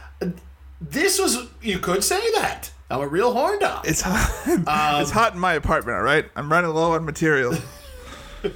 this 0.81 1.19
was, 1.21 1.49
you 1.61 1.79
could 1.79 2.05
say 2.05 2.21
that. 2.37 2.71
I'm 2.93 3.01
a 3.01 3.09
real 3.09 3.33
horn 3.33 3.59
dog. 3.59 3.89
It's 3.89 4.03
hot. 4.03 4.47
Um, 4.47 4.65
it's 5.01 5.11
hot 5.11 5.33
in 5.33 5.39
my 5.39 5.55
apartment. 5.55 5.97
All 5.97 6.03
right. 6.03 6.27
I'm 6.37 6.53
running 6.53 6.71
low 6.73 6.93
on 6.93 7.07
material. 7.07 7.57
but 8.43 8.53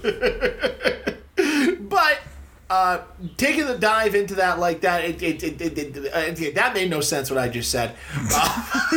uh, 2.68 3.01
taking 3.39 3.66
the 3.66 3.78
dive 3.80 4.14
into 4.14 4.34
that 4.34 4.59
like 4.59 4.82
that, 4.82 5.07
it, 5.07 5.22
it, 5.22 5.43
it, 5.43 5.97
uh, 6.12 6.34
that 6.55 6.74
made 6.74 6.91
no 6.91 7.01
sense. 7.01 7.30
What 7.30 7.39
I 7.39 7.49
just 7.49 7.70
said. 7.70 7.97
Uh, 8.14 8.89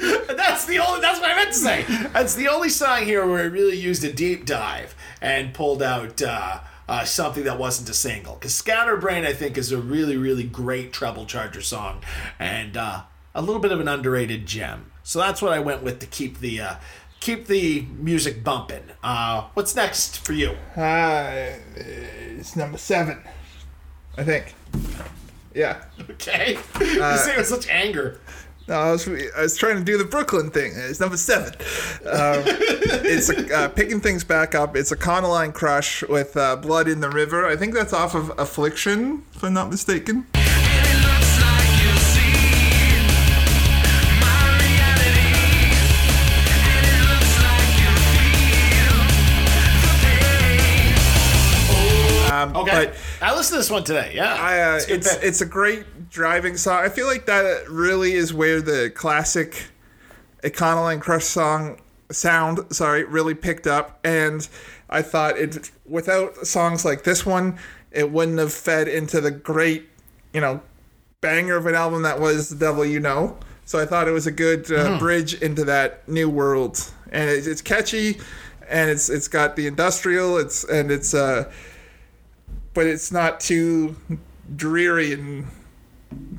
that's 0.34 0.64
the 0.64 0.80
only. 0.84 1.00
That's 1.00 1.20
what 1.20 1.30
I 1.30 1.36
meant 1.36 1.52
to 1.52 1.58
say. 1.58 1.84
That's 2.12 2.34
the 2.34 2.48
only 2.48 2.68
song 2.68 3.04
here 3.04 3.24
where 3.24 3.38
I 3.38 3.46
really 3.46 3.76
used 3.78 4.02
a 4.02 4.12
deep 4.12 4.46
dive 4.46 4.96
and 5.20 5.54
pulled 5.54 5.80
out. 5.80 6.20
Uh, 6.20 6.58
uh, 6.88 7.04
something 7.04 7.42
that 7.42 7.58
wasn't 7.58 7.88
a 7.88 7.94
single 7.94 8.34
because 8.34 8.54
Scatterbrain 8.54 9.24
I 9.24 9.32
think 9.32 9.58
is 9.58 9.72
a 9.72 9.78
really 9.78 10.16
really 10.16 10.44
great 10.44 10.92
treble 10.92 11.26
charger 11.26 11.60
song 11.60 12.04
and 12.38 12.76
uh, 12.76 13.02
a 13.36 13.42
little 13.42 13.60
bit 13.60 13.70
of 13.72 13.78
an 13.80 13.86
underrated 13.88 14.46
gem 14.46 14.90
so 15.02 15.18
that's 15.20 15.40
what 15.42 15.52
I 15.52 15.60
went 15.60 15.82
with 15.82 15.98
to 16.00 16.06
keep 16.06 16.40
the 16.40 16.60
uh, 16.60 16.74
keep 17.20 17.46
the 17.46 17.82
music 17.98 18.42
bumping 18.42 18.84
uh, 19.04 19.44
what's 19.54 19.76
next 19.76 20.18
for 20.24 20.32
you 20.32 20.50
Uh, 20.76 21.52
it's 21.76 22.56
number 22.56 22.78
seven, 22.78 23.22
I 24.16 24.24
think. 24.24 24.54
Yeah. 25.54 25.82
Okay. 26.10 26.58
you 26.80 27.02
Uh, 27.02 27.16
say 27.16 27.32
it 27.32 27.38
with 27.38 27.46
such 27.46 27.68
anger. 27.68 28.20
No, 28.68 28.74
I 28.74 28.90
was, 28.92 29.08
I 29.08 29.42
was 29.42 29.56
trying 29.56 29.76
to 29.76 29.84
do 29.84 29.96
the 29.96 30.04
Brooklyn 30.04 30.50
thing. 30.50 30.72
It's 30.74 30.98
number 31.00 31.16
seven. 31.16 31.54
Um, 32.04 32.42
it's 33.06 33.30
uh, 33.30 33.68
picking 33.68 34.00
things 34.00 34.22
back 34.24 34.54
up. 34.54 34.76
It's 34.76 34.92
Econoline 34.92 35.54
Crush 35.54 36.02
with 36.08 36.36
uh, 36.36 36.56
Blood 36.56 36.88
in 36.88 37.00
the 37.00 37.08
River. 37.08 37.46
I 37.46 37.56
think 37.56 37.74
that's 37.74 37.92
off 37.92 38.14
of 38.14 38.32
Affliction, 38.38 39.22
if 39.34 39.42
I'm 39.44 39.54
not 39.54 39.70
mistaken. 39.70 40.26
Um, 52.54 52.56
Okay. 52.62 52.86
but 52.86 52.96
I 53.20 53.34
listened 53.34 53.54
to 53.54 53.58
this 53.58 53.70
one 53.70 53.84
today. 53.84 54.12
Yeah. 54.14 54.34
I, 54.34 54.60
uh, 54.60 54.76
It's 54.76 54.88
a 54.88 54.94
it's 54.94 55.14
it's 55.24 55.40
a 55.40 55.46
great 55.46 56.10
driving 56.10 56.56
song. 56.56 56.84
I 56.84 56.88
feel 56.88 57.06
like 57.06 57.26
that 57.26 57.68
really 57.68 58.12
is 58.12 58.32
where 58.34 58.60
the 58.60 58.90
classic 58.94 59.68
Econoline 60.42 61.00
Crush 61.00 61.24
song 61.24 61.80
sound, 62.10 62.60
sorry, 62.70 63.04
really 63.04 63.34
picked 63.34 63.66
up. 63.66 63.98
And 64.04 64.46
I 64.88 65.02
thought 65.02 65.36
it 65.38 65.70
without 65.84 66.46
songs 66.46 66.84
like 66.84 67.04
this 67.04 67.26
one, 67.26 67.58
it 67.90 68.10
wouldn't 68.12 68.38
have 68.38 68.52
fed 68.52 68.88
into 68.88 69.20
the 69.20 69.30
great, 69.30 69.88
you 70.32 70.40
know, 70.40 70.60
banger 71.20 71.56
of 71.56 71.66
an 71.66 71.74
album 71.74 72.02
that 72.02 72.20
was 72.20 72.50
The 72.50 72.56
Devil 72.56 72.84
You 72.84 73.00
Know. 73.00 73.38
So 73.64 73.80
I 73.80 73.86
thought 73.86 74.06
it 74.06 74.12
was 74.12 74.26
a 74.28 74.32
good 74.32 74.70
uh, 74.70 74.92
Hmm. 74.92 74.98
bridge 74.98 75.34
into 75.42 75.64
that 75.64 76.08
new 76.08 76.30
world, 76.30 76.78
and 77.10 77.28
it's, 77.28 77.48
it's 77.48 77.60
catchy, 77.62 78.20
and 78.68 78.88
it's 78.90 79.08
it's 79.10 79.26
got 79.26 79.56
the 79.56 79.66
industrial, 79.66 80.38
it's 80.38 80.62
and 80.62 80.92
it's 80.92 81.14
uh, 81.14 81.50
but 82.76 82.86
it's 82.86 83.10
not 83.10 83.40
too 83.40 83.96
dreary 84.54 85.14
and 85.14 85.46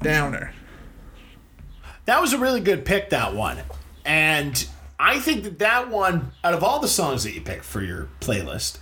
downer. 0.02 0.54
That 2.06 2.22
was 2.22 2.32
a 2.32 2.38
really 2.38 2.62
good 2.62 2.86
pick, 2.86 3.10
that 3.10 3.34
one. 3.34 3.58
And 4.06 4.66
I 5.00 5.20
think 5.20 5.44
that 5.44 5.58
that 5.60 5.90
one, 5.90 6.32
out 6.44 6.54
of 6.54 6.64
all 6.64 6.80
the 6.80 6.88
songs 6.88 7.24
that 7.24 7.34
you 7.34 7.42
picked 7.42 7.66
for 7.66 7.82
your 7.82 8.08
playlist, 8.22 8.78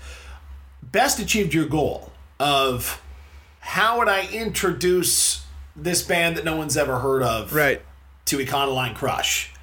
best 0.83 1.17
achieved 1.17 1.53
your 1.53 1.65
goal 1.65 2.11
of 2.41 3.01
how 3.61 3.99
would 3.99 4.09
I 4.09 4.27
introduce 4.27 5.45
this 5.77 6.01
band 6.03 6.35
that 6.35 6.43
no 6.43 6.57
one's 6.57 6.75
ever 6.75 6.99
heard 6.99 7.23
of 7.23 7.53
right. 7.53 7.81
to 8.25 8.37
Econoline 8.37 8.95
Crush. 8.95 9.53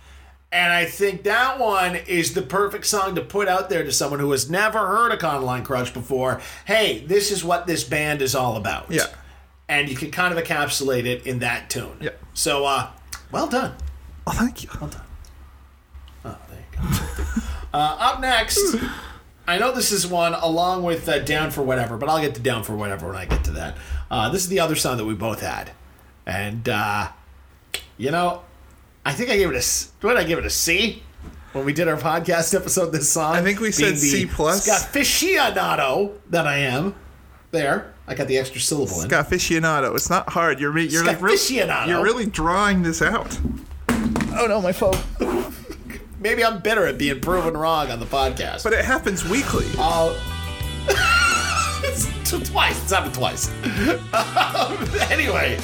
And 0.53 0.71
I 0.71 0.85
think 0.85 1.23
that 1.23 1.59
one 1.59 1.97
is 1.97 2.35
the 2.35 2.43
perfect 2.43 2.87
song 2.87 3.15
to 3.15 3.23
put 3.23 3.49
out 3.49 3.71
there 3.71 3.85
to 3.85 3.91
someone 3.91 4.21
who 4.21 4.31
has 4.33 4.51
never 4.51 4.79
heard 4.87 5.19
Econoline 5.19 5.65
Crush 5.65 5.91
before. 5.91 6.43
Hey, 6.67 7.05
this 7.07 7.31
is 7.31 7.43
what 7.43 7.67
this 7.67 7.85
band 7.85 8.21
is 8.21 8.35
all 8.35 8.59
about. 8.59 8.91
Yeah. 8.91 9.07
And 9.67 9.89
you 9.89 9.97
can 9.97 10.11
kind 10.11 10.37
of 10.37 10.45
encapsulate 10.45 11.07
it 11.07 11.27
in 11.27 11.39
that 11.39 11.71
tune. 11.71 11.97
Yeah. 12.01 12.11
So, 12.35 12.67
uh, 12.67 12.91
well 13.31 13.47
done. 13.47 13.75
Oh, 14.27 14.33
thank 14.33 14.63
you. 14.63 14.69
Well 14.79 14.91
done. 14.91 15.01
Oh, 16.27 16.37
there 16.51 16.59
you 16.59 16.89
go. 16.89 17.43
Uh, 17.73 17.97
up 17.99 18.21
next, 18.21 18.77
I 19.47 19.57
know 19.57 19.73
this 19.73 19.91
is 19.91 20.07
one 20.07 20.35
along 20.35 20.83
with 20.83 21.09
uh, 21.09 21.21
Down 21.21 21.51
for 21.51 21.63
Whatever, 21.63 21.97
but 21.97 22.11
I'll 22.11 22.21
get 22.21 22.35
to 22.35 22.43
Down 22.43 22.63
for 22.63 22.77
Whatever 22.77 23.07
when 23.07 23.17
I 23.17 23.25
get 23.25 23.43
to 23.45 23.53
that. 23.53 23.79
Uh, 24.11 24.29
this 24.29 24.43
is 24.43 24.51
the 24.51 24.61
other 24.61 24.77
song 24.77 24.99
that 24.99 25.07
we 25.07 25.15
both 25.15 25.41
had. 25.41 25.71
And, 26.27 26.69
uh, 26.69 27.09
you 27.97 28.11
know, 28.11 28.43
I 29.05 29.13
think 29.13 29.31
I 29.31 29.37
gave 29.37 29.51
it 29.51 29.57
a. 29.57 30.07
What 30.07 30.15
did 30.15 30.21
I 30.21 30.25
give 30.25 30.39
it 30.39 30.47
a 30.47 30.51
C? 30.51 31.03
When 31.53 31.65
we 31.67 31.73
did 31.73 31.87
our 31.87 31.97
podcast 31.97 32.55
episode, 32.55 32.93
this 32.93 33.11
song. 33.11 33.35
I 33.35 33.43
think 33.43 33.61
we 33.61 33.73
said 33.73 33.99
C 33.99 34.27
plus. 34.27 34.67
Got 34.67 34.81
aficionado 34.81 36.15
that 36.31 36.47
I 36.47 36.59
am. 36.59 36.95
There, 37.51 37.93
I 38.07 38.15
got 38.15 38.29
the 38.29 38.39
extra 38.39 38.61
syllable 38.61 39.03
in. 39.03 39.11
Scaficionado. 39.11 39.95
It's 39.95 40.09
not 40.09 40.31
hard. 40.31 40.59
You're 40.59 40.77
you're 40.79 41.05
like 41.05 41.21
really, 41.21 41.89
you're 41.89 42.03
really 42.03 42.25
drawing 42.25 42.83
this 42.83 43.03
out. 43.03 43.39
Oh 44.35 44.47
no, 44.49 44.63
my 44.63 44.73
phone. 44.73 44.95
Maybe 46.21 46.43
I'm 46.45 46.61
bitter 46.61 46.87
at 46.87 46.97
being 46.97 47.21
proven 47.21 47.55
wrong 47.55 47.91
on 47.91 48.01
the 48.01 48.07
podcast. 48.07 48.65
But 48.65 48.73
it 48.73 48.85
happens 48.85 49.29
weekly. 49.29 49.67
Uh, 49.77 50.19
it's 52.33 52.49
t- 52.49 52.53
twice. 52.53 52.83
It's 52.83 52.93
happened 52.93 53.15
twice. 53.15 53.49
Um, 54.13 54.77
anyway, 55.11 55.57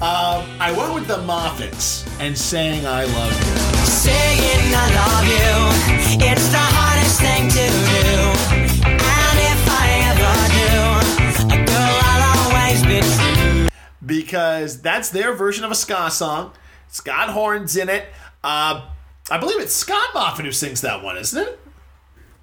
um, 0.00 0.44
I 0.60 0.74
went 0.76 0.94
with 0.94 1.06
the 1.06 1.18
Moffatts 1.18 2.06
and 2.20 2.36
saying 2.36 2.86
I 2.86 3.04
love 3.04 3.32
you. 3.32 3.86
Saying 3.86 4.74
I 4.74 4.86
love 4.94 5.26
you, 5.26 6.26
it's 6.26 6.48
the 6.48 6.58
hardest 6.58 7.20
thing 7.20 7.48
to 7.48 7.54
do. 7.54 8.78
And 8.84 9.38
if 9.38 9.62
I 9.70 9.86
ever 10.10 10.34
do, 10.58 11.66
girl, 11.66 11.98
I'll 12.02 12.24
always 12.44 12.82
be 12.84 13.00
true. 13.16 13.68
because 14.04 14.80
that's 14.82 15.10
their 15.10 15.32
version 15.34 15.64
of 15.64 15.70
a 15.70 15.74
ska 15.74 16.10
song. 16.10 16.52
It's 16.88 17.00
got 17.00 17.30
horns 17.30 17.76
in 17.76 17.88
it. 17.88 18.06
Uh, 18.42 18.88
I 19.30 19.38
believe 19.38 19.60
it's 19.60 19.74
Scott 19.74 20.08
Moffatt 20.14 20.44
who 20.44 20.52
sings 20.52 20.80
that 20.80 21.02
one, 21.02 21.16
isn't 21.18 21.42
it? 21.46 21.60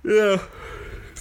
Yeah. 0.03 0.37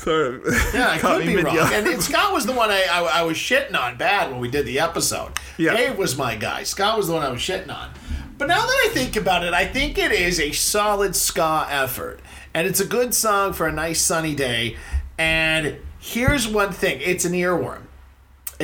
Sorry. 0.04 0.38
Yeah, 0.74 0.90
I 0.90 0.98
could 1.00 1.26
be 1.26 1.36
wrong. 1.36 1.56
And, 1.58 1.86
and 1.86 2.02
Scott 2.02 2.34
was 2.34 2.44
the 2.44 2.52
one 2.52 2.70
I, 2.70 2.84
I, 2.84 3.20
I 3.20 3.22
was 3.22 3.38
shitting 3.38 3.74
on 3.74 3.96
bad 3.96 4.30
when 4.30 4.38
we 4.38 4.50
did 4.50 4.66
the 4.66 4.78
episode. 4.80 5.32
Yeah. 5.56 5.74
Dave 5.74 5.96
was 5.96 6.18
my 6.18 6.36
guy. 6.36 6.64
Scott 6.64 6.98
was 6.98 7.08
the 7.08 7.14
one 7.14 7.22
I 7.22 7.30
was 7.30 7.40
shitting 7.40 7.74
on. 7.74 7.90
But 8.36 8.48
now 8.48 8.60
that 8.60 8.84
I 8.86 8.90
think 8.92 9.16
about 9.16 9.44
it, 9.44 9.54
I 9.54 9.64
think 9.64 9.96
it 9.96 10.12
is 10.12 10.38
a 10.38 10.52
solid 10.52 11.16
ska 11.16 11.66
effort. 11.70 12.20
And 12.52 12.66
it's 12.66 12.80
a 12.80 12.86
good 12.86 13.14
song 13.14 13.54
for 13.54 13.66
a 13.66 13.72
nice 13.72 14.00
sunny 14.00 14.34
day. 14.34 14.76
And 15.16 15.78
here's 15.98 16.46
one 16.46 16.72
thing 16.72 17.00
it's 17.00 17.24
an 17.24 17.32
earworm. 17.32 17.82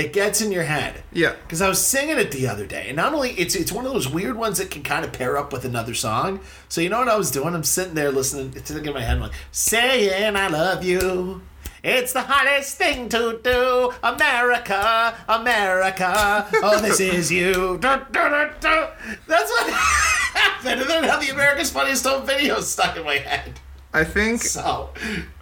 It 0.00 0.14
gets 0.14 0.40
in 0.40 0.50
your 0.50 0.62
head. 0.62 1.02
Yeah. 1.12 1.34
Because 1.42 1.60
I 1.60 1.68
was 1.68 1.78
singing 1.78 2.16
it 2.16 2.32
the 2.32 2.48
other 2.48 2.64
day, 2.64 2.86
and 2.88 2.96
not 2.96 3.12
only 3.12 3.32
it's 3.32 3.54
it's 3.54 3.70
one 3.70 3.84
of 3.84 3.92
those 3.92 4.08
weird 4.08 4.34
ones 4.36 4.56
that 4.56 4.70
can 4.70 4.82
kind 4.82 5.04
of 5.04 5.12
pair 5.12 5.36
up 5.36 5.52
with 5.52 5.66
another 5.66 5.92
song. 5.92 6.40
So 6.70 6.80
you 6.80 6.88
know 6.88 7.00
what 7.00 7.08
I 7.08 7.18
was 7.18 7.30
doing? 7.30 7.54
I'm 7.54 7.64
sitting 7.64 7.92
there 7.92 8.10
listening, 8.10 8.54
it's 8.56 8.70
in 8.70 8.82
my 8.94 9.02
head, 9.02 9.16
I'm 9.16 9.20
like 9.20 9.32
saying 9.52 10.36
I 10.36 10.48
love 10.48 10.82
you. 10.82 11.42
It's 11.82 12.14
the 12.14 12.22
hardest 12.22 12.78
thing 12.78 13.10
to 13.10 13.40
do, 13.42 13.92
America, 14.02 15.14
America. 15.28 16.46
Oh, 16.62 16.80
this 16.80 17.00
is 17.00 17.30
you. 17.30 17.78
That's 17.82 18.10
what 18.10 19.70
happened, 19.70 20.80
and 20.80 20.90
then 20.90 21.04
how 21.04 21.18
the 21.20 21.28
America's 21.28 21.70
Funniest 21.70 22.06
Home 22.06 22.26
Video 22.26 22.60
stuck 22.60 22.96
in 22.96 23.04
my 23.04 23.16
head. 23.16 23.60
I 23.92 24.04
think 24.04 24.42
So 24.42 24.90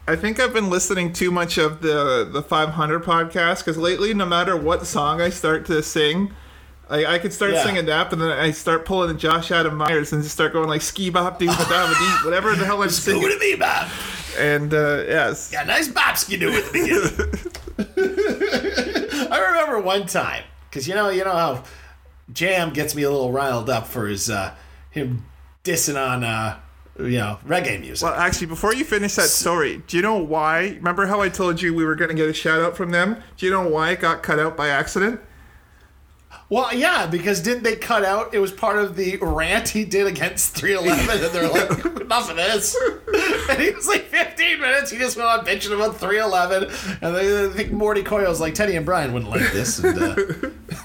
I 0.09 0.17
think 0.17 0.41
I've 0.41 0.53
been 0.55 0.71
listening 0.71 1.13
too 1.13 1.31
much 1.31 1.59
of 1.59 1.83
the 1.83 2.29
the 2.31 2.43
500 2.43 3.05
podcast 3.05 3.59
because 3.59 3.77
lately, 3.77 4.15
no 4.15 4.25
matter 4.27 4.57
what 4.57 4.87
song 4.87 5.21
I 5.21 5.29
start 5.31 5.67
to 5.67 5.83
sing, 5.83 6.33
I, 6.89 7.05
I 7.05 7.19
could 7.19 7.33
start 7.33 7.53
Yeah. 7.53 7.65
singing 7.65 7.87
that, 7.87 8.09
but 8.11 8.19
then 8.19 8.31
I 8.31 8.51
start 8.53 8.85
pulling 8.87 9.09
the 9.09 9.15
Josh 9.15 9.51
Adam 9.51 9.77
Meyers 9.77 10.13
and 10.13 10.23
just 10.23 10.35
start 10.35 10.53
going 10.55 10.69
like 10.69 10.81
ski 10.83 11.11
bop 11.11 11.39
doo 11.39 11.47
ba 11.47 11.57
da 11.69 11.87
ba 11.89 11.95
dee, 11.99 12.25
whatever 12.25 12.55
the 12.57 12.65
hell 12.65 12.83
I'm 12.83 12.89
singing. 12.89 13.23
Scooby 13.23 13.59
bop. 13.59 13.89
And 14.39 14.73
uh, 14.73 15.05
yes, 15.07 15.51
yeah, 15.53 15.65
nice 15.65 15.89
bops 15.89 16.29
you 16.31 16.39
do 16.39 16.53
at 16.53 16.73
the 16.73 17.49
beginning. 17.77 19.29
I 19.31 19.39
remember 19.51 19.81
one 19.81 20.07
time 20.07 20.45
because 20.71 20.89
you 20.89 20.95
know 20.95 21.11
you 21.11 21.25
know 21.25 21.33
how 21.33 21.65
Jam 22.33 22.73
gets 22.73 22.95
me 22.95 23.03
a 23.03 23.11
little 23.11 23.33
riled 23.33 23.69
up 23.69 23.87
for 23.87 24.07
his 24.07 24.31
uh, 24.31 24.55
him 24.91 25.27
dissing 25.65 26.01
on 26.03 26.25
uh, 26.25 26.59
you 26.99 27.19
know 27.19 27.39
reggae 27.47 27.81
music. 27.81 28.05
Well, 28.09 28.15
actually, 28.19 28.47
before 28.49 28.75
you 28.75 28.85
finish 28.85 29.15
that 29.15 29.29
story, 29.29 29.83
do 29.87 29.97
you 29.97 30.03
know 30.03 30.17
why? 30.17 30.75
Remember 30.77 31.07
how 31.07 31.21
I 31.21 31.29
told 31.29 31.61
you 31.63 31.75
we 31.75 31.85
were 31.85 31.95
going 31.95 32.11
to 32.11 32.15
get 32.15 32.29
a 32.29 32.35
shout 32.35 32.61
out 32.61 32.77
from 32.77 32.91
them? 32.91 33.23
Do 33.37 33.47
you 33.47 33.53
know 33.53 33.67
why 33.69 33.91
it 33.93 34.01
got 34.01 34.23
cut 34.23 34.39
out 34.39 34.57
by 34.57 34.69
accident? 34.69 35.21
Well, 36.51 36.75
yeah, 36.75 37.07
because 37.07 37.43
didn't 37.43 37.63
they 37.63 37.77
cut 37.77 38.05
out? 38.07 38.33
It 38.35 38.39
was 38.39 38.53
part 38.53 38.79
of 38.79 38.97
the 38.97 39.19
rant 39.21 39.69
he 39.69 39.85
did 39.85 40.07
against 40.07 40.55
311, 40.57 41.25
and 41.25 41.35
they're 41.35 41.49
like, 41.49 42.01
enough 42.01 42.31
of 42.31 42.37
this. 42.37 42.77
And 43.51 43.63
he 43.63 43.71
was 43.71 43.89
like 43.89 44.05
15 44.05 44.61
minutes. 44.61 44.91
He 44.91 44.99
just 44.99 45.17
went 45.17 45.27
on 45.27 45.43
bitching 45.45 45.75
about 45.75 45.97
311, 45.97 46.65
and 47.01 47.17
they, 47.17 47.47
I 47.47 47.49
think 47.49 47.73
Morty 47.73 48.03
Coyle's 48.03 48.43
like 48.43 48.53
Teddy 48.55 48.77
and 48.77 48.85
Brian 48.85 49.15
wouldn't 49.15 49.31
like 49.31 49.51
this. 49.53 49.79
And, 49.79 49.99
uh, 49.99 50.15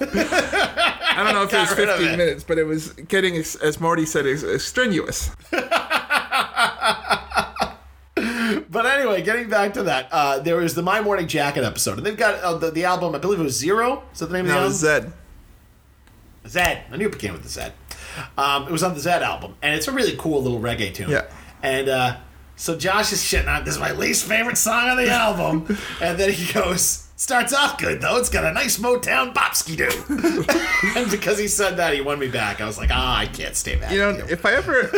I 0.00 1.22
don't 1.22 1.34
know 1.34 1.42
if 1.42 1.52
it 1.52 1.58
was 1.58 1.68
Got 1.68 1.78
rid 1.78 1.88
of 1.90 1.96
15 1.98 2.14
it. 2.14 2.16
minutes, 2.16 2.42
but 2.42 2.56
it 2.56 2.64
was 2.64 2.92
getting, 2.92 3.36
as 3.36 3.80
Morty 3.80 4.06
said, 4.06 4.24
strenuous. 4.62 5.30
But 8.74 8.86
anyway, 8.86 9.22
getting 9.22 9.48
back 9.48 9.72
to 9.74 9.84
that, 9.84 10.08
uh, 10.10 10.40
there 10.40 10.56
was 10.56 10.74
the 10.74 10.82
My 10.82 11.00
Morning 11.00 11.28
Jacket 11.28 11.62
episode, 11.62 11.96
and 11.96 12.04
they've 12.04 12.16
got 12.16 12.40
uh, 12.40 12.58
the, 12.58 12.72
the 12.72 12.84
album. 12.84 13.14
I 13.14 13.18
believe 13.18 13.38
it 13.38 13.44
was 13.44 13.56
Zero. 13.56 14.02
Is 14.12 14.18
that 14.18 14.26
the 14.26 14.32
name 14.32 14.46
of 14.46 14.48
the 14.48 14.54
No, 14.54 14.60
album? 14.62 14.72
Zed. 14.72 15.12
Zed. 16.48 16.82
I 16.90 16.96
knew 16.96 17.06
it 17.06 17.12
began 17.12 17.34
with 17.34 17.44
the 17.44 17.48
Zed. 17.48 17.72
Um, 18.36 18.64
it 18.66 18.72
was 18.72 18.82
on 18.82 18.94
the 18.94 19.00
Zed 19.00 19.22
album, 19.22 19.54
and 19.62 19.76
it's 19.76 19.86
a 19.86 19.92
really 19.92 20.16
cool 20.18 20.42
little 20.42 20.58
reggae 20.60 20.92
tune. 20.92 21.08
Yeah. 21.08 21.26
And 21.62 21.88
uh, 21.88 22.16
so 22.56 22.76
Josh 22.76 23.12
is 23.12 23.20
shitting 23.22 23.46
on 23.46 23.64
this 23.64 23.74
is 23.74 23.80
my 23.80 23.92
least 23.92 24.26
favorite 24.26 24.58
song 24.58 24.88
on 24.90 24.96
the 24.96 25.08
album, 25.08 25.78
and 26.00 26.18
then 26.18 26.32
he 26.32 26.52
goes, 26.52 27.06
starts 27.14 27.52
off 27.54 27.78
good 27.78 28.00
though. 28.00 28.16
It's 28.16 28.28
got 28.28 28.44
a 28.44 28.52
nice 28.52 28.78
Motown 28.78 29.32
bopski 29.32 29.76
do. 29.76 30.98
and 31.00 31.08
because 31.10 31.38
he 31.38 31.46
said 31.46 31.76
that, 31.76 31.94
he 31.94 32.00
won 32.00 32.18
me 32.18 32.28
back. 32.28 32.60
I 32.60 32.66
was 32.66 32.76
like, 32.76 32.90
ah, 32.92 33.18
I 33.18 33.26
can't 33.26 33.54
stay 33.54 33.76
back. 33.76 33.92
You 33.92 33.98
know, 33.98 34.26
if 34.28 34.44
I 34.44 34.54
ever, 34.54 34.82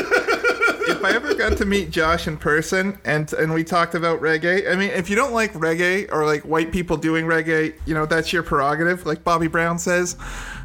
if 0.87 1.05
I 1.05 1.11
ever 1.12 1.34
got 1.34 1.57
to 1.59 1.64
meet 1.64 1.91
Josh 1.91 2.26
in 2.26 2.37
person 2.37 2.99
and 3.05 3.32
and 3.32 3.53
we 3.53 3.64
talked 3.64 3.95
about 3.95 4.20
reggae, 4.20 4.70
I 4.70 4.76
mean, 4.76 4.91
if 4.91 5.11
you 5.11 5.16
don't 5.16 5.32
like 5.32 5.53
reggae 5.55 6.11
or 6.12 6.24
like 6.24 6.43
white 6.43 6.72
people 6.72 6.97
doing 6.97 7.26
reggae, 7.26 7.74
you 7.87 7.95
know, 7.95 8.07
that's 8.07 8.32
your 8.32 8.43
prerogative, 8.43 9.07
like 9.07 9.24
Bobby 9.24 9.49
Brown 9.49 9.78
says. 9.78 10.16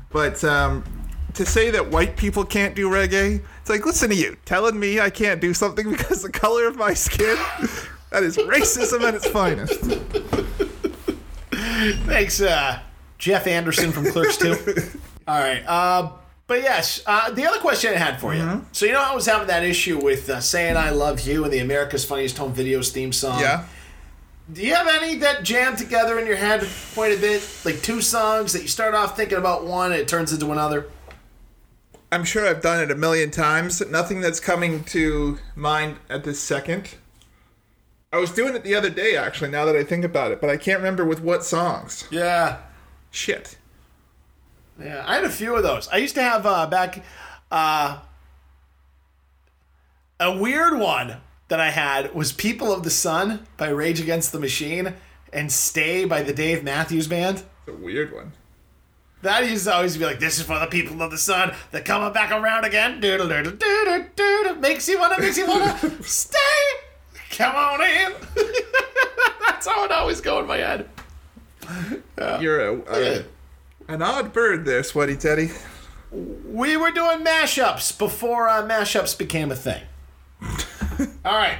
But 0.10 0.44
um, 0.44 0.84
to 1.34 1.46
say 1.46 1.72
that 1.72 1.90
white 1.90 2.18
people 2.18 2.44
can't 2.44 2.76
do 2.76 2.90
reggae, 2.90 3.42
it's 3.60 3.70
like, 3.70 3.86
listen 3.86 4.10
to 4.10 4.16
you 4.16 4.38
telling 4.46 4.80
me 4.80 5.00
I 5.00 5.10
can't 5.10 5.40
do 5.40 5.54
something 5.54 5.90
because 5.98 6.22
the 6.22 6.32
color 6.32 6.68
of 6.68 6.76
my 6.76 6.94
skin. 6.94 7.38
That 8.12 8.24
is 8.24 8.38
racism 8.38 9.02
at 9.04 9.16
its 9.16 9.28
finest. 9.28 9.80
Thanks, 12.06 12.42
uh, 12.42 12.80
Jeff 13.18 13.48
Anderson 13.48 13.92
from 13.92 14.12
Clerks 14.12 14.38
2. 14.38 14.50
All 15.28 15.40
right. 15.40 15.64
Uh, 15.66 16.12
but 16.52 16.64
yes, 16.64 17.02
uh, 17.06 17.32
the 17.32 17.46
other 17.46 17.60
question 17.60 17.94
I 17.94 17.98
had 17.98 18.20
for 18.20 18.36
you. 18.36 18.42
Mm-hmm. 18.42 18.66
So, 18.74 18.86
you 18.86 18.92
know, 18.92 19.02
I 19.02 19.16
was 19.16 19.26
having 19.26 19.48
that 19.48 19.64
issue 19.64 19.98
with 19.98 20.30
uh, 20.30 20.42
Saying 20.42 20.76
I 20.76 20.90
Love 20.90 21.22
You 21.22 21.46
and 21.46 21.54
the 21.54 21.60
America's 21.60 22.04
Funniest 22.04 22.38
Home 22.40 22.54
Videos 22.54 22.92
theme 22.92 23.14
song. 23.14 23.40
Yeah. 23.40 23.68
Do 24.52 24.62
you 24.62 24.76
have 24.76 24.90
any 24.90 25.16
that 25.20 25.44
jam 25.44 25.78
together 25.78 26.20
in 26.20 26.28
your 26.28 26.36
head 26.36 26.68
quite 26.94 27.18
a 27.18 27.22
bit? 27.22 27.42
Like 27.64 27.82
two 27.82 28.02
songs 28.02 28.52
that 28.52 28.64
you 28.64 28.68
start 28.68 28.94
off 28.94 29.16
thinking 29.16 29.38
about 29.38 29.64
one 29.64 29.94
and 29.94 30.02
it 30.02 30.10
turns 30.10 30.34
into 30.34 30.52
another? 30.52 30.88
I'm 32.12 32.26
sure 32.26 32.46
I've 32.46 32.62
done 32.62 32.84
it 32.84 32.92
a 32.92 32.96
million 32.96 33.32
times. 33.32 33.82
Nothing 33.90 34.20
that's 34.20 34.42
coming 34.42 34.84
to 34.84 35.38
mind 35.56 36.00
at 36.10 36.26
this 36.26 36.42
second. 36.42 36.96
I 38.12 38.18
was 38.18 38.30
doing 38.30 38.56
it 38.56 38.66
the 38.66 38.76
other 38.76 38.90
day, 38.90 39.16
actually, 39.16 39.52
now 39.52 39.64
that 39.64 39.78
I 39.78 39.86
think 39.86 40.04
about 40.04 40.34
it, 40.34 40.42
but 40.42 40.50
I 40.50 40.58
can't 40.58 40.80
remember 40.80 41.06
with 41.06 41.22
what 41.22 41.46
songs. 41.46 42.10
Yeah. 42.12 42.58
Shit. 43.10 43.56
Yeah, 44.84 45.04
I 45.06 45.16
had 45.16 45.24
a 45.24 45.30
few 45.30 45.56
of 45.56 45.64
those. 45.64 45.88
I 45.90 45.98
used 45.98 46.16
to 46.16 46.24
have 46.24 46.46
uh, 46.46 46.66
back 46.68 47.04
uh, 47.52 48.00
a 50.20 50.38
weird 50.38 50.78
one 50.80 51.18
that 51.50 51.60
I 51.60 51.70
had 51.72 52.14
was 52.16 52.32
"People 52.32 52.72
of 52.74 52.84
the 52.84 52.90
Sun" 52.90 53.48
by 53.58 53.70
Rage 53.70 54.00
Against 54.00 54.32
the 54.32 54.40
Machine 54.40 54.94
and 55.34 55.52
"Stay" 55.52 56.06
by 56.06 56.22
the 56.24 56.34
Dave 56.34 56.64
Matthews 56.64 57.08
Band. 57.08 57.44
It's 57.68 57.68
a 57.68 57.74
weird 57.74 58.14
one. 58.14 58.32
That 59.24 59.48
used 59.48 59.66
to 59.66 59.74
always 59.76 59.98
be 59.98 60.06
like, 60.06 60.20
"This 60.20 60.40
is 60.40 60.46
for 60.46 60.58
the 60.60 60.68
people 60.68 61.02
of 61.02 61.12
the 61.12 61.18
sun. 61.18 61.54
They're 61.72 61.82
coming 61.82 62.12
back 62.14 62.32
around 62.32 62.66
again." 62.66 63.00
Doodle 63.00 63.28
doodle 63.28 63.54
doodle 63.54 64.06
doodle. 64.16 64.56
Makes 64.56 64.88
you 64.88 65.00
wanna, 65.00 65.20
makes 65.20 65.38
you 65.38 65.48
wanna 65.48 65.78
stay. 66.04 66.38
Come 67.32 67.56
on 67.56 67.82
in. 67.82 68.14
That's 69.48 69.68
how 69.68 69.86
it 69.86 69.92
always 69.92 70.22
go 70.22 70.40
in 70.40 70.48
my 70.48 70.58
head. 70.58 70.90
You're 72.42 72.68
a, 72.68 72.82
a- 73.20 73.26
an 73.94 74.02
odd 74.02 74.34
bird 74.34 74.66
there, 74.66 74.84
Sweaty 74.84 75.16
Teddy. 75.16 75.52
We 76.12 76.76
were 76.78 76.92
doing 76.92 77.20
mashups 77.24 77.98
before 77.98 78.50
uh, 78.50 78.64
mashups 78.64 79.18
became 79.18 79.52
a 79.52 79.56
thing. 79.56 79.82
All 81.26 81.38
right. 81.38 81.60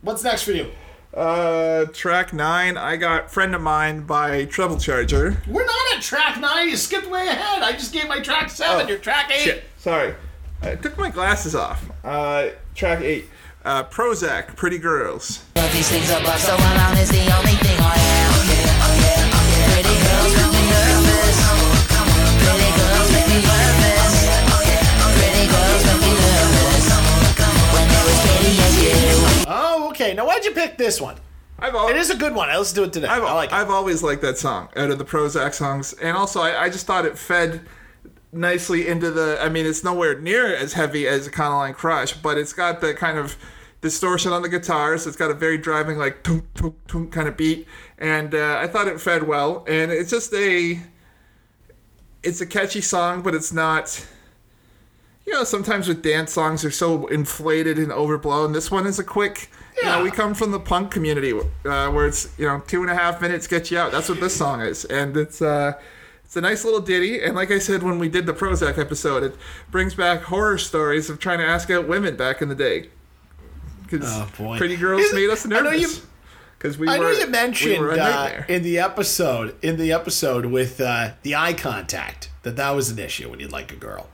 What's 0.00 0.24
next 0.24 0.42
for 0.44 0.52
you? 0.52 0.70
Uh, 1.14 1.84
track 1.92 2.32
nine, 2.32 2.78
I 2.78 2.96
got 2.96 3.30
"Friend 3.30 3.54
of 3.54 3.60
Mine" 3.60 4.02
by 4.06 4.46
Treble 4.46 4.78
Charger. 4.78 5.42
We're 5.46 5.66
not 5.66 5.94
at 5.96 6.02
track 6.02 6.40
nine. 6.40 6.70
You 6.70 6.76
skipped 6.78 7.10
way 7.10 7.28
ahead. 7.28 7.62
I 7.62 7.72
just 7.72 7.92
gave 7.92 8.08
my 8.08 8.20
track 8.20 8.48
seven. 8.48 8.86
Oh, 8.86 8.88
You're 8.88 8.98
track 8.98 9.30
eight. 9.30 9.40
Shit, 9.40 9.64
sorry. 9.76 10.14
I 10.62 10.74
took 10.76 10.96
my 10.96 11.10
glasses 11.10 11.54
off. 11.54 11.84
Uh, 12.02 12.50
track 12.74 13.02
eight. 13.02 13.26
uh, 13.64 13.84
Prozzäk, 13.84 14.56
Pretty 14.56 14.78
Girls. 14.78 15.44
These 15.72 15.90
things 15.90 16.10
are 16.10 16.38
so 16.38 16.54
alone 16.56 16.96
is 16.96 17.10
the 17.10 17.20
only 17.36 17.52
thing 17.60 17.76
I 17.78 17.96
am. 17.98 18.32
Pretty 18.42 18.64
girls 18.64 18.92
make 18.96 19.12
me 19.12 19.30
nervous. 19.30 19.60
Pretty 19.74 19.96
girls 20.00 20.34
make 20.34 20.52
me 20.52 20.62
nervous. 20.70 20.72
Pretty 20.72 20.80
girls 20.80 20.91
make 23.12 23.28
me 23.28 23.38
nervous. 26.20 26.86
When 27.72 27.86
they're 27.88 28.10
as 28.12 28.20
pretty 28.26 28.52
as 28.60 28.74
you. 28.82 29.44
Oh, 29.48 29.88
okay. 29.90 30.14
Now, 30.14 30.26
why'd 30.26 30.44
you 30.44 30.52
pick 30.52 30.78
this 30.78 31.00
one? 31.00 31.16
It 31.64 31.96
is 31.96 32.10
a 32.10 32.16
good 32.16 32.34
one. 32.34 32.48
Let's 32.48 32.72
do 32.72 32.82
it 32.82 32.92
today. 32.92 33.06
I've, 33.06 33.22
I 33.22 33.34
like 33.34 33.50
it. 33.50 33.54
I've 33.54 33.70
always 33.70 34.02
liked 34.02 34.20
that 34.22 34.36
song 34.36 34.68
out 34.76 34.90
of 34.90 34.98
the 34.98 35.04
Prozzäk 35.04 35.54
songs, 35.54 35.92
and 35.94 36.16
also 36.16 36.40
I, 36.40 36.64
I 36.64 36.68
just 36.68 36.86
thought 36.86 37.06
it 37.06 37.16
fed 37.16 37.62
nicely 38.32 38.88
into 38.88 39.12
the. 39.12 39.38
I 39.40 39.48
mean, 39.48 39.64
it's 39.64 39.84
nowhere 39.84 40.18
near 40.18 40.52
as 40.54 40.72
heavy 40.72 41.06
as 41.06 41.28
Econoline 41.28 41.74
Crush, 41.74 42.14
but 42.14 42.36
it's 42.36 42.52
got 42.52 42.80
the 42.80 42.94
kind 42.94 43.16
of 43.16 43.36
distortion 43.80 44.32
on 44.32 44.42
the 44.42 44.48
guitars. 44.48 45.06
It's 45.06 45.16
got 45.16 45.30
a 45.30 45.34
very 45.34 45.56
driving 45.56 45.98
like 45.98 46.24
tunk 46.24 46.52
tunk 46.54 46.74
tunk 46.88 47.12
kind 47.12 47.28
of 47.28 47.36
beat, 47.36 47.68
and 47.96 48.34
uh, 48.34 48.58
I 48.60 48.66
thought 48.66 48.88
it 48.88 49.00
fed 49.00 49.22
well. 49.22 49.64
And 49.68 49.92
it's 49.92 50.10
just 50.10 50.34
a. 50.34 50.80
It's 52.22 52.40
a 52.40 52.46
catchy 52.46 52.80
song, 52.80 53.22
but 53.22 53.34
it's 53.34 53.52
not. 53.52 54.06
You 55.26 55.32
know, 55.34 55.44
sometimes 55.44 55.86
with 55.86 56.02
dance 56.02 56.32
songs, 56.32 56.62
they're 56.62 56.70
so 56.72 57.06
inflated 57.06 57.78
and 57.78 57.92
overblown. 57.92 58.52
This 58.52 58.70
one 58.70 58.86
is 58.86 58.98
a 58.98 59.04
quick. 59.04 59.50
You 59.80 59.88
know, 59.88 60.02
we 60.02 60.10
come 60.10 60.34
from 60.34 60.50
the 60.50 60.60
punk 60.60 60.90
community 60.90 61.32
uh, 61.32 61.90
where 61.90 62.06
it's 62.06 62.28
you 62.38 62.46
know 62.46 62.60
two 62.66 62.82
and 62.82 62.90
a 62.90 62.94
half 62.94 63.20
minutes 63.20 63.46
get 63.46 63.70
you 63.70 63.78
out. 63.78 63.92
That's 63.92 64.08
what 64.08 64.20
this 64.20 64.34
song 64.36 64.60
is, 64.60 64.84
and 64.84 65.16
it's 65.16 65.40
uh, 65.40 65.72
it's 66.24 66.36
a 66.36 66.40
nice 66.40 66.64
little 66.64 66.80
ditty. 66.80 67.22
And 67.22 67.34
like 67.36 67.50
I 67.50 67.58
said 67.58 67.82
when 67.82 67.98
we 67.98 68.08
did 68.08 68.26
the 68.26 68.32
Prozzäk 68.34 68.78
episode, 68.78 69.22
it 69.22 69.34
brings 69.70 69.94
back 69.94 70.22
horror 70.22 70.58
stories 70.58 71.08
of 71.08 71.18
trying 71.20 71.38
to 71.38 71.46
ask 71.46 71.70
out 71.70 71.86
women 71.88 72.16
back 72.16 72.42
in 72.42 72.48
the 72.48 72.54
day. 72.54 72.88
Because 73.84 74.06
Oh, 74.06 74.28
boy. 74.38 74.58
pretty 74.58 74.76
girls 74.76 75.02
Is- 75.02 75.14
made 75.14 75.30
us 75.30 75.46
I 75.46 75.48
know 75.50 75.70
you- 75.70 75.80
nervous. 75.82 76.06
Because 76.62 76.78
we 76.78 76.88
I 76.88 76.96
know 76.96 77.10
you 77.10 77.26
mentioned 77.26 77.84
we 77.84 77.98
uh, 77.98 78.44
in 78.46 78.62
the 78.62 78.78
episode 78.78 79.56
in 79.62 79.78
the 79.78 79.90
episode 79.90 80.46
with 80.46 80.80
uh, 80.80 81.10
the 81.22 81.34
eye 81.34 81.54
contact 81.54 82.30
that 82.44 82.54
that 82.54 82.70
was 82.70 82.88
an 82.88 83.00
issue 83.00 83.28
when 83.28 83.40
you 83.40 83.48
like 83.48 83.72
a 83.72 83.76
girl, 83.76 84.08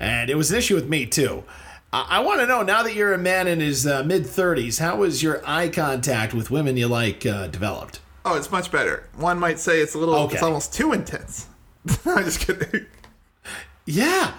and 0.00 0.30
it 0.30 0.36
was 0.36 0.50
an 0.50 0.56
issue 0.56 0.76
with 0.76 0.88
me 0.88 1.04
too. 1.04 1.44
I, 1.92 2.06
I 2.08 2.20
want 2.20 2.40
to 2.40 2.46
know 2.46 2.62
now 2.62 2.82
that 2.84 2.94
you're 2.94 3.12
a 3.12 3.18
man 3.18 3.46
in 3.46 3.60
his 3.60 3.86
uh, 3.86 4.02
mid 4.02 4.24
thirties, 4.24 4.78
how 4.78 4.96
was 4.96 5.22
your 5.22 5.42
eye 5.46 5.68
contact 5.68 6.32
with 6.32 6.50
women 6.50 6.78
you 6.78 6.88
like 6.88 7.26
uh, 7.26 7.48
developed? 7.48 8.00
Oh, 8.24 8.34
it's 8.34 8.50
much 8.50 8.72
better. 8.72 9.06
One 9.16 9.38
might 9.38 9.58
say 9.58 9.80
it's 9.80 9.92
a 9.92 9.98
little. 9.98 10.14
Okay. 10.14 10.36
It's 10.36 10.42
almost 10.42 10.72
too 10.72 10.94
intense. 10.94 11.48
I'm 12.06 12.24
just 12.24 12.40
kidding. 12.40 12.86
Yeah. 13.84 14.32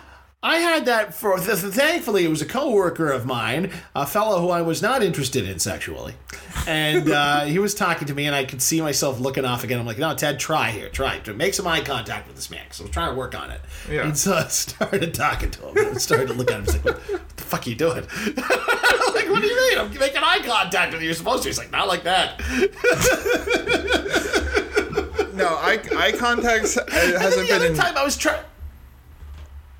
I 0.48 0.58
had 0.58 0.86
that 0.86 1.14
for 1.16 1.38
th- 1.38 1.60
th- 1.62 1.74
thankfully 1.74 2.24
it 2.24 2.28
was 2.28 2.40
a 2.42 2.46
coworker 2.46 3.10
of 3.12 3.26
mine, 3.26 3.72
a 3.96 4.06
fellow 4.06 4.40
who 4.42 4.50
I 4.50 4.62
was 4.62 4.80
not 4.80 5.02
interested 5.02 5.50
in 5.50 5.58
sexually, 5.58 6.14
and 6.68 7.10
uh, 7.10 7.46
he 7.46 7.58
was 7.58 7.74
talking 7.74 8.08
to 8.08 8.14
me, 8.14 8.28
and 8.28 8.36
I 8.36 8.46
could 8.46 8.62
see 8.62 8.80
myself 8.80 9.20
looking 9.20 9.44
off 9.44 9.64
again. 9.64 9.80
I'm 9.80 9.88
like, 9.88 9.98
no, 9.98 10.14
Ted, 10.14 10.38
try 10.40 10.70
here, 10.70 10.90
try 10.90 11.18
to 11.20 11.34
make 11.34 11.56
some 11.56 11.66
eye 11.66 11.82
contact 11.82 12.28
with 12.28 12.36
this 12.36 12.52
man. 12.52 12.62
So 12.70 12.84
I 12.84 12.86
was 12.86 12.92
trying 12.94 13.10
to 13.14 13.16
work 13.18 13.34
on 13.34 13.50
it, 13.50 13.60
Yeah. 13.90 14.04
and 14.06 14.16
so 14.16 14.34
I 14.36 14.44
started 14.48 15.16
talking 15.16 15.50
to 15.50 15.68
him, 15.70 15.78
and 15.88 16.00
started 16.02 16.28
to 16.28 16.34
look 16.36 16.52
at 16.52 16.60
him. 16.60 16.66
He's 16.66 16.76
like, 16.76 16.86
what, 16.86 17.28
the 17.38 17.44
fuck 17.44 17.66
are 17.66 17.70
you 17.70 17.76
doing? 17.76 18.06
Like, 19.16 19.30
what 19.32 19.42
do 19.42 19.48
you 19.48 19.56
mean? 19.70 19.80
I'm 19.80 19.94
making 19.98 20.22
eye 20.22 20.42
contact 20.44 20.92
with 20.92 21.02
you. 21.02 21.08
You're 21.08 21.16
supposed 21.16 21.44
to. 21.44 21.50
He's 21.50 21.58
like, 21.58 21.72
not 21.72 21.88
like 21.88 22.04
that. 22.04 22.42
No, 25.34 25.48
eye, 25.48 25.80
eye 25.98 26.12
contact 26.14 26.64
hasn't 26.76 26.88
the 26.90 27.46
been 27.48 27.56
other 27.56 27.66
in. 27.68 27.76
time 27.76 27.98
I 27.98 28.04
was 28.06 28.16
trying. 28.16 28.42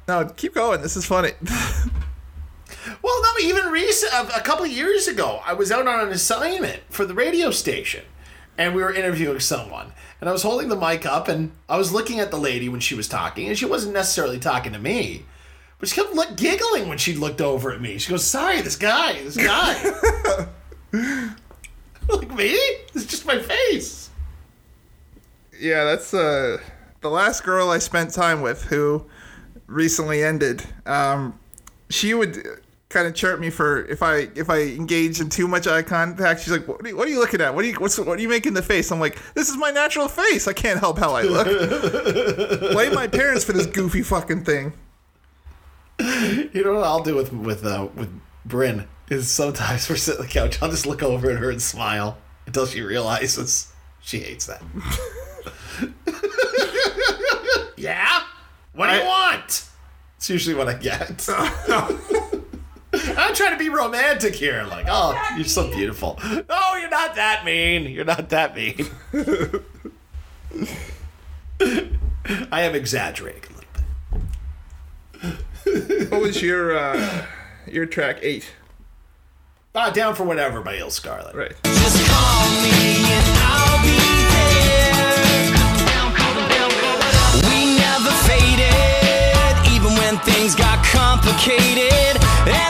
No, 0.08 0.26
keep 0.26 0.54
going. 0.54 0.82
This 0.82 0.96
is 0.96 1.06
funny. 1.06 1.32
Well, 3.02 3.22
no, 3.22 3.46
even 3.48 3.72
recent, 3.72 4.14
a, 4.14 4.38
a 4.38 4.42
couple 4.42 4.66
of 4.66 4.72
years 4.72 5.08
ago, 5.08 5.42
I 5.44 5.54
was 5.54 5.72
out 5.72 5.88
on 5.88 6.08
an 6.08 6.12
assignment 6.12 6.82
for 6.90 7.06
the 7.06 7.14
radio 7.14 7.50
station, 7.52 8.04
and 8.58 8.76
we 8.76 8.84
were 8.84 8.94
interviewing 8.94 9.40
someone, 9.40 9.92
and 10.20 10.30
I 10.30 10.34
was 10.34 10.44
holding 10.44 10.70
the 10.70 10.76
mic 10.76 11.06
up, 11.06 11.28
and 11.28 11.52
I 11.68 11.78
was 11.78 11.92
looking 11.92 12.20
at 12.20 12.32
the 12.32 12.38
lady 12.38 12.70
when 12.70 12.80
she 12.80 12.96
was 12.96 13.08
talking, 13.08 13.48
and 13.48 13.58
she 13.58 13.66
wasn't 13.66 13.94
necessarily 13.94 14.40
talking 14.40 14.74
to 14.74 14.80
me, 14.80 15.26
but 15.80 15.90
she 15.90 15.96
kept 15.96 16.14
look, 16.14 16.38
giggling 16.38 16.88
when 16.88 16.98
she 16.98 17.16
looked 17.16 17.42
over 17.42 17.72
at 17.72 17.82
me. 17.82 17.98
She 17.98 18.12
goes, 18.12 18.26
"Sorry, 18.26 18.62
this 18.62 18.76
guy, 18.76 19.14
this 19.14 19.38
guy." 19.38 20.48
like 22.08 22.36
me? 22.36 22.54
It's 22.94 23.06
just 23.06 23.26
my 23.26 23.40
face. 23.40 24.10
Yeah, 25.60 25.84
that's 25.86 26.14
uh 26.14 26.58
the 27.02 27.10
last 27.10 27.44
girl 27.44 27.70
I 27.70 27.80
spent 27.80 28.14
time 28.14 28.42
with 28.42 28.64
who 28.64 29.06
recently 29.68 30.24
ended. 30.24 30.64
Um, 30.86 31.40
she 31.90 32.14
would 32.14 32.46
kind 32.90 33.08
of 33.08 33.14
chirp 33.14 33.40
me 33.40 33.50
for 33.50 33.86
if 33.86 34.02
I 34.02 34.30
if 34.36 34.50
I 34.50 34.62
engage 34.62 35.20
in 35.20 35.30
too 35.30 35.48
much 35.48 35.68
eye 35.68 35.82
contact. 35.82 36.42
She's 36.42 36.52
like, 36.52 36.68
"What 36.68 36.84
are 36.84 36.88
you, 36.88 36.98
what 36.98 37.08
are 37.08 37.12
you 37.12 37.20
looking 37.20 37.42
at? 37.42 37.54
What 37.54 37.66
are 37.66 37.68
you 37.68 37.76
what's 37.76 37.98
what 38.00 38.18
are 38.18 38.22
you 38.22 38.30
making 38.30 38.54
the 38.54 38.62
face?" 38.62 38.92
I'm 38.92 39.00
like, 39.00 39.18
"This 39.34 39.50
is 39.50 39.58
my 39.58 39.72
natural 39.72 40.08
face. 40.08 40.48
I 40.48 40.54
can't 40.54 40.80
help 40.80 40.98
how 40.98 41.14
I 41.14 41.24
look." 41.24 41.46
Blame 42.72 42.94
my 42.94 43.08
parents 43.08 43.44
for 43.44 43.54
this 43.54 43.66
goofy 43.66 44.02
fucking 44.02 44.44
thing. 44.46 44.74
You 46.00 46.64
know 46.64 46.74
what 46.74 46.84
I'll 46.84 47.04
do 47.04 47.16
with 47.16 47.34
with 47.34 47.66
uh, 47.66 47.88
with 47.96 48.10
Bryn 48.46 48.88
is 49.10 49.30
sometimes 49.30 49.90
we're 49.90 49.98
sitting 49.98 50.22
on 50.22 50.28
the 50.28 50.32
couch. 50.32 50.62
I'll 50.62 50.70
just 50.70 50.86
look 50.86 51.04
over 51.04 51.30
at 51.32 51.38
her 51.38 51.50
and 51.50 51.62
smile 51.62 52.18
until 52.46 52.66
she 52.66 52.82
realizes 52.82 53.74
she 54.02 54.20
hates 54.20 54.46
that. 54.46 54.62
yeah. 57.78 58.24
What 58.76 58.90
do 58.90 58.98
you 58.98 59.06
want? 59.06 59.66
It's 60.18 60.30
usually 60.30 60.56
what 60.56 60.68
I 60.68 60.74
get. 60.74 61.28
I'm 62.94 63.34
trying 63.36 63.52
to 63.52 63.58
be 63.58 63.70
romantic 63.70 64.36
here. 64.36 64.64
Like, 64.64 64.86
oh, 64.90 65.16
you're 65.36 65.46
so 65.46 65.70
beautiful. 65.72 66.20
No, 66.24 66.76
you're 66.76 66.90
not 66.90 67.16
that 67.16 67.44
mean. 67.46 67.90
You're 67.90 68.06
not 68.06 68.30
that 68.30 68.56
mean. 68.56 68.90
I 72.52 72.62
am 72.62 72.76
exaggerating 72.76 73.44
a 73.52 73.56
little 73.56 75.32
bit. 75.66 76.12
What 76.12 76.22
was 76.22 76.42
your 76.42 76.78
uh 76.78 77.26
your 77.68 77.86
track 77.86 78.20
eight? 78.22 78.52
Ah, 79.74 79.90
down 79.90 80.16
for 80.16 80.24
whatever 80.24 80.62
by 80.62 80.78
illScarlett. 80.78 81.34
Right. 81.34 82.95
Things 90.26 90.56
got 90.56 90.75
complicated. 91.16 92.22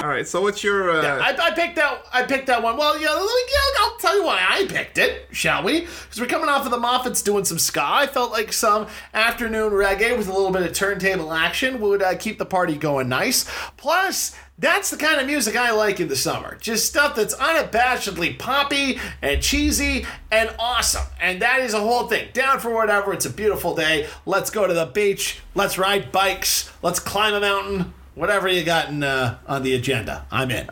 All 0.04 0.10
right. 0.10 0.28
So 0.28 0.41
what's 0.41 0.64
your 0.64 0.91
uh, 0.91 1.02
Yeah, 1.02 1.16
I, 1.18 1.48
I 1.48 1.52
picked 1.52 1.76
that. 1.78 2.06
I 2.14 2.24
picked 2.24 2.48
that 2.48 2.62
one. 2.62 2.78
Well, 2.78 3.00
yeah, 3.00 3.10
let 3.10 3.22
me- 3.22 3.28
yeah, 3.48 3.82
I'll 3.82 3.98
tell 3.98 4.16
you 4.18 4.24
why 4.26 4.46
I 4.48 4.66
picked 4.68 4.98
it, 4.98 5.28
shall 5.32 5.64
we? 5.64 5.82
Because 5.82 6.20
we're 6.20 6.28
coming 6.28 6.48
off 6.50 6.66
of 6.66 6.72
the 6.72 6.78
Moffatts 6.78 7.24
doing 7.24 7.43
some 7.43 7.60
ska. 7.60 7.82
I 7.84 8.08
felt 8.08 8.32
like 8.32 8.54
some 8.54 8.88
afternoon 9.14 9.72
reggae 9.74 10.18
with 10.18 10.28
a 10.28 10.34
little 10.34 10.52
bit 10.52 10.62
of 10.64 10.74
turntable 10.74 11.34
action 11.34 11.80
would 11.82 12.02
uh, 12.02 12.16
keep 12.18 12.38
the 12.38 12.46
party 12.46 12.78
going 12.78 13.10
nice. 13.10 13.46
Plus, 13.78 14.36
that's 14.58 14.89
the 14.91 14.98
kind 14.98 15.20
of 15.20 15.28
music 15.28 15.56
I 15.58 15.72
like 15.72 16.00
in 16.00 16.08
the 16.08 16.16
summer. 16.16 16.56
Just 16.62 16.86
stuff 16.86 17.16
that's 17.16 17.36
unabashedly 17.36 18.38
poppy 18.39 19.00
and 19.22 19.41
cheesy 19.41 20.06
and 20.32 20.54
awesome. 20.60 21.06
And 21.20 21.41
that 21.41 21.60
is 21.62 21.74
a 21.74 21.80
whole 21.80 22.08
thing. 22.08 22.30
Down 22.32 22.60
for 22.60 22.70
whatever. 22.70 23.12
It's 23.14 23.26
a 23.26 23.30
beautiful 23.30 23.76
day. 23.76 24.08
Let's 24.26 24.50
go 24.52 24.68
to 24.68 24.74
the 24.74 24.86
beach. 24.86 25.39
Let's 25.56 25.78
ride 25.78 26.12
bikes. 26.12 26.72
Let's 26.82 27.00
climb 27.00 27.34
a 27.34 27.42
mountain. 27.42 27.93
Whatever 28.16 28.47
you 28.47 28.63
got 28.63 28.89
in, 28.89 29.04
uh, 29.04 29.37
on 29.47 29.63
the 29.63 29.75
agenda, 29.75 30.25
I'm 30.32 30.50
in. 30.51 30.70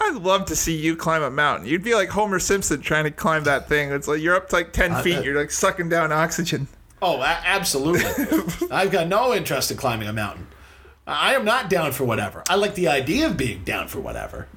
I'd 0.00 0.16
love 0.16 0.44
to 0.46 0.56
see 0.56 0.76
you 0.76 0.96
climb 0.96 1.22
a 1.22 1.30
mountain. 1.30 1.66
You'd 1.68 1.82
be 1.84 1.94
like 1.94 2.10
Homer 2.10 2.38
Simpson 2.38 2.80
trying 2.80 3.04
to 3.04 3.10
climb 3.10 3.44
that 3.44 3.68
thing. 3.68 3.90
It's 3.90 4.08
like 4.08 4.20
you're 4.20 4.34
up 4.36 4.48
to 4.50 4.56
like 4.56 4.72
ten 4.72 4.92
Uh, 4.92 5.02
feet. 5.02 5.18
uh, 5.18 5.22
You're 5.22 5.38
like 5.38 5.50
sucking 5.50 5.88
down 5.88 6.12
oxygen. 6.12 6.66
Oh, 7.00 7.20
absolutely. 7.22 8.04
I've 8.70 8.90
got 8.90 9.08
no 9.08 9.34
interest 9.34 9.70
in 9.70 9.76
climbing 9.76 10.08
a 10.08 10.12
mountain. 10.12 10.46
I 11.06 11.34
am 11.34 11.44
not 11.44 11.68
down 11.70 11.92
for 11.92 12.04
whatever. 12.04 12.42
I 12.48 12.54
like 12.56 12.74
the 12.74 12.88
idea 12.88 13.26
of 13.26 13.36
being 13.36 13.62
down 13.62 13.88
for 13.88 14.00
whatever. 14.00 14.48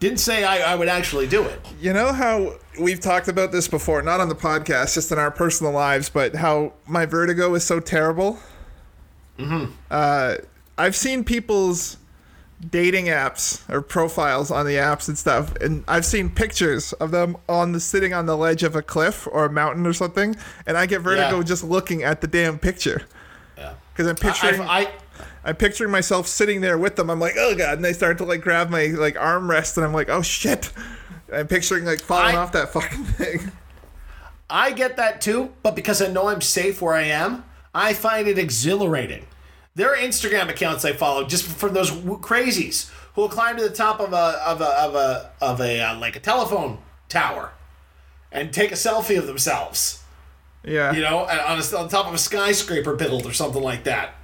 Didn't 0.00 0.18
say 0.18 0.44
I, 0.44 0.72
I 0.72 0.74
would 0.76 0.88
actually 0.88 1.26
do 1.26 1.42
it. 1.44 1.60
You 1.78 1.92
know 1.92 2.12
how 2.12 2.54
we've 2.80 3.00
talked 3.00 3.28
about 3.28 3.52
this 3.52 3.68
before, 3.68 4.00
not 4.00 4.18
on 4.18 4.30
the 4.30 4.34
podcast, 4.34 4.94
just 4.94 5.12
in 5.12 5.18
our 5.18 5.30
personal 5.30 5.72
lives, 5.72 6.08
but 6.08 6.34
how 6.36 6.72
my 6.86 7.04
vertigo 7.04 7.54
is 7.54 7.64
so 7.64 7.80
terrible. 7.80 8.38
Mm-hmm. 9.38 9.72
Uh, 9.90 10.36
I've 10.80 10.96
seen 10.96 11.24
people's 11.24 11.96
dating 12.68 13.06
apps 13.06 13.68
or 13.72 13.80
profiles 13.80 14.50
on 14.50 14.66
the 14.66 14.74
apps 14.74 15.08
and 15.08 15.16
stuff, 15.18 15.54
and 15.56 15.82
I've 15.88 16.04
seen 16.04 16.28
pictures 16.30 16.92
of 16.94 17.10
them 17.10 17.36
on 17.48 17.72
the 17.72 17.80
sitting 17.80 18.12
on 18.12 18.26
the 18.26 18.36
ledge 18.36 18.62
of 18.62 18.76
a 18.76 18.82
cliff 18.82 19.26
or 19.30 19.46
a 19.46 19.50
mountain 19.50 19.86
or 19.86 19.92
something, 19.92 20.36
and 20.66 20.76
I 20.76 20.86
get 20.86 21.00
vertigo 21.00 21.38
Yeah. 21.38 21.42
just 21.42 21.64
looking 21.64 22.02
at 22.02 22.20
the 22.20 22.26
damn 22.26 22.58
picture. 22.58 23.02
Yeah. 23.56 23.74
Because 23.92 24.06
I'm 24.06 24.16
picturing. 24.16 24.60
I, 24.60 24.66
I, 24.82 24.90
I'm 25.44 25.56
picturing 25.56 25.90
myself 25.90 26.26
sitting 26.26 26.60
there 26.60 26.76
with 26.76 26.96
them. 26.96 27.08
I'm 27.10 27.18
like, 27.20 27.34
oh 27.38 27.54
god, 27.54 27.74
and 27.76 27.84
they 27.84 27.92
start 27.94 28.18
to 28.18 28.24
like 28.24 28.42
grab 28.42 28.68
my 28.70 28.86
like 28.86 29.14
armrest, 29.16 29.76
and 29.76 29.86
I'm 29.86 29.94
like, 29.94 30.08
oh 30.08 30.22
shit. 30.22 30.72
I'm 31.32 31.46
picturing 31.46 31.84
like 31.84 32.00
falling 32.00 32.34
I- 32.36 32.38
off 32.38 32.52
that 32.52 32.72
fucking 32.72 33.04
thing. 33.04 33.52
I 34.50 34.72
get 34.72 34.96
that 34.96 35.20
too, 35.20 35.52
but 35.62 35.76
because 35.76 36.02
I 36.02 36.08
know 36.08 36.28
I'm 36.28 36.40
safe 36.40 36.82
where 36.82 36.94
I 36.94 37.02
am, 37.04 37.44
I 37.72 37.92
find 37.94 38.26
it 38.26 38.36
exhilarating. 38.38 39.26
There 39.74 39.92
are 39.92 39.96
Instagram 39.96 40.48
accounts 40.48 40.84
I 40.84 40.92
follow 40.92 41.24
just 41.24 41.44
from 41.44 41.74
those 41.74 41.90
crazies 41.90 42.90
who 43.14 43.22
will 43.22 43.28
climb 43.28 43.56
to 43.56 43.62
the 43.62 43.74
top 43.74 44.00
of 44.00 44.12
a 44.12 44.42
of 44.44 44.60
a 44.60 44.64
of 44.64 44.94
a 44.94 45.30
of 45.40 45.60
a 45.60 45.80
uh, 45.80 45.98
like 45.98 46.16
a 46.16 46.20
telephone 46.20 46.78
tower 47.08 47.52
and 48.32 48.52
take 48.52 48.72
a 48.72 48.76
selfie 48.76 49.18
of 49.18 49.26
themselves. 49.26 50.02
Yeah. 50.64 50.92
You 50.92 51.00
know, 51.00 51.20
on, 51.20 51.58
a, 51.58 51.76
on 51.76 51.88
top 51.88 52.06
of 52.06 52.14
a 52.14 52.18
skyscraper 52.18 52.94
build 52.94 53.26
or 53.26 53.32
something 53.32 53.62
like 53.62 53.84
that. 53.84 54.14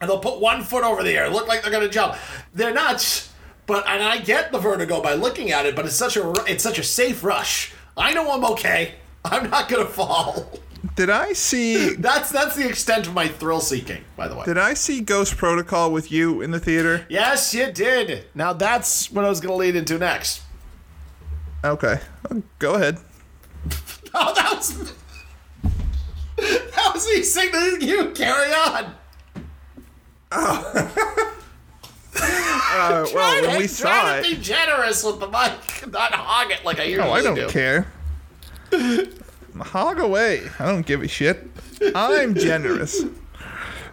And 0.00 0.08
they'll 0.08 0.20
put 0.20 0.40
one 0.40 0.62
foot 0.62 0.84
over 0.84 1.02
the 1.02 1.12
air, 1.12 1.30
look 1.30 1.48
like 1.48 1.62
they're 1.62 1.72
gonna 1.72 1.88
jump. 1.88 2.16
They're 2.52 2.74
nuts, 2.74 3.32
but 3.66 3.86
and 3.88 4.02
I 4.02 4.18
get 4.18 4.52
the 4.52 4.58
vertigo 4.58 5.00
by 5.00 5.14
looking 5.14 5.50
at 5.50 5.64
it, 5.66 5.74
but 5.74 5.86
it's 5.86 5.96
such 5.96 6.16
a 6.16 6.32
it's 6.46 6.62
such 6.62 6.78
a 6.78 6.84
safe 6.84 7.24
rush. 7.24 7.72
I 7.96 8.12
know 8.12 8.30
I'm 8.30 8.44
okay. 8.52 8.96
I'm 9.24 9.48
not 9.48 9.68
gonna 9.68 9.86
fall. 9.86 10.60
Did 10.96 11.08
I 11.10 11.32
see? 11.32 11.94
That's 11.98 12.30
that's 12.30 12.56
the 12.56 12.68
extent 12.68 13.06
of 13.06 13.14
my 13.14 13.26
thrill 13.28 13.60
seeking, 13.60 14.04
by 14.16 14.28
the 14.28 14.36
way. 14.36 14.44
Did 14.44 14.58
I 14.58 14.74
see 14.74 15.00
Ghost 15.00 15.36
Protocol 15.36 15.90
with 15.92 16.12
you 16.12 16.42
in 16.42 16.50
the 16.50 16.60
theater? 16.60 17.06
Yes, 17.08 17.54
you 17.54 17.72
did. 17.72 18.26
Now 18.34 18.52
that's 18.52 19.10
what 19.10 19.24
I 19.24 19.28
was 19.28 19.40
gonna 19.40 19.54
lead 19.56 19.76
into 19.76 19.98
next. 19.98 20.42
Okay, 21.64 22.00
go 22.58 22.74
ahead. 22.74 22.98
Oh, 24.16 24.32
that 24.34 24.52
was 24.54 24.92
that 26.36 26.90
was 26.94 27.04
me 27.08 27.22
signaling 27.24 27.80
you. 27.80 28.10
Carry 28.10 28.52
on. 28.52 28.94
Uh, 32.76 33.06
well, 33.14 33.42
when 33.42 33.58
we 33.58 33.66
saw 33.66 34.14
it, 34.16 34.24
to 34.24 34.30
be 34.36 34.40
generous 34.40 35.02
with 35.04 35.18
the 35.20 35.26
mic, 35.26 35.52
not 35.92 36.12
hog 36.12 36.50
it 36.52 36.64
like 36.64 36.78
I 36.78 36.84
usually 36.84 37.06
do. 37.06 37.10
oh, 37.10 37.12
I 37.12 37.22
don't 37.22 37.34
do. 37.34 37.48
care. 37.48 37.86
Hog 39.60 39.98
away. 40.00 40.42
I 40.58 40.66
don't 40.66 40.84
give 40.86 41.02
a 41.02 41.08
shit. 41.08 41.48
I'm 41.94 42.34
generous. 42.34 43.02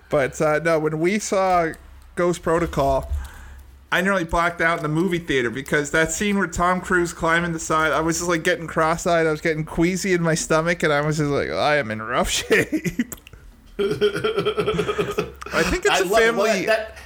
But 0.09 0.39
uh, 0.41 0.59
no, 0.59 0.79
when 0.79 0.99
we 0.99 1.19
saw 1.19 1.71
Ghost 2.15 2.41
Protocol, 2.43 3.11
I 3.91 4.01
nearly 4.01 4.23
blacked 4.23 4.61
out 4.61 4.77
in 4.77 4.83
the 4.83 4.89
movie 4.89 5.19
theater 5.19 5.49
because 5.49 5.91
that 5.91 6.11
scene 6.11 6.37
where 6.37 6.47
Tom 6.47 6.81
Cruise 6.81 7.13
climbing 7.13 7.53
the 7.53 7.59
side, 7.59 7.91
I 7.91 7.99
was 8.01 8.17
just 8.17 8.29
like 8.29 8.43
getting 8.43 8.67
cross-eyed. 8.67 9.27
I 9.27 9.31
was 9.31 9.41
getting 9.41 9.63
queasy 9.65 10.13
in 10.13 10.21
my 10.21 10.35
stomach, 10.35 10.83
and 10.83 10.91
I 10.93 11.01
was 11.01 11.17
just 11.17 11.29
like, 11.29 11.49
I 11.49 11.77
am 11.77 11.91
in 11.91 12.01
rough 12.01 12.29
shape. 12.49 13.15
I 13.79 15.63
think 15.63 15.85
it's 15.85 15.89
I 15.89 15.99
a 15.99 16.05
family. 16.09 16.65
that- 16.65 16.97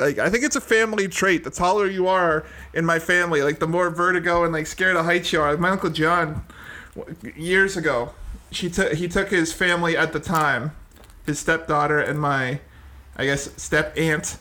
like 0.00 0.18
I 0.18 0.28
think 0.28 0.42
it's 0.42 0.56
a 0.56 0.60
family 0.60 1.06
trait. 1.06 1.44
The 1.44 1.50
taller 1.50 1.86
you 1.86 2.08
are 2.08 2.44
in 2.74 2.84
my 2.84 2.98
family, 2.98 3.42
like 3.42 3.60
the 3.60 3.68
more 3.68 3.90
vertigo 3.90 4.42
and 4.42 4.52
like 4.52 4.66
scared 4.66 4.96
of 4.96 5.04
heights 5.04 5.32
you 5.32 5.40
are. 5.40 5.52
Like 5.52 5.60
my 5.60 5.70
uncle 5.70 5.88
John, 5.90 6.44
years 7.36 7.76
ago, 7.76 8.10
she 8.50 8.70
took 8.70 8.92
he 8.92 9.08
took 9.08 9.28
his 9.28 9.52
family 9.52 9.96
at 9.96 10.12
the 10.12 10.20
time, 10.20 10.72
his 11.26 11.38
stepdaughter 11.38 11.98
and 11.98 12.20
my, 12.20 12.60
I 13.16 13.24
guess 13.24 13.50
step 13.60 13.96
aunt, 13.98 14.38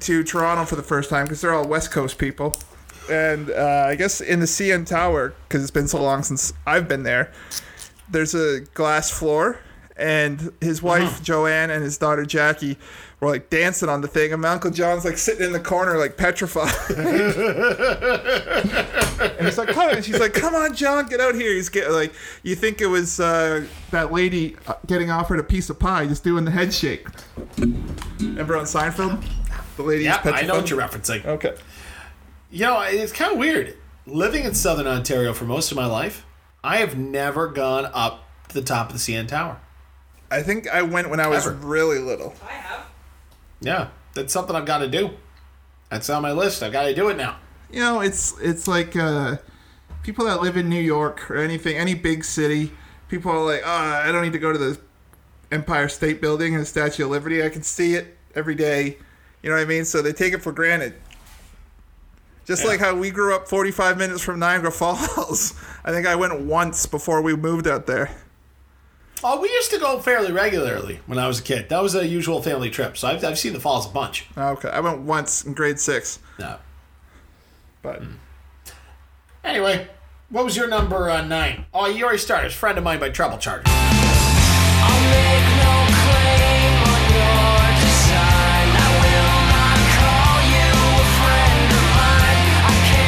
to 0.00 0.24
Toronto 0.24 0.64
for 0.64 0.76
the 0.76 0.82
first 0.82 1.10
time 1.10 1.24
because 1.24 1.40
they're 1.40 1.54
all 1.54 1.66
West 1.66 1.90
Coast 1.90 2.18
people, 2.18 2.56
and 3.10 3.50
uh, 3.50 3.86
I 3.88 3.94
guess 3.96 4.20
in 4.20 4.40
the 4.40 4.46
CN 4.46 4.86
Tower 4.86 5.34
because 5.48 5.62
it's 5.62 5.70
been 5.70 5.88
so 5.88 6.02
long 6.02 6.22
since 6.22 6.52
I've 6.66 6.88
been 6.88 7.02
there. 7.02 7.32
There's 8.10 8.34
a 8.34 8.60
glass 8.74 9.10
floor, 9.10 9.60
and 9.96 10.52
his 10.60 10.82
wife 10.82 11.22
Joanne 11.22 11.70
and 11.70 11.82
his 11.82 11.98
daughter 11.98 12.24
Jackie 12.24 12.78
were 13.20 13.28
like 13.28 13.50
dancing 13.50 13.88
on 13.88 14.00
the 14.00 14.08
thing, 14.08 14.32
and 14.32 14.40
my 14.42 14.48
uncle 14.48 14.70
John's 14.70 15.04
like 15.04 15.18
sitting 15.18 15.44
in 15.44 15.52
the 15.52 15.60
corner 15.60 15.98
like 15.98 16.16
petrified. 16.16 16.72
and 19.38 19.46
he's 19.46 19.58
like, 19.58 19.68
"Come!" 19.68 19.90
And 19.90 20.04
she's 20.04 20.20
like, 20.20 20.34
"Come 20.34 20.54
on, 20.54 20.74
John, 20.74 21.06
get 21.06 21.20
out 21.20 21.34
here." 21.34 21.52
He's 21.52 21.68
get 21.68 21.90
like, 21.90 22.12
you 22.42 22.54
think 22.54 22.80
it 22.80 22.86
was 22.86 23.20
uh, 23.20 23.66
that 23.90 24.12
lady 24.12 24.56
uh, 24.66 24.74
getting 24.86 25.10
offered 25.10 25.38
a 25.40 25.44
piece 25.44 25.70
of 25.70 25.78
pie, 25.78 26.06
just 26.06 26.24
doing 26.24 26.44
the 26.44 26.50
head 26.50 26.72
shake. 26.72 27.06
Remember 28.20 28.56
on 28.56 28.64
Seinfeld, 28.64 29.24
the 29.76 29.82
lady 29.82 30.04
Yeah, 30.04 30.12
is 30.12 30.18
petrified. 30.18 30.44
I 30.44 30.46
know 30.46 30.54
what 30.56 30.70
you're 30.70 30.80
referencing. 30.80 31.24
Okay. 31.24 31.54
You 32.50 32.60
know, 32.64 32.80
it's 32.82 33.12
kind 33.12 33.32
of 33.32 33.38
weird. 33.38 33.76
Living 34.06 34.44
in 34.44 34.54
Southern 34.54 34.86
Ontario 34.86 35.34
for 35.34 35.44
most 35.44 35.70
of 35.70 35.76
my 35.76 35.84
life, 35.86 36.24
I 36.64 36.78
have 36.78 36.96
never 36.96 37.48
gone 37.48 37.90
up 37.92 38.24
to 38.48 38.54
the 38.54 38.62
top 38.62 38.88
of 38.90 38.92
the 38.94 38.98
CN 38.98 39.28
Tower. 39.28 39.60
I 40.30 40.42
think 40.42 40.66
I 40.68 40.80
went 40.82 41.10
when 41.10 41.20
I 41.20 41.26
was 41.28 41.46
Ever. 41.46 41.56
really 41.56 41.98
little. 41.98 42.34
Yeah, 43.60 43.88
that's 44.14 44.32
something 44.32 44.54
I've 44.54 44.66
got 44.66 44.78
to 44.78 44.88
do. 44.88 45.10
That's 45.90 46.08
on 46.10 46.22
my 46.22 46.32
list. 46.32 46.62
I've 46.62 46.72
got 46.72 46.84
to 46.84 46.94
do 46.94 47.08
it 47.08 47.16
now. 47.16 47.38
You 47.70 47.80
know, 47.80 48.00
it's 48.00 48.38
it's 48.40 48.68
like 48.68 48.96
uh, 48.96 49.36
people 50.02 50.24
that 50.26 50.40
live 50.40 50.56
in 50.56 50.68
New 50.68 50.80
York 50.80 51.30
or 51.30 51.36
anything, 51.36 51.76
any 51.76 51.94
big 51.94 52.24
city. 52.24 52.72
People 53.08 53.32
are 53.32 53.44
like, 53.44 53.62
oh, 53.64 53.70
I 53.70 54.12
don't 54.12 54.22
need 54.22 54.32
to 54.34 54.38
go 54.38 54.52
to 54.52 54.58
the 54.58 54.80
Empire 55.50 55.88
State 55.88 56.20
Building 56.20 56.54
and 56.54 56.62
the 56.62 56.66
Statue 56.66 57.04
of 57.04 57.10
Liberty. 57.10 57.42
I 57.42 57.48
can 57.48 57.62
see 57.62 57.94
it 57.94 58.16
every 58.34 58.54
day. 58.54 58.98
You 59.42 59.50
know 59.50 59.56
what 59.56 59.62
I 59.62 59.66
mean? 59.66 59.84
So 59.84 60.02
they 60.02 60.12
take 60.12 60.34
it 60.34 60.42
for 60.42 60.52
granted. 60.52 60.94
Just 62.44 62.64
like 62.64 62.80
how 62.80 62.94
we 62.94 63.10
grew 63.10 63.34
up 63.36 63.46
45 63.46 63.98
minutes 63.98 64.22
from 64.22 64.38
Niagara 64.38 64.72
Falls. 64.72 65.54
I 65.84 65.92
think 65.92 66.06
I 66.06 66.16
went 66.16 66.40
once 66.40 66.86
before 66.86 67.20
we 67.20 67.36
moved 67.36 67.66
out 67.66 67.86
there. 67.86 68.10
Oh, 69.24 69.40
we 69.40 69.48
used 69.48 69.70
to 69.72 69.78
go 69.78 69.98
fairly 69.98 70.30
regularly 70.30 71.00
when 71.06 71.18
I 71.18 71.26
was 71.26 71.40
a 71.40 71.42
kid. 71.42 71.68
That 71.70 71.82
was 71.82 71.94
a 71.94 72.06
usual 72.06 72.40
family 72.40 72.70
trip. 72.70 72.96
So 72.96 73.08
I've, 73.08 73.24
I've 73.24 73.38
seen 73.38 73.52
the 73.52 73.60
falls 73.60 73.84
a 73.86 73.90
bunch. 73.90 74.26
Okay, 74.36 74.68
I 74.68 74.78
went 74.80 75.00
once 75.00 75.44
in 75.44 75.54
grade 75.54 75.80
six. 75.80 76.20
No. 76.38 76.56
But 77.82 78.02
Anyway, 79.44 79.88
what 80.30 80.44
was 80.44 80.56
your 80.56 80.68
number 80.68 81.10
uh, 81.10 81.22
nine? 81.24 81.64
Oh, 81.74 81.86
you 81.86 82.04
already 82.04 82.18
started. 82.18 82.46
It's 82.46 82.54
a 82.54 82.58
friend 82.58 82.78
of 82.78 82.84
mine 82.84 83.00
by 83.00 83.10
Treble 83.10 83.38
Charger. 83.38 83.64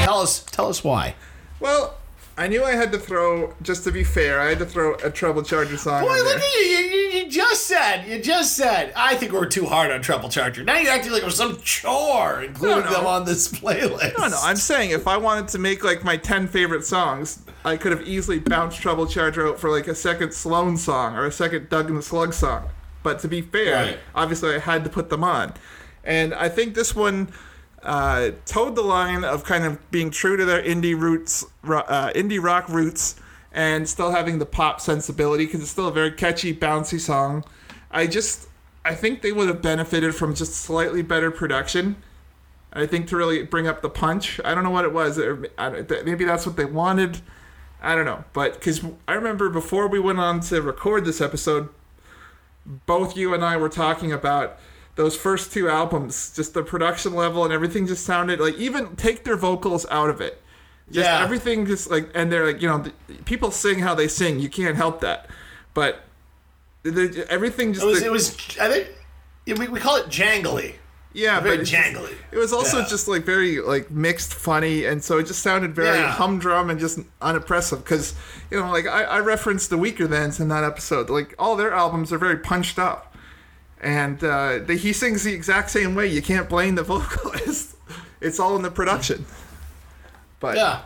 Tell 0.04 0.20
us, 0.20 0.42
tell 0.50 0.66
us 0.68 0.82
why. 0.82 1.14
Well, 1.60 1.96
I 2.40 2.48
knew 2.48 2.64
I 2.64 2.72
had 2.72 2.90
to 2.92 2.98
throw. 2.98 3.54
Just 3.60 3.84
to 3.84 3.92
be 3.92 4.02
fair, 4.02 4.40
I 4.40 4.48
had 4.48 4.58
to 4.60 4.64
throw 4.66 4.94
a 4.94 5.10
Treble 5.10 5.42
Charger 5.42 5.76
song. 5.76 6.02
Boy, 6.04 6.14
look 6.14 6.36
at 6.38 6.54
you. 6.54 6.60
You, 6.60 6.78
you. 6.78 7.08
you 7.24 7.28
just 7.30 7.66
said, 7.66 8.06
you 8.08 8.18
just 8.22 8.56
said, 8.56 8.92
I 8.96 9.14
think 9.16 9.32
we're 9.32 9.44
too 9.46 9.66
hard 9.66 9.90
on 9.90 10.00
Treble 10.00 10.30
Charger. 10.30 10.64
Now 10.64 10.78
you're 10.78 10.90
acting 10.92 11.12
like 11.12 11.20
it 11.22 11.26
was 11.26 11.36
some 11.36 11.58
chore 11.62 12.42
including 12.42 12.84
No, 12.84 12.90
no. 12.90 12.96
them 12.96 13.06
on 13.06 13.24
this 13.26 13.48
playlist. 13.52 14.16
No, 14.18 14.28
no, 14.28 14.38
I'm 14.42 14.56
saying 14.56 14.90
if 14.90 15.06
I 15.06 15.18
wanted 15.18 15.48
to 15.48 15.58
make 15.58 15.84
like 15.84 16.02
my 16.02 16.16
10 16.16 16.48
favorite 16.48 16.84
songs, 16.86 17.42
I 17.64 17.76
could 17.76 17.92
have 17.92 18.08
easily 18.08 18.38
bounced 18.38 18.80
Treble 18.80 19.06
Charger 19.06 19.46
out 19.46 19.60
for 19.60 19.70
like 19.70 19.86
a 19.86 19.94
second 19.94 20.32
Sloan 20.32 20.78
song 20.78 21.16
or 21.16 21.26
a 21.26 21.32
second 21.32 21.68
Doug 21.68 21.88
and 21.90 21.98
the 21.98 22.02
Slug 22.02 22.32
song. 22.32 22.70
But 23.02 23.18
to 23.20 23.28
be 23.28 23.42
fair, 23.42 23.74
Right. 23.74 23.98
obviously 24.14 24.54
I 24.54 24.60
had 24.60 24.84
to 24.84 24.90
put 24.90 25.10
them 25.10 25.22
on. 25.24 25.52
And 26.04 26.32
I 26.32 26.48
think 26.48 26.74
this 26.74 26.94
one 26.96 27.28
uh, 27.82 28.30
towed 28.44 28.76
the 28.76 28.82
line 28.82 29.24
of 29.24 29.44
kind 29.44 29.64
of 29.64 29.90
being 29.90 30.10
true 30.10 30.36
to 30.36 30.44
their 30.44 30.62
indie 30.62 30.98
roots, 30.98 31.44
uh, 31.64 32.10
indie 32.14 32.42
rock 32.42 32.68
roots, 32.68 33.16
and 33.52 33.88
still 33.88 34.10
having 34.10 34.38
the 34.38 34.46
pop 34.46 34.80
sensibility 34.80 35.46
because 35.46 35.60
it's 35.60 35.70
still 35.70 35.88
a 35.88 35.92
very 35.92 36.12
catchy, 36.12 36.54
bouncy 36.54 37.00
song. 37.00 37.44
I 37.90 38.06
just, 38.06 38.48
I 38.84 38.94
think 38.94 39.22
they 39.22 39.32
would 39.32 39.48
have 39.48 39.62
benefited 39.62 40.14
from 40.14 40.34
just 40.34 40.54
slightly 40.54 41.02
better 41.02 41.30
production. 41.30 41.96
I 42.72 42.86
think 42.86 43.08
to 43.08 43.16
really 43.16 43.42
bring 43.42 43.66
up 43.66 43.82
the 43.82 43.90
punch. 43.90 44.40
I 44.44 44.54
don't 44.54 44.62
know 44.62 44.70
what 44.70 44.84
it 44.84 44.92
was. 44.92 45.18
Maybe 45.18 46.24
that's 46.24 46.46
what 46.46 46.56
they 46.56 46.64
wanted. 46.64 47.20
I 47.82 47.96
don't 47.96 48.04
know. 48.04 48.24
But 48.32 48.54
because 48.54 48.82
I 49.08 49.14
remember 49.14 49.48
before 49.48 49.88
we 49.88 49.98
went 49.98 50.20
on 50.20 50.40
to 50.40 50.62
record 50.62 51.04
this 51.04 51.20
episode, 51.20 51.68
both 52.86 53.16
you 53.16 53.34
and 53.34 53.44
I 53.44 53.56
were 53.56 53.68
talking 53.68 54.12
about 54.12 54.58
those 55.00 55.16
first 55.16 55.50
two 55.50 55.66
albums, 55.68 56.30
just 56.36 56.52
the 56.52 56.62
production 56.62 57.14
level 57.14 57.42
and 57.44 57.52
everything 57.54 57.86
just 57.86 58.04
sounded 58.04 58.38
like 58.38 58.54
even 58.56 58.94
take 58.96 59.24
their 59.24 59.36
vocals 59.36 59.86
out 59.90 60.10
of 60.10 60.20
it. 60.20 60.42
Just 60.92 61.06
Yeah. 61.08 61.22
everything 61.24 61.64
just 61.64 61.90
like 61.90 62.10
and 62.14 62.30
they're 62.30 62.46
like, 62.46 62.60
you 62.60 62.68
know, 62.68 62.78
the, 62.78 62.92
people 63.24 63.50
sing 63.50 63.78
how 63.78 63.94
they 63.94 64.08
sing. 64.08 64.40
You 64.40 64.50
can't 64.50 64.76
help 64.76 65.00
that. 65.00 65.28
But 65.72 66.02
everything 67.28 67.72
just 67.72 67.84
It 67.84 67.88
was, 67.88 68.00
the- 68.00 68.06
it 68.06 68.12
was, 68.12 68.36
I 68.60 68.68
think, 68.68 68.88
yeah, 69.46 69.54
we, 69.58 69.68
we 69.68 69.80
call 69.80 69.96
it 69.96 70.06
jangly. 70.06 70.74
yeah, 71.12 71.40
very 71.40 71.56
but 71.56 71.60
it's 71.62 71.70
just- 71.70 71.82
jangly. 71.82 72.14
it 72.30 72.38
was 72.38 72.52
also 72.52 72.78
Yeah. 72.80 72.86
just 72.88 73.08
like 73.08 73.24
very 73.24 73.60
like 73.60 73.90
mixed, 73.90 74.34
funny, 74.34 74.84
and 74.84 75.02
so 75.02 75.18
it 75.18 75.26
just 75.26 75.42
sounded 75.42 75.74
very 75.74 75.98
Yeah. 75.98 76.12
humdrum 76.12 76.70
and 76.70 76.78
just 76.78 76.98
unimpressive. 77.22 77.82
Because 77.84 78.14
you 78.50 78.60
know, 78.60 78.70
like 78.70 78.86
I, 78.86 79.04
I 79.04 79.20
referenced 79.20 79.70
the 79.70 79.78
Weaker 79.78 80.06
Thans 80.06 80.40
in 80.40 80.48
that 80.48 80.64
episode. 80.64 81.08
Like 81.10 81.34
all 81.38 81.56
their 81.56 81.72
albums 81.72 82.12
are 82.12 82.18
very 82.18 82.36
punched 82.36 82.78
up, 82.78 83.09
and 83.80 84.22
uh, 84.22 84.58
they, 84.58 84.76
he 84.76 84.92
sings 84.92 85.24
the 85.24 85.32
exact 85.32 85.70
same 85.70 85.94
way. 85.94 86.06
You 86.06 86.22
can't 86.22 86.48
blame 86.48 86.74
the 86.74 86.82
vocalist. 86.84 87.76
it's 88.20 88.38
all 88.38 88.56
in 88.56 88.62
the 88.62 88.70
production. 88.70 89.24
But 90.38 90.56
Yeah. 90.56 90.82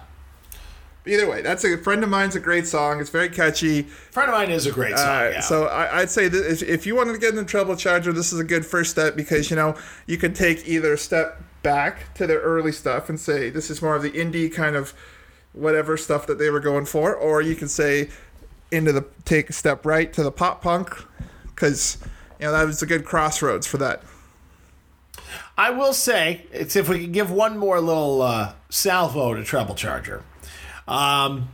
either 1.07 1.29
way, 1.29 1.43
that's 1.43 1.65
a 1.65 1.77
friend 1.79 2.03
of 2.03 2.09
mine's 2.11 2.35
a 2.37 2.41
great 2.41 2.67
song. 2.67 3.01
It's 3.01 3.11
very 3.11 3.29
catchy. 3.29 3.83
Friend 3.83 4.29
of 4.29 4.35
mine 4.35 4.51
is 4.51 4.67
a 4.67 4.73
great 4.73 4.97
song. 4.97 5.09
Uh, 5.09 5.31
yeah. 5.35 5.41
So 5.41 5.67
I, 5.67 6.01
I'd 6.01 6.11
say 6.11 6.29
that 6.29 6.51
if, 6.51 6.63
if 6.63 6.87
you 6.87 6.95
wanted 6.97 7.13
to 7.13 7.19
get 7.19 7.31
into 7.31 7.45
Treble 7.45 7.77
Charger, 7.77 8.13
this 8.13 8.33
is 8.33 8.41
a 8.41 8.45
good 8.45 8.65
first 8.67 8.91
step 8.91 9.15
because 9.17 9.51
you 9.51 9.57
know 9.57 9.77
you 10.07 10.17
can 10.17 10.33
take 10.35 10.67
either 10.69 10.93
a 10.95 10.99
step 10.99 11.43
back 11.63 12.13
to 12.15 12.27
their 12.27 12.41
early 12.41 12.73
stuff 12.73 13.09
and 13.09 13.19
say 13.19 13.49
this 13.51 13.71
is 13.71 13.81
more 13.81 13.97
of 13.97 14.03
the 14.03 14.11
indie 14.11 14.53
kind 14.53 14.77
of 14.77 14.93
whatever 15.53 15.97
stuff 15.97 16.27
that 16.27 16.39
they 16.39 16.51
were 16.51 16.61
going 16.61 16.85
for, 16.85 17.15
or 17.15 17.41
you 17.41 17.55
can 17.55 17.69
say 17.69 18.09
into 18.73 18.91
the 18.93 19.05
take 19.25 19.49
a 19.51 19.53
step 19.53 19.87
right 19.87 20.13
to 20.13 20.23
the 20.23 20.33
pop 20.33 20.61
punk 20.63 20.91
because 21.47 21.97
you 22.39 22.47
know 22.47 22.53
that 22.53 22.67
was 22.67 22.83
a 22.83 22.87
good 22.87 23.05
crossroads 23.05 23.67
for 23.67 23.79
that. 23.79 24.03
I 25.57 25.71
will 25.71 25.93
say, 25.93 26.47
it's 26.53 26.75
if 26.77 26.89
we 26.89 27.01
could 27.01 27.13
give 27.13 27.31
one 27.31 27.57
more 27.59 27.81
little 27.81 28.23
uh, 28.23 28.55
salvo 28.71 29.35
to 29.35 29.45
Treble 29.45 29.75
Charger. 29.77 30.23
Um, 30.89 31.49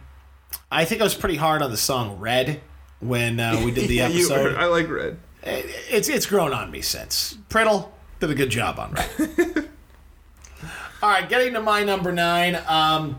I 0.72 0.84
think 0.84 1.00
I 1.00 1.04
was 1.04 1.14
pretty 1.14 1.36
hard 1.36 1.62
on 1.62 1.70
the 1.70 1.76
song 1.76 2.18
"Red" 2.18 2.60
when 3.00 3.38
uh, 3.40 3.60
we 3.64 3.70
did 3.70 3.88
the 3.88 3.94
Yeah, 3.96 4.06
episode. 4.06 4.54
were. 4.54 4.58
I 4.58 4.66
like 4.66 4.88
red. 4.88 5.18
it's 5.42 6.08
it's 6.08 6.26
grown 6.26 6.52
on 6.52 6.70
me 6.70 6.80
since. 6.80 7.36
Priddle 7.48 7.90
did 8.20 8.30
a 8.30 8.34
good 8.34 8.50
job 8.50 8.78
on 8.78 8.92
Red. 8.94 9.68
All 11.02 11.08
right, 11.10 11.26
getting 11.28 11.54
to 11.54 11.62
my 11.62 11.82
number 11.82 12.12
nine. 12.12 12.58
Um, 12.68 13.18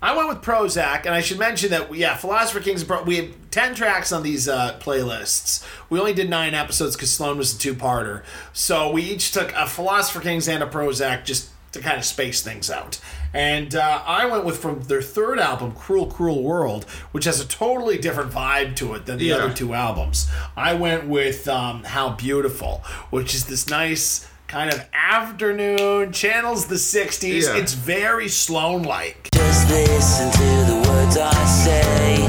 I 0.00 0.16
went 0.16 0.28
with 0.28 0.42
Prozzäk, 0.42 1.06
and 1.06 1.14
I 1.14 1.20
should 1.20 1.38
mention 1.40 1.70
that 1.70 1.92
yeah, 1.94 2.14
Philosopher 2.16 2.60
Kings. 2.60 2.84
bro- 2.84 3.02
We 3.02 3.16
have 3.16 3.28
ten 3.50 3.74
tracks 3.74 4.12
on 4.12 4.22
these 4.22 4.48
uh, 4.48 4.78
playlists. 4.80 5.66
We 5.90 5.98
only 5.98 6.12
did 6.14 6.30
nine 6.30 6.54
episodes 6.54 6.94
because 6.94 7.10
Sloan 7.10 7.36
was 7.36 7.54
a 7.54 7.58
two-parter. 7.58 8.22
So 8.52 8.90
we 8.92 9.02
each 9.02 9.32
took 9.32 9.52
a 9.54 9.66
Philosopher 9.66 10.20
Kings 10.20 10.46
and 10.48 10.62
a 10.62 10.66
Prozzäk 10.66 11.24
just 11.24 11.50
to 11.72 11.80
kind 11.80 11.98
of 11.98 12.04
space 12.04 12.42
things 12.42 12.70
out. 12.70 13.00
And 13.34 13.74
uh, 13.74 14.02
I 14.06 14.24
went 14.26 14.44
with 14.44 14.58
from 14.58 14.82
their 14.84 15.02
third 15.02 15.38
album, 15.40 15.72
Cruel 15.72 16.06
Cruel 16.06 16.42
World, 16.44 16.84
which 17.12 17.24
has 17.24 17.40
a 17.40 17.46
totally 17.46 17.98
different 17.98 18.30
vibe 18.30 18.76
to 18.76 18.94
it 18.94 19.04
than 19.04 19.18
the 19.18 19.26
Yeah. 19.26 19.34
other 19.36 19.52
two 19.52 19.74
albums. 19.74 20.28
I 20.56 20.74
went 20.74 21.08
with 21.08 21.46
um, 21.48 21.82
How 21.84 22.10
Beautiful, 22.10 22.82
which 23.10 23.34
is 23.34 23.46
this 23.46 23.68
nice 23.68 24.26
kind 24.46 24.72
of 24.72 24.82
afternoon, 24.94 26.10
channels 26.12 26.68
the 26.68 26.76
60s. 26.76 27.42
Yeah. 27.42 27.56
It's 27.56 27.74
very 27.74 28.28
Sloan 28.28 28.82
like. 28.84 29.28
Just 29.68 30.20
listen 30.20 30.30
to 30.30 30.64
the 30.72 30.76
words 30.88 31.18
I 31.18 31.44
say. 31.44 32.26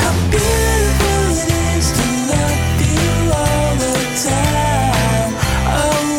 How 0.00 0.12
beautiful 0.30 1.20
it 1.36 1.50
is 1.76 1.86
to 1.92 2.06
love 2.30 2.80
you 2.80 3.12
all 3.30 3.76
the 3.76 3.96
time. 4.24 5.32
Oh, 5.76 6.16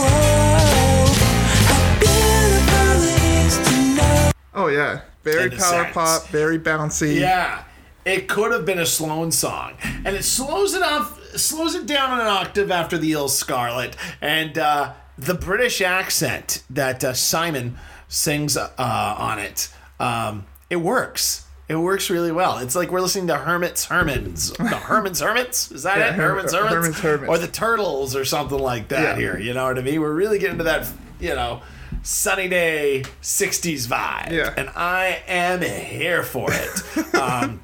how 1.66 1.82
beautiful 2.00 3.02
it 3.02 3.22
is 3.46 3.54
to 3.68 3.74
know. 3.96 4.32
Oh 4.54 4.68
yeah, 4.68 5.02
very 5.24 5.50
And 5.50 5.58
power 5.58 5.90
pop, 5.92 6.28
very 6.28 6.60
bouncy. 6.60 7.20
Yeah. 7.20 7.64
It 8.06 8.28
could 8.28 8.52
have 8.52 8.66
been 8.66 8.80
a 8.80 8.86
Sloan 8.86 9.32
song. 9.32 9.74
And 10.06 10.16
it 10.16 10.24
slows 10.24 10.76
it 10.76 10.84
off 10.84 11.20
slows 11.36 11.74
it 11.74 11.88
down 11.88 12.20
an 12.20 12.28
octave 12.28 12.70
after 12.70 12.98
the 12.98 13.12
illScarlett. 13.14 13.96
And 14.22 14.58
uh, 14.58 14.94
the 15.18 15.34
British 15.34 15.82
accent 15.82 16.64
that 16.70 17.04
uh, 17.04 17.14
Simon 17.14 17.78
sings 18.08 18.56
uh, 18.56 18.70
on 18.78 19.40
it, 19.40 19.70
um, 20.02 20.46
it 20.70 20.78
works. 20.78 21.46
It 21.68 21.76
works 21.76 22.10
really 22.10 22.32
well. 22.34 22.58
It's 22.58 22.76
like 22.76 22.92
we're 22.92 23.00
listening 23.02 23.28
to 23.28 23.38
Hermit's 23.38 23.88
Hermans. 23.88 24.56
The 24.58 24.64
Herman's 24.76 25.22
Hermits? 25.22 25.72
Is 25.72 25.84
that 25.84 26.00
Yeah, 26.00 26.08
it? 26.10 26.14
Herm- 26.16 26.30
Herman's 26.38 26.54
Hermits? 26.54 26.74
Herman's 26.74 27.00
Hermits. 27.00 27.30
Or 27.30 27.38
the 27.38 27.48
Turtles 27.48 28.16
or 28.16 28.26
something 28.26 28.60
like 28.60 28.90
that 28.90 29.02
Yeah. 29.02 29.16
here. 29.16 29.40
You 29.40 29.54
know 29.54 29.66
what 29.66 29.78
I 29.78 29.82
mean? 29.82 30.02
We're 30.02 30.12
really 30.14 30.38
getting 30.38 30.58
to 30.58 30.66
that, 30.66 30.86
you 31.22 31.34
know, 31.34 31.62
sunny 32.04 32.50
day 32.50 33.04
60s 33.22 33.88
vibe. 33.88 34.32
Yeah. 34.32 34.54
And 34.58 34.70
I 34.76 35.22
am 35.28 35.62
here 35.62 36.24
for 36.24 36.50
it. 36.52 37.16
um, 37.16 37.62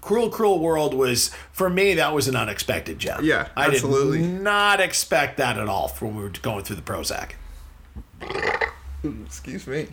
Cruel 0.00 0.30
Cruel 0.30 0.58
World 0.60 0.94
was, 0.94 1.30
for 1.52 1.68
me, 1.68 1.94
that 1.94 2.14
was 2.14 2.28
an 2.28 2.34
unexpected 2.36 2.98
gem. 2.98 3.24
Yeah, 3.24 3.48
I 3.56 3.66
absolutely. 3.66 4.22
did 4.22 4.40
not 4.40 4.80
expect 4.80 5.36
that 5.36 5.58
at 5.58 5.68
all 5.68 5.88
when 6.00 6.16
we 6.16 6.22
were 6.22 6.30
going 6.30 6.64
through 6.64 6.76
the 6.76 6.82
Prozzäk. 6.82 7.32
Excuse 9.26 9.66
me. 9.66 9.88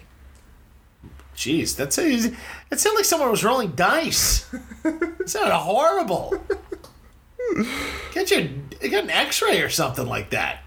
Jeez, 1.39 1.73
that's 1.73 1.97
a, 1.97 2.05
it 2.05 2.79
sounded 2.81 2.97
like 2.97 3.05
someone 3.05 3.31
was 3.31 3.45
rolling 3.45 3.71
dice. 3.71 4.45
it 4.83 5.29
sounded 5.29 5.55
horrible. 5.55 6.33
Get 8.13 8.29
your 8.29 8.41
get 8.81 9.05
an 9.05 9.09
X-ray 9.09 9.61
or 9.61 9.69
something 9.69 10.05
like 10.05 10.31
that. 10.31 10.59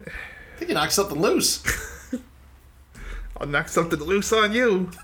I 0.00 0.10
think 0.56 0.70
you 0.70 0.74
knocked 0.74 0.94
something 0.94 1.20
loose. 1.20 1.62
I'll 3.36 3.46
knock 3.46 3.68
something 3.68 3.98
loose 4.00 4.32
on 4.32 4.54
you. 4.54 4.90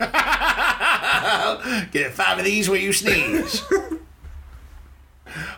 Get 1.91 2.15
five 2.15 2.39
of 2.39 2.47
these 2.47 2.71
where 2.71 2.81
you 2.81 2.95
sneeze. 2.95 3.63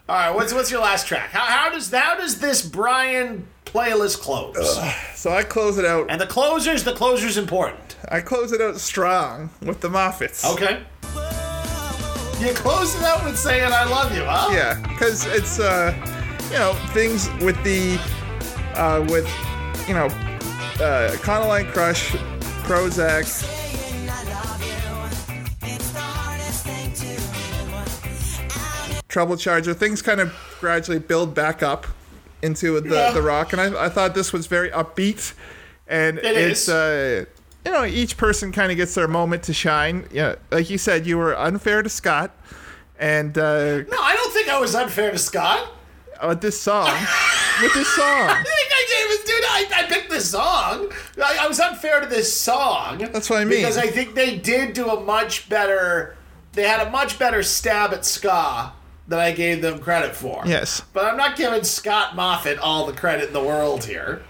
All 0.08 0.16
right, 0.16 0.34
what's 0.34 0.52
what's 0.52 0.72
your 0.72 0.82
last 0.82 1.06
track? 1.06 1.30
How, 1.30 1.44
how 1.44 1.70
does 1.70 1.92
how 1.92 2.16
does 2.16 2.40
this 2.40 2.66
Brian 2.66 3.46
playlist 3.72 4.20
close? 4.20 4.78
So 5.14 5.30
I 5.30 5.42
close 5.44 5.78
it 5.78 5.84
out. 5.84 6.10
And 6.10 6.20
the 6.20 6.26
closers, 6.26 6.84
the 6.84 6.92
closer's 6.92 7.36
important. 7.36 7.96
I 8.08 8.20
close 8.20 8.52
it 8.52 8.60
out 8.60 8.76
strong 8.78 9.50
with 9.62 9.80
the 9.80 9.88
Moffatts. 9.88 10.44
Okay. 10.54 10.82
You 12.40 12.52
close 12.54 12.96
it 12.96 13.02
out 13.02 13.24
with 13.24 13.38
saying 13.38 13.72
"I 13.72 13.84
love 13.84 14.12
you," 14.12 14.24
huh? 14.24 14.50
Yeah, 14.52 14.74
because 14.88 15.26
it's 15.26 15.60
uh, 15.60 15.94
you 16.50 16.58
know 16.58 16.74
things 16.92 17.28
with 17.40 17.62
the 17.62 18.00
uh, 18.74 19.06
with 19.08 19.28
you 19.86 19.94
know 19.94 20.06
uh, 20.06 21.12
Econoline 21.12 21.72
Crush, 21.72 22.10
Prozzäk. 22.64 23.48
Treble 29.06 29.36
Charger, 29.36 29.74
things 29.74 30.02
kind 30.02 30.20
of 30.20 30.34
gradually 30.58 30.98
build 30.98 31.34
back 31.34 31.62
up 31.62 31.86
into 32.42 32.80
the, 32.80 32.94
Yeah. 32.94 33.12
the 33.12 33.22
rock, 33.22 33.52
and 33.52 33.60
I, 33.60 33.84
I 33.84 33.88
thought 33.88 34.14
this 34.14 34.32
was 34.32 34.46
very 34.46 34.70
upbeat, 34.70 35.32
and 35.86 36.18
It 36.18 36.36
it's 36.36 36.62
is. 36.62 36.68
uh, 36.68 37.24
you 37.64 37.70
know 37.72 37.84
each 37.84 38.16
person 38.16 38.50
kind 38.52 38.70
of 38.72 38.76
gets 38.76 38.94
their 38.94 39.08
moment 39.08 39.44
to 39.44 39.52
shine. 39.52 40.06
Yeah, 40.12 40.34
like 40.50 40.68
you 40.70 40.78
said, 40.78 41.06
you 41.06 41.18
were 41.18 41.36
unfair 41.38 41.82
to 41.82 41.88
Scott, 41.88 42.30
and 42.98 43.36
uh, 43.38 43.78
No, 43.88 43.98
I 44.00 44.14
don't 44.16 44.32
think 44.32 44.48
I 44.48 44.58
was 44.58 44.74
unfair 44.74 45.10
to 45.12 45.18
Scott. 45.18 45.68
with 46.26 46.40
this 46.40 46.60
song, 46.60 46.90
with 47.62 47.74
this 47.74 47.88
song. 47.94 48.04
I 48.30 48.42
think 48.42 48.70
I 48.72 48.86
gave 48.88 49.20
it, 49.20 49.26
dude. 49.26 49.44
I, 49.44 49.84
I 49.84 49.86
picked 49.88 50.10
this 50.10 50.30
song. 50.30 50.88
I, 51.22 51.38
I 51.42 51.46
was 51.48 51.58
unfair 51.60 52.00
to 52.00 52.06
this 52.06 52.32
song. 52.32 52.98
That's 53.12 53.28
what 53.30 53.40
I 53.40 53.44
mean. 53.44 53.58
Because 53.58 53.76
I 53.78 53.86
think 53.88 54.14
they 54.14 54.36
did 54.38 54.72
do 54.72 54.88
a 54.90 55.00
much 55.00 55.48
better. 55.48 56.16
They 56.52 56.62
had 56.68 56.86
a 56.86 56.90
much 56.90 57.18
better 57.18 57.42
stab 57.42 57.92
at 57.92 58.04
ska 58.04 58.72
than 59.08 59.18
I 59.18 59.32
gave 59.32 59.62
them 59.62 59.78
credit 59.78 60.14
for. 60.14 60.42
Yes. 60.46 60.82
But 60.92 61.04
I'm 61.06 61.16
not 61.16 61.36
giving 61.36 61.64
Scott 61.64 62.14
Moffatt 62.14 62.58
all 62.60 62.86
the 62.86 62.92
credit 62.92 63.28
in 63.28 63.32
the 63.32 63.42
world 63.42 63.84
here. 63.84 64.22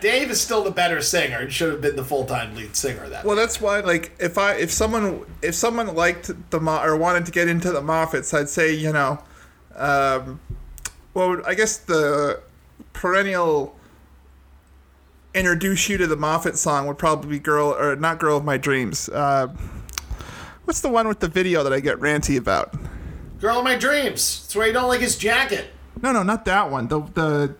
Dave 0.00 0.30
is 0.30 0.40
still 0.40 0.64
the 0.64 0.70
better 0.70 1.02
singer 1.02 1.38
and 1.38 1.52
should 1.52 1.70
have 1.70 1.80
been 1.80 1.96
the 1.96 2.04
full 2.04 2.24
time 2.24 2.54
lead 2.54 2.74
singer 2.74 3.08
that. 3.08 3.24
Well, 3.24 3.36
that's 3.36 3.60
why, 3.60 3.80
like, 3.80 4.12
if 4.18 4.38
I 4.38 4.54
if 4.54 4.70
someone 4.70 5.26
if 5.42 5.54
someone 5.54 5.94
liked 5.94 6.30
the 6.50 6.60
Mo- 6.60 6.82
or 6.82 6.96
wanted 6.96 7.26
to 7.26 7.32
get 7.32 7.48
into 7.48 7.70
the 7.70 7.82
Moffatts, 7.82 8.32
I'd 8.32 8.48
say 8.48 8.72
you 8.74 8.92
know, 8.92 9.22
um, 9.76 10.40
well, 11.12 11.42
I 11.46 11.54
guess 11.54 11.76
the 11.76 12.40
perennial 12.92 13.76
introduce 15.34 15.88
you 15.88 15.96
to 15.98 16.06
the 16.06 16.16
Moffatt 16.16 16.56
song 16.56 16.86
would 16.86 16.98
probably 16.98 17.30
be 17.30 17.38
"Girl" 17.38 17.74
or 17.78 17.94
not 17.96 18.18
"Girl 18.18 18.38
of 18.38 18.44
My 18.44 18.56
Dreams." 18.56 19.10
Uh, 19.10 19.48
what's 20.64 20.80
the 20.80 20.88
one 20.88 21.08
with 21.08 21.20
the 21.20 21.28
video 21.28 21.62
that 21.62 21.72
I 21.74 21.80
get 21.80 21.98
ranty 21.98 22.38
about? 22.38 22.74
Girl 23.40 23.58
of 23.58 23.64
my 23.64 23.74
dreams. 23.74 24.42
It's 24.44 24.54
where 24.54 24.66
you 24.66 24.72
don't 24.72 24.88
like 24.88 25.00
his 25.00 25.16
jacket. 25.16 25.70
No, 26.02 26.12
no, 26.12 26.22
not 26.22 26.44
that 26.44 26.70
one. 26.70 26.88
The 26.88 27.00
the 27.00 27.54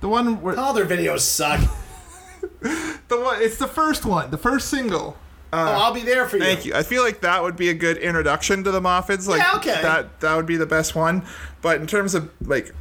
the 0.00 0.08
one 0.08 0.42
where 0.42 0.58
All 0.58 0.74
their 0.74 0.86
videos 0.86 1.20
suck. 1.20 1.60
the 2.60 3.20
one 3.20 3.42
it's 3.42 3.56
the 3.56 3.66
first 3.66 4.04
one, 4.04 4.30
the 4.30 4.38
first 4.38 4.68
single. 4.68 5.16
Uh, 5.52 5.66
oh, 5.68 5.82
I'll 5.82 5.94
be 5.94 6.02
there 6.02 6.26
for 6.26 6.38
you. 6.38 6.42
Thank 6.42 6.64
you. 6.64 6.74
I 6.74 6.82
feel 6.82 7.02
like 7.02 7.20
that 7.20 7.42
would 7.42 7.56
be 7.56 7.68
a 7.68 7.74
good 7.74 7.98
introduction 7.98 8.64
to 8.64 8.70
the 8.70 8.80
Moffatts. 8.80 9.28
Like 9.28 9.40
Yeah, 9.40 9.56
okay. 9.56 9.82
that 9.82 10.20
that 10.20 10.36
would 10.36 10.46
be 10.46 10.56
the 10.56 10.66
best 10.66 10.94
one. 10.94 11.24
But 11.60 11.80
in 11.80 11.86
terms 11.86 12.14
of 12.14 12.30
like 12.42 12.74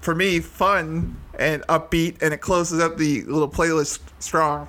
for 0.00 0.14
me, 0.14 0.40
fun 0.40 1.16
and 1.38 1.62
upbeat 1.62 2.22
and 2.22 2.32
it 2.32 2.38
closes 2.38 2.80
up 2.80 2.96
the 2.96 3.22
little 3.22 3.50
playlist 3.50 4.00
strong. 4.18 4.68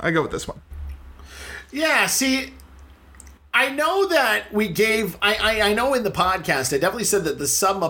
I 0.00 0.10
go 0.10 0.22
with 0.22 0.30
this 0.30 0.46
one. 0.46 0.60
Yeah, 1.70 2.06
see, 2.06 2.52
I 3.58 3.70
know 3.70 4.06
that 4.06 4.52
we 4.52 4.68
gave. 4.68 5.16
I 5.20 5.34
I, 5.34 5.70
I 5.70 5.74
know 5.74 5.92
in 5.94 6.04
the 6.04 6.12
podcast, 6.12 6.72
I 6.72 6.78
definitely 6.78 7.02
said 7.04 7.24
that 7.24 7.38
the 7.38 7.48
sub 7.48 7.80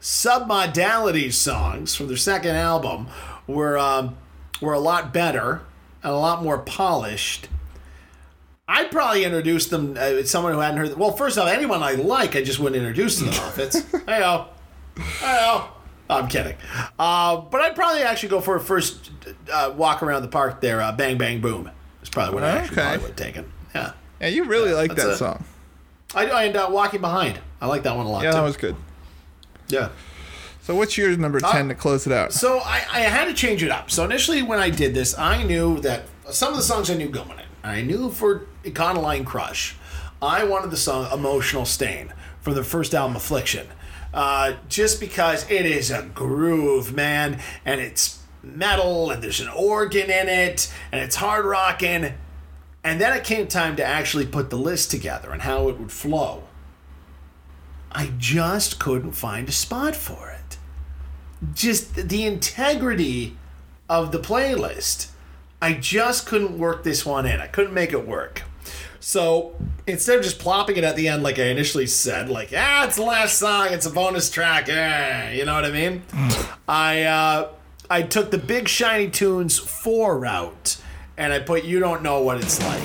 submodality 0.00 1.32
songs 1.32 1.94
from 1.94 2.06
their 2.08 2.16
second 2.16 2.56
album 2.56 3.08
were 3.46 3.76
um, 3.76 4.16
were 4.62 4.72
a 4.72 4.78
lot 4.78 5.12
better 5.12 5.62
and 6.02 6.12
a 6.12 6.16
lot 6.16 6.42
more 6.42 6.58
polished. 6.58 7.48
I'd 8.66 8.90
probably 8.90 9.24
introduce 9.24 9.66
them 9.66 9.94
uh, 9.98 10.22
someone 10.22 10.54
who 10.54 10.60
hadn't 10.60 10.78
heard. 10.78 10.96
Well, 10.96 11.12
first 11.12 11.36
off, 11.36 11.48
anyone 11.48 11.82
I 11.82 11.92
like, 11.92 12.34
I 12.34 12.42
just 12.42 12.58
wouldn't 12.58 12.80
introduce 12.80 13.18
to 13.18 13.24
the 13.24 13.30
Moffatts. 13.32 13.82
Heyo, 14.06 14.48
heyo. 14.96 15.68
I'm 16.08 16.28
kidding. 16.28 16.56
Uh, 16.98 17.36
but 17.42 17.60
I'd 17.60 17.74
probably 17.74 18.02
actually 18.02 18.30
go 18.30 18.40
for 18.40 18.56
a 18.56 18.60
first 18.60 19.10
uh, 19.52 19.74
walk 19.76 20.02
around 20.02 20.22
the 20.22 20.28
park 20.28 20.60
there. 20.62 20.80
Uh, 20.80 20.92
bang, 20.92 21.18
bang, 21.18 21.40
boom. 21.42 21.70
It's 22.00 22.08
probably 22.10 22.34
what 22.36 22.44
I 22.44 22.50
actually 22.58 22.72
Okay. 22.78 22.82
probably 22.82 22.98
would 22.98 23.08
have 23.08 23.16
taken. 23.16 23.52
Yeah. 24.20 24.26
Yeah, 24.28 24.34
you 24.34 24.44
really 24.44 24.72
like 24.72 24.94
that 24.96 25.10
a- 25.10 25.16
song. 25.16 25.44
I 26.14 26.24
and 26.46 26.56
uh, 26.56 26.68
walking 26.70 27.00
behind. 27.00 27.40
I 27.60 27.66
like 27.66 27.82
that 27.82 27.96
one 27.96 28.06
a 28.06 28.10
lot. 28.10 28.22
Yeah, 28.22 28.30
too. 28.30 28.36
that 28.36 28.42
was 28.44 28.56
good. 28.56 28.76
Yeah. 29.68 29.88
So 30.62 30.74
what's 30.74 30.96
your 30.96 31.16
number 31.16 31.40
Uh, 31.42 31.52
ten 31.52 31.68
to 31.68 31.74
close 31.74 32.06
it 32.06 32.12
out? 32.12 32.32
So 32.32 32.58
I, 32.60 32.82
I 32.90 33.00
had 33.00 33.26
to 33.26 33.34
change 33.34 33.62
it 33.62 33.70
up. 33.70 33.90
So 33.90 34.04
initially, 34.04 34.42
when 34.42 34.58
I 34.58 34.70
did 34.70 34.94
this, 34.94 35.16
I 35.18 35.42
knew 35.42 35.80
that 35.80 36.02
some 36.30 36.50
of 36.52 36.56
the 36.56 36.62
songs 36.62 36.90
I 36.90 36.94
knew 36.94 37.08
going 37.08 37.30
in. 37.30 37.44
I 37.64 37.82
knew 37.82 38.10
for 38.10 38.46
Econoline 38.64 39.24
Crush, 39.26 39.76
I 40.22 40.44
wanted 40.44 40.70
the 40.70 40.76
song 40.76 41.08
"Emotional 41.12 41.64
Stain" 41.64 42.12
from 42.40 42.54
the 42.54 42.64
first 42.64 42.94
album, 42.94 43.16
Affliction. 43.16 43.66
uh, 44.14 44.54
just 44.68 45.00
because 45.00 45.48
it 45.50 45.66
is 45.66 45.90
a 45.90 46.02
groove, 46.14 46.94
man, 46.94 47.40
and 47.64 47.80
it's 47.80 48.20
metal, 48.42 49.10
and 49.10 49.22
there's 49.22 49.40
an 49.40 49.48
organ 49.48 50.08
in 50.10 50.28
it, 50.28 50.72
and 50.92 51.00
it's 51.00 51.16
hard 51.16 51.44
rocking. 51.44 52.14
And 52.86 53.00
then 53.00 53.12
it 53.16 53.24
came 53.24 53.48
time 53.48 53.74
to 53.76 53.84
actually 53.84 54.26
put 54.26 54.48
the 54.48 54.56
list 54.56 54.92
together 54.92 55.32
and 55.32 55.42
how 55.42 55.68
it 55.68 55.76
would 55.80 55.90
flow. 55.90 56.44
I 57.90 58.12
just 58.16 58.78
couldn't 58.78 59.10
find 59.10 59.48
a 59.48 59.52
spot 59.52 59.96
for 59.96 60.30
it. 60.30 60.56
Just 61.52 61.96
the 61.96 62.24
integrity 62.24 63.36
of 63.88 64.12
the 64.12 64.20
playlist. 64.20 65.08
I 65.60 65.72
just 65.72 66.26
couldn't 66.26 66.60
work 66.60 66.84
this 66.84 67.04
one 67.04 67.26
in. 67.26 67.40
I 67.40 67.48
couldn't 67.48 67.74
make 67.74 67.92
it 67.92 68.06
work. 68.06 68.42
So 69.00 69.56
instead 69.88 70.18
of 70.18 70.22
just 70.22 70.38
plopping 70.38 70.76
it 70.76 70.84
at 70.84 70.94
the 70.94 71.08
end, 71.08 71.24
like 71.24 71.40
I 71.40 71.46
initially 71.46 71.88
said, 71.88 72.28
like, 72.28 72.52
ah, 72.56 72.84
it's 72.84 72.94
the 72.94 73.02
last 73.02 73.36
song, 73.36 73.66
it's 73.72 73.86
a 73.86 73.90
bonus 73.90 74.30
track, 74.30 74.68
eh, 74.68 75.32
you 75.32 75.44
know 75.44 75.54
what 75.54 75.64
I 75.64 75.72
mean? 75.72 76.04
I 76.68 77.02
uh, 77.02 77.48
I 77.90 78.02
took 78.02 78.30
the 78.30 78.38
Big 78.38 78.68
Shiny 78.68 79.10
Tunes 79.10 79.58
4 79.58 80.20
route 80.20 80.76
and 81.16 81.32
I 81.32 81.38
put 81.38 81.64
You 81.64 81.80
Don't 81.80 82.02
Know 82.02 82.20
What 82.20 82.38
It's 82.38 82.60
Like. 82.62 82.82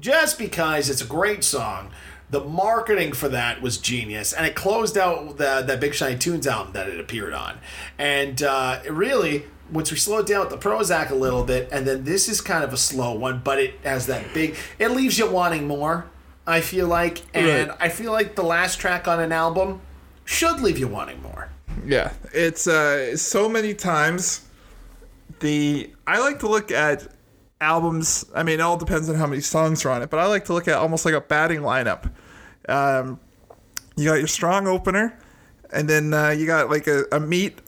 Just 0.00 0.38
because 0.38 0.90
it's 0.90 1.00
a 1.00 1.06
great 1.06 1.42
song, 1.42 1.90
the 2.30 2.40
marketing 2.40 3.12
for 3.12 3.28
that 3.30 3.62
was 3.62 3.78
genius, 3.78 4.32
and 4.32 4.46
it 4.46 4.54
closed 4.54 4.98
out 4.98 5.38
the 5.38 5.62
that 5.66 5.80
Big 5.80 5.94
Shiny 5.94 6.18
Tunes 6.18 6.46
album 6.46 6.74
that 6.74 6.88
it 6.88 7.00
appeared 7.00 7.32
on. 7.32 7.58
And 7.98 8.42
uh, 8.42 8.80
really, 8.90 9.44
once 9.72 9.90
we 9.90 9.96
slow 9.96 10.22
down 10.22 10.40
with 10.40 10.50
the 10.50 10.58
Prozzäk 10.58 11.10
a 11.10 11.14
little 11.14 11.44
bit, 11.44 11.68
and 11.72 11.86
then 11.86 12.04
this 12.04 12.28
is 12.28 12.40
kind 12.40 12.62
of 12.62 12.72
a 12.72 12.76
slow 12.76 13.14
one, 13.14 13.40
but 13.42 13.58
it 13.58 13.78
has 13.82 14.06
that 14.06 14.34
big. 14.34 14.56
It 14.78 14.90
leaves 14.90 15.18
you 15.18 15.30
wanting 15.30 15.66
more. 15.66 16.06
I 16.46 16.60
feel 16.60 16.86
like, 16.86 17.22
and 17.32 17.68
Right. 17.70 17.78
I 17.80 17.88
feel 17.88 18.12
like 18.12 18.34
the 18.34 18.42
last 18.44 18.78
track 18.78 19.08
on 19.08 19.20
an 19.20 19.32
album 19.32 19.80
should 20.24 20.60
leave 20.60 20.78
you 20.78 20.88
wanting 20.88 21.22
more. 21.22 21.48
Yeah, 21.86 22.12
it's 22.32 22.66
uh, 22.66 23.16
so 23.16 23.48
many 23.48 23.74
times. 23.74 24.42
The 25.40 25.90
I 26.06 26.20
like 26.20 26.38
to 26.40 26.48
look 26.48 26.70
at 26.70 27.08
albums. 27.60 28.24
I 28.34 28.42
mean, 28.42 28.60
it 28.60 28.62
all 28.62 28.76
depends 28.76 29.08
on 29.08 29.16
how 29.16 29.26
many 29.26 29.40
songs 29.40 29.84
are 29.84 29.90
on 29.90 30.02
it, 30.02 30.10
but 30.10 30.20
I 30.20 30.26
like 30.26 30.44
to 30.46 30.52
look 30.52 30.68
at 30.68 30.74
almost 30.76 31.04
like 31.04 31.14
a 31.14 31.20
batting 31.20 31.60
lineup. 31.60 32.10
Um, 32.68 33.18
you 33.96 34.08
got 34.08 34.14
your 34.14 34.26
strong 34.26 34.66
opener, 34.66 35.18
and 35.72 35.88
then 35.88 36.14
uh, 36.14 36.30
you 36.30 36.46
got 36.46 36.70
like 36.70 36.86
a, 36.86 37.04
a 37.12 37.20
meat 37.20 37.58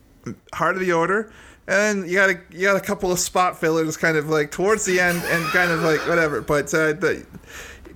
heart 0.55 0.77
of 0.77 0.81
the 0.81 0.93
order, 0.93 1.33
and 1.67 2.09
you 2.09 2.17
got 2.17 2.31
a 2.31 2.39
you 2.51 2.63
got 2.63 2.77
a 2.77 2.81
couple 2.81 3.11
of 3.13 3.19
spot 3.19 3.59
fillers, 3.59 3.97
kind 3.97 4.17
of 4.17 4.29
like 4.29 4.51
towards 4.51 4.85
the 4.85 5.01
end, 5.01 5.21
and 5.25 5.45
kind 5.47 5.71
of 5.71 5.83
like 5.83 6.01
whatever. 6.09 6.41
But 6.41 6.73
uh, 6.73 6.93
the 6.93 7.27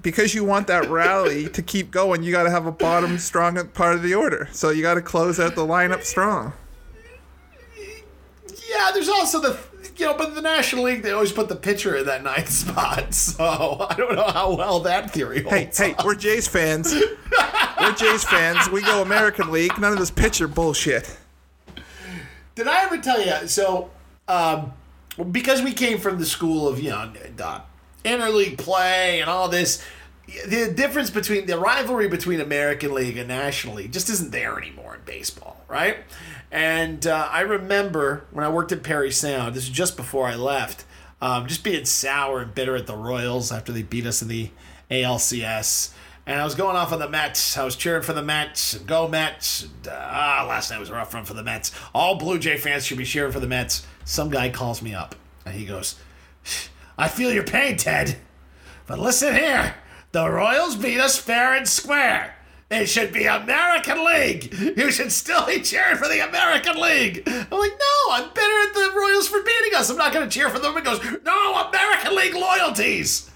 because 0.03 0.35
you 0.35 0.45
want 0.45 0.67
that 0.69 0.89
rally 0.89 1.49
to 1.49 1.63
keep 1.63 1.91
going, 1.91 2.23
you 2.23 2.33
got 2.33 2.45
to 2.45 2.51
have 2.51 2.67
a 2.67 2.73
bottom 2.73 3.19
strong 3.19 3.67
part 3.69 3.95
of 3.95 4.03
the 4.03 4.15
order. 4.15 4.49
So 4.53 4.71
you 4.71 4.83
got 4.83 4.95
to 4.95 5.03
close 5.03 5.39
out 5.39 5.55
the 5.55 5.67
lineup 5.67 6.03
strong. 6.05 6.53
Yeah, 8.69 8.91
there's 8.93 9.09
also 9.09 9.41
the 9.41 9.59
you 9.97 10.07
know, 10.07 10.15
but 10.17 10.35
the 10.35 10.41
National 10.41 10.85
League 10.85 11.03
they 11.03 11.13
always 11.13 11.33
put 11.33 11.49
the 11.49 11.57
pitcher 11.57 11.97
in 11.97 12.07
that 12.07 12.23
ninth 12.23 12.49
spot, 12.51 13.13
so 13.13 13.87
I 13.89 13.95
don't 13.95 14.15
know 14.15 14.29
how 14.29 14.55
well 14.55 14.81
that 14.81 15.13
theory 15.13 15.43
holds. 15.43 15.77
Hey, 15.77 15.91
hey, 15.91 15.95
we're 16.05 16.15
Jays 16.15 16.49
fans. 16.49 16.95
we're 17.81 17.93
Jays 17.93 18.25
fans. 18.25 18.71
We 18.71 18.83
go 18.83 19.03
American 19.03 19.51
League. 19.53 19.79
None 19.79 19.93
of 19.93 19.99
this 19.99 20.11
pitcher 20.11 20.49
bullshit. 20.49 21.19
Did 22.55 22.67
I 22.67 22.85
ever 22.85 22.99
tell 22.99 23.25
you? 23.25 23.47
So, 23.47 23.91
um, 24.29 24.73
because 25.31 25.63
we 25.63 25.73
came 25.73 25.99
from 25.99 26.19
the 26.19 26.27
school 26.27 26.67
of 26.67 26.81
you 26.81 26.91
know 26.91 27.13
uh, 27.43 27.61
interleague 28.05 28.59
play 28.59 29.21
and 29.21 29.29
all 29.29 29.49
this, 29.49 29.85
the 30.47 30.73
difference 30.73 31.11
between 31.11 31.47
the 31.47 31.59
rivalry 31.59 32.09
between 32.09 32.41
American 32.41 32.95
League 32.95 33.17
and 33.17 33.29
National 33.29 33.77
League 33.77 33.93
just 33.93 34.09
isn't 34.09 34.31
there 34.31 34.59
anymore 34.59 34.95
in 34.97 35.01
baseball, 35.05 35.65
right? 35.69 35.99
And 36.51 37.07
uh, 37.07 37.29
I 37.31 37.41
remember 37.41 38.25
when 38.31 38.45
I 38.45 38.49
worked 38.49 38.73
at 38.73 38.83
Parry 38.83 39.11
Sound. 39.11 39.55
This 39.55 39.69
was 39.69 39.77
just 39.77 39.97
before 39.97 40.27
I 40.27 40.35
left. 40.35 40.85
Um, 41.23 41.47
just 41.47 41.63
being 41.63 41.85
sour 41.85 42.41
and 42.41 42.55
bitter 42.55 42.75
at 42.77 42.87
the 42.87 42.97
Royals 42.97 43.53
after 43.53 43.73
they 43.73 43.83
beat 43.83 44.07
us 44.07 44.23
in 44.23 44.29
the 44.29 44.51
ALCS. 44.91 45.93
And 46.27 46.41
I 46.41 46.45
was 46.45 46.55
going 46.55 46.77
off 46.77 46.93
on 46.93 46.99
the 46.99 47.09
Mets. 47.09 47.59
I 47.59 47.65
was 47.65 47.77
cheering 47.77 48.03
for 48.03 48.13
the 48.13 48.23
Mets. 48.23 48.75
and 48.75 48.87
Go 48.87 49.09
Mets. 49.09 49.65
And, 49.65 49.89
uh, 49.89 49.99
ah, 50.01 50.47
last 50.49 50.71
night 50.71 50.81
was 50.81 50.89
a 50.89 50.95
rough 50.95 51.13
run 51.13 51.25
for 51.25 51.35
the 51.35 51.43
Mets. 51.43 51.73
All 51.95 52.17
Blue 52.17 52.39
Jay 52.39 52.57
fans 52.57 52.85
should 52.85 52.99
be 52.99 53.05
cheering 53.05 53.33
for 53.33 53.41
the 53.41 53.47
Mets. 53.47 53.87
Some 54.05 54.31
guy 54.31 54.49
calls 54.49 54.81
me 54.81 54.95
up 54.95 55.15
and 55.45 55.55
he 55.55 55.67
goes, 55.67 55.97
I 57.01 57.09
feel 57.09 57.33
your 57.33 57.45
pain, 57.45 57.79
Ted. 57.79 58.19
But 58.87 58.99
listen 58.99 59.35
here. 59.35 59.75
The 60.13 60.29
Royals 60.29 60.77
beat 60.77 61.01
us 61.01 61.17
fair 61.17 61.55
and 61.55 61.67
square. 61.67 62.37
It 62.71 62.91
should 62.91 63.11
be 63.11 63.25
American 63.25 64.05
League. 64.05 64.53
You 64.77 64.91
should 64.91 65.11
still 65.11 65.47
be 65.47 65.63
cheering 65.63 65.97
for 65.97 66.09
the 66.09 66.29
American 66.29 66.79
League. 66.79 67.23
I'm 67.27 67.59
like, 67.59 67.73
no, 67.73 68.13
I'm 68.13 68.29
bitter 68.35 68.61
at 68.69 68.75
the 68.75 68.93
Royals 68.95 69.29
for 69.29 69.41
beating 69.43 69.75
us. 69.75 69.89
I'm 69.89 69.97
not 69.97 70.13
going 70.13 70.29
to 70.29 70.39
cheer 70.39 70.51
for 70.51 70.59
them. 70.59 70.77
He 70.77 70.83
goes, 70.83 71.03
no, 71.25 71.69
American 71.69 72.15
League 72.15 72.35
loyalties. 72.35 73.31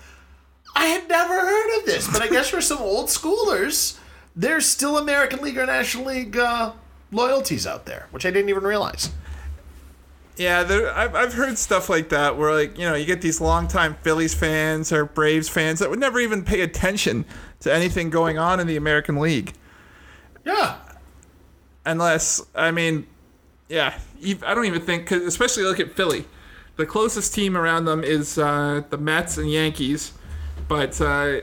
I 0.76 0.84
had 0.86 1.08
never 1.08 1.32
heard 1.32 1.78
of 1.78 1.86
this, 1.86 2.06
but 2.12 2.20
I 2.20 2.28
guess 2.28 2.50
for 2.50 2.60
some 2.60 2.78
old 2.78 3.06
schoolers, 3.06 3.98
there's 4.36 4.66
still 4.66 4.98
American 4.98 5.40
League 5.40 5.56
or 5.56 5.64
National 5.64 6.04
League 6.04 6.36
uh, 6.36 6.72
loyalties 7.10 7.66
out 7.66 7.86
there, 7.86 8.08
which 8.10 8.26
I 8.26 8.30
didn't 8.30 8.50
even 8.50 8.64
realize. 8.64 9.08
Yeah, 10.36 10.65
there, 10.65 10.93
I've, 10.93 11.15
I've 11.15 11.32
heard 11.35 11.59
stuff 11.59 11.89
like 11.89 12.09
that 12.09 12.36
where, 12.36 12.52
like, 12.52 12.77
you 12.77 12.85
know, 12.85 12.94
you 12.94 13.05
get 13.05 13.20
these 13.20 13.40
longtime 13.40 13.94
Phillies 14.02 14.35
fans 14.35 14.93
or 14.93 15.05
Braves 15.05 15.48
fans 15.48 15.78
that 15.78 15.90
would 15.90 16.01
never 16.01 16.19
even 16.19 16.44
pay 16.44 16.61
attention 16.62 17.24
to 17.61 17.73
anything 17.73 18.11
going 18.11 18.36
on 18.36 18.59
in 18.59 18.66
the 18.66 18.77
American 18.77 19.16
League. 19.20 19.52
Yeah. 20.44 20.77
Unless, 21.86 22.43
I 22.55 22.73
mean, 22.73 23.06
yeah, 23.69 23.98
I 24.44 24.55
don't 24.55 24.65
even 24.65 24.81
think, 24.82 25.06
cause 25.06 25.23
especially 25.23 25.62
look 25.62 25.78
at 25.78 25.93
Philly. 25.93 26.24
The 26.77 26.86
closest 26.86 27.32
team 27.32 27.56
around 27.56 27.85
them 27.85 28.02
is 28.02 28.36
uh, 28.36 28.82
the 28.90 28.98
Mets 28.98 29.39
and 29.39 29.48
Yankees. 29.51 30.12
But 30.66 31.01
uh, 31.01 31.43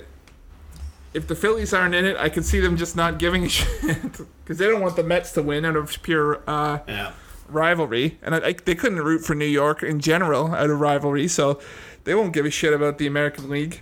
if 1.13 1.27
the 1.27 1.35
Phillies 1.35 1.73
aren't 1.73 1.95
in 1.95 2.03
it, 2.05 2.17
I 2.17 2.27
could 2.27 2.43
see 2.43 2.59
them 2.59 2.75
just 2.75 2.97
not 2.97 3.19
giving 3.19 3.45
a 3.45 3.49
shit. 3.49 4.01
Because 4.43 4.57
they 4.57 4.67
don't 4.67 4.81
want 4.81 4.97
the 4.97 5.03
Mets 5.03 5.31
to 5.33 5.41
win 5.41 5.63
out 5.63 5.77
of 5.77 6.01
pure 6.03 6.41
uh, 6.45 6.79
Yeah. 6.87 7.13
Rivalry. 7.53 8.17
And 8.21 8.35
I, 8.35 8.47
I, 8.49 8.53
they 8.53 8.75
couldn't 8.75 8.99
root 9.01 9.19
for 9.25 9.35
New 9.35 9.45
York 9.45 9.83
in 9.83 9.99
general 9.99 10.53
out 10.53 10.69
of 10.69 10.79
rivalry. 10.79 11.27
So 11.27 11.59
they 12.03 12.15
won't 12.15 12.33
give 12.33 12.45
a 12.45 12.49
shit 12.51 12.73
about 12.73 12.97
the 12.97 13.07
American 13.07 13.49
League. 13.49 13.81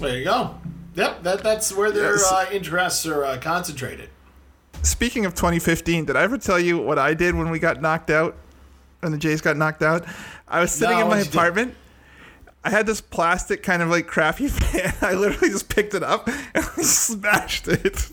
There 0.00 0.18
you 0.18 0.24
go. 0.24 0.54
Yep, 0.94 1.22
that, 1.24 1.42
that's 1.42 1.72
where 1.74 1.90
their 1.90 2.16
Yes. 2.16 2.30
uh, 2.32 2.46
interests 2.52 3.06
are 3.06 3.24
uh, 3.24 3.38
concentrated. 3.38 4.08
Speaking 4.82 5.24
of 5.26 5.34
2015, 5.34 6.04
did 6.06 6.16
I 6.16 6.22
ever 6.22 6.38
tell 6.38 6.58
you 6.60 6.78
what 6.78 6.98
I 6.98 7.14
did 7.14 7.34
when 7.34 7.50
we 7.50 7.58
got 7.58 7.80
knocked 7.82 8.10
out? 8.10 8.36
When 9.00 9.12
the 9.12 9.18
Jays 9.18 9.40
got 9.40 9.56
knocked 9.56 9.82
out? 9.82 10.04
I 10.48 10.60
was 10.60 10.72
sitting 10.72 10.96
No, 10.96 11.02
in 11.02 11.08
my 11.08 11.16
what'd 11.18 11.26
you 11.26 11.32
do? 11.32 11.38
apartment. 11.38 11.74
I 12.64 12.70
had 12.70 12.86
this 12.86 13.00
plastic 13.00 13.62
kind 13.62 13.82
of 13.82 13.88
like 13.88 14.06
crappy 14.06 14.48
fan. 14.50 14.92
I 15.00 15.14
literally 15.14 15.50
just 15.50 15.68
picked 15.68 15.94
it 15.94 16.02
up 16.02 16.28
and 16.54 16.64
smashed 16.84 17.68
it. 17.68 18.08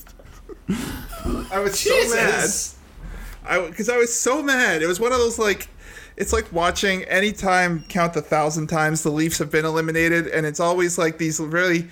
I 1.52 1.60
was 1.60 1.82
Jesus. 1.82 2.12
so 2.12 2.78
mad. 2.78 2.83
I 3.46 3.68
because 3.68 3.90
I 3.90 3.98
was 3.98 4.18
so 4.18 4.42
mad. 4.42 4.82
It 4.82 4.88
was 4.88 5.00
one 5.00 5.12
of 5.12 5.20
those 5.20 5.40
like 5.40 5.68
it's 6.16 6.34
like 6.34 6.52
watching 6.52 7.04
anytime 7.04 7.84
count 7.90 8.14
the 8.14 8.22
thousand 8.22 8.68
times 8.68 9.04
the 9.04 9.10
Leafs 9.10 9.38
have 9.40 9.52
been 9.52 9.66
eliminated, 9.66 10.28
and 10.28 10.46
it's 10.46 10.60
always 10.60 10.98
like 10.98 11.18
these 11.18 11.40
really 11.40 11.88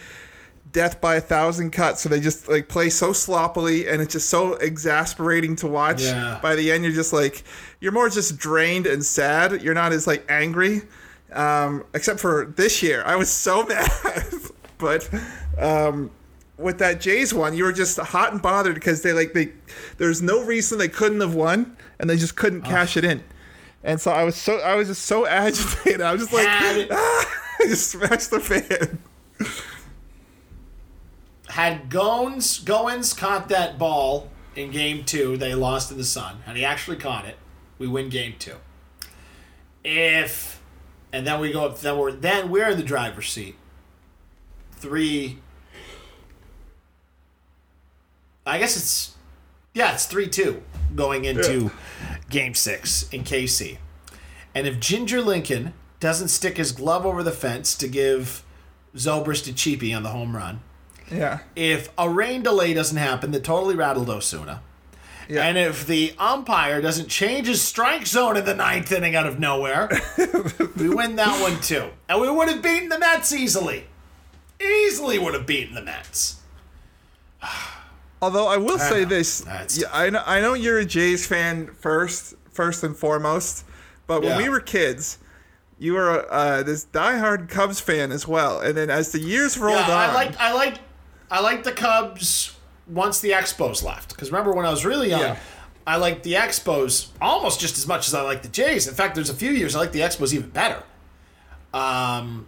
death 0.72 1.02
by 1.02 1.15
a 1.15 1.22
thousand 1.22 1.72
cuts. 1.72 2.02
So 2.02 2.10
they 2.10 2.19
just 2.19 2.48
like 2.48 2.68
play 2.68 2.90
so 2.90 3.14
sloppily, 3.14 3.88
and 3.88 4.02
it's 4.02 4.14
just 4.14 4.30
so 4.30 4.53
exasperating 4.53 5.56
to 5.57 5.68
watch. 5.68 6.03
Yeah. 6.03 6.40
By 6.41 6.56
the 6.56 6.72
end, 6.72 6.84
you're 6.84 6.94
just 6.94 7.14
like 7.14 7.44
you're 7.80 7.91
more 7.91 8.10
just 8.10 8.38
drained 8.38 8.88
and 8.88 9.03
sad. 9.03 9.61
You're 9.61 9.73
not 9.73 9.91
as 9.91 10.07
like 10.07 10.26
angry. 10.30 10.82
Um, 11.34 11.86
except 11.94 12.19
for 12.19 12.53
this 12.57 12.84
year, 12.84 13.03
I 13.06 13.15
was 13.15 13.32
so 13.32 13.65
mad. 13.68 13.88
but 14.78 15.10
um, 15.57 16.11
with 16.61 16.77
that 16.79 17.01
Jays 17.01 17.33
one, 17.33 17.53
you 17.53 17.63
were 17.63 17.73
just 17.73 17.97
hot 17.97 18.31
and 18.33 18.41
bothered 18.41 18.75
because 18.75 19.01
they 19.01 19.13
like 19.13 19.33
they 19.33 19.51
there's 19.97 20.21
no 20.21 20.43
reason 20.43 20.77
they 20.77 20.88
couldn't 20.88 21.21
have 21.21 21.35
won, 21.35 21.75
and 21.99 22.09
they 22.09 22.17
just 22.17 22.35
couldn't 22.35 22.61
cash 22.61 22.97
it 22.97 23.03
in. 23.03 23.23
And 23.83 23.99
so 23.99 24.11
I 24.11 24.23
was 24.23 24.35
so 24.35 24.59
I 24.59 24.75
was 24.75 24.88
just 24.88 25.03
so 25.03 25.25
agitated. 25.27 26.01
I 26.01 26.13
was 26.13 26.21
just 26.21 26.33
like, 26.33 26.47
ah, 26.47 27.39
I 27.59 27.67
just 27.67 27.91
smashed 27.91 28.31
the 28.31 28.39
fan. 28.39 28.99
Had 31.49 31.89
Goins 31.89 32.63
Goins 32.63 33.17
caught 33.17 33.49
that 33.49 33.77
ball 33.77 34.29
in 34.55 34.71
game 34.71 35.03
two, 35.03 35.38
they 35.38 35.53
lost 35.55 35.89
to 35.89 35.93
the 35.93 36.03
Sun. 36.03 36.43
and 36.45 36.57
he 36.57 36.65
actually 36.65 36.97
caught 36.97 37.25
it, 37.25 37.38
we 37.77 37.88
win 37.88 38.09
game 38.09 38.35
two. 38.38 38.55
If 39.83 40.61
and 41.13 41.25
then 41.25 41.39
we 41.39 41.51
go 41.51 41.65
up 41.65 41.79
then 41.79 41.97
we're 41.97 42.11
then 42.11 42.49
we're 42.49 42.69
in 42.69 42.77
the 42.77 42.83
driver's 42.83 43.29
seat. 43.29 43.55
Three 44.71 45.39
I 48.45 48.57
guess 48.57 48.76
it's 48.76 49.15
yeah, 49.73 49.93
it's 49.93 50.05
three 50.05 50.27
two 50.27 50.61
going 50.95 51.26
into 51.26 51.72
game 52.30 52.53
six 52.53 53.07
in 53.09 53.23
KC. 53.23 53.77
And 54.53 54.68
if 54.68 54.80
Ginger 54.80 55.22
Lincoln 55.22 55.73
doesn't 55.99 56.27
stick 56.27 56.57
his 56.57 56.72
glove 56.72 57.05
over 57.05 57.23
the 57.23 57.31
fence 57.31 57.76
to 57.76 57.88
give 57.88 58.43
Zobrist 58.95 59.45
to 59.45 59.53
Cheapy 59.53 59.93
on 59.93 60.03
the 60.03 60.09
home 60.09 60.35
run, 60.35 60.59
Yeah. 61.09 61.39
if 61.55 61.89
a 61.97 62.09
rain 62.09 62.43
delay 62.43 62.73
doesn't 62.73 62.97
happen 62.97 63.31
that 63.31 63.43
totally 63.45 63.76
rattled 63.76 64.09
Osuna, 64.09 64.61
Yeah. 65.30 65.43
and 65.45 65.57
if 65.57 65.85
the 65.88 66.13
umpire 66.18 66.81
doesn't 66.81 67.07
change 67.07 67.47
his 67.47 67.61
strike 67.61 68.05
zone 68.07 68.35
in 68.35 68.43
the 68.43 68.55
ninth 68.55 68.91
inning 68.91 69.15
out 69.15 69.27
of 69.27 69.39
nowhere, 69.39 69.88
we 70.76 70.89
win 70.89 71.15
that 71.15 71.39
one 71.41 71.61
too. 71.61 71.91
And 72.09 72.19
we 72.19 72.30
would 72.30 72.49
have 72.49 72.61
beaten 72.61 72.89
the 72.89 72.99
Mets 72.99 73.31
easily. 73.31 73.85
Easily 74.59 75.18
would 75.18 75.34
have 75.34 75.45
beaten 75.45 75.76
the 75.76 75.81
Mets. 75.81 76.38
Ah. 77.43 77.77
Although 78.22 78.48
I 78.48 78.57
will 78.57 78.80
I 78.80 78.89
say 78.89 78.99
know. 79.02 79.10
this, 79.10 79.45
yeah, 79.77 79.88
I 79.91 80.10
know 80.10 80.23
I 80.26 80.41
know 80.41 80.53
you're 80.53 80.77
a 80.80 80.85
Jays 80.85 81.26
fan 81.26 81.68
first, 81.80 82.35
first 82.52 82.84
and 82.84 82.95
foremost, 82.95 83.65
but 84.07 84.22
when 84.22 84.31
Yeah. 84.31 84.38
we 84.38 84.49
were 84.49 84.60
kids, 84.60 85.18
you 85.80 85.93
were 85.93 86.31
uh, 86.31 86.61
this 86.64 86.85
diehard 86.85 87.49
Cubs 87.49 87.80
fan 87.80 88.11
as 88.11 88.27
well. 88.27 88.60
And 88.60 88.77
then 88.77 88.89
as 88.91 89.11
the 89.11 89.19
years 89.19 89.57
rolled 89.57 89.77
yeah, 89.88 89.91
on, 89.95 90.10
I 90.10 90.14
like 90.14 90.39
I 90.39 90.53
like 90.53 90.76
I 91.31 91.41
like 91.41 91.64
the 91.64 91.72
Cubs 91.72 92.56
once 92.88 93.19
the 93.22 93.31
Expos 93.31 93.84
left. 93.84 94.10
Because 94.10 94.31
remember 94.31 94.52
when 94.53 94.65
I 94.65 94.69
was 94.69 94.85
really 94.85 95.10
young, 95.10 95.22
Yeah. 95.22 95.38
I 95.88 95.95
liked 95.95 96.22
the 96.22 96.34
Expos 96.34 97.07
almost 97.19 97.60
just 97.60 97.77
as 97.80 97.88
much 97.88 98.07
as 98.07 98.14
I 98.14 98.22
like 98.22 98.43
the 98.43 98.49
Jays. 98.49 98.88
In 98.88 98.93
fact, 98.93 99.15
there's 99.15 99.31
a 99.31 99.34
few 99.34 99.49
years 99.49 99.76
I 99.76 99.80
like 99.80 99.93
the 99.93 100.02
Expos 100.02 100.31
even 100.31 100.52
better. 100.52 100.84
Um, 101.73 102.45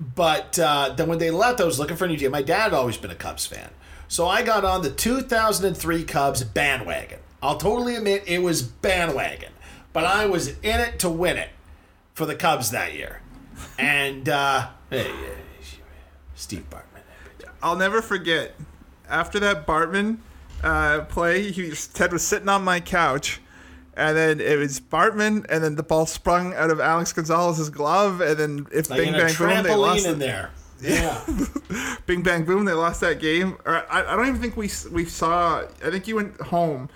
but 0.00 0.58
uh, 0.58 0.94
then 0.96 1.08
when 1.08 1.18
they 1.18 1.30
left, 1.30 1.60
I 1.60 1.64
was 1.64 1.78
looking 1.78 1.96
for 1.98 2.06
a 2.06 2.08
new 2.08 2.16
team. 2.16 2.30
My 2.30 2.40
dad 2.42 2.62
had 2.62 2.72
always 2.74 2.96
been 2.96 3.10
a 3.10 3.14
Cubs 3.16 3.44
fan, 3.44 3.68
so 4.08 4.26
I 4.26 4.42
got 4.42 4.64
on 4.64 4.82
the 4.82 4.90
2003 4.90 6.04
Cubs 6.04 6.42
bandwagon. 6.44 7.20
I'll 7.42 7.56
totally 7.58 7.94
admit 7.94 8.24
it 8.26 8.42
was 8.42 8.62
bandwagon, 8.62 9.52
but 9.92 10.04
I 10.04 10.26
was 10.26 10.48
in 10.48 10.80
it 10.80 10.98
to 11.00 11.08
win 11.08 11.36
it 11.36 11.50
for 12.14 12.26
the 12.26 12.34
Cubs 12.34 12.70
that 12.72 12.94
year. 12.94 13.22
And 13.78 14.28
uh, 14.28 14.68
hey, 14.90 15.10
Steve 16.34 16.68
Bartman. 16.70 17.02
I'll 17.62 17.76
never 17.76 18.02
forget. 18.02 18.54
After 19.08 19.40
that 19.40 19.66
Bartman 19.66 20.18
uh, 20.62 21.00
play, 21.02 21.50
he 21.50 21.70
was, 21.70 21.86
Ted 21.88 22.12
was 22.12 22.26
sitting 22.26 22.48
on 22.48 22.62
my 22.62 22.80
couch, 22.80 23.40
and 23.96 24.16
then 24.16 24.40
it 24.40 24.58
was 24.58 24.80
Bartman, 24.80 25.46
and 25.48 25.62
then 25.62 25.76
the 25.76 25.82
ball 25.82 26.06
sprung 26.06 26.54
out 26.54 26.70
of 26.70 26.80
Alex 26.80 27.12
Gonzalez's 27.12 27.70
glove, 27.70 28.20
and 28.20 28.36
then 28.36 28.66
if 28.72 28.90
Like 28.90 29.00
Bing 29.00 29.12
Bang 29.12 29.34
Boom, 29.34 29.62
they 29.62 29.74
lost 29.74 30.06
in 30.06 30.14
it. 30.14 30.18
there. 30.18 30.50
Yeah. 30.80 31.20
Bing 32.06 32.22
Bang 32.22 32.44
Boom, 32.44 32.64
they 32.64 32.72
lost 32.72 33.00
that 33.00 33.20
game. 33.20 33.56
Or 33.64 33.84
I, 33.90 34.00
I 34.12 34.16
don't 34.16 34.28
even 34.28 34.40
think 34.40 34.56
we 34.56 34.70
we 34.92 35.04
saw. 35.04 35.62
I 35.84 35.90
think 35.90 36.06
you 36.08 36.16
went 36.16 36.40
home, 36.40 36.88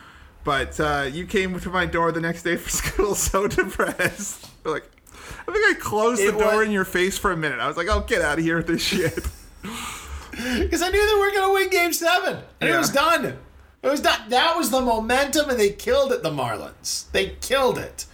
but 0.45 0.79
uh, 0.81 1.09
you 1.13 1.27
came 1.27 1.59
to 1.59 1.69
my 1.71 1.87
door 1.87 2.13
the 2.13 2.21
next 2.21 2.43
day 2.43 2.57
for 2.57 2.71
school 2.83 3.15
so 3.15 3.47
depressed. 3.47 4.49
like, 4.65 4.85
I 5.49 5.53
think 5.53 5.77
I 5.77 5.81
closed 5.81 6.23
the 6.27 6.33
door 6.33 6.59
was- 6.59 6.67
in 6.67 6.73
your 6.73 6.85
face 6.85 7.19
for 7.19 7.33
a 7.33 7.37
minute. 7.37 7.59
I 7.61 7.67
was 7.69 7.77
like, 7.77 7.89
"Oh, 7.89 8.01
get 8.01 8.23
out 8.23 8.39
of 8.39 8.45
here 8.45 8.57
with 8.59 8.67
this 8.67 8.83
shit." 8.83 9.19
Because 10.33 10.81
I 10.81 10.89
knew 10.89 11.07
they 11.07 11.21
were 11.21 11.31
going 11.31 11.49
to 11.49 11.53
win 11.53 11.69
Game 11.69 11.93
Seven, 11.93 12.39
and 12.59 12.71
it 12.71 12.77
was 12.79 12.89
done. 12.89 13.27
It 13.27 13.37
was 13.87 14.01
done. 14.01 14.31
That 14.31 14.57
was 14.57 14.71
the 14.71 14.81
momentum, 14.81 15.51
and 15.51 15.61
they 15.61 15.69
killed 15.71 16.11
it. 16.11 16.23
The 16.23 16.31
Marlins, 16.31 17.11
they 17.13 17.37
killed 17.43 17.77
it. 17.77 18.07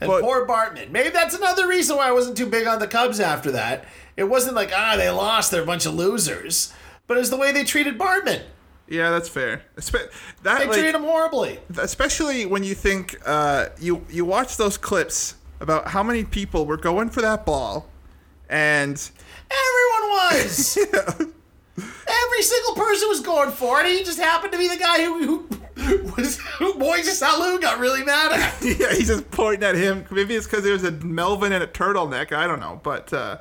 And 0.00 0.10
poor 0.10 0.46
Bartman. 0.46 0.90
Maybe 0.90 1.10
that's 1.10 1.34
another 1.34 1.68
reason 1.68 1.96
why 1.96 2.08
I 2.08 2.12
wasn't 2.12 2.36
too 2.38 2.46
big 2.46 2.66
on 2.66 2.78
the 2.78 2.86
Cubs 2.86 3.20
after 3.20 3.50
that. 3.52 3.84
It 4.16 4.24
wasn't 4.24 4.56
like 4.56 4.72
ah 4.74 4.96
they 4.96 5.10
lost, 5.10 5.50
they're 5.50 5.62
a 5.62 5.66
bunch 5.66 5.86
of 5.86 5.94
losers, 5.94 6.72
but 7.06 7.18
it's 7.18 7.30
the 7.30 7.36
way 7.36 7.52
they 7.52 7.64
treated 7.64 7.98
Bartman. 7.98 8.42
yeah, 8.88 9.10
that's 9.10 9.28
fair. 9.28 9.62
That 9.76 10.08
They 10.42 10.50
like, 10.66 10.70
treated 10.72 10.94
him 10.94 11.02
horribly. 11.04 11.58
especially 11.78 12.46
when 12.46 12.62
you 12.64 12.74
think 12.74 13.16
uh, 13.26 13.66
you 13.80 14.04
you 14.10 14.24
watch 14.24 14.56
those 14.56 14.78
clips 14.78 15.34
about 15.60 15.88
how 15.88 16.02
many 16.02 16.24
people 16.24 16.66
were 16.66 16.76
going 16.76 17.08
for 17.10 17.20
that 17.22 17.44
ball, 17.46 17.88
and 18.48 19.10
Everyone 19.50 20.10
was. 20.12 20.76
yeah. 20.76 21.26
Every 21.78 22.42
single 22.42 22.74
person 22.74 23.08
was 23.08 23.20
going 23.20 23.50
for 23.50 23.80
it. 23.80 23.86
He 23.86 24.02
just 24.02 24.18
happened 24.18 24.52
to 24.52 24.58
be 24.58 24.66
the 24.68 24.78
guy 24.78 25.04
who, 25.04 25.46
who 25.76 26.02
was 26.16 26.38
who 26.58 26.72
Moises 26.74 27.22
Alou 27.22 27.60
got 27.60 27.78
really 27.78 28.02
mad 28.02 28.32
at. 28.32 28.54
yeah, 28.62 28.94
he's 28.94 29.08
just 29.08 29.30
pointing 29.30 29.62
at 29.68 29.74
him. 29.74 30.06
Maybe 30.10 30.34
it's 30.34 30.46
because 30.46 30.64
there 30.64 30.72
was 30.72 30.84
a 30.84 30.90
Melvin 30.92 31.52
and 31.52 31.62
a 31.62 31.66
turtleneck. 31.66 32.32
I 32.32 32.46
don't 32.46 32.60
know, 32.60 32.80
but 32.82 33.12
uh, 33.12 33.38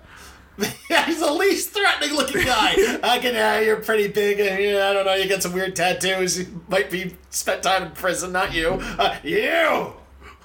Yeah, 0.87 1.07
he's 1.07 1.19
the 1.19 1.33
least 1.33 1.71
threatening 1.71 2.15
looking 2.15 2.45
guy. 2.45 2.99
I 3.03 3.17
can, 3.19 3.35
uh, 3.35 3.59
you're 3.59 3.77
pretty 3.77 4.07
big. 4.07 4.39
And, 4.39 4.63
yeah, 4.63 4.87
I 4.87 4.93
don't 4.93 5.05
know. 5.05 5.15
You 5.15 5.27
got 5.27 5.41
some 5.41 5.51
weird 5.51 5.75
tattoos. 5.75 6.39
You 6.39 6.61
might 6.67 6.91
be 6.91 7.17
spent 7.31 7.63
time 7.63 7.83
in 7.83 7.91
prison. 7.91 8.31
Not 8.31 8.53
you. 8.53 8.69
Uh, 8.69 9.17
you 9.23 9.93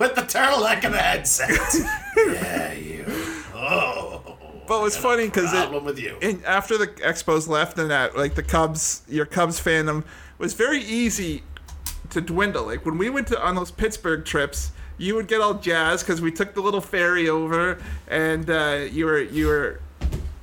with 0.01 0.15
the 0.15 0.23
turtleneck 0.23 0.82
and 0.82 0.95
the 0.95 0.99
headset. 0.99 1.51
yeah, 2.16 2.73
you. 2.73 3.05
Oh. 3.55 4.37
But 4.66 4.81
what's 4.81 4.97
funny 4.97 5.27
because 5.27 5.51
problem 5.51 5.85
with 5.85 5.99
you. 5.99 6.16
In, 6.20 6.43
after 6.45 6.78
the 6.78 6.87
Expos 6.89 7.47
left, 7.47 7.78
and 7.78 7.91
that 7.91 8.16
like 8.16 8.35
the 8.35 8.43
Cubs, 8.43 9.03
your 9.09 9.27
Cubs 9.27 9.61
fandom 9.61 10.05
was 10.39 10.55
very 10.55 10.81
easy 10.81 11.43
to 12.11 12.20
dwindle. 12.20 12.66
Like 12.66 12.87
when 12.87 12.97
we 12.97 13.11
went 13.11 13.27
to 13.28 13.45
on 13.45 13.57
those 13.57 13.70
Pittsburgh 13.70 14.24
trips, 14.24 14.73
you 14.97 15.15
would 15.16 15.28
get 15.28 15.41
all 15.41 15.55
jazzed 15.55 16.07
because 16.07 16.20
we 16.20 16.32
took 16.32 16.55
the 16.55 16.61
little 16.61 16.81
ferry 16.81 17.28
over, 17.28 17.78
and 18.09 18.49
uh, 18.49 18.87
you 18.91 19.07
were 19.07 19.20
you 19.20 19.49
were 19.49 19.81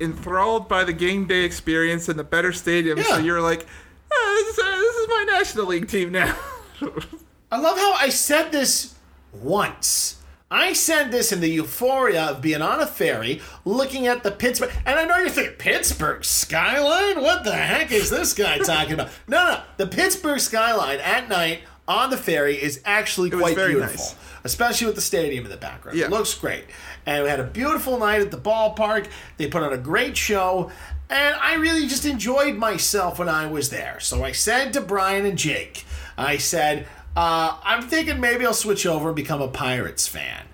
enthralled 0.00 0.68
by 0.68 0.84
the 0.84 0.92
game 0.92 1.26
day 1.26 1.44
experience 1.44 2.08
and 2.08 2.18
the 2.18 2.24
better 2.24 2.52
stadium. 2.52 3.02
So 3.02 3.18
you're 3.18 3.40
like, 3.40 3.66
"Ah, 4.12 4.32
this, 4.34 4.58
is, 4.58 4.64
uh, 4.64 4.76
this 4.76 4.96
is 4.96 5.08
my 5.08 5.26
National 5.30 5.66
League 5.66 5.88
team 5.88 6.12
now. 6.12 6.36
I 7.52 7.58
love 7.58 7.78
how 7.78 7.94
I 7.94 8.08
said 8.10 8.52
this 8.52 8.94
once. 9.32 10.16
I 10.50 10.72
said 10.72 11.10
this 11.10 11.30
in 11.30 11.40
the 11.40 11.50
euphoria 11.50 12.24
of 12.28 12.40
being 12.40 12.62
on 12.62 12.80
a 12.80 12.86
ferry, 12.86 13.42
looking 13.66 14.06
at 14.06 14.22
the 14.22 14.30
Pittsburgh, 14.30 14.72
and 14.86 14.98
I 14.98 15.04
know 15.04 15.18
you're 15.18 15.28
thinking 15.28 15.56
Pittsburgh 15.56 16.24
skyline. 16.24 17.20
What 17.22 17.44
the 17.44 17.52
heck 17.52 17.92
is 17.92 18.08
this 18.08 18.32
guy 18.32 18.56
talking 18.58 18.94
about? 18.94 19.10
No, 19.26 19.44
no, 19.44 19.60
the 19.76 19.86
Pittsburgh 19.86 20.40
skyline 20.40 21.00
at 21.00 21.28
night 21.28 21.60
on 21.88 22.10
the 22.10 22.16
ferry 22.16 22.62
is 22.62 22.80
actually 22.84 23.30
quite 23.30 23.56
beautiful, 23.56 24.04
nice. 24.04 24.14
especially 24.44 24.86
with 24.86 24.94
the 24.94 25.02
stadium 25.02 25.44
in 25.44 25.50
the 25.50 25.56
background. 25.56 25.98
Yeah. 25.98 26.04
It 26.04 26.10
looks 26.10 26.34
great, 26.34 26.66
and 27.06 27.24
we 27.24 27.30
had 27.30 27.40
a 27.40 27.44
beautiful 27.44 27.98
night 27.98 28.20
at 28.20 28.30
the 28.30 28.38
ballpark. 28.38 29.08
They 29.38 29.48
put 29.48 29.62
on 29.62 29.72
a 29.72 29.78
great 29.78 30.16
show. 30.16 30.70
And 31.10 31.36
I 31.36 31.54
really 31.54 31.86
just 31.86 32.04
enjoyed 32.04 32.56
myself 32.56 33.18
when 33.18 33.30
I 33.30 33.46
was 33.46 33.70
there. 33.70 33.98
So 33.98 34.22
I 34.24 34.32
said 34.32 34.74
to 34.74 34.82
Brian 34.82 35.24
and 35.24 35.38
Jake, 35.38 35.86
I 36.18 36.36
said, 36.36 36.86
uh, 37.16 37.58
I'm 37.64 37.82
thinking 37.88 38.20
maybe 38.20 38.44
I'll 38.44 38.52
switch 38.52 38.84
over 38.84 39.08
and 39.08 39.16
become 39.16 39.40
a 39.40 39.48
Pirates 39.48 40.06
fan. 40.06 40.44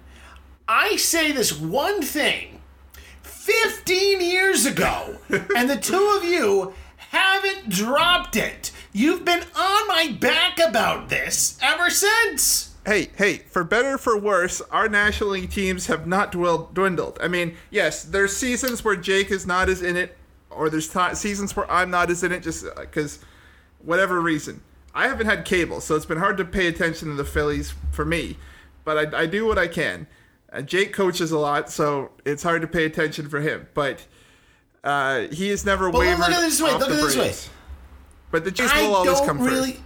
I 0.69 0.97
say 0.97 1.33
this 1.33 1.53
one 1.59 2.03
thing 2.03 2.61
15 3.23 4.21
years 4.21 4.65
ago, 4.65 5.19
and 5.57 5.69
the 5.69 5.77
two 5.77 6.15
of 6.17 6.25
you 6.25 6.73
haven't 6.97 7.69
dropped 7.69 8.37
it. 8.37 8.71
You've 8.97 9.25
been 9.25 9.41
on 9.41 9.89
my 9.89 10.17
back 10.21 10.61
about 10.61 11.09
this 11.09 11.59
ever 11.61 11.91
since. 11.91 12.77
hey, 12.87 13.09
hey, 13.17 13.39
for 13.39 13.65
better 13.65 13.95
or 13.95 13.99
for 13.99 14.17
worse, 14.17 14.61
our 14.71 14.89
National 14.89 15.31
League 15.31 15.51
teams 15.51 15.89
have 15.89 16.07
not 16.07 16.31
dwindled. 16.31 17.19
I 17.21 17.27
mean, 17.27 17.57
yes, 17.71 18.05
there's 18.05 18.37
seasons 18.37 18.85
where 18.85 18.95
Jake 18.95 19.33
is 19.33 19.49
not 19.49 19.69
as 19.69 19.83
in 19.83 19.97
it, 19.97 20.17
or 20.49 20.71
there's 20.71 20.89
seasons 21.19 21.57
where 21.57 21.69
I'm 21.69 21.91
not 21.91 22.09
as 22.09 22.23
in 22.23 22.31
it, 22.31 22.45
just 22.45 22.67
because 22.77 23.19
whatever 23.81 24.21
reason. 24.21 24.63
I 24.95 25.09
haven't 25.09 25.27
had 25.27 25.45
cable, 25.45 25.81
so 25.81 25.97
it's 25.97 26.07
been 26.07 26.19
hard 26.19 26.37
to 26.37 26.45
pay 26.45 26.69
attention 26.69 27.09
to 27.09 27.15
the 27.15 27.25
Phillies 27.25 27.75
for 27.91 28.05
me, 28.05 28.37
but 28.85 29.13
I, 29.13 29.23
I 29.23 29.27
do 29.27 29.45
what 29.45 29.59
I 29.59 29.67
can. 29.67 30.07
Uh, 30.53 30.63
Jake 30.63 30.93
coaches 30.93 31.33
a 31.33 31.39
lot, 31.41 31.69
so 31.69 32.13
it's 32.25 32.45
hard 32.45 32.63
to 32.63 32.69
pay 32.69 32.85
attention 32.85 33.29
for 33.29 33.41
him, 33.41 33.67
but 33.75 34.07
uh, 34.85 35.23
he 35.33 35.49
has 35.49 35.67
never 35.67 35.91
But 35.91 35.99
look 35.99 36.29
at 36.29 36.41
this 36.43 36.63
way, 36.63 36.73
look 36.75 36.83
at 36.83 36.89
this 36.91 37.17
way. 37.17 37.35
But 38.35 38.43
the 38.43 38.51
Jays 38.51 38.69
I 38.73 38.83
will 38.89 38.97
always 38.97 39.21
come 39.21 39.41
really. 39.41 39.75
first. 39.75 39.83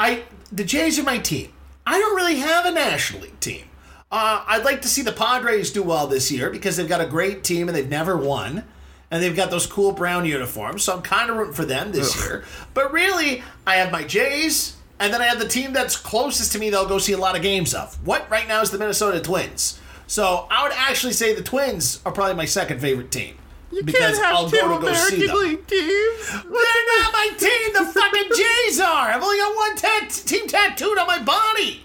I 0.00 0.22
the 0.50 0.64
Jays 0.64 0.98
are 0.98 1.02
my 1.02 1.18
team. 1.18 1.52
I 1.84 1.98
don't 1.98 2.16
really 2.16 2.36
have 2.36 2.64
a 2.64 2.70
National 2.70 3.20
League 3.20 3.38
team. 3.38 3.66
Uh, 4.10 4.42
I'd 4.48 4.64
like 4.64 4.80
to 4.80 4.88
see 4.88 5.02
the 5.02 5.12
Padres 5.12 5.70
do 5.70 5.82
well 5.82 6.06
this 6.06 6.32
year 6.32 6.48
because 6.48 6.78
they've 6.78 6.88
got 6.88 7.02
a 7.02 7.06
great 7.06 7.44
team 7.44 7.68
and 7.68 7.76
they've 7.76 7.86
never 7.86 8.16
won. 8.16 8.64
And 9.10 9.22
they've 9.22 9.36
got 9.36 9.50
those 9.50 9.66
cool 9.66 9.92
brown 9.92 10.24
uniforms, 10.24 10.84
so 10.84 10.96
I'm 10.96 11.02
kind 11.02 11.28
of 11.28 11.36
rooting 11.36 11.52
for 11.52 11.66
them 11.66 11.92
this 11.92 12.16
year. 12.16 12.44
But 12.72 12.90
really, 12.94 13.44
I 13.66 13.74
have 13.74 13.92
my 13.92 14.04
Jays, 14.04 14.76
and 14.98 15.12
then 15.12 15.20
I 15.20 15.26
have 15.26 15.38
the 15.38 15.46
team 15.46 15.74
that's 15.74 15.98
closest 15.98 16.52
to 16.52 16.58
me 16.58 16.70
that 16.70 16.78
I'll 16.78 16.88
go 16.88 16.96
see 16.96 17.12
a 17.12 17.18
lot 17.18 17.36
of 17.36 17.42
games 17.42 17.74
of. 17.74 17.94
What 18.06 18.28
right 18.30 18.48
now 18.48 18.62
is 18.62 18.70
the 18.70 18.78
Minnesota 18.78 19.20
Twins. 19.20 19.78
So 20.06 20.46
I 20.50 20.62
would 20.62 20.72
actually 20.74 21.12
say 21.12 21.34
the 21.34 21.42
Twins 21.42 22.00
are 22.06 22.10
probably 22.10 22.36
my 22.36 22.46
second 22.46 22.80
favorite 22.80 23.12
team. 23.12 23.36
You 23.74 23.82
because 23.84 24.00
can't 24.18 24.24
have 24.24 24.34
I'll 24.36 24.48
two 24.50 24.56
go 24.56 24.78
to 24.78 24.86
go 24.86 24.92
see 24.94 25.16
American 25.16 25.26
them. 25.26 25.36
League 25.48 25.66
teams. 25.66 26.28
They're 26.30 26.42
not 26.42 27.12
my 27.12 27.30
team. 27.36 27.72
The 27.72 27.92
fucking 27.92 28.30
Jays 28.36 28.80
are. 28.80 29.08
I've 29.10 29.22
only 29.22 29.38
got 29.38 29.56
one 29.56 29.76
tat- 29.76 30.10
team 30.10 30.46
tattooed 30.46 30.98
on 30.98 31.06
my 31.06 31.22
body. 31.22 31.82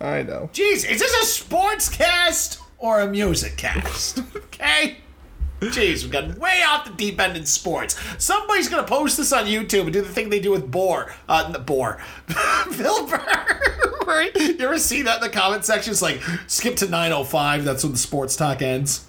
I 0.00 0.22
know. 0.22 0.50
Jeez, 0.52 0.88
is 0.88 1.00
this 1.00 1.22
a 1.22 1.26
sports 1.26 1.88
cast 1.88 2.60
or 2.78 3.00
a 3.00 3.06
music 3.08 3.56
cast? 3.56 4.20
Okay. 4.58 4.96
Jeez, 5.60 6.02
we've 6.02 6.10
got 6.10 6.36
way 6.38 6.62
off 6.66 6.84
the 6.86 6.92
deep 6.92 7.18
end 7.20 7.36
in 7.36 7.44
sports. 7.46 7.94
Somebody's 8.18 8.68
gonna 8.70 8.86
post 8.86 9.16
this 9.18 9.32
on 9.34 9.44
YouTube 9.44 9.82
and 9.82 9.92
do 9.92 10.00
the 10.02 10.08
thing 10.08 10.28
they 10.30 10.40
do 10.40 10.50
with 10.50 10.70
Boar. 10.70 11.14
Uh, 11.28 11.50
the 11.52 11.58
Boar. 11.58 11.98
Bill 12.78 13.06
Burr. 13.06 13.18
Where 14.04 14.22
you 14.22 14.56
ever 14.60 14.78
see 14.78 15.02
that 15.02 15.16
in 15.16 15.20
the 15.22 15.28
comment 15.28 15.64
section? 15.66 15.90
It's 15.92 16.00
like 16.02 16.20
skip 16.46 16.76
to 16.76 16.86
9:05. 16.86 17.64
That's 17.64 17.82
when 17.84 17.92
the 17.92 17.98
sports 17.98 18.34
talk 18.36 18.60
ends. 18.62 19.04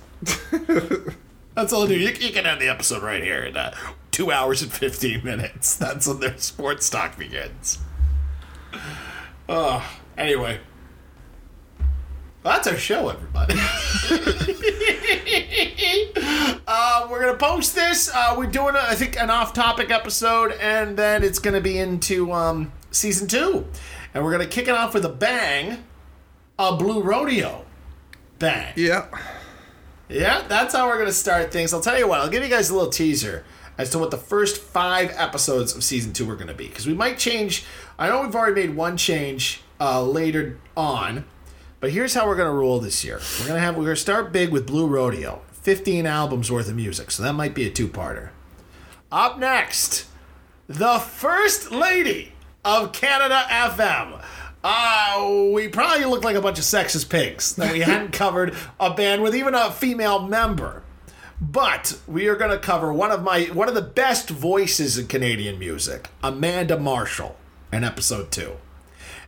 That's 1.58 1.74
all 1.74 1.86
I 1.86 1.88
do. 1.88 1.96
You, 1.96 2.10
you 2.10 2.32
can 2.32 2.46
end 2.46 2.62
the 2.62 2.70
episode 2.70 3.02
right 3.02 3.24
here 3.24 3.44
in 3.44 3.58
uh, 3.58 3.74
two 4.12 4.32
hours 4.32 4.62
and 4.62 4.72
15 4.72 5.24
minutes. 5.24 5.76
That's 5.80 6.06
when 6.06 6.20
their 6.20 6.38
sports 6.38 6.88
talk 6.88 7.18
begins. 7.18 7.80
Oh, 9.50 9.84
anyway. 10.16 10.60
That's 12.44 12.68
our 12.68 12.78
show, 12.78 13.10
everybody. 13.10 13.56
uh, 16.68 17.08
we're 17.10 17.22
gonna 17.22 17.40
post 17.40 17.74
this. 17.74 18.12
Uh, 18.14 18.36
we're 18.38 18.46
doing, 18.46 18.76
a, 18.76 18.80
I 18.80 18.94
think, 18.94 19.20
an 19.20 19.32
off-topic 19.32 19.90
episode, 19.90 20.52
and 20.62 20.96
then 20.96 21.24
it's 21.24 21.40
gonna 21.40 21.60
be 21.60 21.80
into 21.80 22.32
um, 22.34 22.72
season 22.92 23.28
two, 23.28 23.66
and 24.14 24.24
we're 24.24 24.32
gonna 24.32 24.46
kick 24.46 24.68
it 24.68 24.76
off 24.76 24.94
with 24.94 25.06
a 25.06 25.10
bang, 25.10 25.84
a 26.60 26.76
Blue 26.76 27.02
Rodeo, 27.02 27.66
bang. 28.38 28.74
Yeah. 28.76 29.08
Yeah, 30.10 30.46
that's 30.48 30.74
how 30.74 30.88
we're 30.88 30.98
gonna 30.98 31.12
start 31.12 31.52
things. 31.52 31.74
I'll 31.74 31.82
tell 31.82 31.98
you 31.98 32.08
what. 32.08 32.22
I'll 32.22 32.30
give 32.30 32.44
you 32.44 32.50
guys 32.50 32.70
a 32.70 32.74
little 32.76 32.90
teaser 32.90 33.44
as 33.78 33.90
to 33.92 34.00
what 34.00 34.10
the 34.12 34.18
first 34.18 34.58
five 34.62 35.12
episodes 35.16 35.76
of 35.76 35.84
season 35.84 36.14
two 36.14 36.30
are 36.32 36.36
gonna 36.36 36.54
be, 36.54 36.68
because 36.68 36.88
we 36.88 36.94
might 36.94 37.18
change. 37.18 37.66
I 38.00 38.08
know 38.08 38.22
we've 38.22 38.36
already 38.36 38.68
made 38.68 38.76
one 38.76 38.96
change 38.98 39.62
uh, 39.80 40.02
later 40.02 40.58
on, 40.76 41.26
but 41.80 41.92
here's 41.92 42.14
how 42.14 42.26
we're 42.26 42.38
gonna 42.38 42.54
roll 42.54 42.80
this 42.80 43.04
year. 43.04 43.20
We're 43.42 43.48
gonna 43.48 43.60
have 43.60 43.76
we're 43.78 43.84
gonna 43.84 43.96
start 43.98 44.32
big 44.32 44.50
with 44.50 44.66
Blue 44.66 44.88
Rodeo, 44.88 45.42
15 45.52 46.06
albums 46.06 46.52
worth 46.52 46.70
of 46.70 46.76
music, 46.76 47.12
so 47.12 47.22
that 47.24 47.34
might 47.34 47.54
be 47.54 47.68
a 47.68 47.70
two-parter. 47.70 48.30
Up 49.12 49.38
next, 49.40 50.06
the 50.68 51.00
first 51.00 51.72
lady 51.72 52.34
of 52.64 52.92
Canada 52.94 53.46
FM. 53.50 54.22
Uh, 54.70 55.50
we 55.54 55.70
probably 55.70 56.04
look 56.04 56.26
like 56.26 56.36
a 56.36 56.42
bunch 56.42 56.60
of 56.60 56.66
sexist 56.66 57.08
pigs 57.08 57.56
that 57.56 57.72
we 57.72 57.80
hadn't 57.80 58.12
covered 58.12 58.54
a 58.82 58.94
band 58.94 59.24
with 59.24 59.34
even 59.34 59.56
a 59.56 59.72
female 59.72 60.20
member. 60.20 60.84
But 61.40 61.98
we 62.06 62.28
are 62.28 62.36
going 62.36 62.52
to 62.52 62.60
cover 62.60 62.92
one 62.92 63.10
of 63.10 63.24
my 63.24 63.46
one 63.46 63.70
of 63.70 63.76
the 63.76 63.82
best 63.82 64.30
voices 64.30 64.98
in 64.98 65.08
Canadian 65.08 65.58
music, 65.58 66.10
Amanda 66.22 66.78
Marshall, 66.78 67.38
in 67.72 67.86
episode 67.86 68.30
2. 68.30 68.58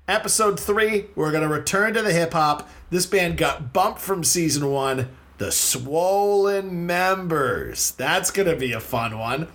Episode 0.10 0.60
3, 0.60 1.06
we're 1.16 1.32
going 1.32 1.48
to 1.48 1.48
return 1.48 1.94
to 1.94 2.02
the 2.02 2.12
hip 2.12 2.34
hop. 2.34 2.68
This 2.90 3.06
band 3.06 3.38
got 3.38 3.72
bumped 3.72 4.02
from 4.02 4.26
season 4.26 4.70
1, 4.70 5.08
the 5.38 5.54
Swollen 5.54 6.86
Members. 6.86 7.92
That's 7.92 8.30
going 8.30 8.50
to 8.50 8.58
be 8.58 8.74
a 8.74 8.82
fun 8.82 9.18
one. 9.18 9.48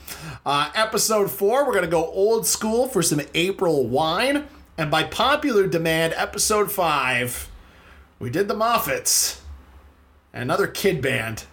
Uh, 0.47 0.71
episode 0.75 1.31
4, 1.31 1.67
we're 1.67 1.73
going 1.73 1.85
to 1.85 1.91
go 1.91 2.07
old 2.07 2.47
school 2.47 2.89
for 2.89 3.03
some 3.03 3.21
April 3.35 3.87
Wine. 3.87 4.47
And 4.77 4.91
by 4.91 5.05
popular 5.05 5.67
demand, 5.67 6.15
episode 6.17 6.71
5, 6.71 7.49
we 8.19 8.31
did 8.31 8.49
the 8.49 8.55
Moffatts. 8.55 9.41
Another 10.33 10.67
kid 10.67 11.01
band, 11.01 11.45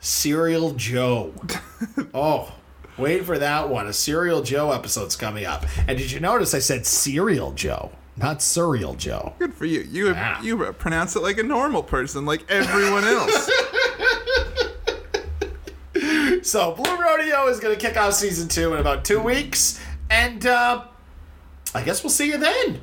Serial 0.00 0.72
Joe. 0.72 1.34
oh, 2.14 2.54
wait 2.96 3.24
for 3.26 3.38
that 3.38 3.68
one. 3.68 3.86
A 3.86 3.92
Serial 3.92 4.42
Joe 4.42 4.72
episode's 4.72 5.16
coming 5.16 5.44
up. 5.44 5.66
And 5.86 5.98
did 5.98 6.10
you 6.10 6.20
notice 6.20 6.54
I 6.54 6.60
said 6.60 6.86
Serial 6.86 7.52
Joe, 7.52 7.92
not 8.16 8.40
Serial 8.40 8.94
Joe? 8.94 9.34
Good 9.38 9.52
for 9.52 9.66
you. 9.66 9.80
You 9.80 10.16
you 10.42 10.72
pronounce 10.72 11.14
it 11.14 11.20
like 11.20 11.36
a 11.36 11.42
normal 11.42 11.82
person, 11.82 12.24
like 12.24 12.50
everyone 12.50 13.04
else. 13.04 13.50
So 16.42 16.72
Blue 16.72 17.00
Rodeo 17.00 17.46
is 17.46 17.60
going 17.60 17.78
to 17.78 17.80
kick 17.80 17.96
off 17.96 18.14
season 18.14 18.48
two 18.48 18.74
in 18.74 18.80
about 18.80 19.04
two 19.04 19.20
weeks, 19.20 19.80
and 20.10 20.44
uh, 20.44 20.84
I 21.74 21.82
guess 21.82 22.02
we'll 22.02 22.10
see 22.10 22.28
you 22.28 22.38
then. 22.38 22.80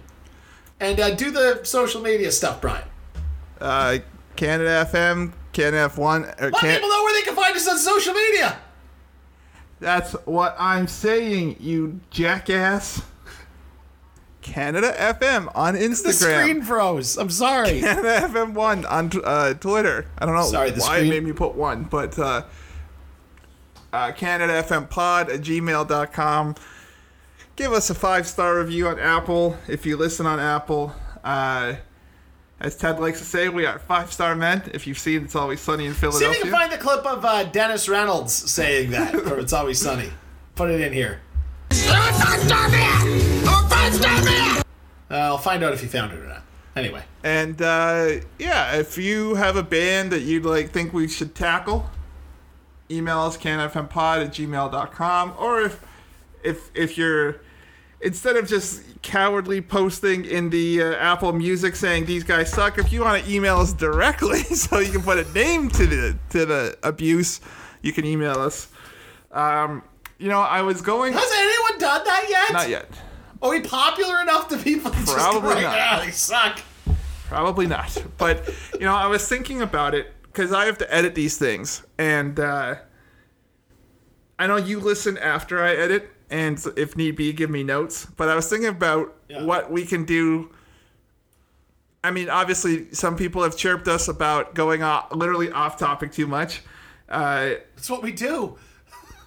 And 0.80 0.99
uh, 0.99 1.16
do 1.16 1.32
the 1.32 1.61
social 1.64 2.02
media 2.02 2.32
stuff, 2.32 2.61
Brian. 2.61 2.88
uh, 3.61 3.98
Canada 4.36 4.88
FM, 4.91 5.34
Canada 5.52 5.90
F1. 5.94 6.22
Let 6.41 6.53
can- 6.53 6.74
people 6.74 6.90
know 6.90 7.03
where 7.03 7.14
they 7.14 7.24
can 7.26 7.36
find 7.36 7.56
us 7.56 7.68
on 7.68 7.78
social 7.78 8.14
media. 8.14 8.57
That's 9.82 10.14
what 10.26 10.56
I'm 10.60 10.88
saying, 10.88 11.57
you 11.60 11.99
jackass. 12.10 13.02
Canada 14.41 14.94
FM 14.98 15.52
on 15.53 15.76
Instagram. 15.76 16.03
The 16.03 16.14
screen 16.14 16.61
froze. 16.64 17.18
I'm 17.18 17.30
sorry. 17.30 17.82
Canada 17.82 18.22
FM 18.28 18.53
one 18.53 18.86
on 18.86 19.11
uh, 19.24 19.53
Twitter. 19.56 20.06
I 20.18 20.26
don't 20.26 20.36
know 20.36 20.44
Sorry, 20.45 20.72
why 20.72 20.78
screen- 20.78 21.06
it 21.06 21.10
made 21.10 21.24
me 21.26 21.34
put 21.34 21.56
one, 21.56 21.84
but 21.84 22.18
uh, 22.18 22.44
uh, 23.91 24.11
Canada 24.14 24.64
FM 24.64 24.90
pod 24.90 25.30
at 25.30 25.41
gmail.com. 25.41 26.56
Give 27.60 27.73
us 27.73 27.90
a 27.90 27.94
five 27.94 28.26
star 28.26 28.57
review 28.57 28.88
on 28.88 28.99
Apple 28.99 29.57
if 29.68 29.86
you 29.86 29.98
listen 29.98 30.26
on 30.26 30.40
Apple. 30.40 30.95
Uh, 31.22 31.73
as 32.61 32.77
Ted 32.77 33.02
likes 33.02 33.19
to 33.19 33.26
say, 33.26 33.49
we 33.49 33.65
are 33.65 33.77
five 33.80 34.14
star 34.14 34.34
men. 34.34 34.72
If 34.73 34.88
you've 34.88 34.98
seen 34.98 35.26
It's 35.26 35.36
Always 35.36 35.60
Sunny 35.60 35.86
in 35.86 35.94
Philadelphia. 35.94 36.31
See 36.31 36.40
if 36.40 36.45
you 36.45 36.52
can 36.52 36.57
find 36.57 36.72
the 36.72 36.77
clip 36.77 37.06
of 37.06 37.26
uh, 37.26 37.44
Dennis 37.44 37.90
Reynolds 37.90 38.31
saying 38.31 38.91
that 38.91 39.11
from 39.11 39.41
It's 39.41 39.52
Always 39.52 39.77
Sunny. 39.77 40.10
Put 40.56 40.69
it 40.69 40.80
in 40.80 40.94
here. 40.94 41.19
Uh, 45.11 45.15
I'll 45.15 45.38
find 45.38 45.61
out 45.61 45.73
if 45.73 45.84
you 45.84 45.90
found 45.90 46.14
it 46.14 46.19
or 46.19 46.27
not. 46.27 46.44
Anyway. 46.77 47.03
And 47.26 47.61
uh, 47.61 48.22
yeah, 48.40 48.77
if 48.77 48.98
you 48.98 49.36
have 49.36 49.57
a 49.57 49.64
band 49.64 50.14
that 50.14 50.22
you'd 50.22 50.45
like 50.45 50.69
think 50.69 50.94
we 50.94 51.10
should 51.10 51.36
tackle, 51.36 51.90
email 52.90 53.19
us 53.19 53.38
canfmpod 53.38 54.23
at 54.23 54.31
gmail.com. 54.31 55.34
Or 55.38 55.60
if 55.60 55.86
if 56.41 56.72
if 56.73 56.98
you're 56.98 57.41
instead 58.01 58.35
of 58.38 58.47
just 58.47 58.84
cowardly 59.01 59.61
posting 59.61 60.26
in 60.26 60.49
the 60.49 60.81
uh, 60.81 60.95
Apple 60.95 61.34
Music 61.34 61.76
saying 61.76 62.05
these 62.05 62.23
guys 62.23 62.51
suck, 62.51 62.77
if 62.77 62.91
you 62.91 63.01
want 63.01 63.23
to 63.23 63.31
email 63.31 63.57
us 63.57 63.73
directly 63.73 64.43
so 64.43 64.80
you 64.80 64.91
can 64.91 65.01
put 65.01 65.17
a 65.17 65.31
name 65.34 65.69
to 65.69 65.85
the 65.85 66.17
to 66.31 66.45
the 66.45 66.77
abuse, 66.84 67.41
you 67.81 67.93
can 67.93 68.05
email 68.05 68.39
us. 68.39 68.67
Um, 69.31 69.84
you 70.17 70.27
know, 70.27 70.39
I 70.39 70.61
was 70.61 70.81
going. 70.81 71.13
Has 71.13 71.31
anyone 71.34 71.80
done 71.80 72.03
that 72.05 72.26
yet? 72.30 72.53
Not 72.53 72.69
yet. 72.69 72.89
Are 73.41 73.49
we 73.49 73.61
popular 73.61 74.21
enough 74.21 74.49
to 74.49 74.57
people 74.57 74.91
just 74.91 75.15
Probably 75.15 75.41
going, 75.53 75.63
not. 75.63 75.77
"Ah, 75.77 76.01
they 76.03 76.11
suck. 76.11 76.59
Probably 77.27 77.67
not. 77.67 77.95
But 78.17 78.49
you 78.73 78.81
know, 78.81 78.95
I 78.95 79.07
was 79.07 79.27
thinking 79.27 79.61
about 79.61 79.93
it 79.95 80.11
because 80.23 80.51
I 80.51 80.65
have 80.65 80.77
to 80.80 80.93
edit 80.93 81.15
these 81.15 81.38
things, 81.38 81.84
and 81.97 82.39
uh, 82.39 82.76
I 84.38 84.47
know 84.47 84.57
you 84.57 84.80
listen 84.80 85.17
after 85.17 85.61
I 85.63 85.73
edit, 85.76 86.09
and 86.30 86.64
if 86.77 86.95
need 86.95 87.15
be, 87.15 87.34
give 87.34 87.49
me 87.49 87.64
notes. 87.64 88.06
But 88.18 88.30
I 88.30 88.35
was 88.35 88.49
thinking 88.49 88.69
about 88.69 89.15
what 89.30 89.72
we 89.72 89.85
can 89.85 90.06
do. 90.06 90.51
I 92.03 92.11
mean, 92.11 92.30
obviously, 92.30 92.93
some 92.93 93.18
people 93.18 93.43
have 93.43 93.57
chirped 93.57 93.88
us 93.88 94.07
about 94.07 94.56
going 94.56 94.84
off, 94.84 95.14
literally 95.14 95.51
off 95.51 95.77
topic 95.77 96.11
too 96.11 96.27
much. 96.27 96.61
Uh, 97.10 97.56
That's 97.76 97.89
what 97.89 98.03
we 98.03 98.11
do. 98.11 98.57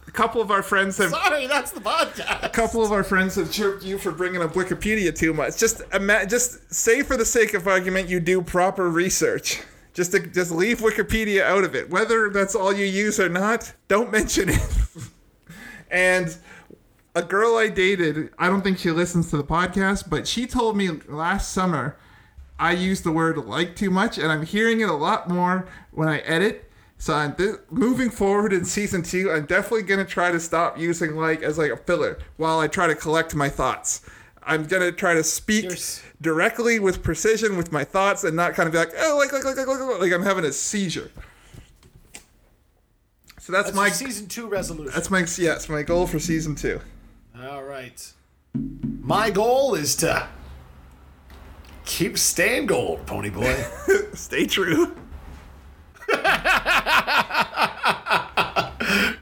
A 0.06 0.10
couple 0.10 0.40
of 0.40 0.50
our 0.50 0.62
friends 0.62 0.98
have 0.98 1.10
Sorry, 1.10 1.46
that's 1.46 1.70
the 1.70 1.80
podcast. 1.80 2.44
a 2.44 2.48
couple 2.48 2.84
of 2.84 2.90
our 2.92 3.04
friends 3.04 3.36
have 3.36 3.52
chirped 3.52 3.84
you 3.84 3.98
for 3.98 4.10
bringing 4.10 4.42
up 4.42 4.52
Wikipedia 4.52 5.16
too 5.16 5.32
much. 5.32 5.56
Just 5.58 5.80
ima- 5.94 6.26
just 6.26 6.72
say 6.74 7.02
for 7.02 7.16
the 7.16 7.24
sake 7.24 7.54
of 7.54 7.68
argument 7.68 8.08
you 8.08 8.18
do 8.20 8.42
proper 8.42 8.90
research. 8.90 9.62
Just 9.94 10.12
to, 10.12 10.20
just 10.20 10.50
leave 10.50 10.80
Wikipedia 10.80 11.42
out 11.42 11.64
of 11.64 11.74
it. 11.76 11.88
Whether 11.88 12.30
that's 12.30 12.54
all 12.54 12.72
you 12.72 12.84
use 12.84 13.20
or 13.20 13.28
not, 13.28 13.72
don't 13.88 14.10
mention 14.10 14.48
it. 14.48 14.60
and 15.90 16.36
a 17.14 17.22
girl 17.22 17.56
I 17.56 17.68
dated, 17.68 18.30
I 18.38 18.48
don't 18.48 18.62
think 18.62 18.78
she 18.78 18.90
listens 18.90 19.30
to 19.30 19.36
the 19.36 19.44
podcast, 19.44 20.08
but 20.08 20.26
she 20.26 20.46
told 20.46 20.76
me 20.76 20.88
last 21.08 21.52
summer 21.52 21.96
I 22.58 22.72
used 22.72 23.04
the 23.04 23.12
word 23.12 23.36
like 23.38 23.76
too 23.76 23.90
much, 23.90 24.18
and 24.18 24.30
I'm 24.30 24.44
hearing 24.44 24.80
it 24.80 24.88
a 24.88 24.94
lot 24.94 25.28
more 25.28 25.66
when 25.90 26.08
I 26.08 26.18
edit. 26.18 26.70
So 26.98 27.12
I'm 27.14 27.34
th- 27.34 27.56
moving 27.70 28.10
forward 28.10 28.52
in 28.52 28.64
season 28.64 29.02
two, 29.02 29.30
I'm 29.32 29.44
definitely 29.46 29.82
gonna 29.82 30.04
try 30.04 30.30
to 30.30 30.38
stop 30.38 30.78
using 30.78 31.16
like 31.16 31.42
as 31.42 31.58
like 31.58 31.72
a 31.72 31.76
filler 31.76 32.18
while 32.36 32.60
I 32.60 32.68
try 32.68 32.86
to 32.86 32.94
collect 32.94 33.34
my 33.34 33.48
thoughts. 33.48 34.02
I'm 34.44 34.64
gonna 34.66 34.92
try 34.92 35.14
to 35.14 35.24
speak 35.24 35.72
directly 36.20 36.78
with 36.78 37.02
precision 37.02 37.56
with 37.56 37.72
my 37.72 37.82
thoughts 37.84 38.22
and 38.24 38.36
not 38.36 38.54
kind 38.54 38.68
of 38.68 38.72
be 38.72 38.78
like, 38.78 38.92
oh, 38.96 39.16
like 39.18 39.32
like 39.32 39.44
like 39.44 39.56
like 39.56 39.66
like, 39.66 39.80
like, 39.80 40.00
like 40.00 40.12
I'm 40.12 40.22
having 40.22 40.44
a 40.44 40.52
seizure. 40.52 41.10
So 43.40 43.52
that's, 43.52 43.66
That's 43.66 43.76
my 43.76 43.88
season 43.88 44.28
two 44.28 44.46
resolution. 44.46 44.92
that's 44.94 45.10
my 45.10 45.26
yes 45.36 45.68
my 45.68 45.82
goal 45.82 46.06
for 46.06 46.20
season 46.20 46.54
two. 46.54 46.80
All 47.40 47.62
right. 47.62 48.12
My 49.00 49.30
goal 49.30 49.74
is 49.74 49.96
to 49.96 50.28
keep 51.84 52.18
staying 52.18 52.66
gold, 52.66 53.06
pony 53.06 53.30
boy. 53.30 53.64
Stay 54.14 54.46
true. 54.46 54.94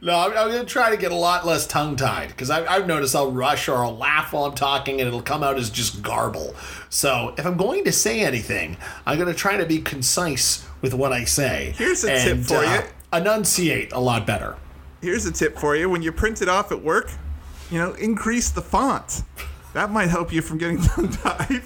No, 0.03 0.19
I'm, 0.19 0.31
I'm 0.31 0.49
going 0.49 0.61
to 0.61 0.67
try 0.67 0.91
to 0.91 0.97
get 0.97 1.13
a 1.13 1.17
lot 1.17 1.47
less 1.47 1.67
tongue 1.67 1.95
tied 1.95 2.29
because 2.29 2.51
I've 2.51 2.87
noticed 2.87 3.15
I'll 3.15 3.31
rush 3.31 3.69
or 3.69 3.77
I'll 3.77 3.97
laugh 3.97 4.33
while 4.33 4.45
I'm 4.45 4.55
talking 4.55 4.99
and 4.99 5.07
it'll 5.07 5.23
come 5.23 5.43
out 5.43 5.57
as 5.57 5.71
just 5.71 6.03
garble. 6.03 6.55
So 6.89 7.35
if 7.37 7.47
I'm 7.47 7.57
going 7.57 7.85
to 7.85 7.93
say 7.93 8.21
anything, 8.21 8.77
I'm 9.07 9.19
going 9.19 9.33
to 9.33 9.39
try 9.39 9.57
to 9.59 9.67
be 9.67 9.81
concise 9.81 10.67
with 10.81 10.95
what 10.95 11.13
I 11.13 11.25
say. 11.25 11.75
Here's 11.77 12.03
a 12.05 12.19
tip 12.19 12.39
for 12.39 12.57
uh, 12.57 12.75
you. 12.77 12.83
Enunciate 13.13 13.93
a 13.93 14.01
lot 14.01 14.27
better. 14.27 14.57
Here's 15.03 15.27
a 15.27 15.33
tip 15.33 15.59
for 15.59 15.77
you: 15.77 15.89
when 15.91 16.03
you 16.03 16.13
print 16.13 16.41
it 16.41 16.49
off 16.49 16.73
at 16.73 16.83
work, 16.83 17.11
you 17.71 17.79
know, 17.79 17.93
increase 17.95 18.51
the 18.51 18.63
font. 18.63 19.23
That 19.75 19.91
might 19.91 20.09
help 20.09 20.33
you 20.33 20.43
from 20.43 20.59
getting 20.59 20.81
tongue 20.83 21.11
tied. 21.11 21.63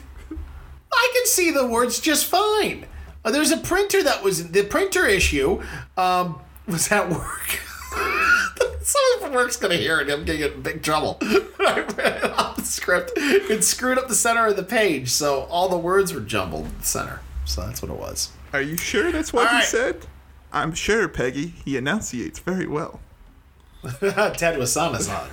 I 0.92 1.10
can 1.14 1.26
see 1.26 1.50
the 1.50 1.66
words 1.66 2.00
just 2.00 2.26
fine. 2.26 2.86
Uh, 3.24 3.30
there's 3.30 3.50
a 3.50 3.56
printer 3.56 4.02
that 4.02 4.22
was 4.22 4.50
the 4.50 4.62
printer 4.64 5.06
issue 5.06 5.62
um, 5.96 6.38
was 6.66 6.90
at 6.92 7.08
work. 7.08 7.60
Someone 8.82 9.20
from 9.20 9.32
work's 9.32 9.56
gonna 9.56 9.76
hear 9.76 10.00
it. 10.00 10.10
I'm 10.10 10.24
gonna 10.26 10.38
get 10.38 10.52
in 10.52 10.62
big 10.62 10.82
trouble. 10.82 11.16
I 11.22 11.86
read 11.96 12.22
it 12.24 12.30
off 12.32 12.56
the 12.56 12.62
script. 12.62 13.12
It 13.16 13.64
screwed 13.64 13.96
up 13.96 14.08
the 14.08 14.14
center 14.14 14.46
of 14.46 14.56
the 14.56 14.62
page, 14.62 15.08
so 15.08 15.44
all 15.44 15.70
the 15.70 15.78
words 15.78 16.12
were 16.12 16.20
jumbled 16.20 16.66
in 16.66 16.78
the 16.78 16.84
center. 16.84 17.20
So 17.46 17.62
that's 17.62 17.80
what 17.80 17.90
it 17.90 17.98
was. 17.98 18.30
Are 18.52 18.60
you 18.60 18.76
sure 18.76 19.10
that's 19.10 19.32
what 19.32 19.46
All 19.46 19.52
he 19.52 19.56
right. 19.56 19.64
said? 19.64 20.06
I'm 20.52 20.74
sure, 20.74 21.08
Peggy. 21.08 21.54
He 21.64 21.78
enunciates 21.78 22.38
very 22.38 22.66
well. 22.66 23.00
Ted 24.00 24.58
Wasana's 24.58 25.08
on. 25.08 25.28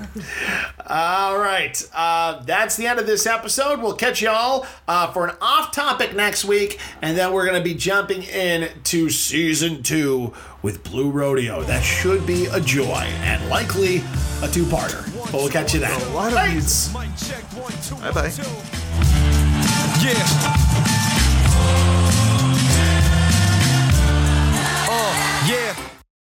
All 0.88 1.38
right. 1.38 1.82
Uh, 1.94 2.44
that's 2.44 2.76
the 2.76 2.88
end 2.88 3.00
of 3.00 3.06
this 3.08 3.26
episode. 3.26 3.82
We'll 3.82 3.96
catch 3.96 4.22
y'all 4.22 4.66
uh, 4.88 5.12
for 5.12 5.28
an 5.28 5.36
off 5.42 5.72
topic 5.72 6.16
next 6.16 6.46
week. 6.46 6.80
And 7.02 7.18
then 7.18 7.34
we're 7.34 7.46
going 7.46 7.58
to 7.58 7.64
be 7.64 7.74
jumping 7.76 8.24
in 8.24 8.70
to 8.86 9.10
season 9.10 9.84
two 9.84 10.34
with 10.62 10.84
Blue 10.84 11.10
Rodeo. 11.10 11.64
That 11.64 11.82
should 11.84 12.28
be 12.28 12.46
a 12.48 12.60
joy 12.60 13.08
and 13.24 13.50
likely 13.50 13.98
a 14.42 14.48
two 14.52 14.66
parter. 14.66 15.06
But 15.32 15.34
we'll 15.34 15.50
catch 15.50 15.74
you 15.74 15.80
then. 15.80 15.92
A 15.92 16.14
lot 16.14 16.28
of 16.28 16.34
Thanks. 16.34 16.88
Bye 18.02 18.12
bye. 18.12 18.32
Yeah. 20.04 20.98